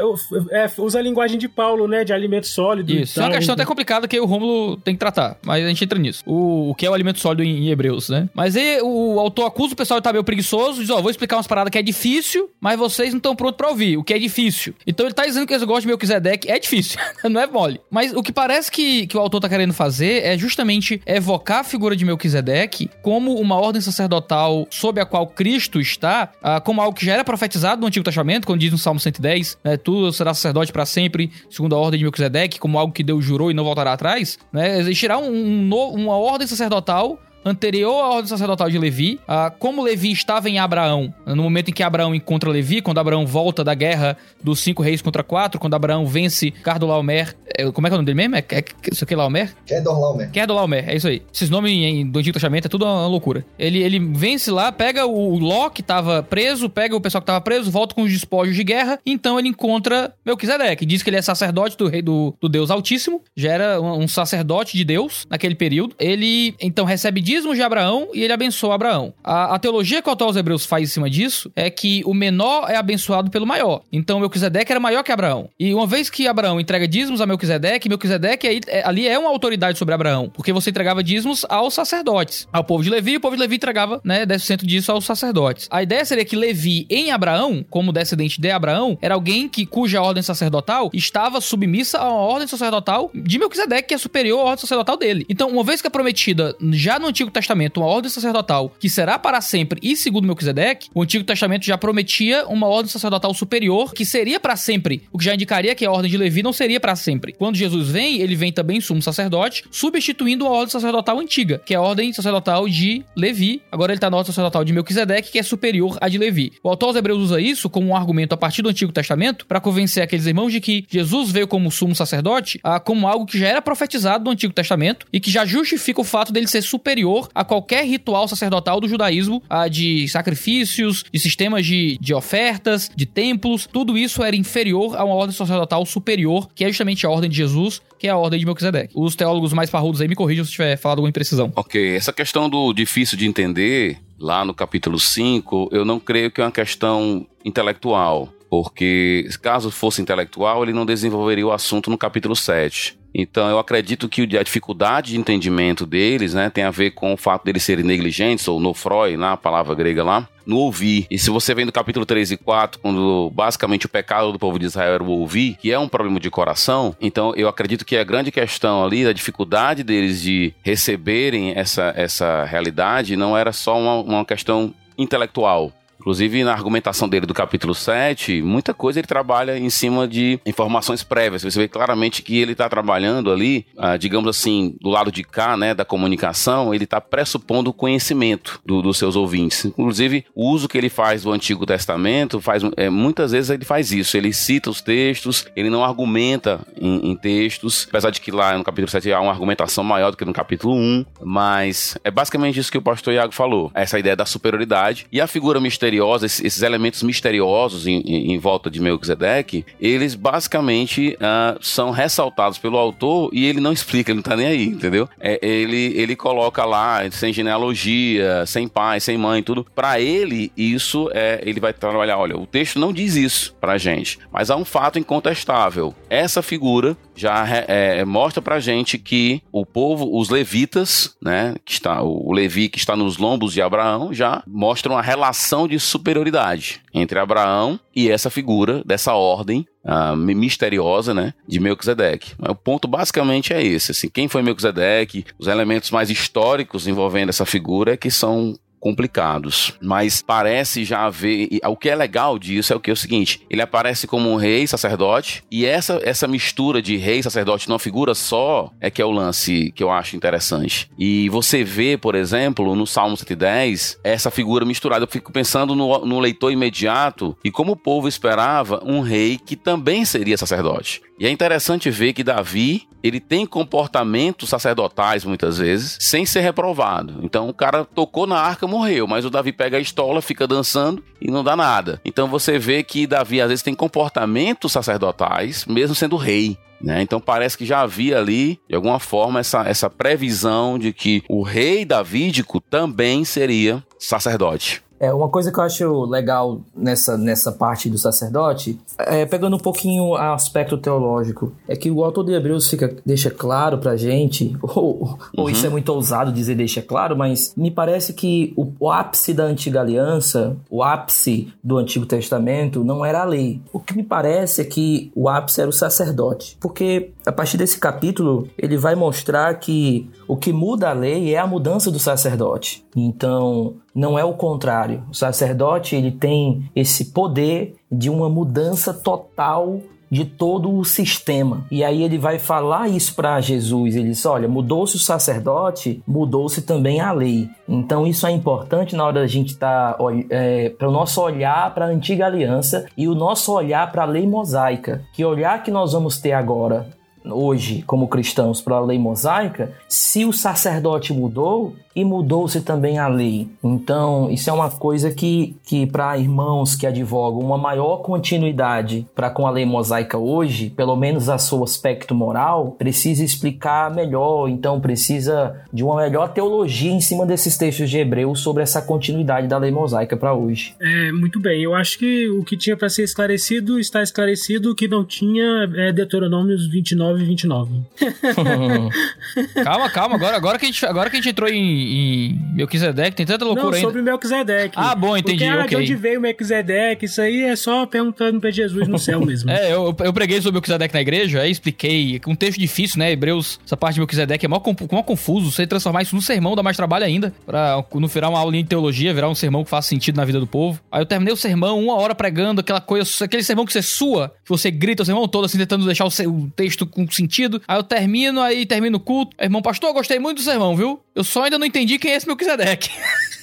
é, 0.63 0.71
usa 0.77 0.99
a 0.99 1.01
linguagem 1.01 1.37
de 1.37 1.47
Paulo, 1.47 1.87
né? 1.87 2.03
De 2.03 2.13
alimento 2.13 2.47
sólido. 2.47 2.91
Isso. 2.91 3.19
é 3.19 3.23
uma 3.23 3.35
questão 3.35 3.53
até 3.53 3.65
complicada 3.65 4.07
que 4.07 4.19
o 4.19 4.25
Rômulo 4.25 4.77
tem 4.77 4.95
que 4.95 4.99
tratar, 4.99 5.37
mas 5.43 5.63
a 5.63 5.67
gente 5.67 5.83
entra 5.83 5.99
nisso. 5.99 6.23
O, 6.25 6.71
o 6.71 6.75
que 6.75 6.85
é 6.85 6.89
o 6.89 6.93
alimento 6.93 7.19
sólido 7.19 7.43
em, 7.43 7.65
em 7.65 7.69
Hebreus, 7.69 8.09
né? 8.09 8.27
Mas 8.33 8.55
aí 8.55 8.81
o 8.81 9.19
autor 9.19 9.45
acusa 9.45 9.73
o 9.73 9.77
pessoal 9.77 9.99
de 9.99 10.01
estar 10.01 10.11
meio 10.11 10.23
preguiçoso, 10.23 10.81
diz: 10.81 10.89
Ó, 10.89 10.97
oh, 10.97 11.01
vou 11.01 11.11
explicar 11.11 11.37
umas 11.37 11.47
paradas 11.47 11.71
que 11.71 11.77
é 11.77 11.81
difícil, 11.81 12.49
mas 12.59 12.77
vocês 12.77 13.11
não 13.11 13.17
estão 13.17 13.35
prontos 13.35 13.57
pra 13.57 13.69
ouvir, 13.69 13.97
o 13.97 14.03
que 14.03 14.13
é 14.13 14.19
difícil. 14.19 14.73
Então 14.87 15.05
ele 15.05 15.13
tá 15.13 15.25
dizendo 15.25 15.45
que 15.45 15.53
esse 15.53 15.61
negócio 15.61 15.81
de 15.81 15.87
Melquisedeque 15.87 16.49
é 16.49 16.59
difícil, 16.59 16.99
não 17.29 17.39
é 17.39 17.47
mole. 17.47 17.79
Mas 17.89 18.13
o 18.13 18.23
que 18.23 18.31
parece 18.31 18.71
que, 18.71 19.07
que 19.07 19.15
o 19.15 19.19
autor 19.19 19.39
tá 19.39 19.49
querendo 19.49 19.73
fazer 19.73 20.23
é 20.23 20.37
justamente 20.37 21.01
evocar 21.05 21.59
a 21.59 21.63
figura 21.63 21.95
de 21.95 22.05
Melquisedeque 22.05 22.89
como 23.01 23.35
uma 23.35 23.55
ordem 23.55 23.81
sacerdotal 23.81 24.67
sob 24.69 24.99
a 24.99 25.05
qual 25.05 25.27
Cristo 25.27 25.79
está, 25.79 26.31
ah, 26.41 26.59
como 26.59 26.81
algo 26.81 26.97
que 26.97 27.05
já 27.05 27.13
era 27.13 27.23
profetizado 27.23 27.81
no 27.81 27.87
Antigo 27.87 28.03
Testamento, 28.03 28.47
quando 28.47 28.59
diz 28.59 28.71
no 28.71 28.77
Salmo 28.77 28.99
110, 28.99 29.57
né, 29.63 29.74
tu 29.77 30.11
serás 30.11 30.37
sacerdote 30.37 30.71
para 30.71 30.85
sempre, 30.85 31.31
segundo 31.49 31.75
a 31.75 31.79
ordem 31.79 31.97
de 31.97 32.03
Melquisedeque, 32.05 32.59
como 32.59 32.77
algo 32.77 32.93
que 32.93 33.03
Deus 33.03 33.23
jurou 33.23 33.51
e 33.51 33.53
não 33.53 33.63
voltará 33.63 33.93
atrás, 33.93 34.37
né? 34.51 34.79
Existirá 34.79 35.17
um, 35.17 35.31
um, 35.31 35.69
uma 35.93 36.17
ordem 36.17 36.47
sacerdotal 36.47 37.19
anterior 37.45 38.01
à 38.01 38.09
ordem 38.09 38.25
sacerdotal 38.25 38.69
de 38.69 38.79
Levi. 38.79 39.19
Ah, 39.27 39.53
como 39.57 39.83
Levi 39.83 40.11
estava 40.11 40.49
em 40.49 40.57
Abraão, 40.57 41.13
no 41.27 41.43
momento 41.43 41.69
em 41.69 41.73
que 41.73 41.83
Abraão 41.83 42.15
encontra 42.15 42.49
Levi, 42.49 42.81
quando 42.81 42.97
Abraão 42.97 43.25
volta 43.25 43.63
da 43.63 43.75
guerra 43.75 44.17
dos 44.43 44.59
cinco 44.59 44.81
reis 44.81 45.01
contra 45.01 45.23
quatro, 45.23 45.59
quando 45.59 45.75
Abraão 45.75 46.07
vence 46.07 46.49
Cardolaomer. 46.49 47.35
É, 47.57 47.71
como 47.71 47.87
é 47.87 47.89
que 47.89 47.93
é 47.93 47.97
o 47.97 48.01
nome 48.01 48.05
dele 48.05 48.27
mesmo? 48.27 48.35
É, 48.35 48.39
é 48.39 48.63
isso 48.91 49.03
aqui, 49.03 49.15
Laomer? 49.15 49.53
Kedorlaomer. 49.65 50.31
Kedorlaomer, 50.31 50.89
é 50.89 50.95
isso 50.95 51.07
aí. 51.07 51.21
Esses 51.33 51.49
nomes 51.49 51.71
em, 51.71 52.05
do 52.05 52.19
Antigo 52.19 52.33
Testamento 52.33 52.65
é 52.65 52.69
tudo 52.69 52.85
uma 52.85 53.07
loucura. 53.07 53.45
Ele, 53.57 53.81
ele 53.81 53.99
vence 53.99 54.51
lá, 54.51 54.71
pega 54.71 55.05
o 55.05 55.37
Ló, 55.37 55.69
que 55.69 55.81
estava 55.81 56.21
preso, 56.23 56.69
pega 56.69 56.95
o 56.95 57.01
pessoal 57.01 57.21
que 57.21 57.23
estava 57.23 57.41
preso, 57.41 57.71
volta 57.71 57.95
com 57.95 58.03
os 58.03 58.11
despojos 58.11 58.55
de 58.55 58.63
guerra, 58.63 58.99
então 59.05 59.39
ele 59.39 59.49
encontra 59.49 60.13
Melquisedeque, 60.25 60.85
diz 60.85 61.01
que 61.01 61.09
ele 61.09 61.17
é 61.17 61.21
sacerdote 61.21 61.77
do 61.77 61.87
rei 61.87 62.01
do, 62.01 62.35
do 62.41 62.49
Deus 62.49 62.69
Altíssimo, 62.69 63.21
já 63.35 63.51
era 63.51 63.81
um, 63.81 64.03
um 64.03 64.07
sacerdote 64.07 64.77
de 64.77 64.83
Deus 64.83 65.25
naquele 65.29 65.55
período. 65.55 65.95
Ele 65.99 66.55
então 66.59 66.85
recebe 66.85 67.21
dízimos 67.21 67.55
de 67.55 67.63
Abraão 67.63 68.09
e 68.13 68.23
ele 68.23 68.33
abençoa 68.33 68.75
Abraão. 68.75 69.13
A, 69.23 69.55
a 69.55 69.59
teologia 69.59 70.01
que 70.01 70.07
o 70.07 70.11
autor 70.11 70.25
aos 70.25 70.35
Hebreus 70.35 70.65
faz 70.65 70.89
em 70.89 70.93
cima 70.93 71.09
disso 71.09 71.51
é 71.55 71.69
que 71.69 72.01
o 72.05 72.13
menor 72.13 72.69
é 72.69 72.75
abençoado 72.75 73.29
pelo 73.29 73.45
maior. 73.45 73.81
Então 73.91 74.19
Melquisedeque 74.19 74.71
era 74.71 74.79
maior 74.79 75.03
que 75.03 75.11
Abraão. 75.11 75.49
E 75.59 75.73
uma 75.73 75.87
vez 75.87 76.09
que 76.09 76.27
Abraão 76.27 76.59
entrega 76.59 76.87
dízimos 76.87 77.21
a 77.21 77.25
Melquisedeque, 77.25 77.44
Melquisedeque 77.89 78.47
aí, 78.47 78.61
é, 78.67 78.83
ali 78.85 79.07
é 79.07 79.17
uma 79.17 79.29
autoridade 79.29 79.77
sobre 79.77 79.93
Abraão, 79.93 80.29
porque 80.33 80.53
você 80.53 80.69
entregava 80.69 81.03
dízimos 81.03 81.45
aos 81.49 81.73
sacerdotes, 81.73 82.47
ao 82.51 82.63
povo 82.63 82.83
de 82.83 82.89
Levi, 82.89 83.13
e 83.13 83.17
o 83.17 83.19
povo 83.19 83.35
de 83.35 83.41
Levi 83.41 83.55
entregava, 83.55 84.01
né, 84.03 84.25
10% 84.25 84.65
disso 84.65 84.91
aos 84.91 85.05
sacerdotes. 85.05 85.67
A 85.69 85.83
ideia 85.83 86.03
seria 86.05 86.25
que 86.25 86.35
Levi 86.35 86.85
em 86.89 87.11
Abraão, 87.11 87.65
como 87.69 87.91
descendente 87.91 88.39
de 88.39 88.51
Abraão, 88.51 88.97
era 89.01 89.13
alguém 89.13 89.47
que 89.47 89.65
cuja 89.65 90.01
ordem 90.01 90.23
sacerdotal 90.23 90.89
estava 90.93 91.41
submissa 91.41 91.99
uma 92.01 92.21
ordem 92.21 92.47
sacerdotal 92.47 93.11
de 93.13 93.37
Melquisedeque, 93.37 93.89
que 93.89 93.93
é 93.93 93.97
superior 93.97 94.39
à 94.39 94.43
ordem 94.43 94.61
sacerdotal 94.61 94.97
dele. 94.97 95.25
Então, 95.29 95.49
uma 95.49 95.63
vez 95.63 95.81
que 95.81 95.87
é 95.87 95.89
prometida 95.89 96.55
já 96.71 96.99
no 96.99 97.07
Antigo 97.07 97.31
Testamento 97.31 97.79
uma 97.79 97.87
ordem 97.87 98.09
sacerdotal 98.09 98.73
que 98.79 98.89
será 98.89 99.17
para 99.19 99.41
sempre 99.41 99.79
e 99.81 99.95
segundo 99.95 100.27
Melquisedeque, 100.27 100.89
o 100.93 101.01
Antigo 101.01 101.23
Testamento 101.23 101.65
já 101.65 101.77
prometia 101.77 102.45
uma 102.47 102.67
ordem 102.67 102.91
sacerdotal 102.91 103.33
superior 103.33 103.93
que 103.93 104.05
seria 104.05 104.39
para 104.39 104.55
sempre, 104.55 105.03
o 105.11 105.17
que 105.17 105.25
já 105.25 105.33
indicaria 105.33 105.75
que 105.75 105.85
a 105.85 105.91
ordem 105.91 106.09
de 106.09 106.17
Levi 106.17 106.41
não 106.43 106.53
seria 106.53 106.79
para 106.79 106.95
sempre. 106.95 107.34
Quando 107.37 107.55
Jesus 107.55 107.89
vem, 107.89 108.21
ele 108.21 108.35
vem 108.35 108.51
também 108.51 108.81
sumo 108.81 109.01
sacerdote, 109.01 109.63
substituindo 109.71 110.45
a 110.45 110.49
ordem 110.49 110.69
sacerdotal 110.69 111.19
antiga, 111.19 111.61
que 111.65 111.73
é 111.73 111.77
a 111.77 111.81
ordem 111.81 112.11
sacerdotal 112.13 112.67
de 112.67 113.03
Levi. 113.15 113.61
Agora 113.71 113.91
ele 113.91 113.97
está 113.97 114.09
na 114.09 114.17
ordem 114.17 114.31
sacerdotal 114.31 114.63
de 114.63 114.73
Melquisedeque, 114.73 115.31
que 115.31 115.39
é 115.39 115.43
superior 115.43 115.97
à 116.01 116.09
de 116.09 116.17
Levi. 116.17 116.53
O 116.63 116.69
autor 116.69 116.87
aos 116.87 116.95
Hebreus 116.95 117.19
usa 117.19 117.41
isso 117.41 117.69
como 117.69 117.87
um 117.87 117.95
argumento 117.95 118.33
a 118.33 118.37
partir 118.37 118.61
do 118.61 118.69
Antigo 118.69 118.91
Testamento 118.91 119.45
para 119.45 119.59
convencer 119.59 120.03
aqueles 120.03 120.25
irmãos 120.25 120.51
de 120.51 120.61
que 120.61 120.85
Jesus 120.89 121.31
veio 121.31 121.47
como 121.47 121.71
sumo 121.71 121.95
sacerdote, 121.95 122.59
ah, 122.63 122.79
como 122.79 123.07
algo 123.07 123.25
que 123.25 123.37
já 123.37 123.47
era 123.47 123.61
profetizado 123.61 124.23
no 124.23 124.31
Antigo 124.31 124.53
Testamento 124.53 125.05
e 125.11 125.19
que 125.19 125.31
já 125.31 125.45
justifica 125.45 126.01
o 126.01 126.03
fato 126.03 126.31
dele 126.31 126.47
ser 126.47 126.61
superior 126.61 127.29
a 127.33 127.43
qualquer 127.43 127.85
ritual 127.85 128.27
sacerdotal 128.27 128.79
do 128.79 128.87
judaísmo, 128.87 129.41
ah, 129.49 129.67
de 129.67 130.07
sacrifícios, 130.07 131.03
de 131.11 131.19
sistemas 131.19 131.65
de, 131.65 131.97
de 131.99 132.13
ofertas, 132.13 132.91
de 132.95 133.05
templos. 133.05 133.67
Tudo 133.71 133.97
isso 133.97 134.23
era 134.23 134.35
inferior 134.35 134.95
a 134.95 135.03
uma 135.03 135.15
ordem 135.15 135.35
sacerdotal 135.35 135.85
superior, 135.85 136.49
que 136.53 136.63
é 136.63 136.67
justamente 136.67 137.05
a 137.05 137.09
ordem 137.09 137.24
de 137.29 137.35
Jesus, 137.35 137.81
que 137.97 138.07
é 138.07 138.11
a 138.11 138.17
ordem 138.17 138.39
de 138.39 138.45
Melquisedeque. 138.45 138.93
Os 138.95 139.15
teólogos 139.15 139.53
mais 139.53 139.69
parrudos 139.69 140.01
aí 140.01 140.07
me 140.07 140.15
corrijam 140.15 140.45
se 140.45 140.51
tiver 140.51 140.77
falado 140.77 140.99
alguma 140.99 141.09
imprecisão. 141.09 141.51
Ok, 141.55 141.95
essa 141.95 142.13
questão 142.13 142.49
do 142.49 142.73
difícil 142.73 143.17
de 143.17 143.27
entender, 143.27 143.97
lá 144.19 144.43
no 144.45 144.53
capítulo 144.53 144.99
5, 144.99 145.69
eu 145.71 145.85
não 145.85 145.99
creio 145.99 146.31
que 146.31 146.41
é 146.41 146.43
uma 146.43 146.51
questão 146.51 147.25
intelectual, 147.43 148.29
porque 148.49 149.27
caso 149.41 149.71
fosse 149.71 150.01
intelectual, 150.01 150.63
ele 150.63 150.73
não 150.73 150.85
desenvolveria 150.85 151.45
o 151.45 151.51
assunto 151.51 151.89
no 151.89 151.97
capítulo 151.97 152.35
7. 152.35 152.97
Então, 153.17 153.49
eu 153.49 153.57
acredito 153.57 154.09
que 154.09 154.23
a 154.37 154.43
dificuldade 154.43 155.13
de 155.13 155.17
entendimento 155.17 155.85
deles, 155.85 156.33
né, 156.33 156.49
tem 156.49 156.65
a 156.65 156.71
ver 156.71 156.91
com 156.91 157.13
o 157.13 157.17
fato 157.17 157.45
deles 157.45 157.63
serem 157.63 157.85
negligentes, 157.85 158.45
ou 158.49 158.59
nofroi, 158.59 159.15
na 159.15 159.37
palavra 159.37 159.73
grega 159.73 160.03
lá, 160.03 160.27
no 160.45 160.57
ouvir. 160.57 161.07
E 161.09 161.17
se 161.17 161.29
você 161.29 161.55
vem 161.55 161.65
do 161.65 161.71
capítulo 161.71 162.05
3 162.05 162.31
e 162.31 162.37
4, 162.37 162.79
quando 162.81 163.31
basicamente 163.33 163.85
o 163.85 163.89
pecado 163.89 164.33
do 164.33 164.37
povo 164.37 164.59
de 164.59 164.65
Israel 164.65 164.95
era 164.95 165.03
o 165.03 165.09
ouvir, 165.09 165.55
que 165.61 165.71
é 165.71 165.79
um 165.79 165.87
problema 165.87 166.19
de 166.19 166.29
coração, 166.29 166.93
então 166.99 167.33
eu 167.35 167.47
acredito 167.47 167.85
que 167.85 167.95
a 167.95 168.03
grande 168.03 168.31
questão 168.31 168.83
ali, 168.83 169.07
a 169.07 169.13
dificuldade 169.13 169.81
deles 169.81 170.21
de 170.21 170.53
receberem 170.61 171.53
essa, 171.55 171.93
essa 171.95 172.43
realidade, 172.43 173.15
não 173.15 173.37
era 173.37 173.53
só 173.53 173.79
uma, 173.79 173.95
uma 174.01 174.25
questão 174.25 174.73
intelectual, 174.97 175.71
Inclusive, 176.05 176.43
na 176.43 176.51
argumentação 176.51 177.09
dele 177.09 177.25
do 177.25 177.33
capítulo 177.33 177.73
7, 177.73 178.39
muita 178.43 178.75
coisa 178.75 178.99
ele 178.99 179.07
trabalha 179.07 179.57
em 179.57 179.71
cima 179.71 180.07
de 180.07 180.39
informações 180.45 181.01
prévias. 181.01 181.41
Você 181.41 181.57
vê 181.57 181.67
claramente 181.67 182.21
que 182.21 182.37
ele 182.37 182.51
está 182.51 182.69
trabalhando 182.69 183.31
ali, 183.31 183.65
ah, 183.75 183.97
digamos 183.97 184.29
assim, 184.29 184.77
do 184.79 184.89
lado 184.89 185.11
de 185.11 185.23
cá, 185.23 185.57
né, 185.57 185.73
da 185.73 185.83
comunicação, 185.83 186.75
ele 186.75 186.83
está 186.83 187.01
pressupondo 187.01 187.71
o 187.71 187.73
conhecimento 187.73 188.61
do, 188.63 188.83
dos 188.83 188.99
seus 188.99 189.15
ouvintes. 189.15 189.65
Inclusive, 189.65 190.23
o 190.35 190.47
uso 190.51 190.67
que 190.67 190.77
ele 190.77 190.89
faz 190.89 191.23
do 191.23 191.31
Antigo 191.31 191.65
Testamento, 191.65 192.39
faz, 192.39 192.61
é, 192.77 192.87
muitas 192.87 193.31
vezes 193.31 193.49
ele 193.49 193.65
faz 193.65 193.91
isso. 193.91 194.15
Ele 194.15 194.31
cita 194.31 194.69
os 194.69 194.81
textos, 194.81 195.47
ele 195.55 195.71
não 195.71 195.83
argumenta 195.83 196.59
em, 196.79 197.13
em 197.13 197.15
textos, 197.15 197.87
apesar 197.89 198.11
de 198.11 198.21
que 198.21 198.29
lá 198.29 198.55
no 198.55 198.63
capítulo 198.63 198.91
7 198.91 199.11
há 199.11 199.19
uma 199.19 199.31
argumentação 199.31 199.83
maior 199.83 200.11
do 200.11 200.17
que 200.17 200.23
no 200.23 200.33
capítulo 200.33 200.75
1, 200.75 201.03
mas 201.23 201.97
é 202.03 202.11
basicamente 202.11 202.59
isso 202.59 202.71
que 202.71 202.77
o 202.77 202.81
pastor 202.83 203.15
Iago 203.15 203.33
falou, 203.33 203.71
essa 203.73 203.97
ideia 203.97 204.15
da 204.15 204.27
superioridade 204.27 205.07
e 205.11 205.19
a 205.19 205.25
figura 205.25 205.59
misteriosa 205.59 205.94
misteriosa, 205.95 206.25
esses 206.25 206.61
elementos 206.61 207.01
misteriosos 207.03 207.87
em, 207.87 208.01
em, 208.01 208.37
volta 208.37 208.69
de 208.69 208.81
Melquisedeque, 208.81 209.65
eles 209.79 210.15
basicamente 210.15 211.17
uh, 211.19 211.57
são 211.61 211.91
ressaltados 211.91 212.57
pelo 212.57 212.77
autor 212.77 213.29
e 213.33 213.45
ele 213.45 213.59
não 213.59 213.71
explica, 213.71 214.11
ele 214.11 214.17
não 214.17 214.23
tá 214.23 214.35
nem 214.35 214.47
aí, 214.47 214.65
entendeu? 214.65 215.07
É, 215.19 215.39
ele, 215.41 215.93
ele 215.95 216.15
coloca 216.15 216.65
lá, 216.65 217.09
sem 217.11 217.31
genealogia, 217.31 218.45
sem 218.45 218.67
pai, 218.67 218.99
sem 218.99 219.17
mãe, 219.17 219.41
tudo. 219.41 219.65
Para 219.75 219.99
ele, 219.99 220.51
isso 220.55 221.09
é. 221.13 221.41
Ele 221.43 221.59
vai 221.59 221.73
trabalhar, 221.73 222.17
olha, 222.17 222.37
o 222.37 222.45
texto 222.45 222.79
não 222.79 222.91
diz 222.91 223.15
isso 223.15 223.55
pra 223.59 223.77
gente, 223.77 224.19
mas 224.31 224.49
há 224.49 224.55
um 224.55 224.65
fato 224.65 224.99
incontestável. 224.99 225.93
Essa 226.09 226.41
figura 226.41 226.97
já 227.15 227.45
é, 227.47 228.03
mostra 228.05 228.41
pra 228.41 228.59
gente 228.59 228.97
que 228.97 229.41
o 229.51 229.65
povo, 229.65 230.17
os 230.17 230.29
levitas, 230.29 231.15
né, 231.21 231.55
que 231.63 231.71
está, 231.71 232.01
o 232.01 232.31
Levi 232.31 232.69
que 232.69 232.77
está 232.77 232.95
nos 232.95 233.17
lombos 233.17 233.53
de 233.53 233.61
Abraão, 233.61 234.13
já 234.13 234.43
mostra 234.45 234.91
uma 234.91 235.01
relação 235.01 235.67
de 235.67 235.79
superioridade 235.79 236.81
entre 236.93 237.19
Abraão 237.19 237.79
e 237.95 238.09
essa 238.09 238.29
figura 238.29 238.83
dessa 238.85 239.13
ordem 239.13 239.65
uh, 239.83 240.15
misteriosa, 240.15 241.13
né, 241.13 241.33
de 241.47 241.59
Melquisedeque. 241.59 242.33
O 242.39 242.55
ponto 242.55 242.87
basicamente 242.87 243.53
é 243.53 243.63
esse, 243.63 243.91
assim, 243.91 244.09
quem 244.09 244.27
foi 244.27 244.41
Melquisedeque, 244.41 245.25
os 245.39 245.47
elementos 245.47 245.91
mais 245.91 246.09
históricos 246.09 246.87
envolvendo 246.87 247.29
essa 247.29 247.45
figura 247.45 247.93
é 247.93 247.97
que 247.97 248.11
são 248.11 248.55
complicados. 248.79 249.73
Mas 249.81 250.21
parece 250.21 250.83
já 250.83 251.05
haver. 251.05 251.47
O 251.65 251.75
que 251.75 251.89
é 251.89 251.95
legal 251.95 252.37
disso 252.37 252.73
é 252.73 252.75
o 252.75 252.79
que 252.79 252.89
é 252.89 252.93
o 252.93 252.97
seguinte: 252.97 253.41
ele 253.49 253.61
aparece 253.61 254.07
como 254.07 254.31
um 254.31 254.35
rei 254.35 254.67
sacerdote, 254.67 255.43
e 255.51 255.65
essa, 255.65 255.99
essa 256.03 256.27
mistura 256.27 256.81
de 256.81 256.97
rei 256.97 257.21
sacerdote 257.21 257.67
numa 257.67 257.79
figura 257.79 258.13
só 258.13 258.71
é 258.79 258.89
que 258.89 259.01
é 259.01 259.05
o 259.05 259.11
lance 259.11 259.71
que 259.75 259.83
eu 259.83 259.91
acho 259.91 260.15
interessante. 260.15 260.89
E 260.97 261.29
você 261.29 261.63
vê, 261.63 261.97
por 261.97 262.15
exemplo, 262.15 262.75
no 262.75 262.85
Salmo 262.85 263.17
110, 263.17 263.99
essa 264.03 264.31
figura 264.31 264.65
misturada. 264.65 265.03
Eu 265.03 265.09
fico 265.09 265.31
pensando 265.31 265.75
no, 265.75 266.05
no 266.05 266.19
leitor 266.19 266.51
imediato 266.51 267.37
e 267.43 267.51
como 267.51 267.73
o 267.73 267.77
povo 267.77 268.07
esperava 268.07 268.81
um 268.83 269.01
rei 269.01 269.37
que 269.37 269.55
também 269.55 270.05
seria 270.05 270.37
sacerdote. 270.37 271.01
E 271.19 271.25
é 271.25 271.29
interessante 271.29 271.89
ver 271.89 272.13
que 272.13 272.23
Davi, 272.23 272.87
ele 273.05 273.19
tem 273.19 273.45
comportamentos 273.45 274.49
sacerdotais 274.49 275.23
muitas 275.23 275.59
vezes, 275.59 275.95
sem 276.01 276.25
ser 276.25 276.39
reprovado. 276.39 277.19
Então 277.21 277.47
o 277.47 277.53
cara 277.53 277.85
tocou 277.85 278.25
na 278.25 278.39
arca, 278.39 278.65
morreu, 278.65 279.05
mas 279.05 279.23
o 279.23 279.29
Davi 279.29 279.51
pega 279.51 279.77
a 279.77 279.79
estola, 279.79 280.23
fica 280.23 280.47
dançando 280.47 281.03
e 281.21 281.29
não 281.29 281.43
dá 281.43 281.55
nada. 281.55 282.01
Então 282.03 282.27
você 282.27 282.57
vê 282.57 282.81
que 282.81 283.05
Davi 283.05 283.39
às 283.39 283.49
vezes 283.49 283.63
tem 283.63 283.75
comportamentos 283.75 284.71
sacerdotais, 284.71 285.65
mesmo 285.65 285.93
sendo 285.93 286.15
rei. 286.15 286.57
Né? 286.81 287.03
Então 287.03 287.21
parece 287.21 287.57
que 287.57 287.65
já 287.65 287.81
havia 287.81 288.17
ali, 288.17 288.59
de 288.67 288.75
alguma 288.75 288.99
forma, 288.99 289.39
essa, 289.39 289.61
essa 289.67 289.89
previsão 289.89 290.79
de 290.79 290.91
que 290.91 291.23
o 291.29 291.43
rei 291.43 291.85
davídico 291.85 292.59
também 292.59 293.23
seria 293.23 293.83
sacerdote. 293.99 294.83
É, 294.99 295.13
uma 295.13 295.29
coisa 295.29 295.51
que 295.51 295.59
eu 295.59 295.63
acho 295.63 296.05
legal 296.05 296.61
nessa, 296.75 297.17
nessa 297.17 297.51
parte 297.51 297.89
do 297.89 297.97
sacerdote, 297.97 298.79
é, 298.97 299.25
pegando 299.25 299.55
um 299.55 299.59
pouquinho 299.59 300.09
o 300.09 300.15
aspecto 300.15 300.77
teológico, 300.77 301.51
é 301.67 301.75
que 301.75 301.91
o 301.91 302.03
autor 302.03 302.25
de 302.25 302.33
Hebreus 302.33 302.69
fica, 302.69 302.95
deixa 303.05 303.29
claro 303.29 303.77
pra 303.77 303.95
gente, 303.95 304.55
ou, 304.61 305.01
uhum. 305.01 305.17
ou 305.37 305.49
isso 305.49 305.65
é 305.65 305.69
muito 305.69 305.89
ousado 305.89 306.31
dizer 306.31 306.55
deixa 306.55 306.81
claro, 306.81 307.17
mas 307.17 307.53
me 307.57 307.69
parece 307.69 308.13
que 308.13 308.53
o, 308.55 308.71
o 308.79 308.91
ápice 308.91 309.33
da 309.33 309.43
antiga 309.43 309.81
aliança, 309.81 310.55
o 310.69 310.81
ápice 310.81 311.53
do 311.63 311.77
Antigo 311.77 312.05
Testamento, 312.05 312.83
não 312.83 313.03
era 313.03 313.21
a 313.21 313.25
lei. 313.25 313.61
O 313.73 313.79
que 313.79 313.95
me 313.95 314.03
parece 314.03 314.61
é 314.61 314.65
que 314.65 315.11
o 315.15 315.27
ápice 315.27 315.61
era 315.61 315.69
o 315.69 315.73
sacerdote. 315.73 316.57
Porque 316.59 317.11
a 317.25 317.31
partir 317.31 317.57
desse 317.57 317.79
capítulo, 317.79 318.47
ele 318.57 318.77
vai 318.77 318.95
mostrar 318.95 319.53
que 319.55 320.09
o 320.27 320.37
que 320.37 320.53
muda 320.53 320.89
a 320.89 320.93
lei 320.93 321.33
é 321.33 321.39
a 321.39 321.47
mudança 321.47 321.89
do 321.89 321.97
sacerdote. 321.97 322.85
Então, 322.95 323.75
não 323.93 324.17
é 324.17 324.23
o 324.23 324.33
contrário. 324.33 325.03
O 325.09 325.13
sacerdote 325.13 325.95
ele 325.95 326.11
tem 326.11 326.69
esse 326.75 327.05
poder 327.05 327.75
de 327.91 328.09
uma 328.09 328.29
mudança 328.29 328.93
total 328.93 329.79
de 330.09 330.23
todo 330.23 330.71
o 330.71 330.85
sistema. 330.85 331.65
E 331.71 331.83
aí 331.83 332.03
ele 332.03 332.17
vai 332.17 332.37
falar 332.37 332.87
isso 332.87 333.15
para 333.15 333.41
Jesus. 333.41 333.95
Ele 333.95 334.09
diz: 334.09 334.25
olha, 334.25 334.47
mudou-se 334.47 334.95
o 334.95 334.99
sacerdote, 334.99 336.01
mudou-se 336.07 336.61
também 336.61 337.01
a 337.01 337.11
lei. 337.11 337.49
Então 337.67 338.05
isso 338.05 338.27
é 338.27 338.31
importante 338.31 338.95
na 338.95 339.03
hora 339.03 339.21
da 339.21 339.27
gente 339.27 339.49
estar 339.49 339.93
tá, 339.93 340.03
é, 340.29 340.69
para 340.69 340.87
o 340.87 340.91
nosso 340.91 341.21
olhar 341.21 341.73
para 341.73 341.85
a 341.85 341.89
antiga 341.89 342.27
aliança 342.27 342.85
e 342.95 343.07
o 343.07 343.15
nosso 343.15 343.51
olhar 343.51 343.91
para 343.91 344.03
a 344.03 344.05
lei 344.05 344.27
mosaica. 344.27 345.03
Que 345.11 345.25
olhar 345.25 345.63
que 345.63 345.71
nós 345.71 345.93
vamos 345.93 346.19
ter 346.19 346.33
agora 346.33 346.87
hoje 347.29 347.83
como 347.83 348.07
cristãos 348.07 348.61
para 348.61 348.75
a 348.75 348.81
lei 348.81 348.99
mosaica, 348.99 349.73
se 349.87 350.25
o 350.25 350.33
sacerdote 350.33 351.13
mudou, 351.13 351.73
e 351.95 352.03
mudou-se 352.03 352.61
também 352.61 352.99
a 352.99 353.07
lei. 353.07 353.47
Então, 353.63 354.29
isso 354.29 354.49
é 354.49 354.53
uma 354.53 354.69
coisa 354.69 355.11
que, 355.11 355.55
que 355.65 355.87
para 355.87 356.17
irmãos 356.17 356.75
que 356.75 356.85
advogam 356.85 357.39
uma 357.39 357.57
maior 357.57 357.97
continuidade 357.97 359.07
para 359.15 359.29
com 359.29 359.47
a 359.47 359.51
lei 359.51 359.65
mosaica 359.65 360.17
hoje, 360.17 360.69
pelo 360.69 360.95
menos 360.95 361.29
a 361.29 361.37
seu 361.37 361.63
aspecto 361.63 362.13
moral, 362.13 362.75
precisa 362.77 363.23
explicar 363.23 363.93
melhor, 363.95 364.49
então 364.49 364.81
precisa 364.81 365.55
de 365.71 365.83
uma 365.83 365.95
melhor 365.95 366.33
teologia 366.33 366.91
em 366.91 366.99
cima 366.99 367.25
desses 367.25 367.57
textos 367.57 367.89
de 367.89 367.97
Hebreus 367.97 368.41
sobre 368.41 368.61
essa 368.61 368.81
continuidade 368.81 369.47
da 369.47 369.57
lei 369.57 369.71
mosaica 369.71 370.17
para 370.17 370.33
hoje. 370.33 370.75
É, 370.81 371.11
muito 371.13 371.39
bem. 371.39 371.63
Eu 371.63 371.73
acho 371.73 371.97
que 371.97 372.27
o 372.27 372.43
que 372.43 372.57
tinha 372.57 372.75
para 372.75 372.89
ser 372.89 373.03
esclarecido 373.03 373.79
está 373.79 374.03
esclarecido, 374.03 374.71
o 374.71 374.75
que 374.75 374.87
não 374.87 375.05
tinha 375.05 375.69
é 375.75 375.93
Deuteronômios 375.93 376.67
29 376.67 377.14
e 377.21 377.25
29. 377.25 377.81
calma, 379.63 379.89
calma, 379.89 380.15
agora, 380.15 380.37
agora, 380.37 380.59
que 380.59 380.65
a 380.65 380.67
gente, 380.67 380.85
agora 380.85 381.09
que 381.09 381.15
a 381.15 381.19
gente 381.19 381.29
entrou 381.29 381.49
em 381.49 381.65
em 381.65 382.39
Melquisedeque? 382.53 383.15
Tem 383.15 383.25
tanta 383.25 383.45
loucura 383.45 383.67
Não, 383.67 383.73
ainda. 383.75 383.87
sobre 383.87 384.01
Melquisedeque. 384.01 384.75
Ah, 384.75 384.95
bom, 384.95 385.17
entendi. 385.17 385.45
Porque, 385.45 385.59
ah, 385.59 385.65
de 385.65 385.75
onde 385.75 385.95
veio 385.95 386.21
Melquisedeque? 386.21 387.05
Isso 387.05 387.21
aí 387.21 387.43
é 387.43 387.55
só 387.55 387.85
perguntando 387.85 388.39
pra 388.39 388.51
Jesus 388.51 388.87
no 388.87 388.99
céu 388.99 389.19
mesmo. 389.25 389.49
é, 389.51 389.71
eu, 389.71 389.95
eu 389.99 390.13
preguei 390.13 390.41
sobre 390.41 390.53
Melquisedeque 390.55 390.93
na 390.93 391.01
igreja, 391.01 391.41
aí 391.41 391.51
expliquei. 391.51 392.19
Um 392.27 392.35
texto 392.35 392.59
difícil, 392.59 392.99
né? 392.99 393.11
Hebreus, 393.11 393.59
essa 393.65 393.77
parte 393.77 393.95
de 393.95 394.01
Melquisedeque 394.01 394.45
é 394.45 394.49
mó, 394.49 394.61
mó 394.91 395.03
confuso. 395.03 395.51
Você 395.51 395.67
transformar 395.67 396.01
isso 396.01 396.15
num 396.15 396.21
sermão 396.21 396.55
dá 396.55 396.63
mais 396.63 396.77
trabalho 396.77 397.05
ainda. 397.05 397.33
Pra 397.45 397.83
não 397.93 398.07
virar 398.07 398.29
uma 398.29 398.39
aulinha 398.39 398.63
de 398.63 398.69
teologia, 398.69 399.13
virar 399.13 399.29
um 399.29 399.35
sermão 399.35 399.63
que 399.63 399.69
faça 399.69 399.89
sentido 399.89 400.17
na 400.17 400.25
vida 400.25 400.39
do 400.39 400.47
povo. 400.47 400.79
Aí 400.91 401.01
eu 401.01 401.05
terminei 401.05 401.33
o 401.33 401.37
sermão, 401.37 401.79
uma 401.79 401.95
hora 401.95 402.15
pregando, 402.15 402.61
aquela 402.61 402.81
coisa, 402.81 403.09
aquele 403.23 403.43
sermão 403.43 403.65
que 403.65 403.73
você 403.73 403.81
sua, 403.81 404.29
que 404.43 404.49
você 404.49 404.71
grita 404.71 405.03
o 405.03 405.05
sermão 405.05 405.27
todo, 405.27 405.45
assim, 405.45 405.57
tentando 405.57 405.85
deixar 405.85 406.05
o, 406.05 406.09
o 406.27 406.49
texto 406.55 406.85
com 406.85 407.04
sentido. 407.13 407.61
Aí 407.67 407.77
eu 407.77 407.83
termino, 407.83 408.41
aí 408.41 408.65
termino 408.65 408.97
o 408.97 408.99
culto. 408.99 409.35
Irmão 409.39 409.61
pastor, 409.61 409.93
gostei 409.93 410.19
muito 410.19 410.37
do 410.37 410.43
sermão, 410.43 410.75
viu? 410.75 410.99
Eu 411.15 411.23
só 411.23 411.43
ainda 411.43 411.57
não 411.57 411.65
entendi 411.65 411.97
quem 411.97 412.11
é 412.11 412.15
esse 412.15 412.27
Melquisedeque. 412.27 412.89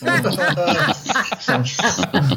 Melquisedeque. 0.02 0.52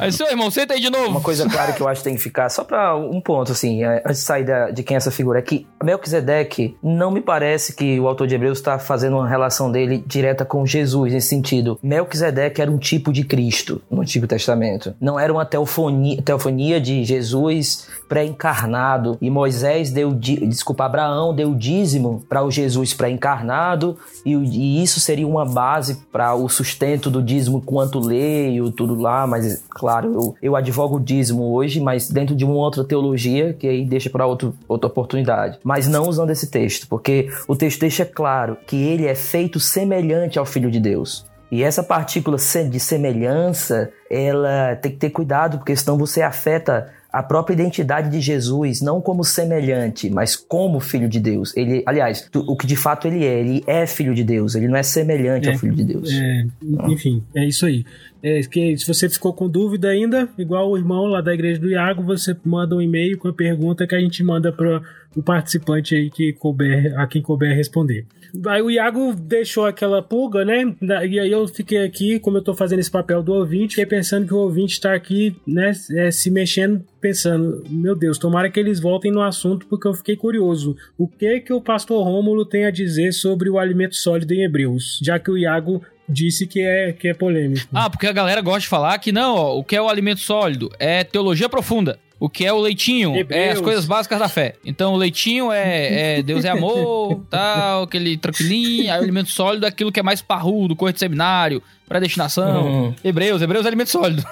aí, 0.00 0.10
seu 0.10 0.26
irmão, 0.28 0.50
senta 0.50 0.74
aí 0.74 0.80
de 0.80 0.88
novo. 0.88 1.10
Uma 1.10 1.20
coisa 1.20 1.46
clara 1.48 1.72
que 1.72 1.80
eu 1.80 1.88
acho 1.88 2.00
que 2.00 2.04
tem 2.04 2.16
que 2.16 2.22
ficar, 2.22 2.48
só 2.48 2.64
pra 2.64 2.96
um 2.96 3.20
ponto, 3.20 3.52
assim, 3.52 3.84
é, 3.84 4.02
antes 4.06 4.20
de 4.20 4.26
sair 4.26 4.44
da, 4.44 4.70
de 4.70 4.82
quem 4.82 4.94
é 4.94 4.98
essa 4.98 5.10
figura, 5.10 5.38
é 5.38 5.42
que 5.42 5.66
Melquisedeque 5.82 6.76
não 6.82 7.10
me 7.10 7.20
parece 7.20 7.74
que 7.74 8.00
o 8.00 8.08
autor 8.08 8.26
de 8.26 8.34
Hebreus 8.34 8.58
está 8.58 8.78
fazendo 8.78 9.16
uma 9.16 9.28
relação 9.28 9.70
dele 9.70 10.02
direta 10.06 10.44
com 10.44 10.64
Jesus, 10.64 11.12
nesse 11.12 11.28
sentido. 11.28 11.78
Melquisedeque 11.82 12.62
era 12.62 12.70
um 12.70 12.78
tipo 12.78 13.12
de 13.12 13.22
Cristo 13.22 13.82
no 13.90 14.00
Antigo 14.00 14.26
Testamento. 14.26 14.94
Não 14.98 15.20
era 15.20 15.30
uma 15.30 15.44
teofonia, 15.44 16.22
teofonia 16.22 16.80
de 16.80 17.04
Jesus 17.04 17.88
pré-encarnado. 18.08 19.18
E 19.20 19.30
Moisés 19.30 19.90
deu, 19.90 20.12
desculpa, 20.12 20.84
Abraão 20.84 21.34
deu 21.34 21.54
dízimo 21.54 22.24
para 22.28 22.42
o 22.42 22.50
Jesus 22.50 22.94
pré-encarnado, 22.94 23.96
e, 24.24 24.34
e 24.34 24.82
isso 24.82 25.00
seria 25.00 25.26
uma 25.26 25.44
base 25.44 26.02
para 26.12 26.34
o 26.34 26.48
sustento 26.48 27.10
do 27.10 27.22
dízimo 27.22 27.60
quanto 27.60 27.98
leio, 27.98 28.70
tudo 28.70 28.94
lá, 28.94 29.26
mas 29.26 29.64
claro, 29.70 30.12
eu, 30.12 30.34
eu 30.42 30.56
advogo 30.56 30.96
o 30.96 31.00
dízimo 31.00 31.52
hoje, 31.52 31.80
mas 31.80 32.08
dentro 32.08 32.34
de 32.34 32.44
uma 32.44 32.54
outra 32.54 32.84
teologia 32.84 33.52
que 33.52 33.66
aí 33.66 33.84
deixa 33.84 34.10
para 34.10 34.26
outra 34.26 34.52
oportunidade. 34.68 35.58
Mas 35.62 35.88
não 35.88 36.08
usando 36.08 36.30
esse 36.30 36.50
texto, 36.50 36.86
porque 36.88 37.28
o 37.48 37.56
texto 37.56 37.80
deixa 37.80 38.04
claro 38.04 38.56
que 38.66 38.76
ele 38.76 39.06
é 39.06 39.14
feito 39.14 39.58
semelhante 39.58 40.38
ao 40.38 40.46
Filho 40.46 40.70
de 40.70 40.80
Deus. 40.80 41.26
E 41.50 41.62
essa 41.62 41.82
partícula 41.82 42.36
de 42.36 42.80
semelhança, 42.80 43.90
ela 44.10 44.74
tem 44.76 44.90
que 44.90 44.98
ter 44.98 45.10
cuidado, 45.10 45.58
porque 45.58 45.76
senão 45.76 45.96
você 45.96 46.20
afeta 46.22 46.92
a 47.16 47.22
própria 47.22 47.54
identidade 47.54 48.10
de 48.10 48.20
Jesus, 48.20 48.82
não 48.82 49.00
como 49.00 49.24
semelhante, 49.24 50.10
mas 50.10 50.36
como 50.36 50.80
filho 50.80 51.08
de 51.08 51.18
Deus. 51.18 51.56
Ele, 51.56 51.82
aliás, 51.86 52.28
o 52.34 52.54
que 52.54 52.66
de 52.66 52.76
fato 52.76 53.08
ele 53.08 53.24
é, 53.24 53.40
ele 53.40 53.64
é 53.66 53.86
filho 53.86 54.14
de 54.14 54.22
Deus, 54.22 54.54
ele 54.54 54.68
não 54.68 54.76
é 54.76 54.82
semelhante 54.82 55.48
é, 55.48 55.52
ao 55.52 55.58
filho 55.58 55.74
de 55.74 55.82
Deus. 55.82 56.10
É, 56.12 56.46
enfim, 56.88 57.22
é 57.34 57.46
isso 57.46 57.64
aí. 57.64 57.86
É, 58.26 58.40
que 58.40 58.76
se 58.76 58.84
você 58.84 59.08
ficou 59.08 59.32
com 59.32 59.48
dúvida 59.48 59.88
ainda, 59.88 60.28
igual 60.36 60.68
o 60.68 60.76
irmão 60.76 61.04
lá 61.04 61.20
da 61.20 61.32
igreja 61.32 61.60
do 61.60 61.70
Iago, 61.70 62.02
você 62.02 62.36
manda 62.44 62.74
um 62.74 62.82
e-mail 62.82 63.16
com 63.16 63.28
a 63.28 63.32
pergunta 63.32 63.86
que 63.86 63.94
a 63.94 64.00
gente 64.00 64.20
manda 64.24 64.50
para 64.50 64.82
o 65.14 65.22
participante 65.22 65.94
aí 65.94 66.10
que 66.10 66.32
couber, 66.32 66.92
a 66.98 67.06
quem 67.06 67.22
couber 67.22 67.54
responder. 67.54 68.04
Aí 68.48 68.60
o 68.60 68.68
Iago 68.68 69.14
deixou 69.14 69.64
aquela 69.64 70.02
pulga, 70.02 70.44
né? 70.44 70.74
E 71.08 71.20
aí 71.20 71.30
eu 71.30 71.46
fiquei 71.46 71.84
aqui, 71.84 72.18
como 72.18 72.38
eu 72.38 72.42
tô 72.42 72.52
fazendo 72.52 72.80
esse 72.80 72.90
papel 72.90 73.22
do 73.22 73.32
ouvinte, 73.32 73.76
fiquei 73.76 73.86
pensando 73.86 74.26
que 74.26 74.34
o 74.34 74.38
ouvinte 74.38 74.80
tá 74.80 74.92
aqui, 74.92 75.36
né, 75.46 75.70
é, 75.92 76.10
se 76.10 76.28
mexendo, 76.28 76.84
pensando, 77.00 77.62
meu 77.70 77.94
Deus, 77.94 78.18
tomara 78.18 78.50
que 78.50 78.58
eles 78.58 78.80
voltem 78.80 79.12
no 79.12 79.22
assunto, 79.22 79.66
porque 79.68 79.86
eu 79.86 79.94
fiquei 79.94 80.16
curioso. 80.16 80.76
O 80.98 81.06
que 81.06 81.40
que 81.42 81.52
o 81.52 81.60
pastor 81.60 82.02
Rômulo 82.02 82.44
tem 82.44 82.66
a 82.66 82.72
dizer 82.72 83.12
sobre 83.12 83.48
o 83.48 83.56
alimento 83.56 83.94
sólido 83.94 84.34
em 84.34 84.42
Hebreus? 84.42 84.98
Já 85.00 85.16
que 85.16 85.30
o 85.30 85.38
Iago 85.38 85.80
disse 86.08 86.46
que 86.46 86.60
é, 86.60 86.92
que 86.92 87.08
é 87.08 87.14
polêmico. 87.14 87.66
Ah, 87.72 87.90
porque 87.90 88.06
a 88.06 88.12
galera 88.12 88.40
gosta 88.40 88.60
de 88.60 88.68
falar 88.68 88.98
que 88.98 89.12
não, 89.12 89.34
ó, 89.34 89.58
o 89.58 89.64
que 89.64 89.76
é 89.76 89.82
o 89.82 89.88
alimento 89.88 90.20
sólido 90.20 90.70
é 90.78 91.04
teologia 91.04 91.48
profunda. 91.48 91.98
O 92.18 92.30
que 92.30 92.46
é 92.46 92.52
o 92.52 92.58
leitinho? 92.58 93.14
Hebreus. 93.14 93.44
É 93.44 93.50
as 93.50 93.60
coisas 93.60 93.84
básicas 93.84 94.18
da 94.18 94.28
fé. 94.28 94.54
Então, 94.64 94.94
o 94.94 94.96
leitinho 94.96 95.52
é, 95.52 96.18
é 96.18 96.22
Deus 96.22 96.46
é 96.46 96.48
amor, 96.48 97.20
tal, 97.28 97.82
aquele 97.82 98.16
tranquilinho. 98.16 98.90
Aí, 98.90 98.98
o 98.98 99.02
alimento 99.02 99.30
sólido 99.30 99.66
é 99.66 99.68
aquilo 99.68 99.92
que 99.92 100.00
é 100.00 100.02
mais 100.02 100.22
parrudo, 100.22 100.74
coisa 100.74 100.94
de 100.94 100.98
seminário, 100.98 101.62
predestinação. 101.86 102.64
Uhum. 102.64 102.94
Hebreus, 103.04 103.42
Hebreus 103.42 103.66
é 103.66 103.68
alimento 103.68 103.90
sólido. 103.90 104.24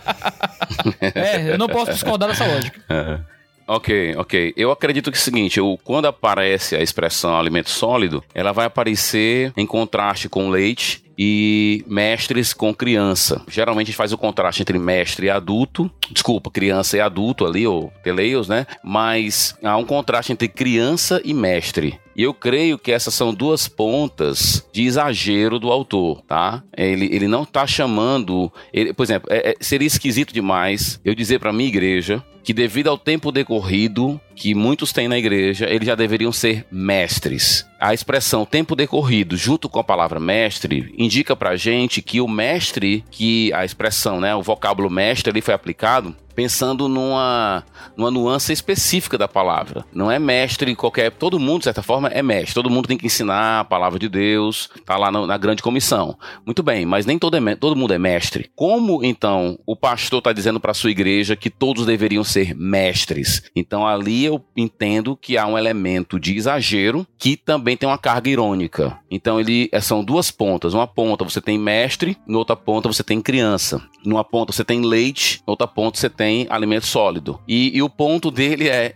é, 1.14 1.52
eu 1.52 1.58
não 1.58 1.68
posso 1.68 1.92
discordar 1.92 2.28
dessa 2.28 2.46
lógica. 2.46 2.78
Uhum. 2.90 3.33
Ok, 3.66 4.14
ok. 4.16 4.52
Eu 4.56 4.70
acredito 4.70 5.10
que 5.10 5.16
é 5.16 5.20
o 5.20 5.22
seguinte, 5.22 5.58
eu, 5.58 5.78
quando 5.82 6.06
aparece 6.06 6.76
a 6.76 6.82
expressão 6.82 7.38
alimento 7.38 7.70
sólido, 7.70 8.22
ela 8.34 8.52
vai 8.52 8.66
aparecer 8.66 9.52
em 9.56 9.66
contraste 9.66 10.28
com 10.28 10.50
leite 10.50 11.02
e 11.16 11.84
mestres 11.86 12.52
com 12.52 12.74
criança. 12.74 13.42
Geralmente 13.48 13.86
a 13.86 13.90
gente 13.90 13.96
faz 13.96 14.12
o 14.12 14.18
contraste 14.18 14.62
entre 14.62 14.78
mestre 14.78 15.26
e 15.26 15.30
adulto, 15.30 15.90
desculpa, 16.10 16.50
criança 16.50 16.96
e 16.96 17.00
adulto 17.00 17.46
ali, 17.46 17.66
ou 17.66 17.92
teleios, 18.02 18.48
né? 18.48 18.66
Mas 18.82 19.56
há 19.62 19.76
um 19.76 19.84
contraste 19.84 20.32
entre 20.32 20.48
criança 20.48 21.20
e 21.24 21.32
mestre. 21.32 21.98
E 22.16 22.22
eu 22.22 22.32
creio 22.32 22.78
que 22.78 22.92
essas 22.92 23.14
são 23.14 23.34
duas 23.34 23.66
pontas 23.66 24.66
de 24.72 24.84
exagero 24.84 25.58
do 25.58 25.70
autor, 25.70 26.22
tá? 26.22 26.62
Ele, 26.76 27.06
ele 27.12 27.26
não 27.26 27.42
está 27.42 27.66
chamando. 27.66 28.52
Ele, 28.72 28.92
por 28.92 29.02
exemplo, 29.02 29.28
é, 29.32 29.50
é, 29.50 29.54
seria 29.60 29.86
esquisito 29.86 30.32
demais 30.32 31.00
eu 31.04 31.14
dizer 31.14 31.40
para 31.40 31.52
minha 31.52 31.68
igreja 31.68 32.24
que, 32.44 32.52
devido 32.52 32.88
ao 32.88 32.98
tempo 32.98 33.32
decorrido 33.32 34.20
que 34.36 34.54
muitos 34.54 34.92
têm 34.92 35.08
na 35.08 35.18
igreja, 35.18 35.66
eles 35.68 35.86
já 35.86 35.94
deveriam 35.94 36.30
ser 36.30 36.66
mestres. 36.70 37.66
A 37.80 37.94
expressão 37.94 38.44
tempo 38.44 38.76
decorrido, 38.76 39.36
junto 39.36 39.68
com 39.68 39.78
a 39.78 39.84
palavra 39.84 40.20
mestre, 40.20 40.94
indica 40.98 41.34
pra 41.34 41.56
gente 41.56 42.02
que 42.02 42.20
o 42.20 42.28
mestre, 42.28 43.02
que 43.10 43.52
a 43.54 43.64
expressão, 43.64 44.20
né, 44.20 44.34
o 44.34 44.42
vocábulo 44.42 44.90
mestre 44.90 45.30
ali 45.30 45.40
foi 45.40 45.54
aplicado, 45.54 46.14
pensando 46.34 46.88
numa, 46.88 47.64
numa 47.96 48.10
nuance 48.10 48.52
específica 48.52 49.16
da 49.16 49.28
palavra. 49.28 49.84
Não 49.92 50.10
é 50.10 50.18
mestre 50.18 50.74
qualquer. 50.74 51.10
Todo 51.12 51.38
mundo, 51.38 51.58
de 51.58 51.64
certa 51.64 51.82
forma, 51.82 52.08
é 52.08 52.22
mestre. 52.22 52.54
Todo 52.54 52.70
mundo 52.70 52.88
tem 52.88 52.98
que 52.98 53.06
ensinar 53.06 53.60
a 53.60 53.64
palavra 53.64 53.98
de 53.98 54.08
Deus, 54.08 54.68
tá 54.84 54.96
lá 54.96 55.10
na, 55.10 55.26
na 55.26 55.38
grande 55.38 55.62
comissão. 55.62 56.18
Muito 56.44 56.62
bem, 56.62 56.84
mas 56.84 57.06
nem 57.06 57.18
todo, 57.18 57.36
é, 57.36 57.56
todo 57.56 57.76
mundo 57.76 57.94
é 57.94 57.98
mestre. 57.98 58.50
Como 58.54 59.04
então 59.04 59.58
o 59.66 59.76
pastor 59.76 60.18
está 60.18 60.32
dizendo 60.32 60.60
para 60.60 60.74
sua 60.74 60.90
igreja 60.90 61.36
que 61.36 61.50
todos 61.50 61.86
deveriam 61.86 62.24
ser 62.24 62.54
mestres? 62.54 63.42
Então 63.54 63.86
ali 63.86 64.24
eu 64.24 64.42
entendo 64.56 65.16
que 65.16 65.36
há 65.36 65.46
um 65.46 65.58
elemento 65.58 66.18
de 66.18 66.36
exagero 66.36 67.06
que 67.18 67.36
também 67.36 67.76
tem 67.76 67.88
uma 67.88 67.98
carga 67.98 68.30
irônica. 68.30 68.98
Então 69.10 69.38
ele 69.38 69.68
é, 69.72 69.80
são 69.80 70.04
duas 70.04 70.30
pontas. 70.30 70.74
Uma 70.74 70.86
ponta 70.86 71.24
você 71.24 71.40
tem 71.40 71.58
mestre, 71.58 72.16
na 72.26 72.38
outra 72.38 72.56
ponta 72.56 72.88
você 72.88 73.02
tem 73.02 73.20
criança. 73.20 73.80
Numa 74.04 74.24
ponta 74.24 74.52
você 74.52 74.64
tem 74.64 74.82
leite, 74.82 75.42
na 75.46 75.52
outra 75.52 75.66
ponta 75.66 75.98
você 75.98 76.10
tem 76.10 76.23
alimento 76.48 76.86
sólido. 76.86 77.40
E, 77.46 77.76
e 77.76 77.82
o 77.82 77.88
ponto 77.88 78.30
dele 78.30 78.68
é 78.68 78.94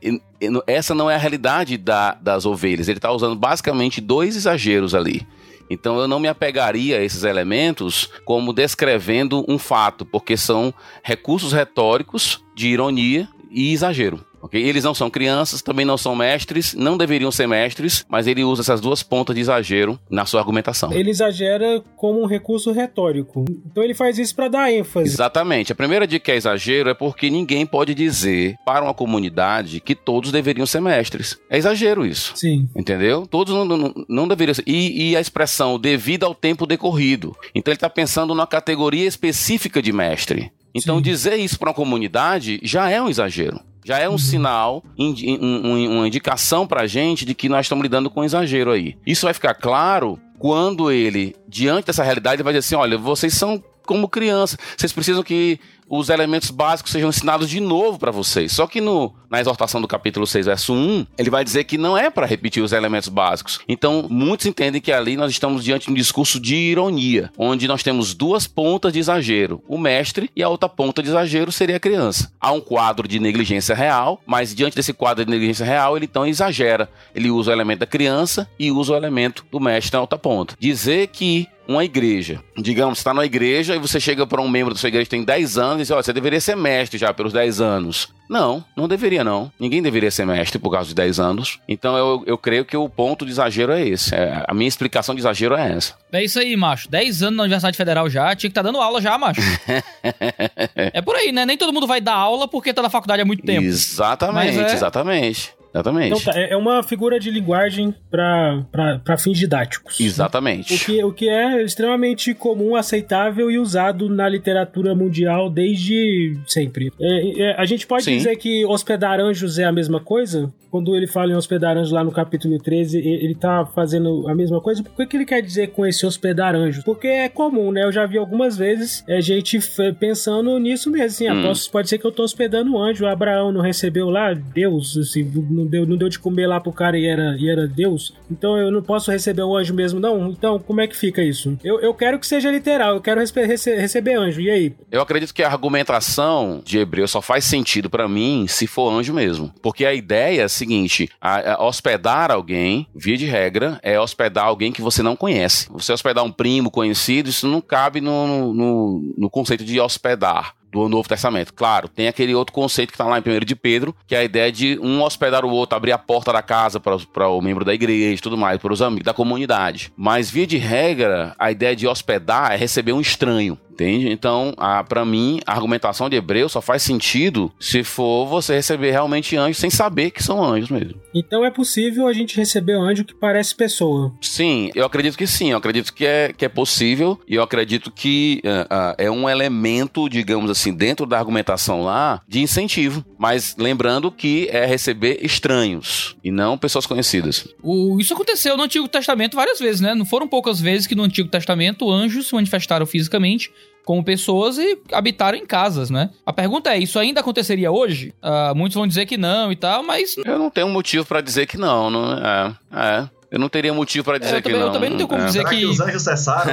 essa 0.67 0.95
não 0.95 1.11
é 1.11 1.17
a 1.17 1.19
realidade 1.19 1.77
da, 1.77 2.15
das 2.15 2.47
ovelhas. 2.47 2.89
Ele 2.89 2.99
está 2.99 3.11
usando 3.11 3.35
basicamente 3.35 4.01
dois 4.01 4.37
exageros 4.37 4.95
ali. 4.95 5.27
Então 5.71 5.99
eu 5.99 6.09
não 6.09 6.19
me 6.19 6.29
apegaria 6.29 6.99
a 6.99 7.03
esses 7.03 7.25
elementos 7.25 8.09
como 8.25 8.53
descrevendo 8.53 9.45
um 9.49 9.59
fato, 9.59 10.05
porque 10.07 10.37
são 10.37 10.73
recursos 11.03 11.53
retóricos 11.53 12.43
de 12.55 12.69
ironia 12.69 13.29
e 13.51 13.73
exagero. 13.73 14.25
Okay? 14.43 14.63
Eles 14.63 14.85
não 14.85 14.95
são 14.95 15.11
crianças, 15.11 15.63
também 15.63 15.85
não 15.85 15.97
são 15.97 16.15
mestres, 16.15 16.75
não 16.75 16.97
deveriam 16.97 17.31
ser 17.31 17.47
mestres, 17.47 18.05
mas 18.09 18.27
ele 18.27 18.45
usa 18.45 18.63
essas 18.63 18.81
duas 18.81 19.03
pontas 19.03 19.35
de 19.35 19.41
exagero 19.41 19.99
na 20.11 20.25
sua 20.25 20.41
argumentação. 20.41 20.93
Ele 20.93 21.11
exagera 21.11 21.83
como 21.97 22.23
um 22.23 22.27
recurso 22.27 22.73
retórico. 22.73 23.45
Então 23.67 23.83
ele 23.83 23.95
faz 23.95 24.19
isso 24.19 24.35
para 24.35 24.49
dar 24.49 24.73
ênfase. 24.73 25.09
Exatamente. 25.09 25.73
A 25.73 25.75
primeira 25.75 26.07
dica 26.07 26.27
que 26.27 26.31
é 26.33 26.37
exagero 26.37 26.91
é 26.91 26.95
porque 26.95 27.31
ninguém 27.31 27.65
pode 27.65 27.95
dizer 27.95 28.57
para 28.65 28.85
uma 28.85 28.95
comunidade 28.95 29.81
que 29.81 29.95
todos 29.95 30.31
deveriam 30.31 30.67
ser 30.67 30.81
mestres. 30.81 31.39
É 31.51 31.57
exagero 31.57 32.05
isso. 32.05 32.33
Sim. 32.37 32.69
Entendeu? 32.77 33.27
Todos 33.27 33.55
não, 33.55 33.65
não, 33.65 33.95
não 34.09 34.29
deveriam 34.29 34.55
ser. 34.55 34.65
E, 34.67 35.11
e 35.11 35.17
a 35.17 35.21
expressão 35.21 35.79
devido 35.79 36.25
ao 36.25 36.35
tempo 36.35 36.67
decorrido. 36.67 37.37
Então 37.55 37.73
ele 37.73 37.77
está 37.77 37.91
pensando 37.91 38.35
numa 38.35 38.47
categoria 38.47 39.07
específica 39.07 39.81
de 39.81 39.93
mestre. 39.93 40.53
Então, 40.75 40.97
Sim. 40.97 41.03
dizer 41.03 41.37
isso 41.37 41.59
para 41.59 41.71
uma 41.71 41.75
comunidade 41.75 42.61
já 42.63 42.91
é 42.91 43.01
um 43.01 43.09
exagero 43.09 43.61
já 43.89 43.99
é 43.99 44.07
um 44.07 44.13
uhum. 44.13 44.19
sinal, 44.19 44.85
uma 44.99 46.07
indicação 46.07 46.67
para 46.67 46.83
a 46.83 46.87
gente 46.87 47.25
de 47.25 47.35
que 47.35 47.49
nós 47.49 47.65
estamos 47.65 47.83
lidando 47.83 48.11
com 48.11 48.21
um 48.21 48.25
exagero 48.25 48.71
aí. 48.71 48.99
Isso 49.07 49.25
vai 49.25 49.33
ficar 49.33 49.55
claro 49.55 50.21
quando 50.39 50.93
ele, 50.93 51.35
diante 51.49 51.87
dessa 51.87 52.03
realidade, 52.03 52.43
vai 52.43 52.53
dizer 52.53 52.59
assim: 52.59 52.75
olha, 52.75 52.99
vocês 52.99 53.33
são 53.33 53.65
como 53.87 54.07
criança, 54.07 54.59
vocês 54.77 54.93
precisam 54.93 55.23
que 55.23 55.59
os 55.89 56.09
elementos 56.09 56.51
básicos 56.51 56.93
sejam 56.93 57.09
ensinados 57.09 57.49
de 57.49 57.61
novo 57.61 57.99
para 57.99 58.11
vocês. 58.11 58.53
Só 58.53 58.67
que 58.67 58.81
no, 58.81 59.15
na 59.31 59.41
exortação 59.41 59.81
do 59.81 59.89
capítulo 59.89 60.27
6, 60.27 60.47
verso 60.47 60.73
1, 60.73 61.07
ele 61.17 61.31
vai 61.31 61.45
dizer 61.45 61.65
que 61.65 61.79
não 61.79 61.97
é 61.97 62.11
para 62.11 62.27
repetir 62.27 62.63
os 62.63 62.73
elementos 62.73 63.09
básicos. 63.09 63.61
Então, 63.69 64.07
muitos 64.09 64.47
entendem 64.47 64.81
que 64.81 64.93
ali 64.93 65.17
nós 65.17 65.31
estamos 65.31 65.65
diante 65.65 65.87
de 65.87 65.93
um 65.93 65.95
discurso 65.95 66.39
de 66.41 66.55
ironia, 66.55 67.31
onde 67.37 67.67
nós 67.67 67.83
temos 67.83 68.15
duas 68.15 68.47
pontas 68.47 68.93
de 68.93 68.99
exagero, 68.99 69.63
o 69.69 69.79
mestre 69.79 70.31
e 70.35 70.43
a 70.43 70.49
outra 70.49 70.69
ponta 70.69 71.03
de 71.03 71.09
exagero 71.09 71.51
seria 71.51 71.77
a 71.77 71.81
criança. 71.81 72.33
Há 72.41 72.53
um 72.53 72.61
quadro 72.61 73.07
de 73.09 73.19
negligência 73.19 73.75
real, 73.75 74.21
mas 74.27 74.55
diante 74.55 74.77
desse 74.77 74.93
quadro 74.93 75.25
de 75.25 75.31
negligência 75.31 75.65
real, 75.65 75.97
ele 75.97 76.07
então 76.07 76.27
exagera. 76.27 76.89
Ele 77.15 77.31
usa 77.31 77.51
o 77.51 77.55
elemento 77.55 77.81
da 77.81 77.87
criança 77.87 78.49
e 78.59 78.71
usa 78.71 78.93
o 78.93 78.97
elemento 78.97 79.45
do 79.51 79.61
mestre 79.61 79.95
na 79.95 80.01
outra 80.01 80.19
ponta. 80.19 80.55
Dizer 80.59 81.09
que 81.09 81.49
uma 81.69 81.85
igreja. 81.85 82.43
Digamos, 82.57 82.99
você 82.99 83.01
está 83.03 83.13
numa 83.13 83.27
igreja 83.27 83.77
e 83.77 83.79
você 83.79 84.01
chega 84.01 84.27
para 84.27 84.41
um 84.41 84.49
membro 84.49 84.73
da 84.73 84.81
sua 84.81 84.89
igreja 84.89 85.05
que 85.05 85.11
tem 85.11 85.23
10 85.23 85.59
anos 85.59 85.75
e 85.75 85.79
diz: 85.79 85.91
Olha, 85.91 86.03
você 86.03 86.13
deveria 86.15 86.41
ser 86.41 86.57
mestre 86.57 86.99
já 86.99 87.13
pelos 87.13 87.33
10 87.33 87.61
anos. 87.61 88.09
Não, 88.29 88.65
não 88.77 88.89
deveria 88.89 89.25
não. 89.25 89.51
Ninguém 89.59 89.83
deveria 89.83 90.11
ser 90.11 90.27
mestre 90.27 90.59
por 90.59 90.71
causa 90.71 90.89
de 90.89 90.95
10 90.95 91.21
anos. 91.21 91.59
Então 91.69 91.97
eu, 91.97 92.25
eu 92.27 92.39
creio 92.39 92.65
que 92.65 92.77
o 92.77 92.89
ponto 92.89 93.25
de 93.25 93.31
exagero 93.31 93.73
é 93.73 93.87
esse. 93.87 94.15
É, 94.15 94.45
a 94.47 94.55
minha 94.55 94.69
explicação 94.69 95.15
de 95.15 95.21
exagero 95.21 95.55
é 95.55 95.73
essa. 95.73 95.95
É 96.13 96.25
isso 96.25 96.39
aí, 96.39 96.57
macho. 96.57 96.91
10 96.91 97.23
anos 97.23 97.37
na 97.37 97.43
Universidade 97.45 97.77
Federal 97.77 98.09
já, 98.09 98.35
tinha 98.35 98.49
que 98.51 98.53
estar 98.53 98.63
tá 98.63 98.67
dando 98.71 98.81
aula 98.81 99.01
já, 99.01 99.17
macho. 99.19 99.41
é 100.75 101.01
por 101.03 101.17
aí, 101.17 101.33
né? 101.33 101.47
Nem 101.47 101.57
todo 101.57 101.73
mundo 101.73 101.87
vai 101.87 102.01
dar 102.01 102.15
aula 102.15 102.49
porque 102.49 102.73
tá 102.73 102.83
na 102.83 102.91
faculdade 102.91 103.23
há 103.23 103.25
muito 103.25 103.43
tempo. 103.43 103.63
Exatamente, 103.63 104.59
é... 104.59 104.73
exatamente. 104.73 105.58
Exatamente. 105.73 106.07
Então 106.09 106.33
tá, 106.33 106.39
é, 106.39 106.53
é 106.53 106.57
uma 106.57 106.83
figura 106.83 107.21
de 107.21 107.31
linguagem 107.31 107.95
para 108.11 109.17
fins 109.19 109.39
didáticos. 109.39 110.01
Exatamente. 110.01 110.75
O, 110.75 110.79
que, 110.79 111.05
o 111.05 111.13
que 111.13 111.29
é 111.29 111.63
extremamente 111.63 112.35
comum, 112.35 112.75
aceitável 112.75 113.51
e 113.51 113.59
usado 113.59 114.09
na 114.09 114.29
literatura 114.29 114.95
mundial 114.95 115.51
desde 115.51 116.39
sempre. 116.47 116.93
É, 117.01 117.43
é, 117.43 117.61
a 117.61 117.65
gente 117.65 117.87
pode 117.87 118.05
Sim. 118.05 118.17
dizer 118.17 118.37
que 118.37 118.65
hospedar 118.65 119.21
anjos 119.21 119.59
é 119.59 119.65
a 119.65 119.73
mesma 119.73 120.01
coisa? 120.01 120.53
Quando 120.71 120.95
ele 120.95 121.07
fala 121.07 121.33
em 121.33 121.35
hospedar 121.35 121.77
anjos 121.77 121.93
lá 121.93 122.05
no 122.05 122.13
capítulo 122.13 122.59
13, 122.59 122.99
ele 122.99 123.35
tá 123.35 123.65
fazendo 123.65 124.29
a 124.29 124.35
mesma 124.35 124.61
coisa. 124.61 124.83
Por 124.83 125.07
que, 125.07 125.17
ele 125.17 125.25
quer 125.25 125.41
dizer 125.41 125.69
com 125.69 125.87
esse 125.87 126.05
hospedar 126.05 126.55
anjos? 126.55 126.85
Porque 126.85 127.07
é 127.07 127.29
comum, 127.29 127.73
né? 127.73 127.85
Eu 127.85 127.93
já 127.93 128.05
vi 128.05 128.19
algumas 128.19 128.57
vezes 128.57 129.03
a 129.09 129.15
é, 129.15 129.21
gente 129.21 129.59
pensando 129.99 130.59
nisso 130.59 130.91
mesmo. 130.91 131.09
Assim, 131.09 131.31
hum. 131.31 131.53
pode 131.73 131.89
ser 131.89 131.99
que 131.99 132.07
eu 132.07 132.13
tô 132.13 132.23
hospedando 132.23 132.71
um 132.71 132.79
anjo. 132.79 133.07
Abraão 133.07 133.51
não 133.51 133.63
recebeu 133.63 134.11
lá 134.11 134.35
Deus, 134.35 134.97
assim, 134.99 135.25
não 135.59 135.67
deu, 135.67 135.87
não 135.87 135.97
deu 135.97 136.09
de 136.09 136.19
comer 136.19 136.47
lá 136.47 136.61
pro 136.61 136.73
cara 136.73 136.99
e 136.99 137.07
era, 137.07 137.37
e 137.39 137.49
era 137.49 137.67
Deus. 137.67 138.15
Então 138.31 138.57
eu 138.57 138.71
não 138.71 138.83
posso 138.83 139.11
receber 139.11 139.43
o 139.43 139.57
anjo 139.57 139.75
mesmo, 139.75 140.01
não? 140.01 140.29
Então, 140.31 140.59
como 140.59 140.81
é 140.81 140.87
que 140.87 140.97
fica 140.97 141.23
isso? 141.23 141.59
Eu, 141.63 141.81
eu 141.81 141.93
quero 141.95 142.19
que 142.19 142.27
seja 142.27 142.51
literal, 142.51 142.95
eu 142.95 143.01
quero 143.01 143.21
rece 143.21 143.77
receber 143.77 144.15
anjo. 144.15 144.41
E 144.41 144.51
aí? 144.51 144.75
Eu 144.91 145.01
acredito 145.01 145.35
que 145.35 145.43
a 145.43 145.51
argumentação 145.51 146.63
de 146.65 146.79
Hebreu 146.79 147.09
só 147.09 147.21
faz 147.21 147.45
sentido 147.45 147.91
para 147.91 148.09
mim 148.09 148.47
se 148.49 148.67
for 148.67 148.91
anjo 148.93 149.13
mesmo. 149.13 149.53
Porque 149.63 149.85
a 149.85 149.95
ideia 149.95 150.43
é 150.43 150.45
a 150.45 150.49
seguinte: 150.49 151.09
a, 151.21 151.55
a 151.55 151.65
hospedar 151.67 152.31
alguém, 152.31 152.87
via 152.95 153.17
de 153.17 153.27
regra, 153.27 153.79
é 153.83 153.99
hospedar 153.99 154.45
alguém 154.45 154.73
que 154.73 154.83
você 154.83 155.03
não 155.03 155.17
conhece. 155.17 155.69
Você 155.71 155.93
hospedar 155.93 156.25
um 156.25 156.33
primo 156.33 156.71
conhecido, 156.71 157.29
isso 157.29 157.49
não 157.49 157.61
cabe 157.61 158.01
no, 158.01 158.53
no, 158.55 159.15
no 159.17 159.31
conceito 159.31 159.65
de 159.65 159.81
hospedar 159.81 160.59
do 160.71 160.89
Novo 160.89 161.09
Testamento. 161.09 161.53
Claro, 161.55 161.89
tem 161.89 162.09
aquele 162.09 162.35
outro 162.35 162.53
conceito 162.53 162.91
que 162.91 162.95
está 162.95 163.07
lá 163.07 163.19
em 163.19 163.23
1 163.23 163.45
de 163.45 163.57
Pedro, 163.57 163.95
que 164.07 164.15
é 164.15 164.19
a 164.19 164.25
ideia 164.25 164.53
de 164.53 164.79
um 164.81 165.03
hospedar 165.03 165.45
o 165.45 165.51
outro, 165.51 165.77
abrir 165.77 165.93
a 165.93 165.99
porta 165.99 166.33
da 166.33 166.43
casa 166.43 166.81
para 166.81 167.29
o 167.29 167.41
membro 167.41 167.65
da 167.65 167.75
igreja 167.75 168.15
e 168.15 168.21
tudo 168.21 168.37
mais, 168.37 168.61
para 168.61 168.73
os 168.73 168.83
amigos 168.83 169.05
da 169.05 169.15
comunidade. 169.15 169.93
Mas, 169.97 170.31
via 170.31 170.47
de 170.47 170.59
regra, 170.59 171.35
a 171.39 171.51
ideia 171.51 171.75
de 171.75 171.87
hospedar 171.87 172.53
é 172.53 172.57
receber 172.57 172.93
um 172.93 173.01
estranho. 173.01 173.59
Entende? 173.79 174.11
Então, 174.11 174.57
para 174.89 175.05
mim, 175.05 175.39
a 175.47 175.53
argumentação 175.53 176.11
de 176.11 176.17
Hebreu 176.17 176.49
só 176.49 176.61
faz 176.61 176.83
sentido 176.83 177.53
se 177.61 177.85
for 177.85 178.27
você 178.27 178.55
receber 178.55 178.91
realmente 178.91 179.37
anjos 179.37 179.59
sem 179.59 179.71
saber 179.71 180.11
que 180.11 180.21
são 180.21 180.43
anjos 180.43 180.69
mesmo. 180.69 181.01
Então 181.15 181.45
é 181.45 181.51
possível 181.51 182.09
a 182.09 182.13
gente 182.13 182.37
receber 182.37 182.73
anjo 182.73 183.05
que 183.05 183.15
parece 183.15 183.55
pessoa. 183.55 184.13
Sim, 184.21 184.73
eu 184.75 184.85
acredito 184.85 185.17
que 185.17 185.29
sim. 185.29 185.53
Eu 185.53 185.59
acredito 185.59 185.95
que 185.95 186.05
é, 186.05 186.33
que 186.37 186.45
é 186.45 186.49
possível 186.49 187.21
e 187.29 187.37
eu 187.37 187.43
acredito 187.43 187.89
que 187.93 188.43
uh, 188.45 188.63
uh, 188.63 188.95
é 188.99 189.09
um 189.09 189.29
elemento, 189.29 190.09
digamos 190.09 190.51
assim, 190.51 190.75
dentro 190.75 191.07
da 191.07 191.17
argumentação 191.17 191.85
lá, 191.85 192.21
de 192.27 192.41
incentivo. 192.41 193.05
Mas 193.17 193.55
lembrando 193.57 194.11
que 194.11 194.49
é 194.51 194.67
receber 194.67 195.21
estranhos 195.23 196.17
e 196.25 196.33
não 196.33 196.59
pessoas 196.59 196.85
conhecidas. 196.85 197.47
O, 197.63 198.01
isso 198.01 198.13
aconteceu 198.13 198.57
no 198.57 198.65
Antigo 198.65 198.89
Testamento 198.89 199.37
várias 199.37 199.61
vezes, 199.61 199.81
né? 199.81 199.95
Não 199.95 200.05
foram 200.05 200.27
poucas 200.27 200.61
vezes 200.61 200.89
que 200.89 200.97
no 200.97 201.05
Antigo 201.05 201.29
Testamento 201.29 201.89
anjos 201.89 202.27
se 202.27 202.35
manifestaram 202.35 202.85
fisicamente 202.85 203.53
como 203.89 204.05
pessoas 204.05 204.59
e 204.59 204.79
habitaram 204.93 205.39
em 205.39 205.47
casas, 205.47 205.89
né? 205.89 206.11
A 206.27 206.31
pergunta 206.31 206.75
é, 206.75 206.79
isso 206.79 206.99
ainda 206.99 207.21
aconteceria 207.21 207.73
hoje? 207.73 208.13
Uh, 208.23 208.55
muitos 208.55 208.75
vão 208.75 208.87
dizer 208.87 209.07
que 209.07 209.17
não 209.17 209.51
e 209.51 209.57
tal, 209.57 209.83
mas... 209.83 210.15
Eu 210.19 210.39
não 210.39 210.51
tenho 210.51 210.69
motivo 210.69 211.07
para 211.07 211.23
dizer 211.23 211.47
que 211.47 211.57
não, 211.57 211.89
não 211.89 212.13
é, 212.13 212.55
é. 212.71 213.09
Eu 213.31 213.39
não 213.39 213.49
teria 213.49 213.73
motivo 213.73 214.05
para 214.05 214.19
dizer 214.19 214.37
é, 214.37 214.43
que 214.43 214.51
também, 214.51 214.61
não. 214.61 214.67
Eu 214.67 214.73
também 214.75 214.91
não 214.91 214.99
tenho 214.99 215.09
como 215.09 215.23
é. 215.23 215.25
dizer 215.25 215.39
Será 215.39 215.49
que... 215.49 215.57
que 215.57 215.65
os 215.65 215.81
anjos 215.81 216.03
cessaram? 216.03 216.53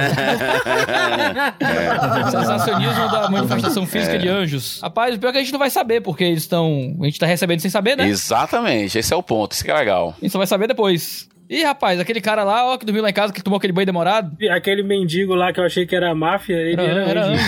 é. 1.60 2.30
Sensacionismo 2.30 3.10
da 3.10 3.28
manifestação 3.28 3.86
física 3.86 4.14
é. 4.14 4.18
de 4.18 4.28
anjos. 4.30 4.80
Rapaz, 4.80 5.14
o 5.14 5.18
pior 5.18 5.28
é 5.28 5.32
que 5.32 5.38
a 5.38 5.42
gente 5.42 5.52
não 5.52 5.58
vai 5.58 5.68
saber, 5.68 6.00
porque 6.00 6.24
eles 6.24 6.44
estão... 6.44 6.96
A 6.98 7.04
gente 7.04 7.20
tá 7.20 7.26
recebendo 7.26 7.60
sem 7.60 7.70
saber, 7.70 7.98
né? 7.98 8.08
Exatamente, 8.08 8.98
esse 8.98 9.12
é 9.12 9.16
o 9.16 9.22
ponto, 9.22 9.52
isso 9.52 9.62
que 9.62 9.70
é 9.70 9.74
legal. 9.74 10.14
A 10.16 10.20
gente 10.22 10.32
só 10.32 10.38
vai 10.38 10.46
saber 10.46 10.68
depois. 10.68 11.25
Ih, 11.48 11.62
rapaz, 11.62 12.00
aquele 12.00 12.20
cara 12.20 12.42
lá, 12.42 12.72
ó, 12.72 12.76
que 12.76 12.84
dormiu 12.84 13.02
lá 13.02 13.10
em 13.10 13.12
casa, 13.12 13.32
que 13.32 13.42
tomou 13.42 13.56
aquele 13.58 13.72
banho 13.72 13.86
demorado. 13.86 14.36
Aquele 14.50 14.82
mendigo 14.82 15.34
lá 15.34 15.52
que 15.52 15.60
eu 15.60 15.64
achei 15.64 15.86
que 15.86 15.94
era 15.94 16.14
máfia, 16.14 16.56
ele 16.56 16.80
era, 16.80 16.92
era, 16.92 17.10
era 17.10 17.26
anjo. 17.26 17.42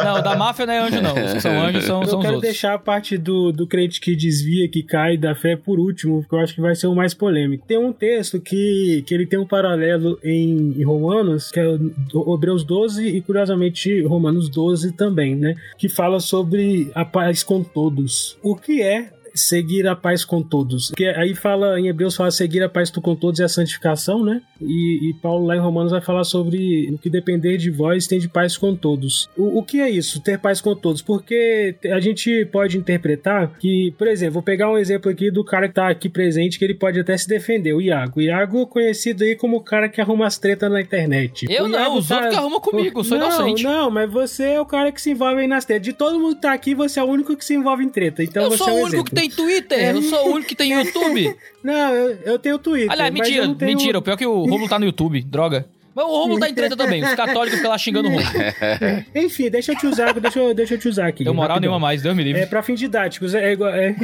não, 0.04 0.22
da 0.22 0.36
máfia 0.36 0.66
não 0.66 0.72
é 0.72 0.78
anjo, 0.78 1.00
não. 1.00 1.14
Os 1.14 1.32
que 1.34 1.40
são 1.40 1.62
anjos 1.62 1.84
são, 1.84 2.02
eu 2.02 2.08
são 2.08 2.08
os 2.08 2.12
outros. 2.12 2.24
Eu 2.24 2.30
quero 2.30 2.40
deixar 2.40 2.74
a 2.74 2.78
parte 2.78 3.16
do, 3.16 3.52
do 3.52 3.66
crente 3.66 4.00
que 4.00 4.16
desvia, 4.16 4.68
que 4.68 4.82
cai 4.82 5.16
da 5.16 5.34
fé 5.34 5.56
por 5.56 5.78
último, 5.78 6.20
porque 6.20 6.34
eu 6.34 6.40
acho 6.40 6.54
que 6.54 6.60
vai 6.60 6.74
ser 6.74 6.88
o 6.88 6.94
mais 6.94 7.14
polêmico. 7.14 7.64
Tem 7.66 7.78
um 7.78 7.92
texto 7.92 8.40
que, 8.40 9.04
que 9.06 9.14
ele 9.14 9.26
tem 9.26 9.38
um 9.38 9.46
paralelo 9.46 10.18
em, 10.24 10.74
em 10.76 10.84
Romanos, 10.84 11.50
que 11.50 11.60
é 11.60 11.66
o 11.66 12.34
Hebreus 12.34 12.64
12 12.64 13.06
e, 13.06 13.20
curiosamente, 13.20 14.02
Romanos 14.02 14.48
12 14.48 14.92
também, 14.92 15.36
né? 15.36 15.54
Que 15.78 15.88
fala 15.88 16.18
sobre 16.18 16.90
a 16.94 17.04
paz 17.04 17.42
com 17.44 17.62
todos. 17.62 18.36
O 18.42 18.56
que 18.56 18.82
é 18.82 19.19
seguir 19.34 19.86
a 19.86 19.96
paz 19.96 20.24
com 20.24 20.42
todos. 20.42 20.88
Porque 20.88 21.06
aí 21.06 21.34
fala, 21.34 21.78
em 21.78 21.88
Hebreus 21.88 22.16
fala 22.16 22.30
seguir 22.30 22.62
a 22.62 22.68
paz 22.68 22.90
com 22.90 23.14
todos 23.14 23.40
é 23.40 23.44
a 23.44 23.48
santificação, 23.48 24.24
né? 24.24 24.42
E, 24.60 25.10
e 25.10 25.14
Paulo 25.14 25.46
lá 25.46 25.56
em 25.56 25.60
Romanos 25.60 25.92
vai 25.92 26.00
falar 26.00 26.24
sobre 26.24 26.90
o 26.92 26.98
que 26.98 27.08
depender 27.08 27.56
de 27.56 27.70
vós 27.70 28.06
tem 28.06 28.18
de 28.18 28.28
paz 28.28 28.56
com 28.56 28.74
todos. 28.74 29.28
O, 29.36 29.58
o 29.58 29.62
que 29.62 29.80
é 29.80 29.88
isso, 29.88 30.20
ter 30.20 30.38
paz 30.38 30.60
com 30.60 30.74
todos? 30.74 31.02
Porque 31.02 31.74
a 31.86 32.00
gente 32.00 32.44
pode 32.46 32.76
interpretar 32.76 33.58
que, 33.58 33.94
por 33.96 34.06
exemplo, 34.06 34.34
vou 34.34 34.42
pegar 34.42 34.70
um 34.70 34.78
exemplo 34.78 35.10
aqui 35.10 35.30
do 35.30 35.44
cara 35.44 35.68
que 35.68 35.74
tá 35.74 35.88
aqui 35.88 36.08
presente, 36.08 36.58
que 36.58 36.64
ele 36.64 36.74
pode 36.74 37.00
até 37.00 37.16
se 37.16 37.28
defender, 37.28 37.72
o 37.72 37.80
Iago. 37.80 38.20
O 38.20 38.22
Iago 38.22 38.66
conhecido 38.66 39.24
aí 39.24 39.34
como 39.36 39.56
o 39.56 39.60
cara 39.60 39.88
que 39.88 40.00
arruma 40.00 40.26
as 40.26 40.38
tretas 40.38 40.70
na 40.70 40.80
internet. 40.80 41.46
Eu 41.48 41.64
o 41.64 41.68
não, 41.68 41.78
Iago 41.78 41.98
os 41.98 42.10
outros 42.10 42.30
que 42.30 42.36
arrumam 42.36 42.60
comigo, 42.60 43.00
eu 43.00 43.04
sou 43.04 43.18
não, 43.18 43.26
inocente. 43.26 43.64
Não, 43.64 43.90
mas 43.90 44.10
você 44.10 44.44
é 44.44 44.60
o 44.60 44.66
cara 44.66 44.92
que 44.92 45.00
se 45.00 45.10
envolve 45.10 45.40
aí 45.40 45.46
nas 45.46 45.64
tretas. 45.64 45.84
De 45.84 45.92
todo 45.92 46.18
mundo 46.18 46.36
que 46.36 46.42
tá 46.42 46.52
aqui, 46.52 46.74
você 46.74 47.00
é 47.00 47.02
o 47.02 47.06
único 47.06 47.36
que 47.36 47.44
se 47.44 47.54
envolve 47.54 47.84
em 47.84 47.88
treta. 47.88 48.22
Então 48.22 48.44
eu 48.44 48.50
você 48.50 48.58
sou 48.58 48.68
é 48.68 48.72
um 48.72 48.74
o 48.74 48.78
único 48.80 48.94
exemplo. 48.94 49.04
que 49.04 49.19
tem 49.20 49.30
Twitter, 49.30 49.96
eu 49.96 50.02
sou 50.02 50.28
o 50.28 50.32
único 50.34 50.48
que 50.48 50.54
tem 50.54 50.72
YouTube. 50.72 51.36
Não, 51.62 51.94
eu, 51.94 52.18
eu 52.24 52.38
tenho 52.38 52.58
Twitter. 52.58 52.90
Aliás, 52.90 53.12
mentira, 53.12 53.54
tenho... 53.54 53.70
mentira. 53.70 53.98
O 53.98 54.02
pior 54.02 54.14
é 54.14 54.16
que 54.16 54.26
o 54.26 54.44
Romulo 54.44 54.68
tá 54.68 54.78
no 54.78 54.84
YouTube, 54.86 55.22
droga. 55.22 55.66
Mas 55.94 56.04
o 56.04 56.08
Romulo 56.08 56.38
tá 56.40 56.48
em 56.48 56.54
treta 56.54 56.76
também, 56.76 57.02
os 57.02 57.14
católicos 57.14 57.56
ficam 57.56 57.70
lá 57.70 57.76
xingando 57.76 58.08
o 58.08 58.12
Romulo. 58.12 58.28
Enfim, 59.14 59.50
deixa 59.50 59.72
eu 59.72 59.76
te 59.76 59.86
usar, 59.86 60.12
deixa 60.14 60.38
eu, 60.38 60.54
deixa 60.54 60.74
eu 60.74 60.78
te 60.78 60.88
usar 60.88 61.08
aqui. 61.08 61.24
Deu 61.24 61.34
moral 61.34 61.56
rapidão. 61.56 61.72
nenhuma 61.72 61.80
mais, 61.80 62.00
Deus 62.00 62.16
me 62.16 62.22
livre. 62.22 62.42
É 62.42 62.46
pra 62.46 62.62
fins 62.62 62.78
didáticos. 62.78 63.34
É, 63.34 63.52
igual- 63.52 63.74
é- 63.74 63.94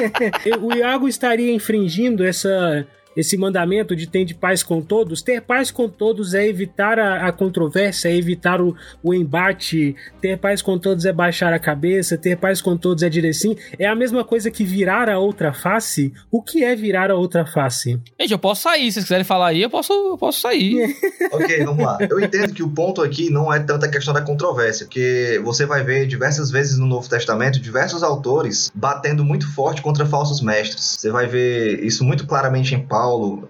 o 0.60 0.72
Iago 0.74 1.08
estaria 1.08 1.52
infringindo 1.52 2.24
essa, 2.24 2.86
esse 3.16 3.36
mandamento 3.36 3.96
de 3.96 4.06
ter 4.06 4.24
de 4.24 4.34
paz 4.34 4.62
com 4.62 4.80
todos. 4.80 5.22
Ter 5.22 5.40
paz 5.40 5.70
com 5.70 5.88
todos 5.88 6.34
é 6.34 6.46
evitar 6.46 6.98
a, 6.98 7.26
a 7.26 7.32
controvérsia, 7.32 8.08
é 8.08 8.16
evitar 8.16 8.60
o, 8.60 8.76
o 9.02 9.14
embate. 9.14 9.96
Ter 10.20 10.38
paz 10.38 10.62
com 10.62 10.78
todos 10.78 11.04
é 11.04 11.12
baixar 11.12 11.52
a 11.52 11.58
cabeça. 11.58 12.16
Ter 12.16 12.36
paz 12.36 12.60
com 12.60 12.76
todos 12.76 13.02
é 13.02 13.08
dizer 13.08 13.32
sim. 13.34 13.56
É 13.78 13.86
a 13.86 13.94
mesma 13.94 14.24
coisa 14.24 14.50
que 14.50 14.64
virar 14.64 15.08
a 15.08 15.18
outra 15.18 15.52
face. 15.52 16.12
O 16.30 16.42
que 16.42 16.64
é 16.64 16.74
virar 16.74 17.10
a 17.10 17.14
outra 17.14 17.44
face? 17.44 18.00
Gente, 18.18 18.32
eu 18.32 18.38
posso 18.38 18.62
sair, 18.62 18.86
se 18.86 18.92
vocês 18.92 19.04
quiserem 19.04 19.24
falar 19.24 19.48
aí, 19.48 19.62
eu 19.62 19.70
posso, 19.70 19.92
eu 19.92 20.18
posso 20.18 20.40
sair. 20.40 20.96
Ok, 21.32 21.64
vamos 21.64 21.84
lá. 21.84 21.96
Eu 22.08 22.18
entendo 22.18 22.52
que 22.52 22.62
o 22.62 22.68
ponto 22.68 23.00
aqui 23.02 23.30
não 23.30 23.52
é 23.52 23.60
tanto 23.60 23.86
a 23.86 23.88
questão 23.88 24.12
da 24.12 24.20
controvérsia, 24.20 24.84
porque 24.86 25.40
você 25.44 25.64
vai 25.64 25.84
ver 25.84 26.06
diversas 26.06 26.50
vezes 26.50 26.76
no 26.76 26.86
Novo 26.86 27.08
Testamento 27.08 27.60
diversos 27.60 28.02
autores 28.02 28.70
batendo 28.74 29.24
muito 29.24 29.50
forte 29.52 29.80
contra 29.80 30.04
falsos 30.04 30.40
mestres. 30.40 30.96
Você 30.98 31.10
vai 31.10 31.26
ver 31.26 31.84
isso 31.84 32.04
muito 32.04 32.26
claramente 32.26 32.74
em 32.74 32.80
Paulo. 32.84 33.00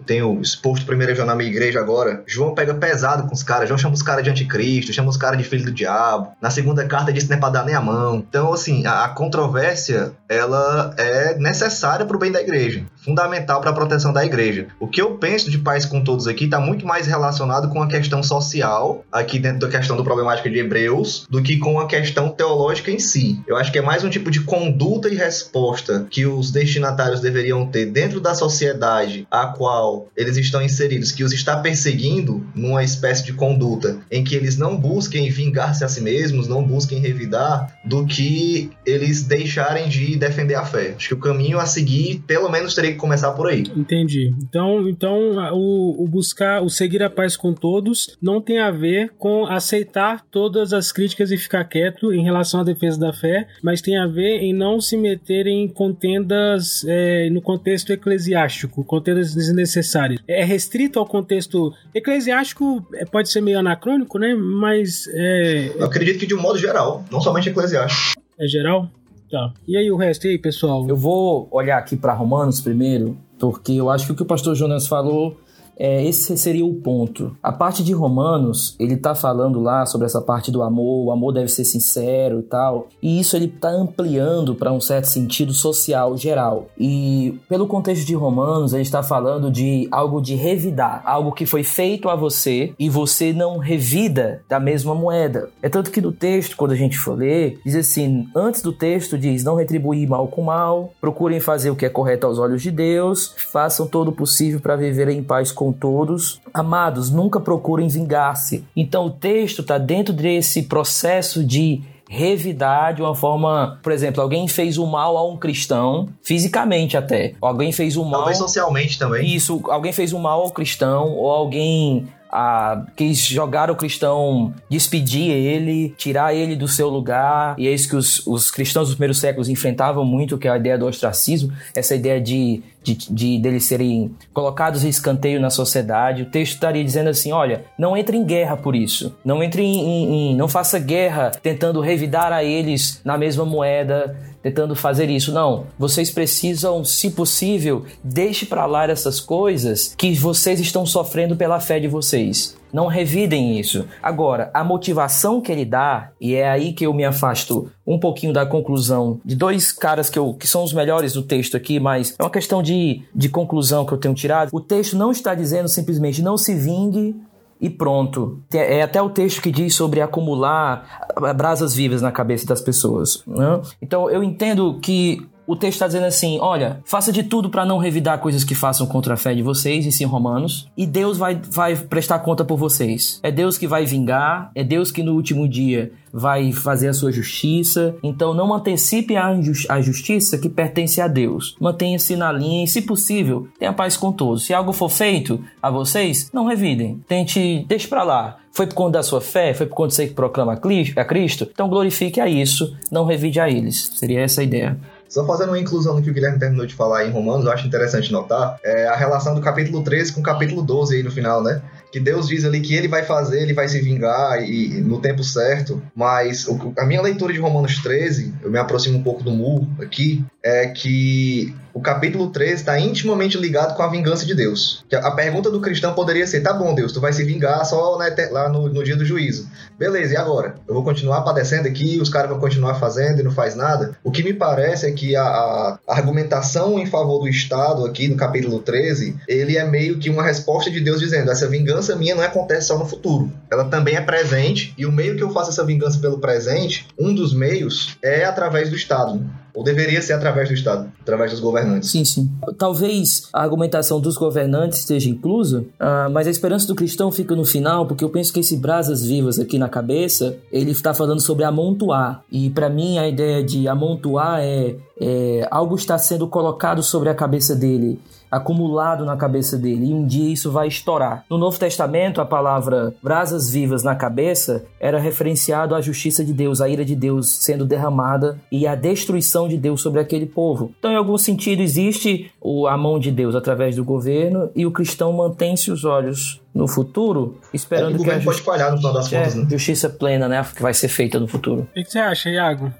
Tem 0.07 0.23
o 0.23 0.41
exposto 0.41 0.87
primeiro 0.87 1.15
João 1.15 1.27
na 1.27 1.35
minha 1.35 1.51
igreja 1.51 1.81
agora. 1.81 2.23
João 2.27 2.55
pega 2.55 2.75
pesado 2.75 3.27
com 3.27 3.35
os 3.35 3.43
caras. 3.43 3.69
João 3.69 3.79
chama 3.79 3.95
os 3.95 4.03
caras 4.03 4.25
de 4.25 4.31
anticristo, 4.31 4.93
chama 4.93 5.11
os 5.11 5.17
caras 5.17 5.39
de 5.39 5.45
filho 5.45 5.65
do 5.65 5.73
diabo. 5.73 6.33
Na 6.41 6.51
segunda 6.51 6.87
carta 6.87 7.13
diz 7.13 7.25
que 7.25 7.31
não 7.31 7.37
é 7.37 7.41
pra 7.41 7.51
dar 7.51 7.65
nem 7.65 7.75
a 7.75 7.81
mão. 7.81 8.17
Então, 8.17 8.53
assim, 8.53 8.87
a, 8.87 9.05
a 9.05 9.09
controvérsia, 9.09 10.13
ela 10.29 10.95
é 10.97 11.37
necessária 11.39 12.07
pro 12.07 12.19
bem 12.19 12.33
da 12.33 12.41
igreja. 12.41 12.85
Fundamental 13.03 13.61
para 13.61 13.71
a 13.71 13.75
proteção 13.75 14.13
da 14.13 14.25
igreja. 14.25 14.69
O 14.79 14.87
que 14.87 15.01
eu 15.01 15.17
penso 15.17 15.51
de 15.51 15.59
paz 15.59 15.85
com 15.85 16.03
todos 16.03 16.27
aqui 16.27 16.45
está 16.45 16.61
muito 16.61 16.87
mais 16.87 17.07
relacionado 17.07 17.69
com 17.69 17.83
a 17.83 17.89
questão 17.89 18.23
social, 18.23 19.05
aqui 19.11 19.39
dentro 19.39 19.61
da 19.61 19.69
questão 19.69 19.97
do 19.97 20.05
problemática 20.05 20.51
de 20.51 20.59
Hebreus, 20.59 21.27
do 21.31 21.43
que 21.43 21.57
com 21.57 21.81
a 21.81 21.87
questão 21.87 22.29
teológica 22.29 22.91
em 22.91 22.99
si. 22.99 23.41
Eu 23.47 23.57
acho 23.57 23.73
que 23.73 23.79
é 23.79 23.83
mais 23.83 24.05
um 24.05 24.11
tipo 24.11 24.31
de 24.31 24.41
conduta 24.41 25.09
e 25.09 25.15
resposta 25.15 26.07
que 26.11 26.27
os 26.27 26.51
destinatários 26.51 27.21
deveriam 27.21 27.67
ter 27.67 27.87
dentro 27.87 28.21
da 28.21 28.35
sociedade 28.35 29.27
a 29.31 29.47
qual 29.47 30.09
eles 30.17 30.37
estão 30.37 30.63
inseridos, 30.63 31.13
que 31.13 31.25
os 31.25 31.33
está 31.33 31.57
perseguindo 31.57 32.47
numa 32.55 32.85
espécie 32.85 33.25
de 33.25 33.33
conduta 33.33 33.99
em 34.11 34.23
que 34.23 34.35
eles 34.35 34.57
não 34.57 34.77
busquem 34.77 35.31
vingar-se 35.31 35.85
a 35.85 35.89
si 35.89 36.01
mesmos, 36.01 36.49
não 36.49 36.63
busquem 36.63 36.99
revidar, 36.99 37.75
do 37.85 38.07
que 38.07 38.71
eles 38.85 39.23
deixarem 39.23 39.89
de 39.89 40.17
defender 40.17 40.55
a 40.55 40.65
fé. 40.65 40.95
Acho 40.97 41.09
que 41.09 41.15
o 41.15 41.19
caminho 41.19 41.59
a 41.59 41.67
seguir, 41.67 42.23
pelo 42.27 42.49
menos, 42.49 42.75
teria 42.75 42.90
que 42.93 42.99
começar 42.99 43.33
por 43.33 43.49
aí. 43.49 43.65
Entendi. 43.77 44.35
Então, 44.43 44.89
então 44.89 45.37
o, 45.53 46.05
o 46.05 46.09
buscar, 46.09 46.63
o 46.63 46.69
seguir 46.69 47.03
a 47.03 47.11
paz 47.11 47.37
com 47.37 47.53
todos 47.53 48.17
não 48.21 48.41
tem 48.41 48.59
a 48.59 48.71
ver 48.71 49.13
com 49.19 49.47
aceitar 49.47 50.25
todas 50.31 50.73
as 50.73 50.93
críticas 50.93 51.31
e 51.31 51.37
ficar 51.37 51.65
quieto 51.65 52.13
em 52.13 52.23
relação 52.23 52.61
à 52.61 52.65
defesa 52.65 52.99
da 52.99 53.13
fé, 53.13 53.47
mas 53.63 53.81
tem 53.81 53.99
a 53.99 54.07
ver 54.07 54.41
em 54.41 54.53
não 54.53 54.81
se 54.81 54.97
meter 54.97 55.47
em 55.47 55.69
contendas 55.69 56.85
é, 56.87 57.29
no 57.31 57.41
contexto 57.41 57.93
eclesiástico, 57.93 58.85
contendas 58.85 59.35
desnecessárias. 59.35 60.21
É 60.27 60.45
restrito 60.45 60.99
ao 60.99 61.07
contexto 61.07 61.73
eclesiástico, 61.95 62.87
é, 62.95 63.05
pode 63.05 63.31
ser 63.31 63.41
meio 63.41 63.59
anacrônico, 63.59 64.19
né? 64.19 64.35
Mas 64.35 65.09
é, 65.13 65.73
Eu 65.77 65.85
acredito 65.85 66.19
que 66.19 66.27
de 66.27 66.35
um 66.35 66.41
modo 66.41 66.59
geral, 66.59 67.05
não 67.11 67.21
somente 67.21 67.49
eclesiástico. 67.49 68.21
é 68.39 68.47
geral. 68.47 68.91
Tá. 69.31 69.53
E 69.67 69.77
aí 69.77 69.91
o 69.91 69.97
resto, 69.97 70.27
e 70.27 70.31
aí, 70.31 70.39
pessoal? 70.39 70.89
Eu 70.89 70.97
vou 70.97 71.49
olhar 71.53 71.79
aqui 71.79 71.97
para 71.97 72.13
Romanos 72.13 72.61
primeiro, 72.61 73.17
porque 73.39 73.73
eu 73.73 73.89
acho 73.89 74.07
que 74.07 74.13
o 74.13 74.17
que 74.17 74.23
o 74.23 74.27
pastor 74.27 74.57
Jonas 74.57 74.89
falou, 74.89 75.39
é, 75.81 76.05
esse 76.05 76.37
seria 76.37 76.67
o 76.67 76.75
ponto. 76.75 77.35
A 77.43 77.51
parte 77.51 77.83
de 77.83 77.95
Romanos, 77.95 78.77
ele 78.79 78.99
tá 78.99 79.15
falando 79.15 79.61
lá 79.61 79.87
sobre 79.87 80.07
essa 80.07 80.21
parte 80.21 80.51
do 80.51 80.63
amor, 80.63 81.07
o 81.07 81.11
amor 81.11 81.33
deve 81.33 81.49
ser 81.49 81.65
sincero 81.65 82.41
e 82.41 82.43
tal, 82.43 82.89
e 83.03 83.19
isso 83.19 83.35
ele 83.35 83.49
tá 83.49 83.71
ampliando 83.71 84.55
para 84.55 84.71
um 84.71 84.81
certo 84.81 85.07
sentido 85.07 85.55
social 85.55 86.19
geral. 86.19 86.67
E 86.79 87.41
pelo 87.49 87.67
contexto 87.67 88.07
de 88.07 88.15
Romanos, 88.15 88.75
ele 88.75 88.83
está 88.83 89.03
falando 89.03 89.51
de 89.51 89.89
algo 89.91 90.21
de 90.21 90.35
revidar, 90.35 91.03
algo 91.07 91.33
que 91.33 91.47
foi 91.47 91.63
feito 91.63 92.11
a 92.11 92.15
você 92.15 92.75
e 92.79 92.91
você 92.91 93.33
não 93.33 93.57
revida 93.57 94.43
da 94.47 94.61
mesma 94.61 94.95
moeda. 94.95 95.49
É 95.63 95.71
tanto 95.71 95.91
que 95.91 96.03
no 96.03 96.13
texto, 96.13 96.57
quando 96.57 96.73
a 96.73 96.77
gente 96.77 96.99
for 96.99 97.17
ler, 97.17 97.59
diz 97.65 97.75
assim: 97.75 98.29
antes 98.37 98.61
do 98.61 98.73
texto 98.73 99.17
diz: 99.17 99.43
não 99.43 99.55
retribuir 99.55 100.07
mal 100.07 100.29
com 100.29 100.43
mal, 100.43 100.93
procurem 101.01 101.41
fazer 101.41 101.71
o 101.71 101.77
que 101.77 101.87
é 101.87 101.89
correto 101.89 102.27
aos 102.27 102.39
olhos 102.39 102.61
de 102.61 102.71
Deus, 102.71 103.35
façam 103.51 103.87
todo 103.87 104.09
o 104.09 104.13
possível 104.13 104.61
para 104.61 104.77
viver 104.77 105.09
em 105.09 105.23
paz 105.23 105.51
com 105.51 105.70
todos. 105.73 106.41
Amados, 106.53 107.11
nunca 107.11 107.41
procurem 107.41 107.89
vingar-se. 107.89 108.65
Então 108.75 109.07
o 109.07 109.11
texto 109.11 109.63
está 109.63 109.79
dentro 109.79 110.13
desse 110.13 110.65
processo 110.65 111.45
de 111.45 111.83
revidar 112.09 112.93
de 112.93 113.01
uma 113.01 113.15
forma, 113.15 113.79
por 113.85 113.93
exemplo, 113.93 114.21
alguém 114.21 114.49
fez 114.49 114.77
o 114.77 114.85
mal 114.85 115.17
a 115.17 115.25
um 115.25 115.37
cristão, 115.37 116.09
fisicamente 116.21 116.97
até. 116.97 117.35
Alguém 117.41 117.71
fez 117.71 117.97
o 117.97 118.05
mal 118.05 118.23
Talvez 118.23 118.39
socialmente 118.39 118.99
também. 118.99 119.33
isso, 119.33 119.63
alguém 119.71 119.93
fez 119.93 120.13
um 120.13 120.19
mal 120.19 120.41
ao 120.41 120.51
cristão, 120.51 121.13
ou 121.13 121.31
alguém 121.31 122.09
ah, 122.33 122.85
quis 122.97 123.19
jogar 123.19 123.71
o 123.71 123.77
cristão, 123.77 124.55
despedir 124.69 125.31
ele, 125.31 125.95
tirar 125.97 126.35
ele 126.35 126.55
do 126.57 126.69
seu 126.69 126.89
lugar. 126.89 127.55
E 127.59 127.67
é 127.67 127.73
isso 127.73 127.89
que 127.89 127.97
os, 127.97 128.27
os 128.27 128.51
cristãos 128.51 128.89
dos 128.89 128.95
primeiros 128.95 129.19
séculos 129.19 129.49
enfrentavam 129.49 130.05
muito, 130.05 130.39
que 130.39 130.47
é 130.49 130.51
a 130.51 130.57
ideia 130.57 130.79
do 130.79 130.87
ostracismo, 130.87 131.53
essa 131.75 131.95
ideia 131.95 132.21
de, 132.21 132.63
de, 132.83 132.95
de 132.95 133.39
deles 133.39 133.65
serem 133.65 134.13
colocados 134.33 134.85
em 134.85 134.89
escanteio 134.89 135.41
na 135.41 135.51
sociedade. 135.51 136.23
O 136.23 136.27
texto 136.27 136.55
estaria 136.55 136.85
dizendo 136.85 137.11
assim: 137.11 137.33
olha, 137.33 137.65
não 137.79 137.97
entre 137.97 138.17
em 138.17 138.25
guerra 138.25 138.57
por 138.57 138.75
isso. 138.77 139.15
Não 139.25 139.43
entre 139.43 139.63
em, 139.63 139.79
em- 139.81 140.31
em- 140.33 140.37
não 140.37 140.49
faça 140.49 140.79
guerra 140.79 141.31
tentando 141.43 141.81
revidar 141.81 142.33
a 142.33 142.45
eles 142.45 143.01
na 143.05 143.19
mesma 143.19 143.45
moeda, 143.45 144.17
tentando 144.43 144.75
fazer 144.75 145.11
isso. 145.11 145.33
Não, 145.33 145.67
vocês 145.79 146.11
precisam, 146.11 146.85
se 146.85 147.11
possível, 147.11 147.85
deixe 148.03 148.47
para 148.47 148.67
lá 148.67 148.87
essas 148.87 149.21
coisas 149.21 149.95
que 149.97 150.15
vocês 150.15 150.61
estão 150.61 150.87
sofrendo 150.87 151.37
pela 151.37 151.61
fé 151.61 151.79
de 151.79 151.89
vocês. 151.89 152.57
Não 152.73 152.87
revidem 152.87 153.59
isso. 153.59 153.85
Agora, 154.03 154.51
a 154.55 154.63
motivação 154.63 155.41
que 155.41 155.51
ele 155.51 155.65
dá, 155.65 156.13
e 156.21 156.35
é 156.35 156.49
aí 156.49 156.73
que 156.73 156.87
eu 156.87 156.95
me 156.95 157.05
afasto 157.05 157.71
um 157.87 157.99
pouquinho 157.99 158.33
da 158.33 158.47
conclusão 158.47 159.21
de 159.25 159.35
dois 159.35 159.73
caras 159.73 160.09
que, 160.09 160.19
eu, 160.19 160.35
que 160.35 160.47
são 160.47 160.63
os 160.63 160.73
melhores 160.73 161.13
do 161.13 161.23
texto 161.23 161.57
aqui, 161.57 161.81
mas 161.81 162.15
é 162.19 162.23
uma 162.23 162.31
questão 162.31 162.63
de, 162.63 163.03
de 163.15 163.29
conclusão 163.29 163.85
que 163.85 163.93
eu 163.93 163.99
tenho 163.99 164.15
tirado. 164.15 164.51
O 164.53 164.61
texto 164.61 164.97
não 164.97 165.11
está 165.11 165.35
dizendo 165.35 165.69
simplesmente 165.69 166.23
não 166.23 166.37
se 166.37 166.55
vingue 166.55 167.17
e 167.61 167.69
pronto. 167.69 168.41
É 168.53 168.83
até 168.83 169.01
o 169.03 169.11
texto 169.11 169.43
que 169.43 169.51
diz 169.51 169.75
sobre 169.75 170.01
acumular 170.01 171.09
brasas 171.37 171.75
vivas 171.75 172.01
na 172.01 172.11
cabeça 172.11 172.47
das 172.47 172.61
pessoas. 172.61 173.23
né? 173.27 173.61
Então 173.83 174.09
eu 174.11 174.25
entendo 174.25 174.79
que 174.81 175.27
o 175.51 175.57
texto 175.57 175.75
está 175.75 175.89
dizendo 175.89 176.07
assim: 176.07 176.39
olha, 176.41 176.81
faça 176.85 177.11
de 177.11 177.25
tudo 177.25 177.51
para 177.51 177.67
não 177.67 177.79
revidar 177.79 178.21
coisas 178.21 178.45
que 178.45 178.55
façam 178.55 178.87
contra 178.87 179.15
a 179.15 179.17
fé 179.17 179.35
de 179.35 179.43
vocês, 179.43 179.85
e 179.85 179.91
sim 179.91 180.05
Romanos, 180.05 180.69
e 180.77 180.87
Deus 180.87 181.19
vai, 181.19 181.35
vai 181.35 181.75
prestar 181.75 182.21
conta 182.21 182.45
por 182.45 182.57
vocês. 182.57 183.19
É 183.21 183.33
Deus 183.33 183.59
que 183.59 183.67
vai 183.67 183.85
vingar, 183.85 184.53
é 184.55 184.63
Deus 184.63 184.93
que 184.93 185.03
no 185.03 185.15
último 185.15 185.49
dia 185.49 185.91
vai 186.13 186.53
fazer 186.53 186.89
a 186.89 186.95
sua 186.95 187.11
justiça. 187.11 187.97
Então 188.03 188.33
não 188.33 188.53
antecipe 188.55 189.17
a, 189.17 189.37
a 189.69 189.81
justiça 189.81 190.39
que 190.39 190.49
pertence 190.49 191.01
a 191.01 191.09
Deus. 191.09 191.57
Mantenha-se 191.61 192.15
na 192.15 192.31
linha 192.31 192.65
e, 192.65 192.69
se 192.69 192.83
possível, 192.83 193.49
tenha 193.59 193.73
paz 193.73 193.97
com 193.97 194.13
todos. 194.13 194.45
Se 194.45 194.55
algo 194.55 194.73
for 194.73 194.89
feito 194.89 195.43
a 195.61 195.71
vocês, 195.71 196.31
não 196.33 196.47
revidem. 196.47 197.03
Tente, 197.09 197.65
deixe 197.67 197.89
para 197.89 198.03
lá. 198.05 198.37
Foi 198.53 198.67
por 198.67 198.75
conta 198.75 198.99
da 198.99 199.03
sua 199.03 199.21
fé? 199.21 199.55
Foi 199.55 199.67
por 199.67 199.75
conta 199.75 199.89
de 199.89 199.95
você 199.95 200.07
que 200.09 200.15
proclama 200.15 200.55
a 200.55 201.05
Cristo? 201.05 201.49
Então 201.53 201.69
glorifique 201.69 202.21
a 202.21 202.29
isso, 202.29 202.77
não 202.91 203.05
revide 203.05 203.39
a 203.39 203.49
eles. 203.49 203.93
Seria 203.95 204.21
essa 204.21 204.41
a 204.41 204.45
ideia. 204.45 204.77
Só 205.11 205.27
fazendo 205.27 205.49
uma 205.49 205.59
inclusão 205.59 205.97
no 205.97 206.03
que 206.03 206.09
o 206.09 206.15
Guilherme 206.15 206.39
terminou 206.39 206.65
de 206.65 206.75
falar 206.75 207.05
em 207.05 207.11
Romanos, 207.11 207.45
eu 207.45 207.51
acho 207.53 207.67
interessante 207.67 208.13
notar 208.13 208.59
é 208.65 208.87
a 208.87 208.95
relação 208.95 209.35
do 209.35 209.41
capítulo 209.41 209.83
13 209.83 210.13
com 210.13 210.21
o 210.21 210.23
capítulo 210.23 210.63
12 210.63 210.97
aí 210.97 211.03
no 211.03 211.11
final, 211.11 211.43
né? 211.43 211.61
Que 211.93 211.99
Deus 211.99 212.29
diz 212.29 212.45
ali 212.45 212.61
que 212.61 212.75
ele 212.77 212.87
vai 212.87 213.03
fazer, 213.03 213.43
ele 213.43 213.53
vai 213.53 213.69
se 213.69 213.81
vingar 213.81 214.41
e 214.49 214.81
no 214.81 215.01
tempo 215.01 215.25
certo, 215.25 215.83
mas 215.97 216.47
o- 216.47 216.73
a 216.79 216.87
minha 216.87 217.03
leitura 217.03 217.33
de 217.33 217.41
Romanos 217.41 217.79
13, 217.83 218.33
eu 218.41 218.51
me 218.53 218.59
aproximo 218.59 218.99
um 218.99 219.03
pouco 219.03 219.25
do 219.25 219.33
muro 219.33 219.67
aqui, 219.83 220.25
é 220.43 220.69
que 220.69 221.55
o 221.73 221.81
capítulo 221.81 222.31
13 222.31 222.55
está 222.55 222.79
intimamente 222.79 223.39
ligado 223.39 223.77
com 223.77 223.83
a 223.83 223.89
vingança 223.89 224.27
de 224.27 224.35
Deus. 224.35 224.85
A 224.93 225.11
pergunta 225.13 225.51
do 225.51 225.61
cristão 225.61 225.95
poderia 225.95 226.27
ser: 226.27 226.41
tá 226.41 226.53
bom, 226.53 226.75
Deus, 226.75 226.93
tu 226.93 227.01
vai 227.01 227.13
se 227.13 227.25
vingar 227.25 227.65
só 227.65 227.99
lá 228.31 228.49
no, 228.49 228.69
no 228.69 228.83
dia 228.83 228.97
do 228.97 229.05
juízo. 229.05 229.49
Beleza, 229.79 230.15
e 230.15 230.17
agora? 230.17 230.57
Eu 230.67 230.75
vou 230.75 230.83
continuar 230.83 231.23
padecendo 231.23 231.69
aqui, 231.69 231.99
os 232.01 232.09
caras 232.09 232.29
vão 232.29 232.41
continuar 232.41 232.75
fazendo 232.75 233.21
e 233.21 233.23
não 233.23 233.31
faz 233.31 233.55
nada? 233.55 233.97
O 234.03 234.11
que 234.11 234.23
me 234.23 234.33
parece 234.33 234.87
é 234.87 234.93
que 234.93 235.15
a, 235.15 235.23
a 235.23 235.79
argumentação 235.89 236.79
em 236.79 236.87
favor 236.87 237.21
do 237.21 237.29
Estado 237.29 237.85
aqui 237.85 238.09
no 238.09 238.17
capítulo 238.17 238.61
13, 238.61 239.17
ele 239.29 239.57
é 239.57 239.65
meio 239.65 239.99
que 239.99 240.11
uma 240.11 240.23
resposta 240.23 240.71
de 240.71 240.81
Deus 240.81 241.01
dizendo: 241.01 241.31
essa 241.31 241.49
vingança 241.49 241.97
minha 241.97 242.15
não 242.15 242.23
acontece 242.23 242.69
só 242.69 242.79
no 242.79 242.87
futuro. 242.87 243.33
Ela 243.51 243.65
também 243.65 243.95
é 243.95 244.01
presente, 244.01 244.75
e 244.77 244.85
o 244.85 244.93
meio 244.93 245.17
que 245.17 245.23
eu 245.23 245.31
faço 245.31 245.51
essa 245.51 245.65
vingança 245.65 245.99
pelo 245.99 246.19
presente, 246.19 246.89
um 246.99 247.15
dos 247.15 247.33
meios 247.35 247.97
é 248.03 248.25
através 248.25 248.69
do 248.71 248.77
Estado. 248.77 249.21
Ou 249.55 249.65
deveria 249.65 250.01
ser 250.01 250.13
através 250.15 250.49
do 250.49 250.55
Estado, 250.55 250.91
através 251.01 251.31
dos 251.31 251.41
governantes. 251.41 251.91
Sim, 251.91 252.05
sim. 252.05 252.31
Talvez 252.59 253.29
a 253.33 253.43
argumentação 253.43 254.01
dos 254.01 254.17
governantes 254.17 254.81
esteja 254.81 255.09
inclusa, 255.09 255.61
uh, 255.61 256.11
mas 256.13 256.27
a 256.27 256.31
esperança 256.31 256.67
do 256.67 256.75
cristão 256.75 257.11
fica 257.11 257.35
no 257.35 257.45
final, 257.45 257.87
porque 257.87 258.05
eu 258.05 258.11
penso 258.11 258.33
que 258.33 258.41
esse 258.41 258.57
brasas 258.57 259.05
vivas 259.05 259.39
aqui 259.39 259.59
na 259.59 259.69
cabeça, 259.69 260.37
ele 260.53 260.71
está 260.71 260.95
falando 260.95 261.21
sobre 261.21 261.45
amontoar. 261.45 262.23
E 262.31 262.51
para 262.51 262.69
mim 262.69 262.99
a 262.99 263.09
ideia 263.09 263.43
de 263.43 263.69
amontoar 263.69 264.41
é, 264.41 264.77
é 265.01 265.49
algo 265.51 265.75
está 265.75 265.99
sendo 265.99 266.29
colocado 266.29 266.83
sobre 266.83 267.09
a 267.09 267.15
cabeça 267.15 267.55
dele 267.55 267.99
acumulado 268.31 269.05
na 269.05 269.17
cabeça 269.17 269.57
dele 269.59 269.87
e 269.87 269.95
um 269.95 270.07
dia 270.07 270.33
isso 270.33 270.51
vai 270.51 270.69
estourar. 270.69 271.25
No 271.29 271.37
Novo 271.39 271.59
Testamento, 271.59 272.21
a 272.21 272.25
palavra 272.27 272.95
brasas 273.03 273.51
vivas 273.51 273.83
na 273.83 273.95
cabeça 273.95 274.65
era 274.79 274.99
referenciado 274.99 275.75
à 275.75 275.81
justiça 275.81 276.25
de 276.25 276.33
Deus, 276.33 276.61
à 276.61 276.69
ira 276.69 276.85
de 276.85 276.95
Deus 276.95 277.33
sendo 277.37 277.65
derramada 277.65 278.39
e 278.51 278.67
à 278.67 278.75
destruição 278.75 279.49
de 279.49 279.57
Deus 279.57 279.81
sobre 279.81 280.01
aquele 280.01 280.27
povo. 280.27 280.73
Então, 280.79 280.93
em 280.93 280.97
algum 280.97 281.19
sentido, 281.19 281.61
existe 281.63 282.31
a 282.69 282.77
mão 282.77 282.99
de 282.99 283.11
Deus 283.11 283.35
através 283.35 283.77
do 283.77 283.85
governo 283.85 284.51
e 284.55 284.65
o 284.67 284.71
cristão 284.71 285.13
mantém-se 285.13 285.71
os 285.71 285.85
olhos 285.85 286.41
no 286.55 286.67
futuro, 286.67 287.39
esperando 287.55 287.95
é, 288.01 288.05
que, 288.05 288.11
a 288.11 288.15
justi- 288.15 288.25
pode 288.27 288.43
falhar 288.43 288.71
no 288.73 288.77
final 288.79 288.93
das 288.93 289.09
contas, 289.09 289.35
é, 289.37 289.39
né? 289.39 289.47
justiça 289.51 289.89
plena, 289.89 290.29
né, 290.29 290.45
que 290.55 290.61
vai 290.63 290.75
ser 290.75 290.89
feita 290.89 291.19
no 291.21 291.29
futuro. 291.29 291.69
O 291.71 291.75
que 291.75 291.85
você 291.85 291.99
acha, 291.99 292.29
Iago? 292.29 292.73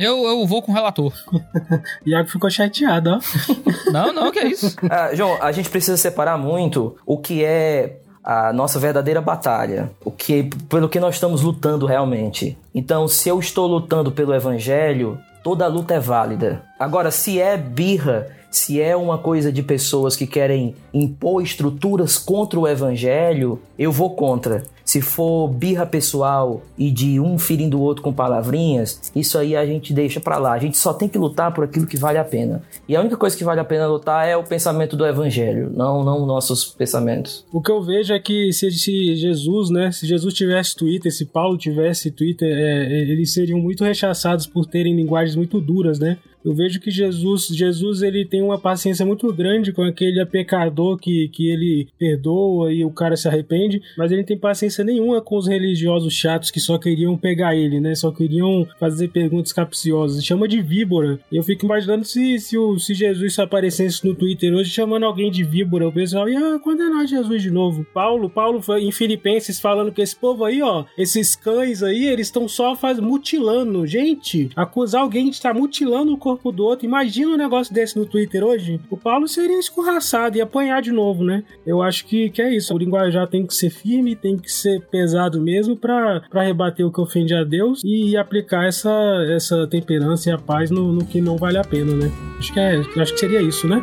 Eu, 0.00 0.24
eu 0.24 0.46
vou 0.46 0.62
com 0.62 0.72
o 0.72 0.74
relator. 0.74 1.12
Iago 2.06 2.28
ficou 2.28 2.50
chateado, 2.50 3.10
ó. 3.10 3.20
não, 3.92 4.12
não, 4.12 4.32
que 4.32 4.38
é 4.38 4.48
isso. 4.48 4.74
Ah, 4.90 5.14
João, 5.14 5.36
a 5.42 5.52
gente 5.52 5.68
precisa 5.68 5.96
separar 5.98 6.38
muito 6.38 6.96
o 7.04 7.18
que 7.18 7.44
é 7.44 7.98
a 8.24 8.52
nossa 8.52 8.78
verdadeira 8.78 9.20
batalha, 9.20 9.90
o 10.04 10.10
que 10.10 10.50
pelo 10.68 10.88
que 10.88 10.98
nós 10.98 11.16
estamos 11.16 11.42
lutando 11.42 11.84
realmente. 11.84 12.56
Então, 12.74 13.06
se 13.06 13.28
eu 13.28 13.38
estou 13.38 13.66
lutando 13.66 14.10
pelo 14.10 14.34
evangelho, 14.34 15.18
toda 15.42 15.66
luta 15.66 15.94
é 15.94 16.00
válida. 16.00 16.62
Agora, 16.78 17.10
se 17.10 17.38
é 17.38 17.56
birra, 17.56 18.28
se 18.50 18.80
é 18.80 18.96
uma 18.96 19.18
coisa 19.18 19.52
de 19.52 19.62
pessoas 19.62 20.16
que 20.16 20.26
querem 20.26 20.74
impor 20.92 21.42
estruturas 21.42 22.18
contra 22.18 22.58
o 22.58 22.66
evangelho, 22.66 23.60
eu 23.78 23.92
vou 23.92 24.10
contra. 24.10 24.64
Se 24.84 25.00
for 25.00 25.46
birra 25.46 25.86
pessoal 25.86 26.62
e 26.76 26.90
de 26.90 27.20
um 27.20 27.38
ferindo 27.38 27.78
o 27.78 27.80
outro 27.80 28.02
com 28.02 28.12
palavrinhas, 28.12 29.12
isso 29.14 29.38
aí 29.38 29.54
a 29.54 29.64
gente 29.64 29.92
deixa 29.92 30.18
para 30.18 30.36
lá. 30.36 30.52
A 30.52 30.58
gente 30.58 30.76
só 30.76 30.92
tem 30.92 31.08
que 31.08 31.16
lutar 31.16 31.54
por 31.54 31.62
aquilo 31.62 31.86
que 31.86 31.96
vale 31.96 32.18
a 32.18 32.24
pena. 32.24 32.60
E 32.88 32.96
a 32.96 33.00
única 33.00 33.16
coisa 33.16 33.36
que 33.36 33.44
vale 33.44 33.60
a 33.60 33.64
pena 33.64 33.86
lutar 33.86 34.26
é 34.26 34.36
o 34.36 34.42
pensamento 34.42 34.96
do 34.96 35.06
evangelho, 35.06 35.70
não 35.72 36.02
não 36.02 36.26
nossos 36.26 36.64
pensamentos. 36.64 37.46
O 37.52 37.62
que 37.62 37.70
eu 37.70 37.80
vejo 37.80 38.12
é 38.12 38.18
que 38.18 38.52
se, 38.52 38.68
se 38.72 39.14
Jesus, 39.14 39.70
né, 39.70 39.92
se 39.92 40.08
Jesus 40.08 40.34
tivesse 40.34 40.74
Twitter, 40.74 41.12
se 41.14 41.24
Paulo 41.24 41.56
tivesse 41.56 42.10
Twitter, 42.10 42.48
é, 42.48 42.92
é 42.92 43.00
eles 43.02 43.32
seriam 43.32 43.60
muito 43.60 43.84
rechaçados 43.84 44.44
por 44.44 44.66
terem 44.66 44.96
linguagens 44.96 45.36
muito 45.36 45.60
duras, 45.60 46.00
né? 46.00 46.18
Eu 46.44 46.54
vejo 46.54 46.80
que 46.80 46.90
Jesus, 46.90 47.48
Jesus 47.48 48.02
ele 48.02 48.24
tem 48.24 48.42
uma 48.42 48.58
paciência 48.58 49.04
muito 49.04 49.32
grande 49.32 49.72
com 49.72 49.82
aquele 49.82 50.24
pecador 50.26 50.96
que, 50.96 51.28
que 51.28 51.50
ele 51.50 51.88
perdoa 51.98 52.72
e 52.72 52.84
o 52.84 52.90
cara 52.90 53.16
se 53.16 53.28
arrepende, 53.28 53.82
mas 53.96 54.10
ele 54.10 54.24
tem 54.24 54.38
paciência 54.38 54.84
nenhuma 54.84 55.20
com 55.20 55.36
os 55.36 55.46
religiosos 55.46 56.12
chatos 56.14 56.50
que 56.50 56.60
só 56.60 56.78
queriam 56.78 57.16
pegar 57.16 57.54
ele, 57.54 57.80
né? 57.80 57.94
Só 57.94 58.10
queriam 58.10 58.66
fazer 58.78 59.08
perguntas 59.08 59.52
capciosas. 59.52 60.24
Chama 60.24 60.48
de 60.48 60.62
víbora. 60.62 61.20
Eu 61.30 61.42
fico 61.42 61.64
imaginando 61.64 62.04
se, 62.04 62.38
se, 62.38 62.56
o, 62.56 62.78
se 62.78 62.94
Jesus 62.94 63.38
aparecesse 63.38 64.06
no 64.06 64.14
Twitter 64.14 64.52
hoje 64.54 64.70
chamando 64.70 65.04
alguém 65.04 65.30
de 65.30 65.44
víbora, 65.44 65.88
o 65.88 65.92
pessoal 65.92 66.28
ia 66.28 66.58
condenar 66.58 67.06
Jesus 67.06 67.42
de 67.42 67.50
novo. 67.50 67.84
Paulo, 67.92 68.30
Paulo 68.30 68.60
em 68.78 68.92
Filipenses 68.92 69.60
falando 69.60 69.92
que 69.92 70.02
esse 70.02 70.16
povo 70.16 70.44
aí, 70.44 70.62
ó, 70.62 70.84
esses 70.96 71.36
cães 71.36 71.82
aí, 71.82 72.06
eles 72.06 72.28
estão 72.28 72.48
só 72.48 72.74
faz, 72.74 72.98
mutilando. 72.98 73.86
Gente, 73.86 74.50
acusar 74.56 75.02
alguém 75.02 75.28
de 75.28 75.36
estar 75.36 75.54
mutilando 75.54 76.12
o 76.12 76.18
corpo 76.30 76.52
do 76.52 76.64
outro. 76.64 76.86
Imagina 76.86 77.32
um 77.32 77.36
negócio 77.36 77.72
desse 77.74 77.98
no 77.98 78.06
Twitter 78.06 78.44
hoje. 78.44 78.80
O 78.88 78.96
Paulo 78.96 79.26
seria 79.26 79.58
escorraçado 79.58 80.36
e 80.36 80.40
apanhar 80.40 80.80
de 80.80 80.92
novo, 80.92 81.24
né? 81.24 81.42
Eu 81.66 81.82
acho 81.82 82.06
que, 82.06 82.30
que 82.30 82.40
é 82.40 82.54
isso. 82.54 82.74
O 82.74 82.78
linguajar 82.78 83.26
tem 83.26 83.46
que 83.46 83.54
ser 83.54 83.70
firme, 83.70 84.14
tem 84.14 84.36
que 84.36 84.50
ser 84.50 84.80
pesado 84.90 85.40
mesmo 85.40 85.76
para 85.76 86.22
rebater 86.32 86.86
o 86.86 86.92
que 86.92 87.00
ofende 87.00 87.34
a 87.34 87.44
Deus 87.44 87.82
e 87.84 88.16
aplicar 88.16 88.66
essa, 88.66 88.90
essa 89.28 89.66
temperança 89.66 90.30
e 90.30 90.32
a 90.32 90.38
paz 90.38 90.70
no, 90.70 90.92
no 90.92 91.04
que 91.04 91.20
não 91.20 91.36
vale 91.36 91.58
a 91.58 91.64
pena, 91.64 91.94
né? 91.94 92.10
Acho 92.38 92.52
que, 92.52 92.60
é, 92.60 92.80
acho 93.00 93.12
que 93.12 93.20
seria 93.20 93.42
isso, 93.42 93.66
né? 93.66 93.80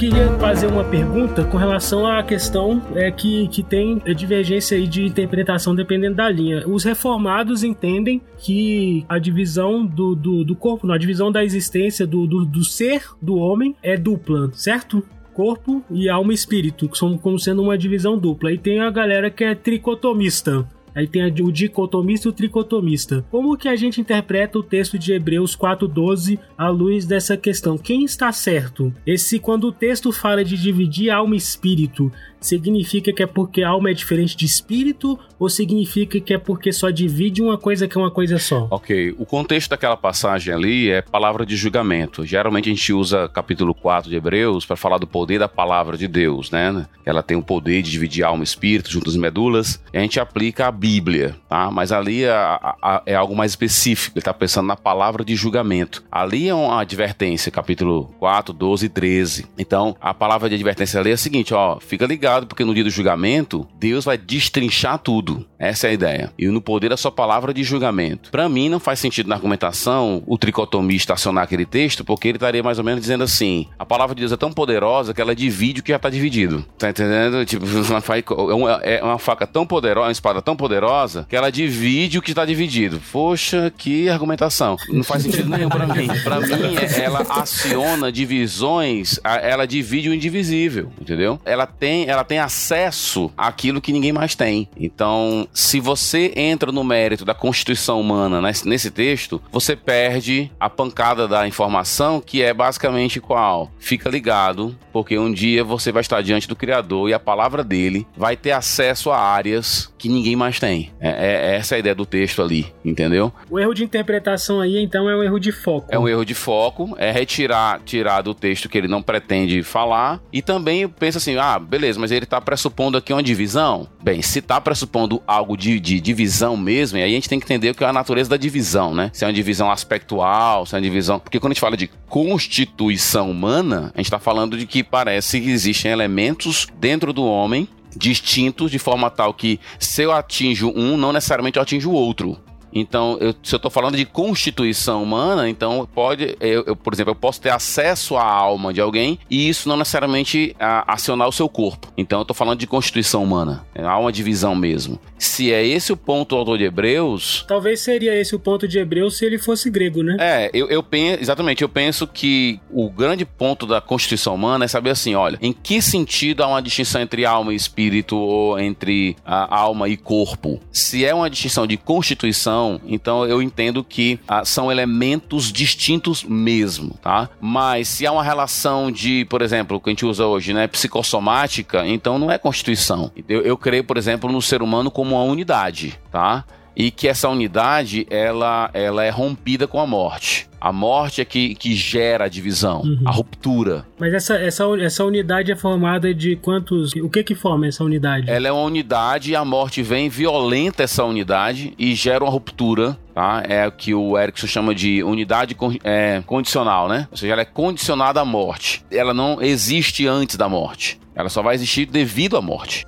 Queria 0.00 0.32
fazer 0.38 0.66
uma 0.66 0.82
pergunta 0.82 1.44
com 1.44 1.58
relação 1.58 2.06
à 2.06 2.22
questão 2.22 2.80
é, 2.94 3.10
que, 3.10 3.46
que 3.48 3.62
tem 3.62 3.98
divergência 4.16 4.74
aí 4.74 4.86
de 4.86 5.04
interpretação 5.04 5.74
dependendo 5.74 6.16
da 6.16 6.26
linha. 6.26 6.66
Os 6.66 6.84
reformados 6.84 7.62
entendem 7.62 8.22
que 8.38 9.04
a 9.06 9.18
divisão 9.18 9.84
do, 9.84 10.14
do, 10.14 10.42
do 10.42 10.56
corpo, 10.56 10.86
não, 10.86 10.94
a 10.94 10.98
divisão 10.98 11.30
da 11.30 11.44
existência 11.44 12.06
do, 12.06 12.26
do, 12.26 12.46
do 12.46 12.64
ser 12.64 13.10
do 13.20 13.36
homem 13.36 13.76
é 13.82 13.94
dupla, 13.94 14.50
certo? 14.54 15.04
corpo 15.34 15.82
e 15.90 16.08
alma 16.08 16.32
e 16.32 16.34
espírito, 16.34 16.88
que 16.88 16.98
são 16.98 17.16
como 17.16 17.38
sendo 17.38 17.62
uma 17.62 17.78
divisão 17.78 18.18
dupla. 18.18 18.52
E 18.52 18.58
tem 18.58 18.80
a 18.80 18.90
galera 18.90 19.30
que 19.30 19.44
é 19.44 19.54
tricotomista. 19.54 20.66
Aí 20.94 21.06
tem 21.06 21.24
o 21.42 21.52
dicotomista 21.52 22.28
e 22.28 22.30
o 22.30 22.32
tricotomista. 22.32 23.24
Como 23.30 23.56
que 23.56 23.68
a 23.68 23.76
gente 23.76 24.00
interpreta 24.00 24.58
o 24.58 24.62
texto 24.62 24.98
de 24.98 25.12
Hebreus 25.12 25.56
4:12 25.56 26.38
à 26.56 26.68
luz 26.68 27.04
dessa 27.04 27.36
questão? 27.36 27.78
Quem 27.78 28.04
está 28.04 28.32
certo? 28.32 28.92
Esse 29.06 29.38
quando 29.38 29.64
o 29.64 29.72
texto 29.72 30.12
fala 30.12 30.44
de 30.44 30.56
dividir 30.56 31.10
alma 31.10 31.34
e 31.34 31.38
espírito, 31.38 32.10
significa 32.40 33.12
que 33.12 33.22
é 33.22 33.26
porque 33.26 33.62
alma 33.62 33.90
é 33.90 33.94
diferente 33.94 34.36
de 34.36 34.46
espírito 34.46 35.18
ou 35.38 35.48
significa 35.48 36.20
que 36.20 36.34
é 36.34 36.38
porque 36.38 36.72
só 36.72 36.90
divide 36.90 37.42
uma 37.42 37.58
coisa 37.58 37.86
que 37.86 37.96
é 37.96 38.00
uma 38.00 38.10
coisa 38.10 38.38
só? 38.38 38.66
Ok, 38.70 39.14
o 39.18 39.26
contexto 39.26 39.70
daquela 39.70 39.96
passagem 39.96 40.52
ali 40.52 40.90
é 40.90 41.02
palavra 41.02 41.44
de 41.44 41.56
julgamento. 41.56 42.24
Geralmente 42.24 42.68
a 42.68 42.74
gente 42.74 42.92
usa 42.92 43.28
capítulo 43.28 43.74
4 43.74 44.10
de 44.10 44.16
Hebreus 44.16 44.64
para 44.64 44.76
falar 44.76 44.98
do 44.98 45.06
poder 45.06 45.38
da 45.38 45.48
palavra 45.48 45.96
de 45.96 46.08
Deus, 46.08 46.50
né? 46.50 46.86
Ela 47.04 47.22
tem 47.22 47.36
o 47.36 47.42
poder 47.42 47.82
de 47.82 47.90
dividir 47.90 48.24
alma 48.24 48.42
e 48.42 48.44
espírito 48.44 48.90
junto 48.90 49.08
às 49.08 49.16
medulas, 49.16 49.82
a 49.92 49.98
gente 49.98 50.20
aplica 50.20 50.66
a 50.66 50.72
Bíblia, 50.72 51.36
tá? 51.48 51.70
Mas 51.70 51.92
ali 51.92 52.24
é, 52.24 52.58
é 53.06 53.14
algo 53.14 53.36
mais 53.36 53.52
específico, 53.52 54.16
ele 54.16 54.20
está 54.20 54.34
pensando 54.34 54.66
na 54.66 54.76
palavra 54.76 55.24
de 55.24 55.34
julgamento. 55.34 56.02
Ali 56.10 56.48
é 56.48 56.54
uma 56.54 56.80
advertência, 56.80 57.50
capítulo 57.50 58.14
4, 58.18 58.52
12 58.52 58.86
e 58.86 58.88
13. 58.88 59.46
Então, 59.58 59.96
a 60.00 60.12
palavra 60.12 60.48
de 60.48 60.54
advertência 60.54 61.00
ali 61.00 61.10
é 61.10 61.14
a 61.14 61.16
seguinte, 61.16 61.54
ó, 61.54 61.78
fica 61.80 62.06
ligado 62.06 62.29
porque 62.46 62.64
no 62.64 62.74
dia 62.74 62.84
do 62.84 62.90
julgamento, 62.90 63.66
Deus 63.78 64.04
vai 64.04 64.16
destrinchar 64.16 64.98
tudo. 64.98 65.46
Essa 65.60 65.88
é 65.88 65.90
a 65.90 65.92
ideia. 65.92 66.32
E 66.38 66.48
no 66.48 66.62
poder 66.62 66.88
da 66.88 66.96
sua 66.96 67.12
palavra 67.12 67.52
de 67.52 67.62
julgamento. 67.62 68.30
Para 68.30 68.48
mim, 68.48 68.70
não 68.70 68.80
faz 68.80 68.98
sentido 68.98 69.28
na 69.28 69.34
argumentação 69.34 70.22
o 70.26 70.38
tricotomista 70.38 71.12
acionar 71.12 71.44
aquele 71.44 71.66
texto, 71.66 72.02
porque 72.02 72.28
ele 72.28 72.36
estaria 72.38 72.62
mais 72.62 72.78
ou 72.78 72.84
menos 72.84 73.02
dizendo 73.02 73.24
assim: 73.24 73.66
a 73.78 73.84
palavra 73.84 74.14
de 74.14 74.20
Deus 74.20 74.32
é 74.32 74.38
tão 74.38 74.50
poderosa 74.50 75.12
que 75.12 75.20
ela 75.20 75.34
divide 75.34 75.80
o 75.80 75.82
que 75.82 75.92
já 75.92 75.96
está 75.96 76.08
dividido. 76.08 76.64
Tá 76.78 76.88
entendendo? 76.88 77.44
Tipo, 77.44 77.66
é, 78.82 78.96
é 78.96 79.04
uma 79.04 79.18
faca 79.18 79.46
tão 79.46 79.66
poderosa, 79.66 80.06
uma 80.06 80.12
espada 80.12 80.40
tão 80.40 80.56
poderosa 80.56 81.26
que 81.28 81.36
ela 81.36 81.52
divide 81.52 82.16
o 82.16 82.22
que 82.22 82.30
está 82.30 82.46
dividido. 82.46 82.98
Poxa, 83.12 83.70
que 83.76 84.08
argumentação. 84.08 84.78
Não 84.88 85.04
faz 85.04 85.24
sentido 85.24 85.50
nenhum 85.50 85.68
para 85.68 85.86
mim. 85.86 86.08
Para 86.24 86.40
mim, 86.40 86.76
é, 86.76 87.04
ela 87.04 87.20
aciona 87.28 88.10
divisões, 88.10 89.20
ela 89.22 89.66
divide 89.66 90.08
o 90.08 90.14
indivisível, 90.14 90.90
entendeu? 90.98 91.38
Ela 91.44 91.66
tem, 91.66 92.08
ela 92.08 92.24
tem 92.24 92.38
acesso 92.38 93.30
àquilo 93.36 93.80
que 93.80 93.92
ninguém 93.92 94.12
mais 94.12 94.34
tem. 94.34 94.66
Então, 94.76 95.46
se 95.52 95.80
você 95.80 96.32
entra 96.36 96.72
no 96.72 96.84
mérito 96.84 97.24
da 97.24 97.34
constituição 97.34 98.00
humana 98.00 98.40
nesse, 98.40 98.90
texto, 98.90 99.40
você 99.52 99.76
perde 99.76 100.50
a 100.58 100.68
pancada 100.68 101.28
da 101.28 101.46
informação, 101.46 102.20
que 102.20 102.42
é 102.42 102.52
basicamente 102.52 103.20
qual? 103.20 103.70
Fica 103.78 104.08
ligado, 104.08 104.76
porque 104.92 105.18
um 105.18 105.32
dia 105.32 105.62
você 105.62 105.92
vai 105.92 106.00
estar 106.00 106.22
diante 106.22 106.48
do 106.48 106.56
Criador 106.56 107.08
e 107.08 107.14
a 107.14 107.18
palavra 107.18 107.62
dele 107.62 108.06
vai 108.16 108.36
ter 108.36 108.52
acesso 108.52 109.10
a 109.10 109.18
áreas 109.18 109.92
que 109.98 110.08
ninguém 110.08 110.34
mais 110.34 110.58
tem. 110.58 110.90
É, 111.00 111.08
é 111.08 111.56
essa 111.56 111.74
é 111.74 111.76
a 111.76 111.78
ideia 111.78 111.94
do 111.94 112.06
texto 112.06 112.42
ali, 112.42 112.72
entendeu? 112.84 113.32
O 113.50 113.58
erro 113.58 113.74
de 113.74 113.84
interpretação 113.84 114.60
aí, 114.60 114.82
então, 114.82 115.08
é 115.08 115.16
um 115.16 115.22
erro 115.22 115.38
de 115.38 115.52
foco. 115.52 115.86
É 115.90 115.98
um 115.98 116.08
erro 116.08 116.24
de 116.24 116.34
foco, 116.34 116.94
é 116.98 117.10
retirar 117.10 117.80
tirar 117.84 118.22
do 118.22 118.34
texto 118.34 118.68
que 118.68 118.78
ele 118.78 118.88
não 118.88 119.02
pretende 119.02 119.62
falar 119.62 120.20
e 120.32 120.40
também 120.40 120.88
pensa 120.88 121.18
assim, 121.18 121.36
ah, 121.36 121.58
beleza, 121.58 121.98
mas 121.98 122.10
ele 122.10 122.24
está 122.24 122.40
pressupondo 122.40 122.96
aqui 122.96 123.12
uma 123.12 123.22
divisão. 123.22 123.88
Bem, 124.02 124.22
se 124.22 124.38
está 124.38 124.60
pressupondo 124.60 125.22
algo 125.40 125.56
de, 125.56 125.80
de 125.80 126.00
divisão 126.00 126.56
mesmo, 126.56 126.98
aí 126.98 127.04
a 127.04 127.08
gente 127.08 127.28
tem 127.28 127.40
que 127.40 127.44
entender 127.44 127.70
o 127.70 127.74
que 127.74 127.82
é 127.82 127.86
a 127.86 127.92
natureza 127.92 128.30
da 128.30 128.36
divisão, 128.36 128.94
né? 128.94 129.10
Se 129.12 129.24
é 129.24 129.26
uma 129.26 129.32
divisão 129.32 129.70
aspectual, 129.70 130.64
se 130.66 130.74
é 130.74 130.78
uma 130.78 130.82
divisão. 130.82 131.18
Porque 131.18 131.40
quando 131.40 131.52
a 131.52 131.54
gente 131.54 131.60
fala 131.60 131.76
de 131.76 131.88
constituição 132.08 133.30
humana, 133.30 133.90
a 133.94 133.98
gente 133.98 134.06
está 134.06 134.18
falando 134.18 134.56
de 134.56 134.66
que 134.66 134.84
parece 134.84 135.40
que 135.40 135.50
existem 135.50 135.90
elementos 135.90 136.66
dentro 136.78 137.12
do 137.12 137.24
homem 137.24 137.68
distintos 137.96 138.70
de 138.70 138.78
forma 138.78 139.10
tal 139.10 139.34
que 139.34 139.58
se 139.78 140.02
eu 140.02 140.12
atinjo 140.12 140.72
um, 140.76 140.96
não 140.96 141.12
necessariamente 141.12 141.56
eu 141.56 141.62
atinjo 141.62 141.90
o 141.90 141.94
outro. 141.94 142.38
Então, 142.72 143.18
eu, 143.20 143.34
se 143.42 143.54
eu 143.54 143.56
estou 143.56 143.70
falando 143.70 143.96
de 143.96 144.04
constituição 144.04 145.02
humana, 145.02 145.48
então 145.48 145.88
pode, 145.94 146.36
eu, 146.40 146.64
eu, 146.66 146.76
por 146.76 146.92
exemplo, 146.92 147.10
eu 147.12 147.16
posso 147.16 147.40
ter 147.40 147.50
acesso 147.50 148.16
à 148.16 148.24
alma 148.24 148.72
de 148.72 148.80
alguém 148.80 149.18
e 149.28 149.48
isso 149.48 149.68
não 149.68 149.76
necessariamente 149.76 150.54
a, 150.58 150.92
acionar 150.94 151.28
o 151.28 151.32
seu 151.32 151.48
corpo. 151.48 151.92
Então, 151.96 152.20
eu 152.20 152.22
estou 152.22 152.34
falando 152.34 152.58
de 152.58 152.66
constituição 152.66 153.22
humana. 153.22 153.64
Há 153.74 153.98
uma 153.98 154.12
divisão 154.12 154.54
mesmo. 154.54 154.98
Se 155.18 155.52
é 155.52 155.66
esse 155.66 155.92
o 155.92 155.96
ponto 155.96 156.30
do 156.30 156.36
autor 156.36 156.58
de 156.58 156.64
Hebreus. 156.64 157.44
Talvez 157.46 157.80
seria 157.80 158.14
esse 158.18 158.34
o 158.34 158.38
ponto 158.38 158.66
de 158.66 158.78
Hebreus 158.78 159.18
se 159.18 159.24
ele 159.24 159.38
fosse 159.38 159.70
grego, 159.70 160.02
né? 160.02 160.16
É, 160.18 160.50
eu, 160.52 160.68
eu 160.68 160.82
penso, 160.82 161.20
exatamente, 161.20 161.62
eu 161.62 161.68
penso 161.68 162.06
que 162.06 162.60
o 162.70 162.88
grande 162.88 163.24
ponto 163.24 163.66
da 163.66 163.80
constituição 163.80 164.34
humana 164.34 164.64
é 164.64 164.68
saber 164.68 164.90
assim: 164.90 165.14
olha, 165.14 165.38
em 165.42 165.52
que 165.52 165.82
sentido 165.82 166.42
há 166.42 166.46
uma 166.46 166.62
distinção 166.62 167.00
entre 167.00 167.24
alma 167.24 167.52
e 167.52 167.56
espírito 167.56 168.16
ou 168.16 168.58
entre 168.58 169.16
a 169.24 169.56
alma 169.58 169.88
e 169.88 169.96
corpo? 169.96 170.60
Se 170.72 171.04
é 171.04 171.14
uma 171.14 171.28
distinção 171.28 171.66
de 171.66 171.76
constituição, 171.76 172.59
não. 172.60 172.80
Então 172.86 173.24
eu 173.26 173.40
entendo 173.40 173.82
que 173.82 174.18
ah, 174.28 174.44
são 174.44 174.70
elementos 174.70 175.50
distintos 175.50 176.22
mesmo, 176.22 176.94
tá? 177.02 177.28
Mas 177.40 177.88
se 177.88 178.06
há 178.06 178.12
uma 178.12 178.22
relação 178.22 178.90
de, 178.90 179.24
por 179.26 179.40
exemplo, 179.42 179.80
que 179.80 179.88
a 179.88 179.92
gente 179.92 180.04
usa 180.04 180.26
hoje, 180.26 180.52
né, 180.52 180.66
psicossomática, 180.66 181.86
então 181.86 182.18
não 182.18 182.30
é 182.30 182.38
constituição. 182.38 183.10
Eu, 183.28 183.42
eu 183.42 183.56
creio, 183.56 183.84
por 183.84 183.96
exemplo, 183.96 184.30
no 184.30 184.42
ser 184.42 184.62
humano 184.62 184.90
como 184.90 185.16
uma 185.16 185.24
unidade, 185.24 185.98
tá? 186.10 186.44
E 186.80 186.90
que 186.90 187.06
essa 187.06 187.28
unidade 187.28 188.06
ela, 188.08 188.70
ela 188.72 189.04
é 189.04 189.10
rompida 189.10 189.66
com 189.66 189.78
a 189.78 189.86
morte. 189.86 190.48
A 190.58 190.72
morte 190.72 191.20
é 191.20 191.26
que, 191.26 191.54
que 191.54 191.74
gera 191.74 192.24
a 192.24 192.28
divisão, 192.28 192.80
uhum. 192.80 193.02
a 193.04 193.10
ruptura. 193.10 193.86
Mas 193.98 194.14
essa, 194.14 194.36
essa, 194.36 194.64
essa 194.80 195.04
unidade 195.04 195.52
é 195.52 195.56
formada 195.56 196.14
de 196.14 196.36
quantos. 196.36 196.92
O 196.94 197.10
que 197.10 197.22
que 197.22 197.34
forma 197.34 197.66
essa 197.66 197.84
unidade? 197.84 198.30
Ela 198.30 198.48
é 198.48 198.52
uma 198.52 198.62
unidade 198.62 199.30
e 199.30 199.36
a 199.36 199.44
morte 199.44 199.82
vem, 199.82 200.08
violenta 200.08 200.82
essa 200.82 201.04
unidade 201.04 201.74
e 201.78 201.94
gera 201.94 202.24
uma 202.24 202.30
ruptura. 202.30 202.96
Tá? 203.14 203.42
É 203.46 203.66
o 203.66 203.72
que 203.72 203.94
o 203.94 204.18
Erickson 204.18 204.46
chama 204.46 204.74
de 204.74 205.02
unidade 205.02 205.54
é, 205.84 206.22
condicional, 206.24 206.88
né? 206.88 207.08
Ou 207.10 207.16
seja, 207.18 207.34
ela 207.34 207.42
é 207.42 207.46
condicionada 207.46 208.22
à 208.22 208.24
morte. 208.24 208.82
Ela 208.90 209.12
não 209.12 209.42
existe 209.42 210.06
antes 210.06 210.36
da 210.36 210.48
morte. 210.48 210.98
Ela 211.14 211.28
só 211.28 211.42
vai 211.42 211.54
existir 211.54 211.84
devido 211.84 212.38
à 212.38 212.40
morte 212.40 212.86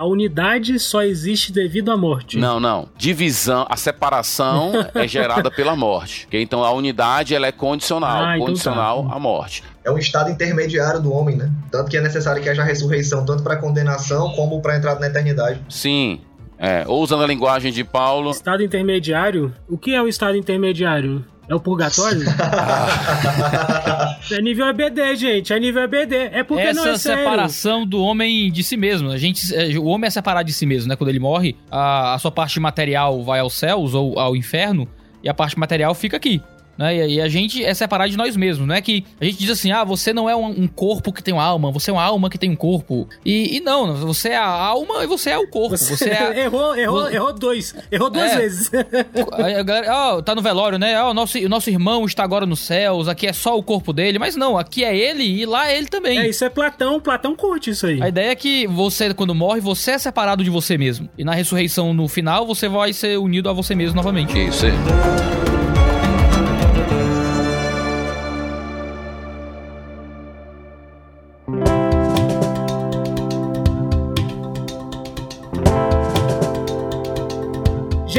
a 0.00 0.06
unidade 0.06 0.78
só 0.78 1.02
existe 1.02 1.52
devido 1.52 1.92
à 1.92 1.96
morte. 1.96 2.38
Não, 2.38 2.58
não. 2.58 2.88
Divisão, 2.96 3.66
a 3.68 3.76
separação 3.76 4.72
é 4.94 5.06
gerada 5.06 5.50
pela 5.50 5.76
morte. 5.76 6.26
Então 6.32 6.64
a 6.64 6.72
unidade 6.72 7.34
ela 7.34 7.46
é 7.46 7.52
condicional, 7.52 8.24
ah, 8.24 8.34
então 8.34 8.46
condicional 8.46 9.06
tá. 9.06 9.14
à 9.14 9.18
morte. 9.18 9.62
É 9.84 9.90
um 9.90 9.98
estado 9.98 10.30
intermediário 10.30 11.02
do 11.02 11.12
homem, 11.12 11.36
né? 11.36 11.52
Tanto 11.70 11.90
que 11.90 11.98
é 11.98 12.00
necessário 12.00 12.42
que 12.42 12.48
haja 12.48 12.64
ressurreição, 12.64 13.26
tanto 13.26 13.42
para 13.42 13.56
condenação 13.56 14.32
como 14.32 14.62
para 14.62 14.78
entrada 14.78 15.00
na 15.00 15.06
eternidade. 15.06 15.60
Sim, 15.68 16.22
é, 16.60 16.84
ou 16.86 17.02
usando 17.02 17.24
a 17.24 17.26
linguagem 17.26 17.72
de 17.72 17.82
Paulo. 17.82 18.30
Estado 18.30 18.62
intermediário? 18.62 19.54
O 19.66 19.78
que 19.78 19.94
é 19.94 20.02
o 20.02 20.06
estado 20.06 20.36
intermediário? 20.36 21.24
É 21.48 21.54
o 21.54 21.58
purgatório? 21.58 22.22
é 24.30 24.40
nível 24.40 24.66
EBD, 24.66 25.16
gente. 25.16 25.52
É 25.52 25.58
nível 25.58 25.82
EBD. 25.82 26.14
É 26.14 26.44
porque 26.44 26.62
Essa 26.62 26.84
não 26.84 26.92
é 26.92 26.98
sério. 26.98 27.24
separação 27.24 27.84
do 27.84 28.00
homem 28.00 28.52
de 28.52 28.62
si 28.62 28.76
mesmo. 28.76 29.10
A 29.10 29.16
gente, 29.16 29.52
é, 29.52 29.76
o 29.76 29.86
homem 29.86 30.06
é 30.06 30.10
separado 30.10 30.46
de 30.46 30.52
si 30.52 30.64
mesmo, 30.64 30.88
né? 30.88 30.94
Quando 30.94 31.08
ele 31.08 31.18
morre, 31.18 31.56
a, 31.68 32.14
a 32.14 32.18
sua 32.18 32.30
parte 32.30 32.60
material 32.60 33.24
vai 33.24 33.40
aos 33.40 33.54
céus 33.54 33.94
ou 33.94 34.16
ao 34.18 34.36
inferno 34.36 34.86
e 35.24 35.28
a 35.28 35.34
parte 35.34 35.58
material 35.58 35.92
fica 35.94 36.18
aqui. 36.18 36.40
Né? 36.76 37.08
E 37.08 37.20
a 37.20 37.28
gente 37.28 37.64
é 37.64 37.74
separado 37.74 38.10
de 38.10 38.16
nós 38.16 38.36
mesmos, 38.36 38.66
não 38.66 38.74
é 38.74 38.80
que 38.80 39.04
a 39.20 39.24
gente 39.24 39.38
diz 39.38 39.50
assim, 39.50 39.70
ah, 39.70 39.84
você 39.84 40.12
não 40.12 40.28
é 40.28 40.34
um, 40.34 40.66
corpo 40.66 41.12
que 41.12 41.22
tem 41.22 41.34
uma 41.34 41.44
alma, 41.44 41.70
você 41.70 41.90
é 41.90 41.92
uma 41.92 42.02
alma 42.02 42.30
que 42.30 42.38
tem 42.38 42.50
um 42.50 42.56
corpo. 42.56 43.08
E, 43.24 43.56
e 43.56 43.60
não, 43.60 43.94
você 43.94 44.30
é 44.30 44.36
a 44.36 44.46
alma 44.46 45.04
e 45.04 45.06
você 45.06 45.30
é 45.30 45.38
o 45.38 45.48
corpo. 45.48 45.76
Você, 45.76 45.96
você 45.96 46.10
é 46.10 46.40
errou, 46.44 46.74
errou, 46.76 47.04
o... 47.04 47.08
errou 47.08 47.32
dois. 47.32 47.74
Errou 47.90 48.08
duas 48.08 48.32
é. 48.32 48.38
vezes. 48.38 48.70
a 48.72 49.62
galera, 49.62 50.16
oh, 50.16 50.22
tá 50.22 50.34
no 50.34 50.42
velório, 50.42 50.78
né? 50.78 51.02
Oh, 51.02 51.10
o, 51.10 51.14
nosso, 51.14 51.38
o 51.38 51.48
nosso 51.48 51.68
irmão 51.68 52.04
está 52.04 52.24
agora 52.24 52.46
nos 52.46 52.60
céus, 52.60 53.08
aqui 53.08 53.26
é 53.26 53.32
só 53.32 53.58
o 53.58 53.62
corpo 53.62 53.92
dele. 53.92 54.18
Mas 54.18 54.36
não, 54.36 54.56
aqui 54.56 54.84
é 54.84 54.96
ele 54.96 55.24
e 55.24 55.44
lá 55.44 55.70
é 55.70 55.76
ele 55.76 55.86
também. 55.86 56.18
É, 56.18 56.28
isso 56.28 56.44
é 56.44 56.48
Platão, 56.48 57.00
Platão 57.00 57.36
curte 57.36 57.70
isso 57.70 57.86
aí. 57.86 58.02
A 58.02 58.08
ideia 58.08 58.30
é 58.30 58.34
que 58.34 58.66
você, 58.66 59.12
quando 59.12 59.34
morre, 59.34 59.60
você 59.60 59.92
é 59.92 59.98
separado 59.98 60.42
de 60.42 60.50
você 60.50 60.78
mesmo. 60.78 61.08
E 61.18 61.24
na 61.24 61.34
ressurreição, 61.34 61.92
no 61.92 62.08
final, 62.08 62.46
você 62.46 62.68
vai 62.68 62.92
ser 62.92 63.18
unido 63.18 63.48
a 63.48 63.52
você 63.52 63.74
mesmo 63.74 63.96
novamente. 63.96 64.38
Isso 64.38 64.66
aí. 64.66 65.39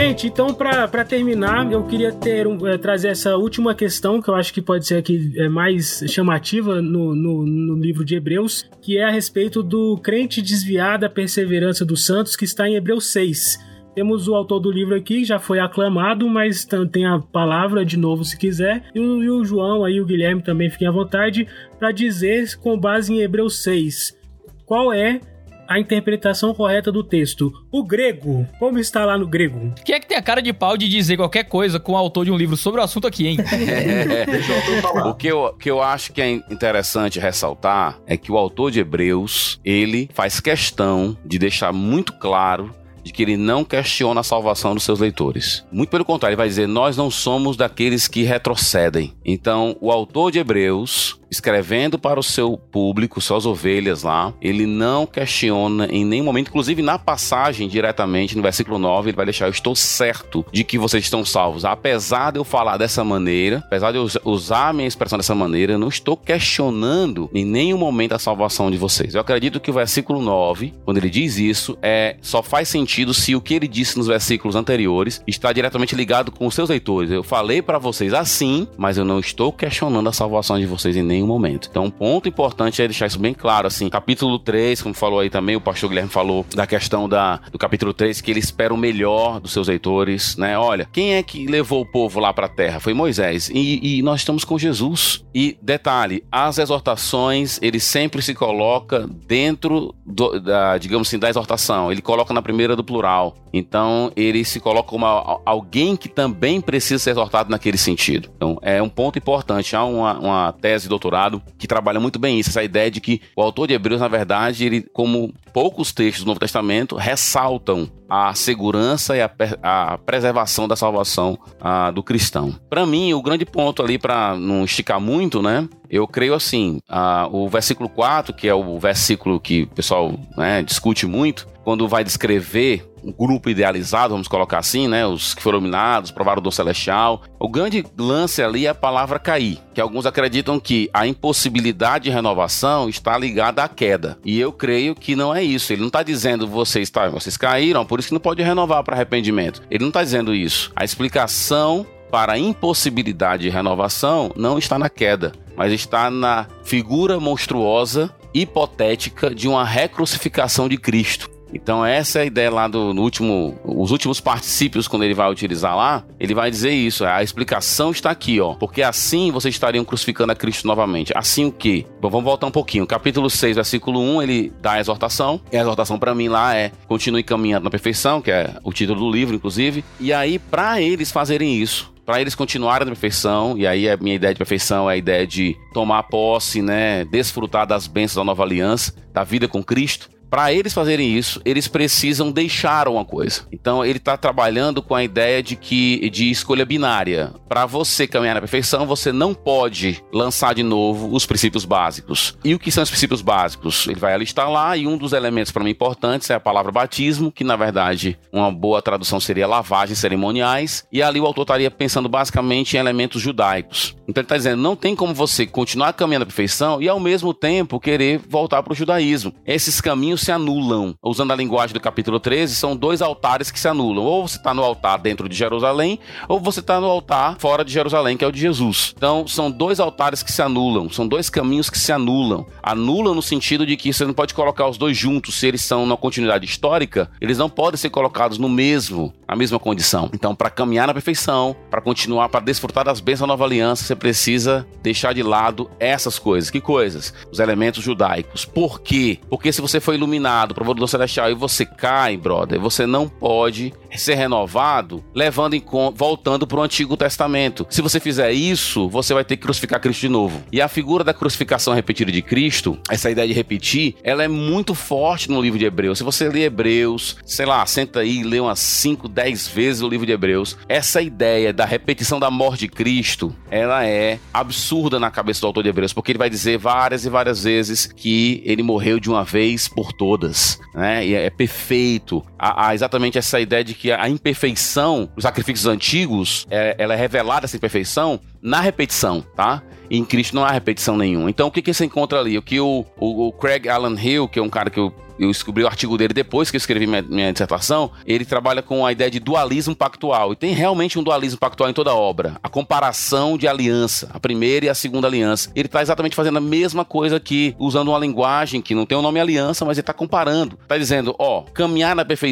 Gente, 0.04 0.26
então 0.26 0.52
para 0.52 1.06
terminar, 1.06 1.72
eu 1.72 1.84
queria 1.84 2.12
ter 2.12 2.48
um, 2.48 2.66
é, 2.66 2.76
trazer 2.76 3.10
essa 3.10 3.38
última 3.38 3.76
questão 3.76 4.20
que 4.20 4.30
eu 4.30 4.34
acho 4.34 4.52
que 4.52 4.60
pode 4.60 4.88
ser 4.88 4.98
aqui 4.98 5.32
é, 5.38 5.48
mais 5.48 6.04
chamativa 6.08 6.82
no, 6.82 7.14
no, 7.14 7.46
no, 7.46 7.76
livro 7.76 8.04
de 8.04 8.16
Hebreus, 8.16 8.68
que 8.82 8.98
é 8.98 9.04
a 9.04 9.12
respeito 9.12 9.62
do 9.62 9.96
crente 9.98 10.42
desviar 10.42 10.98
da 10.98 11.08
perseverança 11.08 11.86
dos 11.86 12.04
santos, 12.04 12.36
que 12.36 12.46
está 12.46 12.68
em 12.68 12.74
Hebreus 12.74 13.12
6. 13.12 13.60
Temos 13.94 14.28
o 14.28 14.34
autor 14.34 14.60
do 14.60 14.72
livro 14.72 14.96
aqui, 14.96 15.24
já 15.24 15.38
foi 15.38 15.60
aclamado, 15.60 16.28
mas 16.28 16.68
tem 16.92 17.06
a 17.06 17.20
palavra 17.20 17.86
de 17.86 17.96
novo 17.96 18.26
se 18.26 18.36
quiser. 18.36 18.84
E 18.96 19.00
o, 19.00 19.24
e 19.24 19.30
o 19.30 19.46
João 19.46 19.86
aí, 19.86 20.02
o 20.02 20.06
Guilherme 20.06 20.42
também 20.42 20.72
fiquem 20.72 20.88
à 20.88 20.92
vontade 20.92 21.48
para 21.78 21.92
dizer 21.92 22.58
com 22.58 22.76
base 22.76 23.14
em 23.14 23.20
Hebreus 23.20 23.62
6 23.62 24.20
qual 24.66 24.92
é 24.92 25.22
a 25.68 25.80
interpretação 25.80 26.54
correta 26.54 26.92
do 26.92 27.04
texto. 27.04 27.52
O 27.72 27.84
grego, 27.84 28.48
como 28.60 28.80
está 28.80 29.06
lá 29.06 29.18
no 29.18 29.28
grego? 29.28 29.74
Quem 29.86 29.96
é 29.96 30.00
que 30.00 30.08
tem 30.08 30.18
a 30.18 30.22
cara 30.22 30.42
de 30.42 30.52
pau 30.54 30.78
de 30.78 30.88
dizer 30.88 31.18
qualquer 31.18 31.46
coisa 31.46 31.80
com 31.80 31.94
o 31.94 31.98
autor 31.98 32.26
de 32.26 32.32
um 32.32 32.38
livro 32.38 32.58
sobre 32.58 32.82
o 32.82 32.84
assunto 32.84 33.08
aqui, 33.08 33.28
hein? 33.28 33.38
é. 33.42 35.08
o 35.08 35.14
que 35.14 35.28
eu, 35.28 35.56
que 35.60 35.70
eu 35.70 35.82
acho 35.82 36.14
que 36.14 36.22
é 36.22 36.30
interessante 36.30 37.20
ressaltar 37.20 38.00
é 38.06 38.18
que 38.18 38.32
o 38.32 38.38
autor 38.38 38.72
de 38.72 38.80
Hebreus, 38.80 39.60
ele 39.64 40.10
faz 40.14 40.40
questão 40.40 41.18
de 41.26 41.40
deixar 41.40 41.72
muito 41.72 42.14
claro 42.14 42.74
de 43.04 43.12
que 43.12 43.24
ele 43.24 43.38
não 43.38 43.64
questiona 43.64 44.22
a 44.22 44.24
salvação 44.24 44.74
dos 44.74 44.84
seus 44.84 45.00
leitores. 45.00 45.66
Muito 45.72 45.90
pelo 45.90 46.06
contrário, 46.06 46.34
ele 46.34 46.38
vai 46.38 46.48
dizer: 46.48 46.68
Nós 46.68 46.96
não 46.96 47.10
somos 47.10 47.58
daqueles 47.58 48.08
que 48.08 48.24
retrocedem. 48.24 49.14
Então, 49.26 49.76
o 49.82 49.92
autor 49.92 50.32
de 50.32 50.40
Hebreus, 50.40 51.20
escrevendo 51.32 51.98
para 51.98 52.20
o 52.20 52.24
seu 52.24 52.58
público, 52.58 53.22
suas 53.22 53.46
ovelhas 53.46 54.04
lá, 54.04 54.34
ele 54.42 54.66
não 54.66 55.08
questiona 55.08 55.88
em 55.90 56.04
nenhum 56.04 56.26
momento, 56.26 56.50
inclusive 56.50 56.82
na 56.82 57.00
passagem 57.00 57.70
diretamente 57.70 58.36
no 58.36 58.44
versículo 58.44 58.78
9, 58.78 59.10
ele 59.10 59.16
vai 59.16 59.26
deixar: 59.26 59.46
Eu 59.46 59.52
estou 59.52 59.74
certo 59.76 60.46
de 60.52 60.64
que 60.66 60.78
vocês 60.78 61.04
estão 61.04 61.24
salvos. 61.24 61.64
Apesar 61.64 62.32
de 62.32 62.40
eu 62.40 62.44
falar 62.44 62.78
dessa 62.78 63.04
maneira, 63.04 63.64
apesar 63.66 63.92
de 63.92 63.98
eu 63.98 64.08
usar 64.26 64.70
a 64.70 64.74
minha 64.74 64.88
expressão 64.88 65.18
dessa 65.18 65.34
maneira, 65.34 65.74
eu 65.74 65.80
não 65.80 65.88
estou 65.88 66.18
questionando 66.18 67.30
em 67.34 67.46
nenhum 67.46 67.78
momento 67.78 68.14
a 68.14 68.20
salvação 68.20 68.70
de 68.70 68.78
vocês. 68.78 69.16
Eu 69.16 69.22
acredito 69.22 69.60
que 69.60 69.72
o 69.72 69.74
versículo 69.74 70.22
9, 70.22 70.74
quando 70.84 70.98
ele 70.98 71.10
diz 71.10 71.38
isso, 71.38 71.78
é 71.82 72.18
só 72.22 72.44
faz 72.44 72.68
sentido 72.68 73.14
se 73.14 73.36
o 73.36 73.42
que 73.42 73.54
ele 73.54 73.68
disse 73.68 73.98
nos 73.98 74.08
versículos 74.08 74.56
anteriores 74.56 75.24
está 75.26 75.54
diretamente 75.54 75.96
ligado 75.96 76.32
com 76.32 76.46
os 76.46 76.54
seus 76.54 76.70
leitores. 76.70 77.10
Eu 77.10 77.24
falei 77.24 77.62
para 77.62 77.78
vocês 77.78 78.14
assim, 78.14 78.68
mas 78.78 78.98
eu 78.98 79.06
não 79.06 79.20
estou 79.20 79.54
questionando 79.54 80.10
a 80.10 80.14
salvação 80.14 80.60
de 80.60 80.66
vocês 80.66 80.98
em 80.98 81.04
nenhum 81.04 81.21
nenhum 81.22 81.28
momento. 81.28 81.68
Então, 81.70 81.86
um 81.86 81.92
ponto 81.92 82.28
importante 82.28 82.82
é 82.82 82.88
deixar 82.88 83.06
isso 83.06 83.20
bem 83.20 83.34
claro, 83.34 83.68
assim, 83.68 83.90
capítulo 83.90 84.40
3, 84.40 84.82
como 84.82 84.94
falou 84.94 85.20
aí 85.20 85.30
também, 85.30 85.56
o 85.56 85.62
pastor 85.62 85.90
Guilherme 85.90 86.10
falou 86.10 86.46
da 86.54 86.66
questão 86.66 87.08
da, 87.08 87.40
do 87.52 87.58
capítulo 87.58 87.94
3, 87.94 88.20
que 88.22 88.32
ele 88.32 88.40
espera 88.40 88.74
o 88.74 88.78
melhor 88.78 89.40
dos 89.40 89.52
seus 89.52 89.68
leitores, 89.68 90.36
né? 90.36 90.58
Olha, 90.58 90.88
quem 90.92 91.16
é 91.16 91.24
que 91.24 91.46
levou 91.46 91.82
o 91.82 91.86
povo 91.86 92.20
lá 92.20 92.34
para 92.34 92.48
a 92.48 92.50
terra? 92.50 92.80
Foi 92.80 92.94
Moisés. 92.94 93.50
E, 93.50 93.98
e, 93.98 94.02
nós 94.02 94.22
estamos 94.22 94.44
com 94.44 94.58
Jesus. 94.58 95.24
E 95.34 95.58
detalhe, 95.62 96.24
as 96.32 96.58
exortações, 96.58 97.60
ele 97.62 97.80
sempre 97.80 98.22
se 98.22 98.34
coloca 98.34 99.08
dentro 99.28 99.96
do, 100.06 100.40
da, 100.40 100.78
digamos 100.78 101.08
assim, 101.08 101.20
da 101.20 101.30
exortação. 101.30 101.92
Ele 101.92 102.02
coloca 102.02 102.34
na 102.34 102.42
primeira 102.42 102.76
do 102.76 102.84
plural. 102.84 103.36
Então, 103.54 104.12
ele 104.16 104.44
se 104.46 104.60
coloca 104.60 104.90
como 104.90 105.06
alguém 105.06 105.96
que 105.96 106.10
também 106.10 106.62
precisa 106.62 107.04
ser 107.04 107.12
exortado 107.12 107.50
naquele 107.50 107.78
sentido. 107.78 108.30
Então, 108.36 108.58
é 108.62 108.82
um 108.82 108.90
ponto 108.90 109.18
importante. 109.18 109.76
Há 109.76 109.84
uma, 109.84 110.20
uma 110.20 110.52
tese 110.54 110.88
de 110.88 110.94
doutorado 111.12 111.42
que 111.58 111.68
trabalha 111.68 112.00
muito 112.00 112.18
bem 112.18 112.40
isso, 112.40 112.50
essa 112.50 112.64
ideia 112.64 112.90
de 112.90 113.02
que 113.02 113.22
o 113.36 113.42
autor 113.42 113.68
de 113.68 113.74
Hebreus, 113.74 114.00
na 114.00 114.08
verdade, 114.08 114.66
ele, 114.66 114.82
como 114.94 115.34
poucos 115.54 115.92
textos 115.92 116.24
do 116.24 116.28
Novo 116.28 116.40
Testamento, 116.40 116.96
ressaltam 116.96 117.90
a 118.10 118.34
segurança 118.34 119.16
e 119.16 119.22
a, 119.22 119.30
a 119.62 119.98
preservação 119.98 120.68
da 120.68 120.76
salvação 120.76 121.38
a, 121.60 121.92
do 121.92 122.02
cristão. 122.02 122.56
Para 122.70 122.86
mim, 122.86 123.14
o 123.14 123.22
grande 123.22 123.46
ponto 123.46 123.84
ali, 123.84 123.98
para 123.98 124.36
não 124.38 124.64
esticar 124.64 125.00
muito, 125.00 125.42
né? 125.42 125.68
Eu 125.90 126.08
creio 126.08 126.34
assim, 126.34 126.80
a, 126.88 127.28
o 127.32 127.50
versículo 127.50 127.90
4, 127.90 128.34
que 128.34 128.48
é 128.48 128.54
o 128.54 128.80
versículo 128.80 129.40
que 129.40 129.64
o 129.64 129.68
pessoal 129.68 130.18
né, 130.38 130.64
discute 130.64 131.06
muito, 131.06 131.48
quando 131.64 131.88
vai 131.88 132.04
descrever 132.04 132.91
um 133.04 133.12
grupo 133.12 133.50
idealizado, 133.50 134.14
vamos 134.14 134.28
colocar 134.28 134.60
assim, 134.60 134.88
né? 134.88 135.06
Os 135.06 135.34
que 135.34 135.42
foram 135.42 135.60
iluminados, 135.60 136.12
provaram 136.12 136.42
do 136.42 136.52
celestial. 136.52 137.24
O 137.40 137.50
grande 137.50 137.86
lance 137.98 138.42
ali 138.42 138.66
é 138.66 138.70
a 138.70 138.76
palavra 138.76 139.20
cair, 139.20 139.60
que 139.74 139.82
alguns 139.82 140.06
acreditam 140.06 140.60
que 140.60 140.90
a 140.94 141.08
impossibilidade 141.08 142.06
de 142.06 142.10
renovação 142.10 142.90
está 142.90 143.18
ligada 143.18 143.64
à 143.64 143.68
queda. 143.68 144.18
E 144.24 144.40
eu 144.40 144.52
creio 144.52 144.96
que 144.96 145.16
não 145.16 145.34
é 145.34 145.44
isso. 145.44 145.74
Ele 145.74 145.82
não 145.82 145.88
está 145.88 146.04
dizendo 146.04 146.48
vocês, 146.48 146.90
tá, 146.90 147.10
vocês 147.10 147.38
caíram, 147.38 147.86
por 147.86 148.00
isso 148.00 148.10
que 148.10 148.14
não 148.14 148.22
pode 148.22 148.42
renovar 148.44 148.84
para 148.84 148.96
arrependimento. 148.96 149.62
Ele 149.70 149.84
não 149.84 149.90
está 149.90 150.04
dizendo 150.04 150.34
isso. 150.34 150.72
A 150.76 150.84
explicação 150.84 151.86
para 152.12 152.34
a 152.34 152.38
impossibilidade 152.38 153.44
de 153.44 153.50
renovação 153.50 154.32
não 154.36 154.58
está 154.58 154.78
na 154.78 154.90
queda, 154.90 155.32
mas 155.56 155.72
está 155.72 156.12
na 156.12 156.46
figura 156.64 157.20
monstruosa, 157.20 158.14
hipotética 158.34 159.34
de 159.34 159.48
uma 159.48 159.64
recrucificação 159.64 160.68
de 160.68 160.78
Cristo. 160.78 161.30
Então 161.54 161.86
essa 161.86 162.20
é 162.20 162.22
a 162.24 162.26
ideia 162.26 162.52
lá 162.52 162.68
do 162.68 162.92
último, 163.00 163.60
os 163.64 163.92
últimos 163.92 164.20
particípios 164.20 164.88
quando 164.88 165.04
ele 165.04 165.14
vai 165.14 165.30
utilizar 165.30 165.76
lá, 165.76 166.04
ele 166.20 166.34
vai 166.34 166.50
dizer 166.50 166.72
isso, 166.72 167.06
a 167.06 167.22
explicação 167.24 167.92
está 167.92 168.12
aqui, 168.12 168.40
ó, 168.40 168.54
porque 168.54 168.82
assim 168.82 169.32
vocês 169.32 169.54
estariam 169.54 169.84
crucificando 169.84 170.32
a 170.32 170.36
Cristo 170.36 170.68
novamente. 170.68 171.12
Assim 171.16 171.46
o 171.46 171.52
quê? 171.52 171.86
Bom, 172.00 172.10
vamos 172.10 172.26
voltar 172.26 172.48
um 172.48 172.52
pouquinho. 172.52 172.86
Capítulo 172.88 173.30
6, 173.30 173.56
versículo 173.56 174.00
1, 174.00 174.22
ele 174.22 174.54
dá 174.62 174.74
a 174.74 174.80
exortação. 174.80 175.42
E 175.52 175.58
a 175.58 175.62
exortação 175.62 176.00
para 176.00 176.16
mim 176.16 176.28
lá 176.28 176.56
é 176.56 176.72
continue 176.88 177.24
caminhando 177.24 177.64
na 177.64 177.70
perfeição, 177.70 178.22
que 178.22 178.32
é 178.32 178.56
o 178.64 178.72
título 178.72 179.00
do 179.00 179.12
livro 179.12 179.36
inclusive. 179.36 179.84
E 180.00 180.14
aí 180.14 180.40
para 180.40 180.82
eles 180.82 181.12
fazerem 181.12 181.56
isso, 181.56 181.92
para 182.06 182.20
eles 182.20 182.36
continuarem 182.36 182.86
na 182.86 182.92
perfeição, 182.92 183.58
e 183.58 183.66
aí 183.66 183.90
a 183.90 183.96
minha 183.98 184.16
ideia 184.16 184.34
de 184.34 184.38
perfeição 184.38 184.90
é 184.90 184.94
a 184.94 184.98
ideia 184.98 185.26
de 185.26 185.56
tomar 185.74 186.04
posse, 186.04 186.62
né, 186.62 187.06
desfrutar 187.06 187.66
das 187.66 187.88
bênçãos 187.88 188.16
da 188.16 188.24
nova 188.24 188.44
aliança, 188.44 188.94
da 189.14 189.24
vida 189.24 189.48
com 189.48 189.64
Cristo. 189.64 190.10
Para 190.32 190.54
eles 190.54 190.74
fazerem 190.74 191.18
isso, 191.18 191.42
eles 191.44 191.68
precisam 191.68 192.32
deixar 192.32 192.88
uma 192.88 193.04
coisa. 193.04 193.42
Então 193.52 193.84
ele 193.84 193.98
está 193.98 194.16
trabalhando 194.16 194.82
com 194.82 194.96
a 194.96 195.04
ideia 195.04 195.44
de 195.44 195.58
que 195.58 196.10
de 196.10 196.32
escolha 196.32 196.66
binária. 196.66 197.34
Para 197.50 197.66
você 197.66 198.08
caminhar 198.08 198.36
na 198.36 198.40
perfeição, 198.40 198.88
você 198.88 199.12
não 199.12 199.34
pode 199.34 200.02
lançar 200.14 200.56
de 200.56 200.64
novo 200.64 201.14
os 201.14 201.26
princípios 201.26 201.66
básicos. 201.66 202.38
E 202.46 202.56
o 202.56 202.60
que 202.60 202.72
são 202.72 202.82
os 202.82 202.90
princípios 202.90 203.22
básicos? 203.22 203.86
Ele 203.88 204.00
vai 204.00 204.14
alistar 204.14 204.50
lá 204.50 204.78
e 204.78 204.88
um 204.88 204.98
dos 204.98 205.12
elementos 205.12 205.52
para 205.52 205.66
mim 205.66 205.72
importantes 205.72 206.30
é 206.30 206.36
a 206.36 206.40
palavra 206.40 206.72
batismo, 206.72 207.30
que 207.30 207.44
na 207.44 207.58
verdade 207.58 208.18
uma 208.32 208.50
boa 208.50 208.82
tradução 208.82 209.20
seria 209.20 209.46
lavagem 209.46 209.98
cerimoniais. 209.98 210.86
E 210.94 211.04
ali 211.04 211.20
o 211.20 211.26
autor 211.26 211.42
estaria 211.42 211.70
pensando 211.70 212.08
basicamente 212.08 212.78
em 212.78 212.80
elementos 212.80 213.22
judaicos. 213.22 213.98
Então 214.08 214.22
ele 214.22 214.26
está 214.26 214.38
dizendo, 214.38 214.62
não 214.62 214.78
tem 214.78 214.96
como 214.96 215.14
você 215.14 215.46
continuar 215.46 215.92
caminhando 215.92 216.22
na 216.22 216.28
perfeição 216.28 216.82
e 216.82 216.88
ao 216.88 217.02
mesmo 217.02 217.34
tempo 217.34 217.82
querer 217.82 218.22
voltar 218.30 218.64
para 218.64 218.72
o 218.72 218.76
judaísmo. 218.76 219.34
Esses 219.46 219.82
caminhos 219.82 220.21
se 220.22 220.32
anulam. 220.32 220.96
Usando 221.04 221.32
a 221.32 221.36
linguagem 221.36 221.74
do 221.74 221.80
capítulo 221.80 222.20
13, 222.20 222.56
são 222.56 222.76
dois 222.76 223.02
altares 223.02 223.52
que 223.52 223.60
se 223.60 223.68
anulam. 223.68 224.04
Ou 224.04 224.28
você 224.28 224.38
está 224.38 224.54
no 224.54 224.64
altar 224.64 225.00
dentro 225.00 225.28
de 225.28 225.36
Jerusalém, 225.36 226.00
ou 226.28 226.40
você 226.40 226.60
está 226.60 226.80
no 226.80 226.88
altar 226.88 227.36
fora 227.40 227.66
de 227.66 227.72
Jerusalém, 227.72 228.16
que 228.16 228.24
é 228.24 228.28
o 228.28 228.32
de 228.32 228.40
Jesus. 228.40 228.94
Então, 228.96 229.28
são 229.28 229.50
dois 229.50 229.80
altares 229.80 230.24
que 230.24 230.32
se 230.32 230.42
anulam, 230.42 230.90
são 230.90 231.08
dois 231.08 231.30
caminhos 231.30 231.70
que 231.70 231.80
se 231.80 231.92
anulam. 231.92 232.46
Anulam 232.62 233.16
no 233.16 233.22
sentido 233.22 233.66
de 233.66 233.76
que 233.76 233.92
você 233.92 234.06
não 234.06 234.14
pode 234.14 234.34
colocar 234.34 234.68
os 234.68 234.78
dois 234.78 234.96
juntos, 234.96 235.36
se 235.36 235.48
eles 235.48 235.62
são 235.62 235.86
na 235.86 235.98
continuidade 235.98 236.46
histórica, 236.46 237.10
eles 237.20 237.38
não 237.38 237.50
podem 237.50 237.78
ser 237.78 237.90
colocados 237.90 238.38
no 238.38 238.50
mesmo, 238.50 239.14
na 239.28 239.36
mesma 239.36 239.60
condição. 239.60 240.10
Então, 240.14 240.36
para 240.36 240.50
caminhar 240.50 240.88
na 240.88 240.94
perfeição, 240.94 241.56
para 241.70 241.82
continuar, 241.82 242.30
para 242.30 242.40
desfrutar 242.40 242.86
das 242.86 243.00
bênçãos 243.00 243.22
da 243.22 243.28
nova 243.28 243.46
aliança, 243.46 243.84
você 243.84 243.96
precisa 243.96 244.66
deixar 244.82 245.14
de 245.14 245.24
lado 245.24 245.70
essas 245.80 246.20
coisas. 246.20 246.50
Que 246.50 246.62
coisas? 246.62 247.14
Os 247.32 247.40
elementos 247.40 247.84
judaicos. 247.84 248.46
Por 248.46 248.82
quê? 248.82 249.20
Porque 249.30 249.52
se 249.52 249.62
você 249.62 249.80
foi 249.80 249.96
iluminado 249.96 250.11
iluminado, 250.12 250.54
provedor 250.54 250.88
celestial, 250.88 251.32
e 251.32 251.34
você 251.34 251.66
cai, 251.66 252.18
brother, 252.18 252.60
você 252.60 252.86
não 252.86 253.08
pode 253.08 253.74
ser 253.96 254.16
renovado 254.16 255.04
levando 255.14 255.54
em 255.54 255.64
voltando 255.96 256.46
para 256.46 256.60
o 256.60 256.64
Antigo 256.64 256.98
Testamento. 256.98 257.66
Se 257.70 257.82
você 257.82 258.00
fizer 258.00 258.32
isso, 258.32 258.90
você 258.90 259.14
vai 259.14 259.24
ter 259.24 259.38
que 259.38 259.44
crucificar 259.44 259.80
Cristo 259.80 260.02
de 260.02 260.10
novo. 260.10 260.44
E 260.52 260.62
a 260.62 260.68
figura 260.68 261.04
da 261.04 261.14
crucificação 261.14 261.74
repetida 261.74 262.12
de 262.12 262.22
Cristo, 262.22 262.78
essa 262.90 263.10
ideia 263.10 263.28
de 263.28 263.34
repetir, 263.34 263.96
ela 264.04 264.24
é 264.24 264.28
muito 264.28 264.76
forte 264.76 265.30
no 265.30 265.42
livro 265.42 265.58
de 265.58 265.66
Hebreus. 265.66 265.98
Se 265.98 266.04
você 266.04 266.28
lê 266.28 266.44
Hebreus, 266.44 267.18
sei 267.26 267.46
lá, 267.46 267.66
senta 267.66 268.00
aí 268.00 268.20
e 268.20 268.24
lê 268.24 268.40
umas 268.40 268.60
5, 268.60 269.08
10 269.08 269.48
vezes 269.48 269.82
o 269.82 269.90
livro 269.90 270.06
de 270.06 270.12
Hebreus, 270.12 270.58
essa 270.68 271.02
ideia 271.02 271.54
da 271.54 271.66
repetição 271.66 272.20
da 272.20 272.30
morte 272.30 272.62
de 272.62 272.70
Cristo, 272.70 273.36
ela 273.50 273.86
é 273.86 274.20
absurda 274.34 275.00
na 275.00 275.12
cabeça 275.12 275.42
do 275.42 275.48
autor 275.48 275.64
de 275.64 275.70
Hebreus, 275.70 275.94
porque 275.94 276.12
ele 276.12 276.20
vai 276.20 276.30
dizer 276.30 276.58
várias 276.58 277.06
e 277.06 277.10
várias 277.10 277.44
vezes 277.44 277.86
que 277.86 278.42
ele 278.46 278.64
morreu 278.64 279.00
de 279.00 279.10
uma 279.10 279.24
vez 279.24 279.68
por 279.68 279.94
todas, 280.02 280.60
né? 280.74 281.06
E 281.06 281.14
é 281.14 281.30
perfeito. 281.30 282.26
Há, 282.44 282.70
há 282.70 282.74
exatamente 282.74 283.20
essa 283.20 283.40
ideia 283.40 283.64
de 283.64 283.76
que 283.76 283.92
a 283.92 284.10
imperfeição 284.10 285.08
dos 285.14 285.22
sacrifícios 285.22 285.68
antigos, 285.68 286.48
é, 286.50 286.76
ela 286.80 286.96
é 286.96 286.98
revelada 286.98 287.46
essa 287.46 287.56
imperfeição 287.56 288.20
na 288.42 288.60
repetição, 288.60 289.24
tá? 289.36 289.62
E 289.92 289.98
em 290.00 290.04
Cristo 290.04 290.34
não 290.34 290.44
há 290.44 290.50
repetição 290.50 290.98
nenhuma. 290.98 291.30
Então 291.30 291.50
o 291.50 291.52
que, 291.52 291.62
que 291.62 291.72
você 291.72 291.86
encontra 291.86 292.20
ali? 292.20 292.36
O 292.40 292.42
que 292.42 292.60
o, 292.60 292.84
o, 292.98 293.28
o 293.28 293.32
Craig 293.32 293.70
Allen 293.70 293.96
Hill, 293.96 294.28
que 294.28 294.40
é 294.40 294.42
um 294.42 294.50
cara 294.50 294.72
que 294.72 294.80
eu 294.80 294.92
eu 295.22 295.28
descobri 295.28 295.64
o 295.64 295.68
artigo 295.68 295.98
dele 296.00 296.16
depois 296.16 296.50
que 296.50 296.56
eu 296.56 296.60
escrevi 296.60 296.88
minha, 296.88 297.02
minha, 297.04 297.32
dissertação, 297.32 297.92
ele 298.08 298.26
trabalha 298.26 298.64
com 298.64 298.84
a 298.84 298.92
ideia 298.92 299.10
de 299.10 299.20
dualismo 299.20 299.76
pactual. 299.76 300.34
E 300.34 300.36
tem 300.36 300.52
realmente 300.52 300.98
um 300.98 301.04
dualismo 301.04 301.40
pactual 301.40 301.70
em 301.70 301.74
toda 301.74 301.92
a 301.92 301.96
obra. 301.96 302.38
A 302.42 302.50
comparação 302.50 303.38
de 303.38 303.48
aliança, 303.48 304.10
a 304.14 304.20
primeira 304.20 304.66
e 304.66 304.70
a 304.70 304.74
segunda 304.74 305.08
aliança. 305.08 305.52
Ele 305.56 305.68
está 305.68 305.80
exatamente 305.80 306.16
fazendo 306.16 306.38
a 306.38 306.42
mesma 306.42 306.84
coisa 306.84 307.18
aqui, 307.18 307.56
usando 307.60 307.90
uma 307.90 308.00
linguagem 308.00 308.62
que 308.62 308.74
não 308.74 308.86
tem 308.86 308.98
o 308.98 309.02
nome 309.02 309.20
aliança, 309.20 309.64
mas 309.64 309.78
ele 309.78 309.84
está 309.84 309.94
comparando. 309.94 310.58
Está 310.60 310.76
dizendo, 310.76 311.16
ó, 311.20 311.44
caminhar 311.54 311.96
na 311.96 312.04
perfeição 312.04 312.31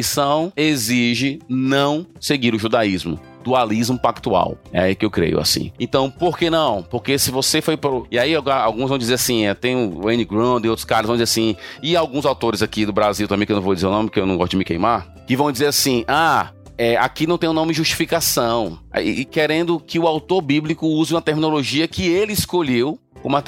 exige 0.56 1.38
não 1.48 2.06
seguir 2.20 2.54
o 2.54 2.58
judaísmo 2.58 3.18
dualismo 3.42 3.98
pactual. 3.98 4.58
É 4.72 4.80
aí 4.80 4.94
que 4.94 5.04
eu 5.04 5.10
creio, 5.10 5.40
assim. 5.40 5.72
Então, 5.78 6.10
por 6.10 6.38
que 6.38 6.50
não? 6.50 6.82
Porque 6.82 7.18
se 7.18 7.30
você 7.30 7.60
foi 7.60 7.76
pro. 7.76 8.06
E 8.10 8.18
aí 8.18 8.34
alguns 8.34 8.88
vão 8.88 8.98
dizer 8.98 9.14
assim, 9.14 9.46
é, 9.46 9.54
tem 9.54 9.74
o 9.76 10.02
Wayne 10.02 10.24
Grund 10.24 10.64
e 10.64 10.68
outros 10.68 10.84
caras 10.84 11.06
vão 11.06 11.16
dizer 11.16 11.24
assim, 11.24 11.56
e 11.82 11.96
alguns 11.96 12.26
autores 12.26 12.62
aqui 12.62 12.84
do 12.84 12.92
Brasil 12.92 13.26
também, 13.26 13.46
que 13.46 13.52
eu 13.52 13.56
não 13.56 13.62
vou 13.62 13.74
dizer 13.74 13.86
o 13.86 13.90
nome, 13.90 14.08
porque 14.08 14.20
eu 14.20 14.26
não 14.26 14.36
gosto 14.36 14.52
de 14.52 14.56
me 14.58 14.64
queimar, 14.64 15.06
que 15.26 15.36
vão 15.36 15.50
dizer 15.50 15.66
assim, 15.66 16.04
ah, 16.06 16.50
é, 16.80 16.96
aqui 16.96 17.26
não 17.26 17.36
tem 17.36 17.46
o 17.46 17.52
nome 17.52 17.74
justificação. 17.74 18.78
E, 18.98 19.26
querendo 19.26 19.78
que 19.78 19.98
o 19.98 20.06
autor 20.06 20.40
bíblico 20.40 20.86
use 20.86 21.12
uma 21.12 21.20
terminologia 21.20 21.86
que 21.86 22.08
ele 22.08 22.32
escolheu 22.32 22.98
como 23.20 23.36
a, 23.36 23.42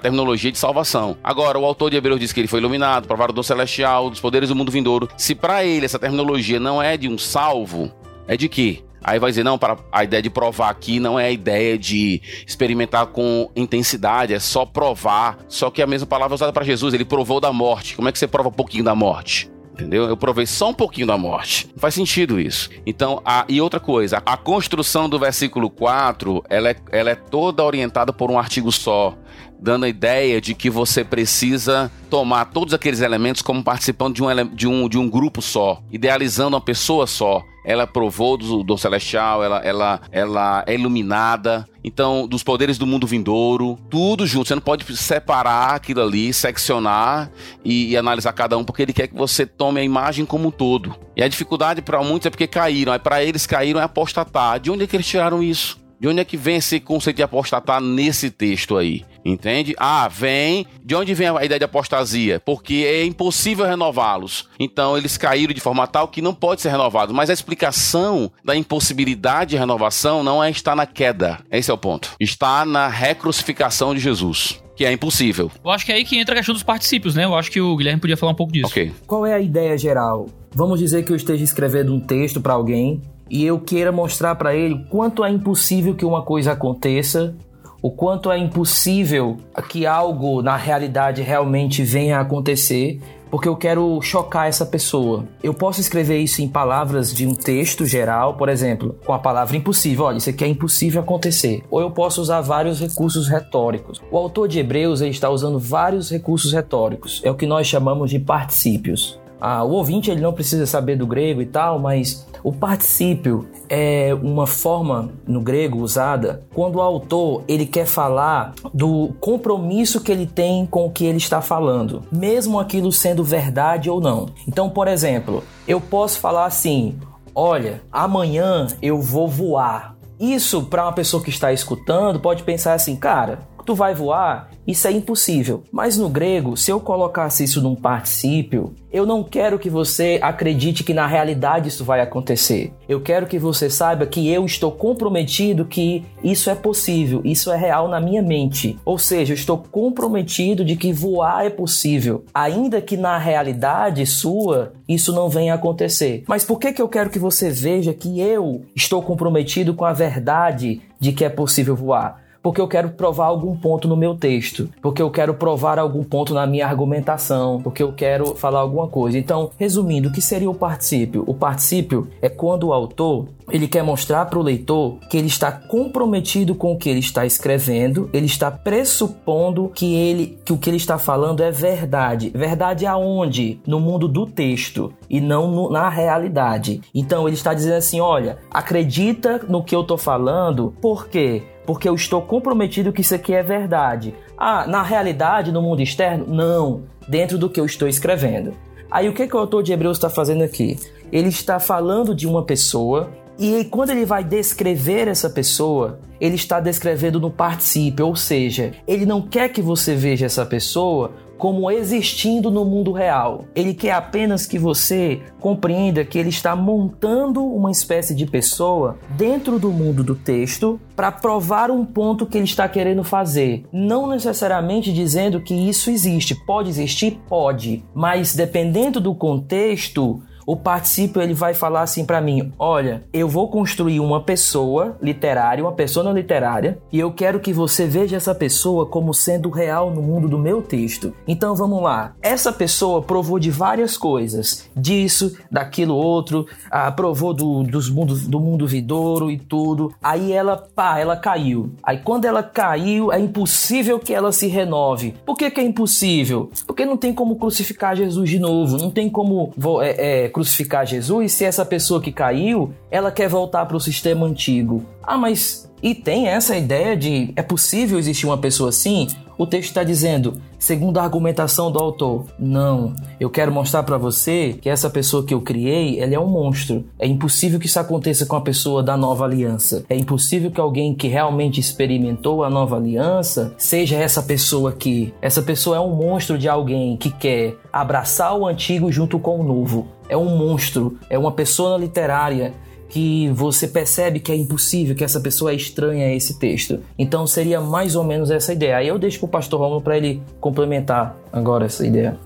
terminologia 0.00 0.50
de 0.50 0.58
salvação. 0.58 1.16
Agora, 1.22 1.56
o 1.60 1.64
autor 1.64 1.90
de 1.90 1.96
Hebreus 1.96 2.18
diz 2.18 2.32
que 2.32 2.40
ele 2.40 2.48
foi 2.48 2.58
iluminado, 2.58 3.06
provado 3.06 3.32
do 3.32 3.40
celestial, 3.44 4.10
dos 4.10 4.18
poderes 4.18 4.48
do 4.48 4.56
mundo 4.56 4.72
vindouro. 4.72 5.08
Se 5.16 5.32
para 5.32 5.64
ele 5.64 5.86
essa 5.86 5.96
terminologia 5.96 6.58
não 6.58 6.82
é 6.82 6.96
de 6.96 7.08
um 7.08 7.16
salvo, 7.16 7.92
é 8.26 8.36
de 8.36 8.48
quê? 8.48 8.82
Aí 9.00 9.20
vai 9.20 9.30
dizer, 9.30 9.44
não, 9.44 9.56
para 9.56 9.78
a 9.92 10.02
ideia 10.02 10.20
de 10.20 10.28
provar 10.28 10.70
aqui 10.70 10.98
não 10.98 11.20
é 11.20 11.26
a 11.26 11.30
ideia 11.30 11.78
de 11.78 12.20
experimentar 12.44 13.06
com 13.06 13.48
intensidade, 13.54 14.34
é 14.34 14.40
só 14.40 14.66
provar. 14.66 15.38
Só 15.46 15.70
que 15.70 15.80
a 15.80 15.86
mesma 15.86 16.08
palavra 16.08 16.34
é 16.34 16.36
usada 16.36 16.52
para 16.52 16.64
Jesus, 16.64 16.92
ele 16.94 17.04
provou 17.04 17.38
da 17.38 17.52
morte. 17.52 17.94
Como 17.94 18.08
é 18.08 18.12
que 18.12 18.18
você 18.18 18.26
prova 18.26 18.48
um 18.48 18.52
pouquinho 18.52 18.82
da 18.82 18.96
morte? 18.96 19.48
Entendeu? 19.76 20.08
Eu 20.08 20.16
provei 20.16 20.46
só 20.46 20.70
um 20.70 20.74
pouquinho 20.74 21.06
da 21.06 21.18
morte. 21.18 21.68
Não 21.72 21.78
faz 21.78 21.94
sentido 21.94 22.40
isso. 22.40 22.70
Então, 22.86 23.20
a, 23.24 23.44
e 23.48 23.60
outra 23.60 23.78
coisa, 23.78 24.22
a 24.24 24.36
construção 24.36 25.08
do 25.08 25.18
versículo 25.18 25.68
4, 25.68 26.42
ela 26.48 26.70
é, 26.70 26.76
ela 26.90 27.10
é 27.10 27.14
toda 27.14 27.62
orientada 27.62 28.12
por 28.12 28.30
um 28.30 28.38
artigo 28.38 28.72
só. 28.72 29.16
Dando 29.60 29.84
a 29.84 29.88
ideia 29.88 30.40
de 30.40 30.54
que 30.54 30.70
você 30.70 31.04
precisa 31.04 31.90
tomar 32.10 32.46
todos 32.46 32.74
aqueles 32.74 33.00
elementos 33.00 33.42
como 33.42 33.62
participando 33.62 34.14
de 34.14 34.22
um, 34.22 34.54
de 34.54 34.68
um, 34.68 34.88
de 34.88 34.98
um 34.98 35.08
grupo 35.08 35.42
só, 35.42 35.82
idealizando 35.90 36.56
uma 36.56 36.60
pessoa 36.60 37.06
só. 37.06 37.42
Ela 37.64 37.84
provou 37.84 38.36
do, 38.36 38.62
do 38.62 38.78
celestial, 38.78 39.42
ela, 39.42 39.58
ela, 39.58 40.00
ela 40.12 40.64
é 40.68 40.74
iluminada, 40.74 41.66
então, 41.82 42.26
dos 42.26 42.44
poderes 42.44 42.78
do 42.78 42.86
mundo 42.86 43.08
vindouro, 43.08 43.76
tudo 43.90 44.24
junto. 44.24 44.46
Você 44.46 44.54
não 44.54 44.62
pode 44.62 44.96
separar 44.96 45.74
aquilo 45.74 46.00
ali, 46.00 46.32
seccionar 46.32 47.30
e, 47.64 47.90
e 47.90 47.96
analisar 47.96 48.32
cada 48.32 48.56
um, 48.56 48.64
porque 48.64 48.82
ele 48.82 48.92
quer 48.92 49.08
que 49.08 49.16
você 49.16 49.44
tome 49.44 49.80
a 49.80 49.84
imagem 49.84 50.24
como 50.24 50.48
um 50.48 50.50
todo. 50.50 50.94
E 51.16 51.22
a 51.22 51.28
dificuldade 51.28 51.82
para 51.82 52.02
muitos 52.02 52.26
é 52.26 52.30
porque 52.30 52.46
caíram. 52.46 52.92
Aí 52.92 52.98
para 52.98 53.22
eles 53.22 53.46
caíram 53.46 53.80
é 53.80 53.84
apostatar. 53.84 54.58
De 54.60 54.70
onde 54.70 54.84
é 54.84 54.86
que 54.86 54.96
eles 54.96 55.06
tiraram 55.06 55.42
isso? 55.42 55.78
De 55.98 56.08
onde 56.08 56.20
é 56.20 56.24
que 56.24 56.36
vem 56.36 56.56
esse 56.56 56.78
conceito 56.78 57.16
de 57.16 57.22
apostatar 57.22 57.80
nesse 57.80 58.30
texto 58.30 58.76
aí? 58.76 59.04
Entende? 59.24 59.74
Ah, 59.78 60.08
vem. 60.08 60.66
De 60.84 60.94
onde 60.94 61.14
vem 61.14 61.28
a 61.28 61.44
ideia 61.44 61.58
de 61.58 61.64
apostasia? 61.64 62.40
Porque 62.44 62.84
é 62.86 63.04
impossível 63.04 63.64
renová-los. 63.66 64.48
Então 64.60 64.96
eles 64.96 65.16
caíram 65.16 65.54
de 65.54 65.60
forma 65.60 65.86
tal 65.86 66.08
que 66.08 66.22
não 66.22 66.34
pode 66.34 66.60
ser 66.60 66.70
renovado. 66.70 67.14
Mas 67.14 67.30
a 67.30 67.32
explicação 67.32 68.30
da 68.44 68.54
impossibilidade 68.54 69.50
de 69.50 69.56
renovação 69.56 70.22
não 70.22 70.42
é 70.42 70.50
estar 70.50 70.76
na 70.76 70.86
queda. 70.86 71.38
Esse 71.50 71.70
é 71.70 71.74
o 71.74 71.78
ponto. 71.78 72.14
Está 72.20 72.64
na 72.64 72.88
recrucificação 72.88 73.94
de 73.94 74.00
Jesus 74.00 74.62
que 74.76 74.84
é 74.84 74.92
impossível. 74.92 75.50
Eu 75.64 75.70
acho 75.70 75.86
que 75.86 75.90
é 75.90 75.94
aí 75.94 76.04
que 76.04 76.18
entra 76.18 76.34
a 76.34 76.36
questão 76.36 76.52
dos 76.52 76.62
particípios, 76.62 77.14
né? 77.14 77.24
Eu 77.24 77.34
acho 77.34 77.50
que 77.50 77.58
o 77.58 77.74
Guilherme 77.74 77.98
podia 77.98 78.14
falar 78.14 78.32
um 78.32 78.34
pouco 78.36 78.52
disso. 78.52 78.66
Ok. 78.66 78.92
Qual 79.06 79.24
é 79.24 79.32
a 79.32 79.40
ideia 79.40 79.76
geral? 79.78 80.26
Vamos 80.54 80.78
dizer 80.78 81.02
que 81.02 81.10
eu 81.10 81.16
esteja 81.16 81.42
escrevendo 81.42 81.94
um 81.94 81.98
texto 81.98 82.42
para 82.42 82.52
alguém 82.52 83.00
e 83.28 83.44
eu 83.44 83.58
queira 83.58 83.90
mostrar 83.90 84.34
para 84.34 84.54
ele 84.54 84.86
quanto 84.90 85.24
é 85.24 85.30
impossível 85.30 85.94
que 85.94 86.04
uma 86.04 86.22
coisa 86.22 86.52
aconteça, 86.52 87.34
o 87.82 87.90
quanto 87.90 88.30
é 88.32 88.38
impossível 88.38 89.36
que 89.68 89.86
algo 89.86 90.42
na 90.42 90.56
realidade 90.56 91.22
realmente 91.22 91.82
venha 91.82 92.18
a 92.18 92.22
acontecer, 92.22 93.00
porque 93.30 93.48
eu 93.48 93.56
quero 93.56 94.00
chocar 94.00 94.48
essa 94.48 94.64
pessoa. 94.64 95.24
Eu 95.42 95.52
posso 95.52 95.80
escrever 95.80 96.18
isso 96.18 96.40
em 96.40 96.48
palavras 96.48 97.12
de 97.12 97.26
um 97.26 97.34
texto 97.34 97.84
geral, 97.84 98.34
por 98.34 98.48
exemplo, 98.48 98.96
com 99.04 99.12
a 99.12 99.18
palavra 99.18 99.56
impossível. 99.56 100.06
Olha, 100.06 100.16
isso 100.16 100.30
aqui 100.30 100.44
é 100.44 100.48
impossível 100.48 101.00
acontecer. 101.00 101.62
Ou 101.70 101.80
eu 101.80 101.90
posso 101.90 102.20
usar 102.20 102.40
vários 102.40 102.80
recursos 102.80 103.28
retóricos. 103.28 104.00
O 104.10 104.16
autor 104.16 104.48
de 104.48 104.58
Hebreus 104.58 105.00
está 105.00 105.28
usando 105.28 105.58
vários 105.58 106.10
recursos 106.10 106.52
retóricos. 106.52 107.20
É 107.24 107.30
o 107.30 107.34
que 107.34 107.46
nós 107.46 107.66
chamamos 107.66 108.10
de 108.10 108.18
particípios. 108.18 109.18
Ah, 109.40 109.62
o 109.62 109.70
ouvinte 109.72 110.10
ele 110.10 110.20
não 110.20 110.32
precisa 110.32 110.66
saber 110.66 110.96
do 110.96 111.06
grego 111.06 111.42
e 111.42 111.46
tal, 111.46 111.78
mas 111.78 112.26
o 112.42 112.52
particípio 112.52 113.46
é 113.68 114.16
uma 114.22 114.46
forma 114.46 115.10
no 115.26 115.40
grego 115.40 115.78
usada 115.78 116.44
quando 116.54 116.76
o 116.76 116.80
autor 116.80 117.42
ele 117.48 117.66
quer 117.66 117.86
falar 117.86 118.54
do 118.72 119.10
compromisso 119.20 120.00
que 120.00 120.12
ele 120.12 120.26
tem 120.26 120.64
com 120.64 120.86
o 120.86 120.90
que 120.90 121.04
ele 121.04 121.18
está 121.18 121.42
falando, 121.42 122.02
mesmo 122.10 122.58
aquilo 122.58 122.92
sendo 122.92 123.24
verdade 123.24 123.90
ou 123.90 124.00
não. 124.00 124.26
Então, 124.46 124.70
por 124.70 124.88
exemplo, 124.88 125.42
eu 125.66 125.80
posso 125.80 126.18
falar 126.20 126.46
assim: 126.46 126.98
"Olha, 127.34 127.82
amanhã 127.90 128.66
eu 128.80 129.00
vou 129.00 129.28
voar". 129.28 129.96
Isso 130.18 130.62
para 130.62 130.84
uma 130.84 130.92
pessoa 130.92 131.22
que 131.22 131.28
está 131.28 131.52
escutando 131.52 132.20
pode 132.20 132.42
pensar 132.42 132.72
assim, 132.72 132.96
cara, 132.96 133.40
tu 133.66 133.74
vai 133.74 133.94
voar, 133.94 134.48
isso 134.66 134.86
é 134.86 134.92
impossível. 134.92 135.62
Mas 135.70 135.98
no 135.98 136.08
grego, 136.08 136.56
se 136.56 136.70
eu 136.70 136.80
colocasse 136.80 137.44
isso 137.44 137.60
num 137.60 137.74
particípio, 137.74 138.72
eu 138.92 139.04
não 139.04 139.22
quero 139.22 139.58
que 139.58 139.68
você 139.68 140.18
acredite 140.22 140.82
que 140.82 140.94
na 140.94 141.06
realidade 141.06 141.68
isso 141.68 141.84
vai 141.84 142.00
acontecer. 142.00 142.72
Eu 142.88 143.00
quero 143.00 143.26
que 143.26 143.38
você 143.38 143.68
saiba 143.68 144.06
que 144.06 144.32
eu 144.32 144.46
estou 144.46 144.70
comprometido 144.72 145.64
que 145.64 146.04
isso 146.22 146.48
é 146.48 146.54
possível, 146.54 147.20
isso 147.24 147.50
é 147.50 147.56
real 147.56 147.88
na 147.88 148.00
minha 148.00 148.22
mente. 148.22 148.78
Ou 148.84 148.98
seja, 148.98 149.32
eu 149.32 149.36
estou 149.36 149.58
comprometido 149.58 150.64
de 150.64 150.76
que 150.76 150.92
voar 150.92 151.44
é 151.44 151.50
possível, 151.50 152.24
ainda 152.32 152.80
que 152.80 152.96
na 152.96 153.18
realidade 153.18 154.06
sua 154.06 154.72
isso 154.88 155.12
não 155.12 155.28
venha 155.28 155.52
a 155.52 155.56
acontecer. 155.56 156.22
Mas 156.26 156.44
por 156.44 156.58
que 156.58 156.72
que 156.72 156.80
eu 156.80 156.88
quero 156.88 157.10
que 157.10 157.18
você 157.18 157.50
veja 157.50 157.92
que 157.92 158.20
eu 158.20 158.64
estou 158.74 159.02
comprometido 159.02 159.74
com 159.74 159.84
a 159.84 159.92
verdade 159.92 160.80
de 160.98 161.12
que 161.12 161.24
é 161.24 161.28
possível 161.28 161.74
voar? 161.74 162.25
Porque 162.46 162.60
eu 162.60 162.68
quero 162.68 162.90
provar 162.90 163.26
algum 163.26 163.56
ponto 163.56 163.88
no 163.88 163.96
meu 163.96 164.14
texto, 164.14 164.68
porque 164.80 165.02
eu 165.02 165.10
quero 165.10 165.34
provar 165.34 165.80
algum 165.80 166.04
ponto 166.04 166.32
na 166.32 166.46
minha 166.46 166.64
argumentação, 166.64 167.60
porque 167.60 167.82
eu 167.82 167.92
quero 167.92 168.36
falar 168.36 168.60
alguma 168.60 168.86
coisa. 168.86 169.18
Então, 169.18 169.50
resumindo, 169.58 170.08
o 170.10 170.12
que 170.12 170.22
seria 170.22 170.48
o 170.48 170.54
particípio? 170.54 171.24
O 171.26 171.34
particípio 171.34 172.06
é 172.22 172.28
quando 172.28 172.68
o 172.68 172.72
autor 172.72 173.26
ele 173.50 173.68
quer 173.68 173.82
mostrar 173.82 174.26
para 174.26 174.38
o 174.38 174.42
leitor 174.42 174.98
que 175.08 175.16
ele 175.16 175.28
está 175.28 175.52
comprometido 175.52 176.54
com 176.54 176.72
o 176.72 176.78
que 176.78 176.88
ele 176.88 177.00
está 177.00 177.24
escrevendo, 177.24 178.10
ele 178.12 178.26
está 178.26 178.50
pressupondo 178.50 179.70
que 179.74 179.94
ele 179.94 180.38
que 180.44 180.52
o 180.52 180.58
que 180.58 180.68
ele 180.70 180.76
está 180.76 180.98
falando 180.98 181.42
é 181.42 181.50
verdade. 181.50 182.30
Verdade 182.34 182.86
aonde? 182.86 183.60
No 183.66 183.80
mundo 183.80 184.08
do 184.08 184.26
texto 184.26 184.92
e 185.08 185.20
não 185.20 185.50
no, 185.50 185.70
na 185.70 185.88
realidade. 185.88 186.80
Então 186.94 187.26
ele 187.26 187.36
está 187.36 187.54
dizendo 187.54 187.76
assim, 187.76 188.00
olha, 188.00 188.38
acredita 188.50 189.40
no 189.48 189.62
que 189.62 189.74
eu 189.74 189.82
estou 189.82 189.98
falando, 189.98 190.74
por 190.80 191.08
quê? 191.08 191.42
porque 191.66 191.88
eu 191.88 191.94
estou 191.96 192.22
comprometido 192.22 192.92
que 192.92 193.00
isso 193.00 193.14
aqui 193.14 193.34
é 193.34 193.42
verdade. 193.42 194.14
Ah, 194.38 194.66
na 194.68 194.82
realidade, 194.82 195.50
no 195.50 195.60
mundo 195.60 195.82
externo? 195.82 196.24
Não, 196.28 196.84
dentro 197.08 197.36
do 197.36 197.50
que 197.50 197.58
eu 197.58 197.66
estou 197.66 197.88
escrevendo. 197.88 198.54
Aí 198.88 199.08
o 199.08 199.12
que, 199.12 199.26
que 199.26 199.34
o 199.34 199.38
autor 199.38 199.64
de 199.64 199.72
Hebreus 199.72 199.96
está 199.96 200.08
fazendo 200.08 200.44
aqui? 200.44 200.78
Ele 201.10 201.28
está 201.28 201.58
falando 201.58 202.14
de 202.14 202.26
uma 202.26 202.44
pessoa 202.44 203.10
e 203.38 203.64
quando 203.64 203.90
ele 203.90 204.04
vai 204.04 204.24
descrever 204.24 205.08
essa 205.08 205.28
pessoa, 205.28 206.00
ele 206.20 206.36
está 206.36 206.58
descrevendo 206.60 207.20
no 207.20 207.30
particípio, 207.30 208.06
ou 208.06 208.16
seja, 208.16 208.72
ele 208.86 209.04
não 209.04 209.20
quer 209.20 209.50
que 209.50 209.60
você 209.60 209.94
veja 209.94 210.26
essa 210.26 210.46
pessoa 210.46 211.12
como 211.36 211.70
existindo 211.70 212.50
no 212.50 212.64
mundo 212.64 212.92
real. 212.92 213.44
Ele 213.54 213.74
quer 213.74 213.92
apenas 213.92 214.46
que 214.46 214.58
você 214.58 215.20
compreenda 215.38 216.04
que 216.04 216.18
ele 216.18 216.30
está 216.30 216.56
montando 216.56 217.44
uma 217.44 217.70
espécie 217.70 218.14
de 218.14 218.26
pessoa 218.26 218.98
dentro 219.10 219.58
do 219.58 219.70
mundo 219.70 220.02
do 220.02 220.14
texto 220.14 220.80
para 220.94 221.12
provar 221.12 221.70
um 221.70 221.84
ponto 221.84 222.26
que 222.26 222.38
ele 222.38 222.44
está 222.44 222.68
querendo 222.68 223.04
fazer. 223.04 223.64
Não 223.72 224.06
necessariamente 224.06 224.92
dizendo 224.92 225.40
que 225.40 225.54
isso 225.54 225.90
existe. 225.90 226.34
Pode 226.46 226.70
existir? 226.70 227.20
Pode. 227.28 227.84
Mas 227.94 228.34
dependendo 228.34 229.00
do 229.00 229.14
contexto, 229.14 230.22
o 230.46 230.54
particípio 230.54 231.20
ele 231.20 231.34
vai 231.34 231.52
falar 231.52 231.82
assim 231.82 232.04
para 232.04 232.20
mim: 232.20 232.52
olha, 232.58 233.02
eu 233.12 233.28
vou 233.28 233.48
construir 233.50 233.98
uma 233.98 234.22
pessoa 234.22 234.96
literária, 235.02 235.64
uma 235.64 235.72
persona 235.72 236.12
literária, 236.12 236.78
e 236.92 237.00
eu 237.00 237.12
quero 237.12 237.40
que 237.40 237.52
você 237.52 237.86
veja 237.86 238.16
essa 238.16 238.34
pessoa 238.34 238.86
como 238.86 239.12
sendo 239.12 239.50
real 239.50 239.90
no 239.90 240.00
mundo 240.00 240.28
do 240.28 240.38
meu 240.38 240.62
texto. 240.62 241.12
Então 241.26 241.56
vamos 241.56 241.82
lá. 241.82 242.14
Essa 242.22 242.52
pessoa 242.52 243.02
provou 243.02 243.38
de 243.38 243.50
várias 243.50 243.96
coisas, 243.96 244.70
disso, 244.76 245.36
daquilo 245.50 245.96
outro, 245.96 246.46
ah, 246.70 246.92
provou 246.92 247.34
do, 247.34 247.64
dos 247.64 247.90
mundos, 247.90 248.26
do 248.26 248.38
mundo 248.38 248.66
vidouro 248.66 249.30
e 249.30 249.38
tudo. 249.38 249.92
Aí 250.00 250.32
ela, 250.32 250.56
pá, 250.56 250.98
ela 250.98 251.16
caiu. 251.16 251.72
Aí 251.82 251.98
quando 251.98 252.24
ela 252.24 252.42
caiu, 252.42 253.12
é 253.12 253.18
impossível 253.18 253.98
que 253.98 254.14
ela 254.14 254.30
se 254.30 254.46
renove. 254.46 255.14
Por 255.24 255.36
que, 255.36 255.50
que 255.50 255.60
é 255.60 255.64
impossível? 255.64 256.50
Porque 256.66 256.84
não 256.84 256.96
tem 256.96 257.12
como 257.12 257.36
crucificar 257.36 257.96
Jesus 257.96 258.30
de 258.30 258.38
novo, 258.38 258.76
não 258.76 258.90
tem 258.90 259.08
como 259.10 259.52
é, 259.82 260.24
é, 260.24 260.28
crucificar 260.36 260.84
Jesus 260.84 261.32
se 261.32 261.46
essa 261.46 261.64
pessoa 261.64 261.98
que 261.98 262.12
caiu, 262.12 262.74
ela 262.90 263.10
quer 263.10 263.26
voltar 263.26 263.64
para 263.64 263.74
o 263.74 263.80
sistema 263.80 264.26
antigo. 264.26 264.84
Ah, 265.02 265.16
mas 265.16 265.66
e 265.82 265.94
tem 265.94 266.28
essa 266.28 266.54
ideia 266.54 266.94
de 266.94 267.32
é 267.34 267.42
possível 267.42 267.98
existir 267.98 268.26
uma 268.26 268.36
pessoa 268.36 268.68
assim? 268.68 269.08
O 269.38 269.46
texto 269.46 269.68
está 269.68 269.84
dizendo, 269.84 270.40
segundo 270.58 270.98
a 270.98 271.02
argumentação 271.02 271.70
do 271.70 271.78
autor, 271.78 272.24
não. 272.38 272.94
Eu 273.20 273.28
quero 273.28 273.52
mostrar 273.52 273.82
para 273.82 273.98
você 273.98 274.58
que 274.60 274.68
essa 274.68 274.88
pessoa 274.88 275.24
que 275.24 275.34
eu 275.34 275.42
criei, 275.42 276.00
ela 276.00 276.14
é 276.14 276.18
um 276.18 276.26
monstro. 276.26 276.86
É 276.98 277.06
impossível 277.06 277.60
que 277.60 277.66
isso 277.66 277.78
aconteça 277.78 278.24
com 278.24 278.34
a 278.34 278.40
pessoa 278.40 278.82
da 278.82 278.96
nova 278.96 279.26
aliança. 279.26 279.84
É 279.90 279.96
impossível 279.96 280.50
que 280.50 280.60
alguém 280.60 280.94
que 280.94 281.06
realmente 281.06 281.60
experimentou 281.60 282.44
a 282.44 282.48
nova 282.48 282.76
aliança 282.76 283.54
seja 283.58 283.96
essa 283.96 284.22
pessoa 284.22 284.70
aqui. 284.70 285.12
Essa 285.20 285.42
pessoa 285.42 285.76
é 285.76 285.80
um 285.80 285.94
monstro 285.94 286.38
de 286.38 286.48
alguém 286.48 286.96
que 286.96 287.10
quer 287.10 287.56
abraçar 287.70 288.34
o 288.34 288.46
antigo 288.46 288.90
junto 288.90 289.18
com 289.18 289.38
o 289.38 289.44
novo. 289.44 289.86
É 290.08 290.16
um 290.16 290.36
monstro, 290.36 290.98
é 291.08 291.18
uma 291.18 291.32
pessoa 291.32 291.78
literária 291.78 292.54
que 292.88 293.28
você 293.30 293.66
percebe 293.66 294.20
que 294.20 294.30
é 294.30 294.36
impossível, 294.36 294.94
que 294.94 295.04
essa 295.04 295.20
pessoa 295.20 295.50
é 295.50 295.54
estranha 295.54 296.06
a 296.06 296.14
esse 296.14 296.38
texto. 296.38 296.80
Então 296.98 297.26
seria 297.26 297.60
mais 297.60 297.96
ou 297.96 298.04
menos 298.04 298.30
essa 298.30 298.52
ideia. 298.52 298.76
Aí 298.76 298.88
eu 298.88 298.98
deixo 298.98 299.18
para 299.18 299.26
o 299.26 299.28
pastor 299.28 299.60
Romulo 299.60 299.80
para 299.80 299.96
ele 299.96 300.22
complementar 300.40 301.16
agora 301.32 301.66
essa 301.66 301.86
ideia. 301.86 302.16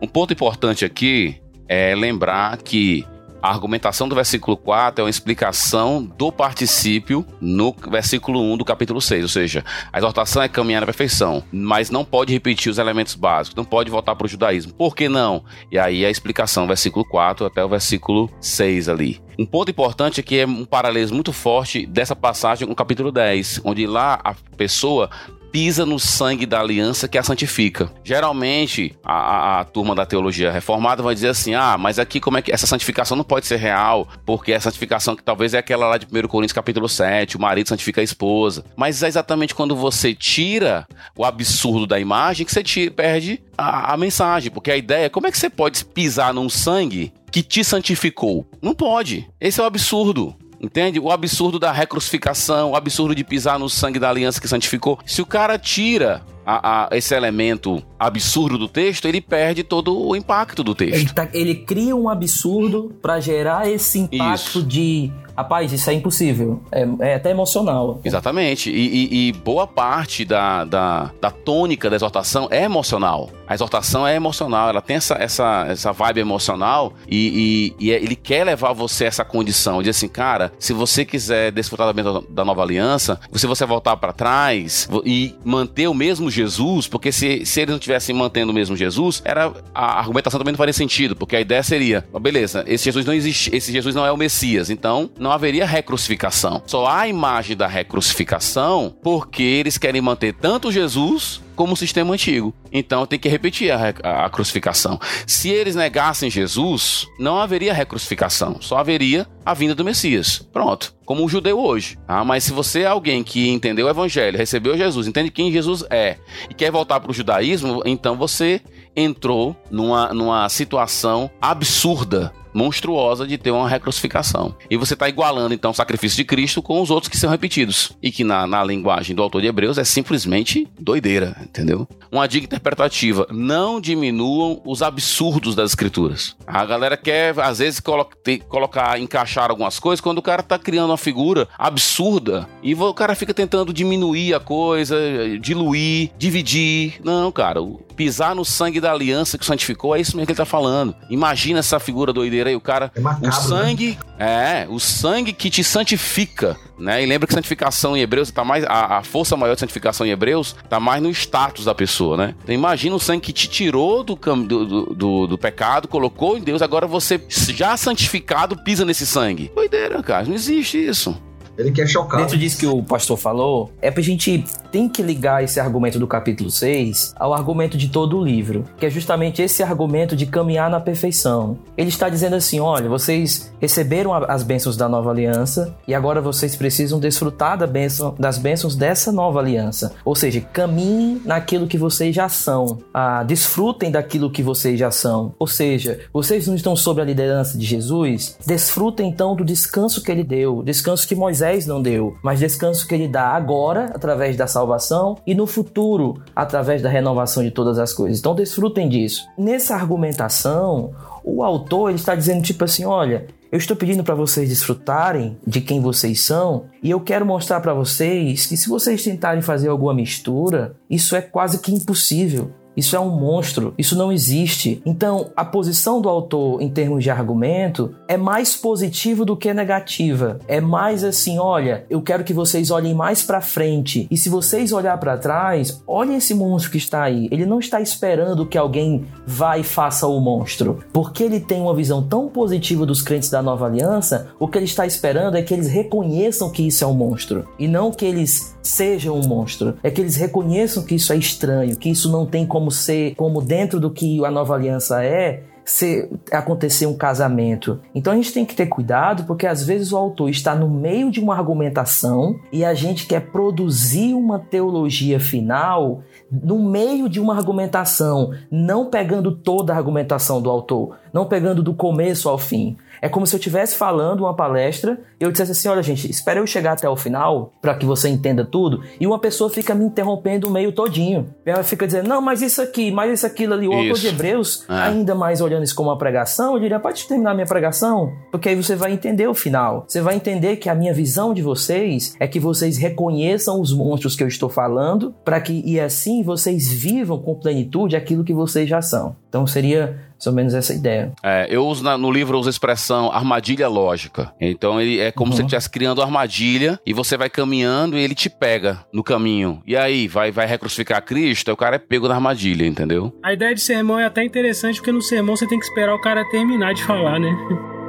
Um 0.00 0.06
ponto 0.06 0.32
importante 0.32 0.84
aqui 0.84 1.36
é 1.66 1.94
lembrar 1.94 2.58
que 2.58 3.06
a 3.42 3.50
argumentação 3.50 4.08
do 4.08 4.14
versículo 4.14 4.56
4 4.56 5.00
é 5.00 5.04
uma 5.04 5.10
explicação 5.10 6.04
do 6.04 6.30
particípio 6.30 7.26
no 7.40 7.74
versículo 7.90 8.40
1 8.40 8.56
do 8.58 8.64
capítulo 8.64 9.00
6, 9.00 9.22
ou 9.24 9.28
seja, 9.28 9.64
a 9.92 9.98
exortação 9.98 10.42
é 10.42 10.48
caminhar 10.48 10.80
na 10.80 10.86
perfeição, 10.86 11.42
mas 11.50 11.90
não 11.90 12.04
pode 12.04 12.32
repetir 12.32 12.70
os 12.70 12.78
elementos 12.78 13.16
básicos, 13.16 13.56
não 13.56 13.64
pode 13.64 13.90
voltar 13.90 14.14
para 14.14 14.26
o 14.26 14.28
judaísmo. 14.28 14.72
Por 14.72 14.94
que 14.94 15.08
não? 15.08 15.44
E 15.70 15.78
aí 15.78 16.06
a 16.06 16.10
explicação, 16.10 16.68
versículo 16.68 17.04
4 17.04 17.44
até 17.44 17.64
o 17.64 17.68
versículo 17.68 18.30
6 18.40 18.88
ali. 18.88 19.20
Um 19.36 19.46
ponto 19.46 19.70
importante 19.70 20.20
é 20.20 20.22
que 20.22 20.38
é 20.38 20.46
um 20.46 20.64
paralelo 20.64 21.12
muito 21.12 21.32
forte 21.32 21.84
dessa 21.84 22.14
passagem 22.14 22.66
com 22.66 22.72
o 22.72 22.76
capítulo 22.76 23.10
10, 23.10 23.62
onde 23.64 23.86
lá 23.86 24.20
a 24.22 24.34
pessoa 24.56 25.10
pisa 25.52 25.84
no 25.84 26.00
sangue 26.00 26.46
da 26.46 26.58
aliança 26.58 27.06
que 27.06 27.18
a 27.18 27.22
santifica. 27.22 27.92
Geralmente, 28.02 28.96
a, 29.04 29.12
a, 29.12 29.60
a, 29.60 29.64
turma 29.64 29.94
da 29.94 30.06
teologia 30.06 30.50
reformada 30.50 31.02
vai 31.02 31.14
dizer 31.14 31.28
assim: 31.28 31.54
ah, 31.54 31.76
mas 31.78 31.98
aqui 31.98 32.18
como 32.18 32.38
é 32.38 32.42
que 32.42 32.50
essa 32.50 32.66
santificação 32.66 33.16
não 33.16 33.22
pode 33.22 33.46
ser 33.46 33.56
real, 33.56 34.08
porque 34.24 34.54
a 34.54 34.60
santificação 34.60 35.14
que 35.14 35.22
talvez 35.22 35.52
é 35.52 35.58
aquela 35.58 35.86
lá 35.86 35.98
de 35.98 36.06
1 36.06 36.26
Coríntios 36.26 36.54
capítulo 36.54 36.88
7, 36.88 37.36
o 37.36 37.40
marido 37.40 37.68
santifica 37.68 38.00
a 38.00 38.04
esposa. 38.04 38.64
Mas 38.74 39.02
é 39.02 39.08
exatamente 39.08 39.54
quando 39.54 39.76
você 39.76 40.14
tira 40.14 40.86
o 41.16 41.24
absurdo 41.24 41.86
da 41.86 42.00
imagem 42.00 42.46
que 42.46 42.52
você 42.52 42.90
perde 42.90 43.42
a, 43.56 43.92
a 43.92 43.96
mensagem, 43.96 44.50
porque 44.50 44.70
a 44.70 44.76
ideia 44.76 45.06
é 45.06 45.10
como 45.10 45.26
é 45.26 45.30
que 45.30 45.38
você 45.38 45.50
pode 45.50 45.84
pisar 45.84 46.32
num 46.32 46.48
sangue 46.48 47.12
que 47.30 47.42
te 47.42 47.62
santificou? 47.62 48.46
Não 48.60 48.74
pode. 48.74 49.28
Esse 49.40 49.60
é 49.60 49.62
o 49.62 49.66
absurdo. 49.66 50.34
Entende? 50.62 51.00
O 51.00 51.10
absurdo 51.10 51.58
da 51.58 51.72
recrucificação, 51.72 52.70
o 52.70 52.76
absurdo 52.76 53.14
de 53.14 53.24
pisar 53.24 53.58
no 53.58 53.68
sangue 53.68 53.98
da 53.98 54.08
aliança 54.08 54.40
que 54.40 54.46
santificou. 54.46 54.98
Se 55.04 55.20
o 55.20 55.26
cara 55.26 55.58
tira 55.58 56.22
a, 56.46 56.84
a, 56.84 56.96
esse 56.96 57.14
elemento 57.14 57.82
absurdo 57.98 58.56
do 58.56 58.68
texto, 58.68 59.06
ele 59.06 59.20
perde 59.20 59.64
todo 59.64 59.98
o 59.98 60.14
impacto 60.14 60.62
do 60.62 60.74
texto. 60.74 60.94
Ele, 60.94 61.12
tá, 61.12 61.28
ele 61.32 61.54
cria 61.56 61.96
um 61.96 62.08
absurdo 62.08 62.92
para 63.02 63.18
gerar 63.18 63.68
esse 63.68 63.98
impacto 63.98 64.58
Isso. 64.58 64.62
de 64.62 65.12
Rapaz, 65.36 65.72
isso 65.72 65.88
é 65.88 65.94
impossível. 65.94 66.62
É, 66.70 66.86
é 67.00 67.14
até 67.14 67.30
emocional. 67.30 68.00
Exatamente. 68.04 68.70
E, 68.70 68.74
e, 68.74 69.28
e, 69.28 69.32
boa 69.32 69.66
parte 69.66 70.24
da, 70.24 70.64
da, 70.64 71.10
da 71.20 71.30
tônica 71.30 71.88
da 71.88 71.96
exortação 71.96 72.48
é 72.50 72.64
emocional. 72.64 73.30
A 73.52 73.54
exortação 73.54 74.06
é 74.06 74.16
emocional, 74.16 74.70
ela 74.70 74.80
tem 74.80 74.96
essa, 74.96 75.14
essa, 75.16 75.66
essa 75.68 75.92
vibe 75.92 76.20
emocional 76.20 76.94
e, 77.06 77.74
e, 77.78 77.86
e 77.88 77.92
é, 77.92 77.96
ele 77.96 78.16
quer 78.16 78.44
levar 78.44 78.72
você 78.72 79.04
a 79.04 79.08
essa 79.08 79.26
condição 79.26 79.82
de 79.82 79.90
assim, 79.90 80.08
cara, 80.08 80.50
se 80.58 80.72
você 80.72 81.04
quiser 81.04 81.52
desfrutar 81.52 81.92
da, 81.92 82.22
da 82.30 82.44
nova 82.46 82.62
aliança, 82.62 83.20
se 83.34 83.46
você 83.46 83.66
voltar 83.66 83.98
para 83.98 84.10
trás 84.14 84.88
e 85.04 85.34
manter 85.44 85.86
o 85.86 85.92
mesmo 85.92 86.30
Jesus, 86.30 86.88
porque 86.88 87.12
se, 87.12 87.44
se 87.44 87.60
eles 87.60 87.72
não 87.72 87.76
estivessem 87.76 88.14
mantendo 88.14 88.52
o 88.52 88.54
mesmo 88.54 88.74
Jesus, 88.74 89.20
era 89.22 89.52
a 89.74 89.98
argumentação 89.98 90.38
também 90.38 90.52
não 90.52 90.58
faria 90.58 90.72
sentido, 90.72 91.14
porque 91.14 91.36
a 91.36 91.40
ideia 91.40 91.62
seria, 91.62 92.06
beleza, 92.22 92.64
esse 92.66 92.84
Jesus 92.84 93.04
não 93.04 93.12
existe, 93.12 93.54
esse 93.54 93.70
Jesus 93.70 93.94
não 93.94 94.06
é 94.06 94.10
o 94.10 94.16
Messias, 94.16 94.70
então 94.70 95.10
não 95.18 95.30
haveria 95.30 95.66
recrucificação. 95.66 96.62
Só 96.66 96.86
há 96.86 97.00
a 97.00 97.08
imagem 97.08 97.54
da 97.54 97.66
recrucificação 97.66 98.94
porque 99.02 99.42
eles 99.42 99.76
querem 99.76 100.00
manter 100.00 100.32
tanto 100.32 100.72
Jesus 100.72 101.42
como 101.62 101.74
o 101.74 101.76
sistema 101.76 102.12
antigo. 102.12 102.52
Então 102.72 103.06
tem 103.06 103.20
que 103.20 103.28
repetir 103.28 103.70
a, 103.70 103.94
a, 104.02 104.26
a, 104.26 104.30
crucificação. 104.30 104.98
Se 105.24 105.48
eles 105.48 105.76
negassem 105.76 106.28
Jesus, 106.28 107.06
não 107.20 107.38
haveria 107.38 107.72
recrucificação, 107.72 108.56
só 108.60 108.78
haveria 108.78 109.28
a 109.46 109.54
vinda 109.54 109.72
do 109.72 109.84
Messias. 109.84 110.44
Pronto. 110.52 110.92
Como 111.04 111.24
o 111.24 111.28
judeu 111.28 111.60
hoje. 111.60 111.96
Ah, 112.08 112.24
mas 112.24 112.42
se 112.42 112.52
você 112.52 112.80
é 112.80 112.86
alguém 112.86 113.22
que 113.22 113.48
entendeu 113.48 113.86
o 113.86 113.88
evangelho, 113.88 114.36
recebeu 114.36 114.76
Jesus, 114.76 115.06
entende 115.06 115.30
quem 115.30 115.52
Jesus 115.52 115.84
é 115.88 116.16
e 116.50 116.54
quer 116.54 116.72
voltar 116.72 116.98
para 116.98 117.12
o 117.12 117.14
judaísmo, 117.14 117.80
então 117.86 118.16
você 118.16 118.60
entrou 118.96 119.54
numa, 119.70 120.12
numa 120.12 120.48
situação 120.48 121.30
absurda 121.40 122.32
monstruosa 122.52 123.26
de 123.26 123.38
ter 123.38 123.50
uma 123.50 123.68
recrucificação. 123.68 124.54
E 124.70 124.76
você 124.76 124.94
está 124.94 125.08
igualando 125.08 125.54
então 125.54 125.70
o 125.70 125.74
sacrifício 125.74 126.16
de 126.16 126.24
Cristo 126.24 126.62
com 126.62 126.80
os 126.80 126.90
outros 126.90 127.08
que 127.08 127.16
são 127.16 127.30
repetidos. 127.30 127.92
E 128.02 128.10
que 128.10 128.24
na, 128.24 128.46
na 128.46 128.62
linguagem 128.64 129.14
do 129.14 129.22
autor 129.22 129.40
de 129.40 129.48
Hebreus 129.48 129.78
é 129.78 129.84
simplesmente 129.84 130.68
doideira, 130.78 131.36
entendeu? 131.42 131.86
Uma 132.10 132.26
dica 132.26 132.46
interpretativa: 132.46 133.26
não 133.30 133.80
diminuam 133.80 134.60
os 134.64 134.82
absurdos 134.82 135.54
das 135.54 135.70
escrituras. 135.70 136.36
A 136.46 136.64
galera 136.64 136.96
quer, 136.96 137.38
às 137.40 137.58
vezes, 137.58 137.80
colocar, 137.80 138.16
colocar 138.48 139.00
encaixar 139.00 139.50
algumas 139.50 139.78
coisas 139.78 140.00
quando 140.00 140.18
o 140.18 140.22
cara 140.22 140.40
está 140.40 140.58
criando 140.58 140.90
uma 140.90 140.98
figura 140.98 141.48
absurda 141.58 142.48
e 142.62 142.74
o 142.74 142.94
cara 142.94 143.14
fica 143.14 143.34
tentando 143.34 143.72
diminuir 143.72 144.34
a 144.34 144.40
coisa, 144.40 144.96
diluir, 145.40 146.10
dividir. 146.18 147.00
Não, 147.04 147.30
cara, 147.32 147.60
pisar 148.02 148.34
no 148.34 148.44
sangue 148.44 148.80
da 148.80 148.92
aliança 148.92 149.38
que 149.38 149.46
santificou, 149.46 149.94
é 149.94 150.00
isso 150.00 150.16
mesmo 150.16 150.26
que 150.26 150.32
ele 150.32 150.34
está 150.34 150.44
falando. 150.44 150.92
Imagina 151.08 151.60
essa 151.60 151.78
figura 151.78 152.12
doideira 152.12 152.50
aí, 152.50 152.56
o 152.56 152.60
cara. 152.60 152.90
É 152.96 153.00
macabro, 153.00 153.28
o 153.28 153.30
né? 153.30 153.40
sangue. 153.40 153.98
Né? 154.18 154.62
É, 154.64 154.66
o 154.68 154.80
sangue 154.80 155.32
que 155.32 155.48
te 155.48 155.62
santifica. 155.62 156.56
Né? 156.76 157.04
E 157.04 157.06
lembra 157.06 157.28
que 157.28 157.32
santificação 157.32 157.96
em 157.96 158.00
Hebreus 158.00 158.32
tá 158.32 158.44
mais. 158.44 158.64
A, 158.64 158.98
a, 158.98 159.02
força 159.04 159.36
maior 159.36 159.54
de 159.54 159.60
santificação 159.60 160.04
em 160.04 160.10
Hebreus 160.10 160.56
tá 160.68 160.80
mais 160.80 161.00
no 161.00 161.10
status 161.10 161.64
da 161.64 161.74
pessoa, 161.76 162.16
né? 162.16 162.34
Então 162.42 162.52
imagina 162.52 162.96
o 162.96 162.98
sangue 162.98 163.20
que 163.20 163.32
te 163.32 163.46
tirou 163.46 164.02
do, 164.02 164.16
do, 164.16 164.86
do, 164.94 165.26
do 165.28 165.38
pecado, 165.38 165.86
colocou 165.86 166.36
em 166.36 166.40
Deus, 166.40 166.60
agora 166.60 166.88
você, 166.88 167.20
já 167.28 167.76
santificado, 167.76 168.56
pisa 168.64 168.84
nesse 168.84 169.06
sangue. 169.06 169.52
Doideira, 169.54 170.02
cara. 170.02 170.26
Não 170.26 170.34
existe 170.34 170.76
isso. 170.76 171.16
Ele 171.56 171.70
quer 171.70 171.86
chocar. 171.86 172.20
Dentro 172.20 172.36
disso 172.36 172.58
que 172.58 172.66
o 172.66 172.82
pastor 172.82 173.16
falou, 173.16 173.72
é 173.80 173.90
pra 173.90 174.02
gente 174.02 174.44
tem 174.72 174.88
que 174.88 175.02
ligar 175.02 175.44
esse 175.44 175.60
argumento 175.60 175.98
do 175.98 176.06
capítulo 176.06 176.50
6 176.50 177.14
ao 177.14 177.34
argumento 177.34 177.76
de 177.76 177.88
todo 177.88 178.18
o 178.18 178.24
livro, 178.24 178.64
que 178.78 178.86
é 178.86 178.90
justamente 178.90 179.42
esse 179.42 179.62
argumento 179.62 180.16
de 180.16 180.24
caminhar 180.24 180.70
na 180.70 180.80
perfeição. 180.80 181.58
Ele 181.76 181.90
está 181.90 182.08
dizendo 182.08 182.36
assim: 182.36 182.58
olha, 182.58 182.88
vocês 182.88 183.52
receberam 183.60 184.14
as 184.14 184.42
bênçãos 184.42 184.76
da 184.76 184.88
nova 184.88 185.10
aliança 185.10 185.76
e 185.86 185.94
agora 185.94 186.22
vocês 186.22 186.56
precisam 186.56 186.98
desfrutar 186.98 187.58
da 187.58 187.66
bênção, 187.66 188.14
das 188.18 188.38
bênçãos 188.38 188.74
dessa 188.74 189.12
nova 189.12 189.40
aliança. 189.40 189.94
Ou 190.06 190.16
seja, 190.16 190.40
caminhem 190.40 191.20
naquilo 191.22 191.66
que 191.66 191.76
vocês 191.76 192.14
já 192.14 192.30
são, 192.30 192.78
ah, 192.94 193.22
desfrutem 193.24 193.90
daquilo 193.90 194.30
que 194.30 194.42
vocês 194.42 194.78
já 194.78 194.90
são. 194.90 195.34
Ou 195.38 195.46
seja, 195.46 196.00
vocês 196.12 196.46
não 196.46 196.54
estão 196.54 196.74
sob 196.74 197.02
a 197.02 197.04
liderança 197.04 197.58
de 197.58 197.66
Jesus, 197.66 198.38
desfrutem 198.46 199.10
então 199.10 199.36
do 199.36 199.44
descanso 199.44 200.02
que 200.02 200.10
ele 200.10 200.24
deu, 200.24 200.62
descanso 200.62 201.06
que 201.06 201.14
Moisés 201.14 201.66
não 201.66 201.82
deu, 201.82 202.16
mas 202.22 202.40
descanso 202.40 202.88
que 202.88 202.94
ele 202.94 203.06
dá 203.06 203.28
agora 203.28 203.92
através 203.94 204.34
da 204.34 204.46
salvação 204.46 204.61
salvação 204.62 205.18
e 205.26 205.34
no 205.34 205.46
futuro 205.46 206.22
através 206.34 206.80
da 206.80 206.88
renovação 206.88 207.42
de 207.42 207.50
todas 207.50 207.78
as 207.78 207.92
coisas. 207.92 208.18
Então 208.18 208.34
desfrutem 208.34 208.88
disso. 208.88 209.26
Nessa 209.36 209.74
argumentação, 209.74 210.92
o 211.24 211.42
autor 211.42 211.90
ele 211.90 211.98
está 211.98 212.14
dizendo 212.14 212.42
tipo 212.42 212.64
assim, 212.64 212.84
olha, 212.84 213.26
eu 213.50 213.58
estou 213.58 213.76
pedindo 213.76 214.02
para 214.02 214.14
vocês 214.14 214.48
desfrutarem 214.48 215.36
de 215.46 215.60
quem 215.60 215.80
vocês 215.80 216.20
são 216.20 216.64
e 216.82 216.90
eu 216.90 217.00
quero 217.00 217.26
mostrar 217.26 217.60
para 217.60 217.74
vocês 217.74 218.46
que 218.46 218.56
se 218.56 218.68
vocês 218.68 219.02
tentarem 219.02 219.42
fazer 219.42 219.68
alguma 219.68 219.92
mistura, 219.92 220.74
isso 220.88 221.14
é 221.14 221.20
quase 221.20 221.58
que 221.58 221.72
impossível. 221.72 222.50
Isso 222.76 222.96
é 222.96 223.00
um 223.00 223.10
monstro, 223.10 223.74
isso 223.76 223.96
não 223.96 224.12
existe. 224.12 224.82
Então, 224.84 225.30
a 225.36 225.44
posição 225.44 226.00
do 226.00 226.08
autor 226.08 226.60
em 226.62 226.70
termos 226.70 227.02
de 227.02 227.10
argumento 227.10 227.94
é 228.08 228.16
mais 228.16 228.56
positiva 228.56 229.24
do 229.24 229.36
que 229.36 229.52
negativa. 229.52 230.38
É 230.48 230.60
mais 230.60 231.04
assim, 231.04 231.38
olha, 231.38 231.84
eu 231.90 232.00
quero 232.00 232.24
que 232.24 232.32
vocês 232.32 232.70
olhem 232.70 232.94
mais 232.94 233.22
para 233.22 233.40
frente. 233.40 234.06
E 234.10 234.16
se 234.16 234.28
vocês 234.28 234.72
olhar 234.72 234.98
para 234.98 235.18
trás, 235.18 235.82
olhem 235.86 236.16
esse 236.16 236.34
monstro 236.34 236.72
que 236.72 236.78
está 236.78 237.02
aí. 237.02 237.28
Ele 237.30 237.46
não 237.46 237.58
está 237.58 237.80
esperando 237.80 238.46
que 238.46 238.58
alguém 238.58 239.04
vá 239.26 239.58
e 239.58 239.62
faça 239.62 240.06
o 240.06 240.20
monstro. 240.20 240.78
Porque 240.92 241.22
ele 241.22 241.40
tem 241.40 241.60
uma 241.60 241.74
visão 241.74 242.02
tão 242.02 242.28
positiva 242.28 242.86
dos 242.86 243.02
crentes 243.02 243.30
da 243.30 243.42
Nova 243.42 243.66
Aliança, 243.66 244.28
o 244.38 244.48
que 244.48 244.58
ele 244.58 244.64
está 244.64 244.86
esperando 244.86 245.36
é 245.36 245.42
que 245.42 245.52
eles 245.52 245.68
reconheçam 245.68 246.50
que 246.50 246.66
isso 246.66 246.84
é 246.84 246.86
um 246.86 246.94
monstro 246.94 247.46
e 247.58 247.68
não 247.68 247.90
que 247.90 248.04
eles 248.04 248.56
sejam 248.62 249.18
um 249.18 249.26
monstro. 249.26 249.74
É 249.82 249.90
que 249.90 250.00
eles 250.00 250.16
reconheçam 250.16 250.82
que 250.84 250.94
isso 250.94 251.12
é 251.12 251.16
estranho, 251.16 251.76
que 251.76 251.90
isso 251.90 252.10
não 252.10 252.24
tem 252.24 252.46
como 252.46 252.61
como 252.62 252.70
ser, 252.70 253.16
como 253.16 253.42
dentro 253.42 253.80
do 253.80 253.90
que 253.90 254.24
a 254.24 254.30
nova 254.30 254.54
aliança 254.54 255.04
é, 255.04 255.42
se 255.64 256.08
acontecer 256.30 256.86
um 256.86 256.96
casamento. 256.96 257.80
Então 257.92 258.12
a 258.12 258.16
gente 258.16 258.32
tem 258.32 258.44
que 258.44 258.54
ter 258.54 258.66
cuidado 258.66 259.24
porque 259.24 259.46
às 259.46 259.64
vezes 259.64 259.92
o 259.92 259.96
autor 259.96 260.30
está 260.30 260.54
no 260.54 260.68
meio 260.68 261.10
de 261.10 261.18
uma 261.18 261.36
argumentação 261.36 262.38
e 262.52 262.64
a 262.64 262.72
gente 262.72 263.06
quer 263.06 263.32
produzir 263.32 264.14
uma 264.14 264.38
teologia 264.38 265.18
final 265.18 266.02
no 266.30 266.58
meio 266.58 267.08
de 267.08 267.18
uma 267.18 267.36
argumentação, 267.36 268.32
não 268.50 268.86
pegando 268.86 269.32
toda 269.32 269.72
a 269.72 269.76
argumentação 269.76 270.40
do 270.40 270.48
autor, 270.48 270.96
não 271.12 271.26
pegando 271.26 271.62
do 271.62 271.74
começo 271.74 272.28
ao 272.28 272.38
fim. 272.38 272.76
É 273.02 273.08
como 273.08 273.26
se 273.26 273.34
eu 273.34 273.38
estivesse 273.38 273.74
falando 273.74 274.20
uma 274.20 274.34
palestra 274.34 275.00
e 275.20 275.24
eu 275.24 275.32
dissesse 275.32 275.50
assim: 275.50 275.68
olha, 275.68 275.82
gente, 275.82 276.08
espera 276.08 276.38
eu 276.38 276.46
chegar 276.46 276.72
até 276.72 276.88
o 276.88 276.94
final 276.94 277.52
para 277.60 277.74
que 277.74 277.84
você 277.84 278.08
entenda 278.08 278.44
tudo. 278.44 278.80
E 279.00 279.06
uma 279.08 279.18
pessoa 279.18 279.50
fica 279.50 279.74
me 279.74 279.84
interrompendo 279.84 280.46
o 280.46 280.50
meio 280.52 280.70
todinho. 280.70 281.34
E 281.44 281.50
ela 281.50 281.64
fica 281.64 281.84
dizendo: 281.84 282.08
não, 282.08 282.22
mas 282.22 282.40
isso 282.40 282.62
aqui, 282.62 282.92
mas 282.92 283.12
isso 283.12 283.26
aquilo 283.26 283.54
ali. 283.54 283.66
O 283.66 283.72
autor 283.72 283.98
de 283.98 284.06
Hebreus, 284.06 284.64
é. 284.68 284.72
ainda 284.74 285.16
mais 285.16 285.40
olhando 285.40 285.64
isso 285.64 285.74
como 285.74 285.90
uma 285.90 285.98
pregação, 285.98 286.54
eu 286.54 286.60
diria: 286.60 286.78
pode 286.78 287.04
terminar 287.08 287.34
minha 287.34 287.46
pregação, 287.46 288.12
porque 288.30 288.48
aí 288.48 288.54
você 288.54 288.76
vai 288.76 288.92
entender 288.92 289.26
o 289.26 289.34
final. 289.34 289.84
Você 289.88 290.00
vai 290.00 290.14
entender 290.14 290.56
que 290.56 290.68
a 290.68 290.74
minha 290.74 290.94
visão 290.94 291.34
de 291.34 291.42
vocês 291.42 292.14
é 292.20 292.28
que 292.28 292.38
vocês 292.38 292.78
reconheçam 292.78 293.60
os 293.60 293.72
monstros 293.72 294.14
que 294.14 294.22
eu 294.22 294.28
estou 294.28 294.48
falando, 294.48 295.12
para 295.24 295.40
que 295.40 295.60
e 295.66 295.80
assim 295.80 296.22
vocês 296.22 296.72
vivam 296.72 297.18
com 297.18 297.34
plenitude 297.34 297.96
aquilo 297.96 298.22
que 298.22 298.32
vocês 298.32 298.68
já 298.68 298.80
são. 298.80 299.16
Então 299.28 299.44
seria 299.44 300.11
mais 300.22 300.26
ou 300.26 300.32
menos 300.32 300.54
essa 300.54 300.72
ideia. 300.72 301.12
É, 301.22 301.46
eu 301.50 301.66
uso 301.66 301.82
na, 301.82 301.98
no 301.98 302.10
livro 302.10 302.36
eu 302.36 302.40
uso 302.40 302.48
a 302.48 302.50
expressão 302.50 303.10
armadilha 303.10 303.68
lógica. 303.68 304.32
Então 304.40 304.80
ele 304.80 305.00
é 305.00 305.10
como 305.10 305.30
uhum. 305.30 305.36
se 305.36 305.38
você 305.38 305.46
estivesse 305.46 305.70
criando 305.70 306.02
armadilha 306.02 306.78
e 306.86 306.92
você 306.92 307.16
vai 307.16 307.28
caminhando 307.28 307.98
e 307.98 308.02
ele 308.02 308.14
te 308.14 308.30
pega 308.30 308.84
no 308.92 309.02
caminho. 309.02 309.60
E 309.66 309.76
aí, 309.76 310.06
vai, 310.06 310.30
vai 310.30 310.46
recrucificar 310.46 311.02
Cristo, 311.02 311.50
o 311.50 311.56
cara 311.56 311.76
é 311.76 311.78
pego 311.78 312.06
na 312.06 312.14
armadilha, 312.14 312.66
entendeu? 312.66 313.12
A 313.22 313.32
ideia 313.32 313.54
de 313.54 313.60
sermão 313.60 313.98
é 313.98 314.04
até 314.04 314.22
interessante 314.22 314.76
porque 314.76 314.92
no 314.92 315.02
sermão 315.02 315.36
você 315.36 315.46
tem 315.46 315.58
que 315.58 315.64
esperar 315.64 315.94
o 315.94 316.00
cara 316.00 316.24
terminar 316.30 316.74
de 316.74 316.84
falar, 316.84 317.18
né? 317.18 317.30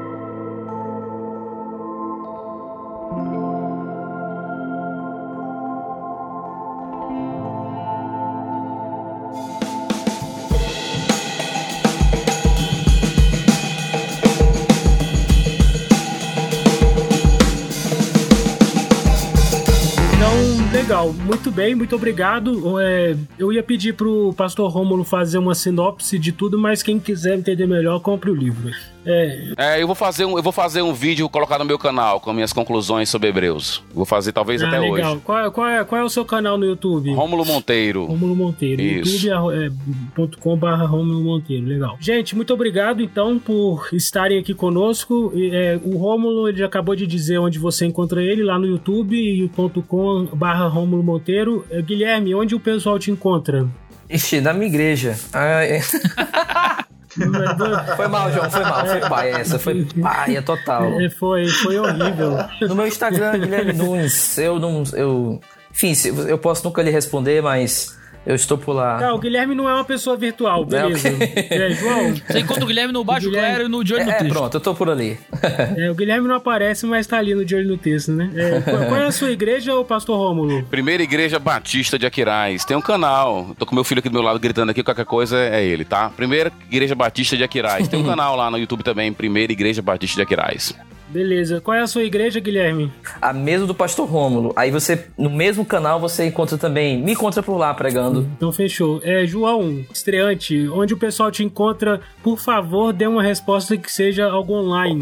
Legal, 21.04 21.14
muito 21.14 21.52
bem, 21.52 21.76
muito 21.76 21.96
obrigado. 21.96 22.80
É, 22.80 23.16
eu 23.38 23.52
ia 23.52 23.62
pedir 23.62 23.94
pro 23.94 24.34
pastor 24.34 24.72
Rômulo 24.72 25.04
fazer 25.04 25.38
uma 25.38 25.54
sinopse 25.54 26.18
de 26.18 26.32
tudo, 26.32 26.58
mas 26.58 26.82
quem 26.82 27.00
quiser 27.00 27.38
entender 27.38 27.68
melhor, 27.68 28.00
compre 28.00 28.30
o 28.30 28.36
livro. 28.36 28.72
É. 29.06 29.54
é, 29.58 29.82
eu 29.82 29.88
vou 29.88 29.96
fazer 29.96 30.26
um, 30.26 30.38
eu 30.38 30.44
vou 30.44 30.52
fazer 30.52 30.82
um 30.82 30.94
vídeo 30.94 31.28
colocar 31.30 31.60
no 31.60 31.66
meu 31.66 31.78
canal 31.78 32.20
com 32.20 32.34
minhas 32.34 32.54
conclusões 32.54 33.10
sobre 33.10 33.30
Hebreus. 33.30 33.84
Vou 33.94 34.06
fazer 34.06 34.32
talvez 34.32 34.62
ah, 34.62 34.68
até 34.68 34.80
legal. 34.80 35.14
hoje. 35.14 35.22
Qual, 35.24 35.52
qual, 35.52 35.68
é, 35.68 35.84
qual 35.84 36.02
é 36.02 36.04
o 36.04 36.10
seu 36.10 36.26
canal 36.26 36.58
no 36.58 36.66
YouTube? 36.66 37.14
Rômulo 37.14 37.46
Monteiro. 37.46 38.06
Rômulo 38.06 38.36
Monteiro. 38.36 38.82
youtube.com.br 38.82 40.66
é, 40.66 40.86
Rômulo 40.86 41.22
Monteiro. 41.22 41.66
Legal. 41.66 41.98
Gente, 42.00 42.36
muito 42.36 42.54
obrigado 42.54 43.02
então 43.02 43.40
por 43.40 43.90
estarem 43.94 44.40
aqui 44.40 44.54
conosco. 44.54 45.34
É, 45.36 45.80
o 45.84 45.98
Rômulo 45.98 46.48
ele 46.48 46.64
acabou 46.64 46.96
de 46.96 47.06
dizer 47.06 47.38
onde 47.40 47.60
você 47.60 47.86
encontra 47.86 48.22
ele 48.22 48.44
lá 48.44 48.58
no 48.58 48.66
YouTube 48.66 49.14
youtube.com.br 49.14 50.68
Rômulo 50.70 51.04
Monteiro. 51.04 51.66
É, 51.70 51.82
Guilherme, 51.82 52.34
onde 52.36 52.56
o 52.56 52.60
pessoal 52.60 52.98
te 52.98 53.12
encontra? 53.12 53.68
Ixi, 54.10 54.42
na 54.42 54.54
minha 54.54 54.68
igreja. 54.68 55.18
Ah, 55.34 55.64
é. 55.64 55.82
foi 57.96 58.08
mal, 58.08 58.32
João, 58.32 58.50
foi 58.50 58.62
mal, 58.62 58.86
foi 58.86 59.00
paia 59.02 59.38
essa, 59.38 59.60
foi 59.60 59.86
paia 60.02 60.42
total. 60.42 61.00
É, 61.00 61.10
foi, 61.10 61.48
foi 61.48 61.78
horrível. 61.78 62.38
No 62.62 62.76
meu 62.76 62.88
Instagram, 62.88 63.40
Guilherme 63.40 63.74
Nunes, 63.74 64.38
eu 64.38 64.60
não. 64.60 64.84
Eu, 64.94 65.40
enfim, 65.72 65.94
eu 66.28 66.38
posso 66.38 66.64
nunca 66.64 66.82
lhe 66.82 66.92
responder, 66.92 67.42
mas 67.42 67.98
eu 68.26 68.36
estou 68.36 68.58
por 68.58 68.74
lá. 68.74 68.98
Tá, 68.98 69.14
o 69.14 69.20
Guilherme 69.20 69.54
não 69.54 69.68
é 69.68 69.74
uma 69.74 69.84
pessoa 69.84 70.16
virtual, 70.16 70.66
beleza. 70.66 71.10
É, 71.10 71.12
okay. 71.12 71.46
é 71.50 71.70
João. 71.72 72.16
Você 72.28 72.40
encontra 72.40 72.64
o 72.64 72.68
Guilherme 72.68 72.94
no 72.94 73.04
Baixo 73.04 73.28
Guilherme... 73.28 73.50
Clero 73.50 73.66
e 73.66 73.72
no 73.72 73.84
De 73.84 73.94
Olho 73.94 74.06
no 74.06 74.12
é, 74.12 74.14
Texto. 74.16 74.34
Pronto, 74.34 74.58
eu 74.58 74.62
tô 74.62 74.74
por 74.74 74.90
ali. 74.90 75.20
é, 75.78 75.92
o 75.92 75.96
Guilherme 75.96 76.28
não 76.28 76.36
aparece, 76.36 76.86
mas 76.86 77.06
tá 77.06 77.18
ali 77.18 77.36
no 77.36 77.44
De 77.44 77.56
Olho 77.56 77.68
no 77.68 77.78
Texto, 77.78 78.12
né? 78.12 78.30
É, 78.36 78.62
qual 78.62 78.96
é 78.96 79.06
a 79.06 79.12
sua 79.12 79.32
igreja, 79.32 79.74
ou 79.74 79.84
pastor 79.84 80.18
Rômulo? 80.18 80.64
Primeira 80.64 81.04
Igreja 81.04 81.38
Batista 81.40 82.00
de 82.00 82.06
Aquiraz. 82.06 82.64
Tem 82.64 82.78
um 82.78 82.82
canal. 82.82 83.54
Tô 83.58 83.66
com 83.66 83.76
meu 83.76 83.84
filho 83.84 84.00
aqui 84.00 84.10
do 84.10 84.14
meu 84.14 84.22
lado 84.22 84.40
gritando 84.40 84.70
aqui, 84.70 84.84
qualquer 84.84 85.06
coisa 85.06 85.38
é 85.38 85.64
ele, 85.64 85.84
tá? 85.84 86.10
Primeira 86.10 86.52
Igreja 86.70 86.96
Batista 86.96 87.36
de 87.36 87.44
Aquiraz. 87.44 87.88
Tem 87.88 88.00
um 88.00 88.06
canal 88.08 88.36
lá 88.36 88.50
no 88.50 88.58
YouTube 88.58 88.84
também, 88.84 89.12
Primeira 89.12 89.52
Igreja 89.52 89.82
Batista 89.82 90.18
de 90.18 90.22
Aquiraz. 90.22 90.74
Beleza. 91.14 91.62
Qual 91.62 91.78
é 91.78 91.82
a 91.82 91.88
sua 91.88 92.04
igreja, 92.04 92.40
Guilherme? 92.40 92.92
A 93.22 93.32
mesa 93.32 93.68
do 93.68 93.76
Pastor 93.76 94.08
Rômulo. 94.10 94.52
Aí 94.56 94.72
você, 94.72 95.06
no 95.16 95.30
mesmo 95.30 95.64
canal, 95.64 96.00
você 96.00 96.26
encontra 96.26 96.58
também. 96.58 97.00
Me 97.02 97.12
encontra 97.12 97.44
por 97.44 97.56
lá 97.56 97.72
pregando. 97.74 98.28
Então 98.36 98.52
fechou. 98.52 99.00
É, 99.04 99.24
João, 99.26 99.86
estreante, 99.94 100.68
onde 100.70 100.96
o 100.96 100.98
pessoal 100.98 101.30
te 101.30 101.44
encontra, 101.44 102.02
por 102.24 102.40
favor, 102.40 102.92
dê 102.92 103.06
uma 103.06 103.22
resposta 103.22 103.78
que 103.78 103.92
seja 103.92 104.26
algo 104.26 104.54
online. 104.54 105.00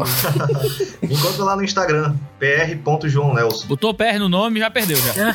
Me 1.02 1.14
encontra 1.14 1.44
lá 1.44 1.56
no 1.56 1.64
Instagram, 1.64 2.14
pr.joãonelson. 2.38 3.66
Botou 3.66 3.94
PR 3.94 4.18
no 4.18 4.28
nome 4.28 4.58
e 4.58 4.60
já 4.62 4.70
perdeu 4.70 4.96
já. 4.96 5.34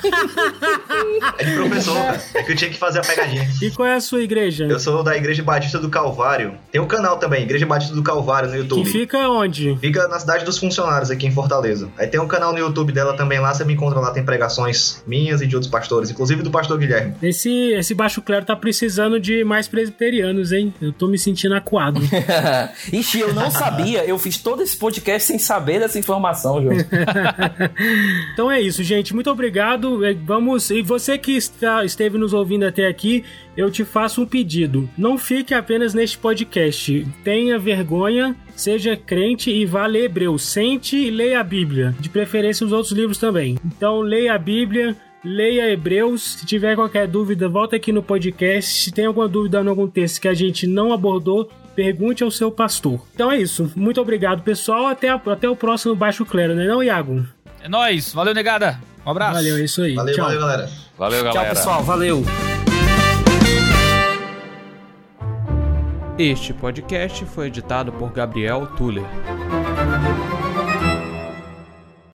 é 1.38 1.44
de 1.44 1.56
professor, 1.56 1.98
É 2.36 2.44
que 2.44 2.52
eu 2.52 2.56
tinha 2.56 2.70
que 2.70 2.78
fazer 2.78 3.00
a 3.00 3.02
pegadinha. 3.02 3.48
E 3.62 3.72
qual 3.72 3.88
é 3.88 3.96
a 3.96 4.02
sua 4.02 4.22
igreja? 4.22 4.66
Eu 4.66 4.80
sou 4.80 5.04
da 5.04 5.16
Igreja 5.16 5.44
Batista 5.44 5.80
do 5.80 5.90
Calvário. 5.90 6.54
Tem 6.72 6.80
um 6.82 6.88
canal 6.88 7.18
também, 7.18 7.44
Igreja 7.44 7.66
Batista 7.66 7.96
do 7.96 8.04
Calvário 8.04 8.50
no 8.50 8.56
YouTube. 8.58 8.84
Que 8.84 8.90
fica 8.90 9.30
onde? 9.30 9.78
Fica 9.80 10.08
na 10.08 10.20
cidade 10.20 10.46
dos 10.46 10.58
funcionários 10.68 11.10
aqui 11.10 11.26
em 11.26 11.32
Fortaleza. 11.32 11.90
Aí 11.98 12.08
tem 12.08 12.20
um 12.20 12.28
canal 12.28 12.52
no 12.52 12.60
YouTube 12.60 12.92
dela 12.92 13.16
também 13.16 13.40
lá, 13.40 13.54
você 13.54 13.64
me 13.64 13.74
encontra 13.74 14.00
lá, 14.00 14.12
tem 14.12 14.24
pregações 14.24 15.02
minhas 15.08 15.42
e 15.42 15.48
de 15.48 15.56
outros 15.56 15.72
pastores, 15.72 16.10
inclusive 16.10 16.44
do 16.44 16.52
pastor 16.52 16.78
Guilherme. 16.78 17.16
Esse, 17.22 17.50
esse 17.74 17.94
baixo 17.94 18.22
clero 18.22 18.46
tá 18.46 18.56
precisando 18.56 19.20
de 19.20 19.44
mais 19.44 19.68
presbiterianos, 19.68 20.52
hein? 20.52 20.74
Eu 20.82 20.92
tô 20.92 21.08
me 21.08 21.18
sentindo 21.18 21.56
acuado. 21.56 22.02
Ixi, 22.92 23.20
eu 23.20 23.34
não 23.34 23.50
sabia, 23.50 24.06
eu 24.06 24.18
fiz 24.20 24.38
todo 24.38 24.62
esse 24.62 24.78
podcast 24.78 25.28
sem 25.28 25.40
saber 25.40 25.80
dessa 25.80 25.98
informação, 25.98 26.62
João. 26.62 26.76
então 28.34 28.52
é 28.52 28.60
isso, 28.60 28.84
gente. 28.84 29.14
Muito 29.14 29.30
obrigado. 29.30 30.06
É, 30.06 30.14
vamos. 30.14 30.70
E 30.70 30.82
você 30.82 31.18
que 31.18 31.32
está, 31.32 31.86
esteve 31.86 32.18
nos 32.18 32.34
ouvindo 32.34 32.66
até 32.66 32.88
aqui, 32.88 33.24
eu 33.56 33.72
te 33.72 33.84
faço 33.84 34.22
um 34.22 34.26
pedido. 34.26 34.90
Não 34.98 35.18
fique 35.18 35.54
apenas 35.54 35.94
neste 35.94 36.18
podcast. 36.18 37.08
Tenha 37.24 37.58
vergonha, 37.58 38.36
seja 38.58 38.98
crente 38.98 39.50
e 39.50 39.66
vá 39.66 39.86
ler 39.86 40.06
Hebreus. 40.06 40.44
Sente 40.44 40.98
e 40.98 41.10
leia 41.10 41.40
a 41.40 41.44
Bíblia. 41.44 41.96
De 42.00 42.10
preferência 42.10 42.66
os 42.66 42.74
outros 42.74 42.92
livros 42.92 43.18
também. 43.18 43.58
Então 43.66 44.02
leia 44.02 44.34
a 44.34 44.38
Bíblia. 44.38 44.96
Leia 45.24 45.72
Hebreus. 45.72 46.34
Se 46.40 46.46
tiver 46.46 46.76
qualquer 46.76 47.08
dúvida, 47.08 47.48
volta 47.48 47.76
aqui 47.76 47.92
no 47.92 48.04
podcast. 48.04 48.84
Se 48.84 48.92
tem 48.92 49.06
alguma 49.06 49.28
dúvida 49.28 49.62
em 49.62 49.68
algum 49.68 49.88
texto 49.88 50.22
que 50.22 50.28
a 50.28 50.34
gente 50.34 50.66
não 50.68 50.92
abordou, 50.92 51.50
pergunte 51.76 52.24
ao 52.24 52.32
seu 52.32 52.52
pastor. 52.52 53.02
Então 53.14 53.32
é 53.32 53.38
isso. 53.38 53.72
Muito 53.76 54.02
obrigado, 54.02 54.42
pessoal. 54.42 54.88
Até, 54.88 55.10
a, 55.10 55.16
até 55.16 55.50
o 55.50 55.56
próximo 55.56 55.96
Baixo 55.96 56.26
Clero, 56.26 56.56
né, 56.56 56.66
não, 56.66 56.82
Iago? 56.82 57.26
É 57.62 57.70
nóis. 57.70 58.14
Valeu, 58.14 58.34
negada. 58.34 58.80
Um 59.06 59.12
abraço. 59.12 59.34
Valeu, 59.34 59.58
é 59.58 59.62
isso 59.64 59.82
aí. 59.82 59.96
Valeu, 59.96 60.16
Tchau. 60.16 60.26
valeu, 60.26 60.40
galera. 60.40 60.70
Valeu, 60.98 61.24
galera. 61.24 61.46
Tchau, 61.46 61.56
pessoal. 61.56 61.84
Valeu. 61.84 62.24
Este 66.20 66.52
podcast 66.52 67.24
foi 67.26 67.46
editado 67.46 67.92
por 67.92 68.12
Gabriel 68.12 68.66
Tuller. 68.76 69.06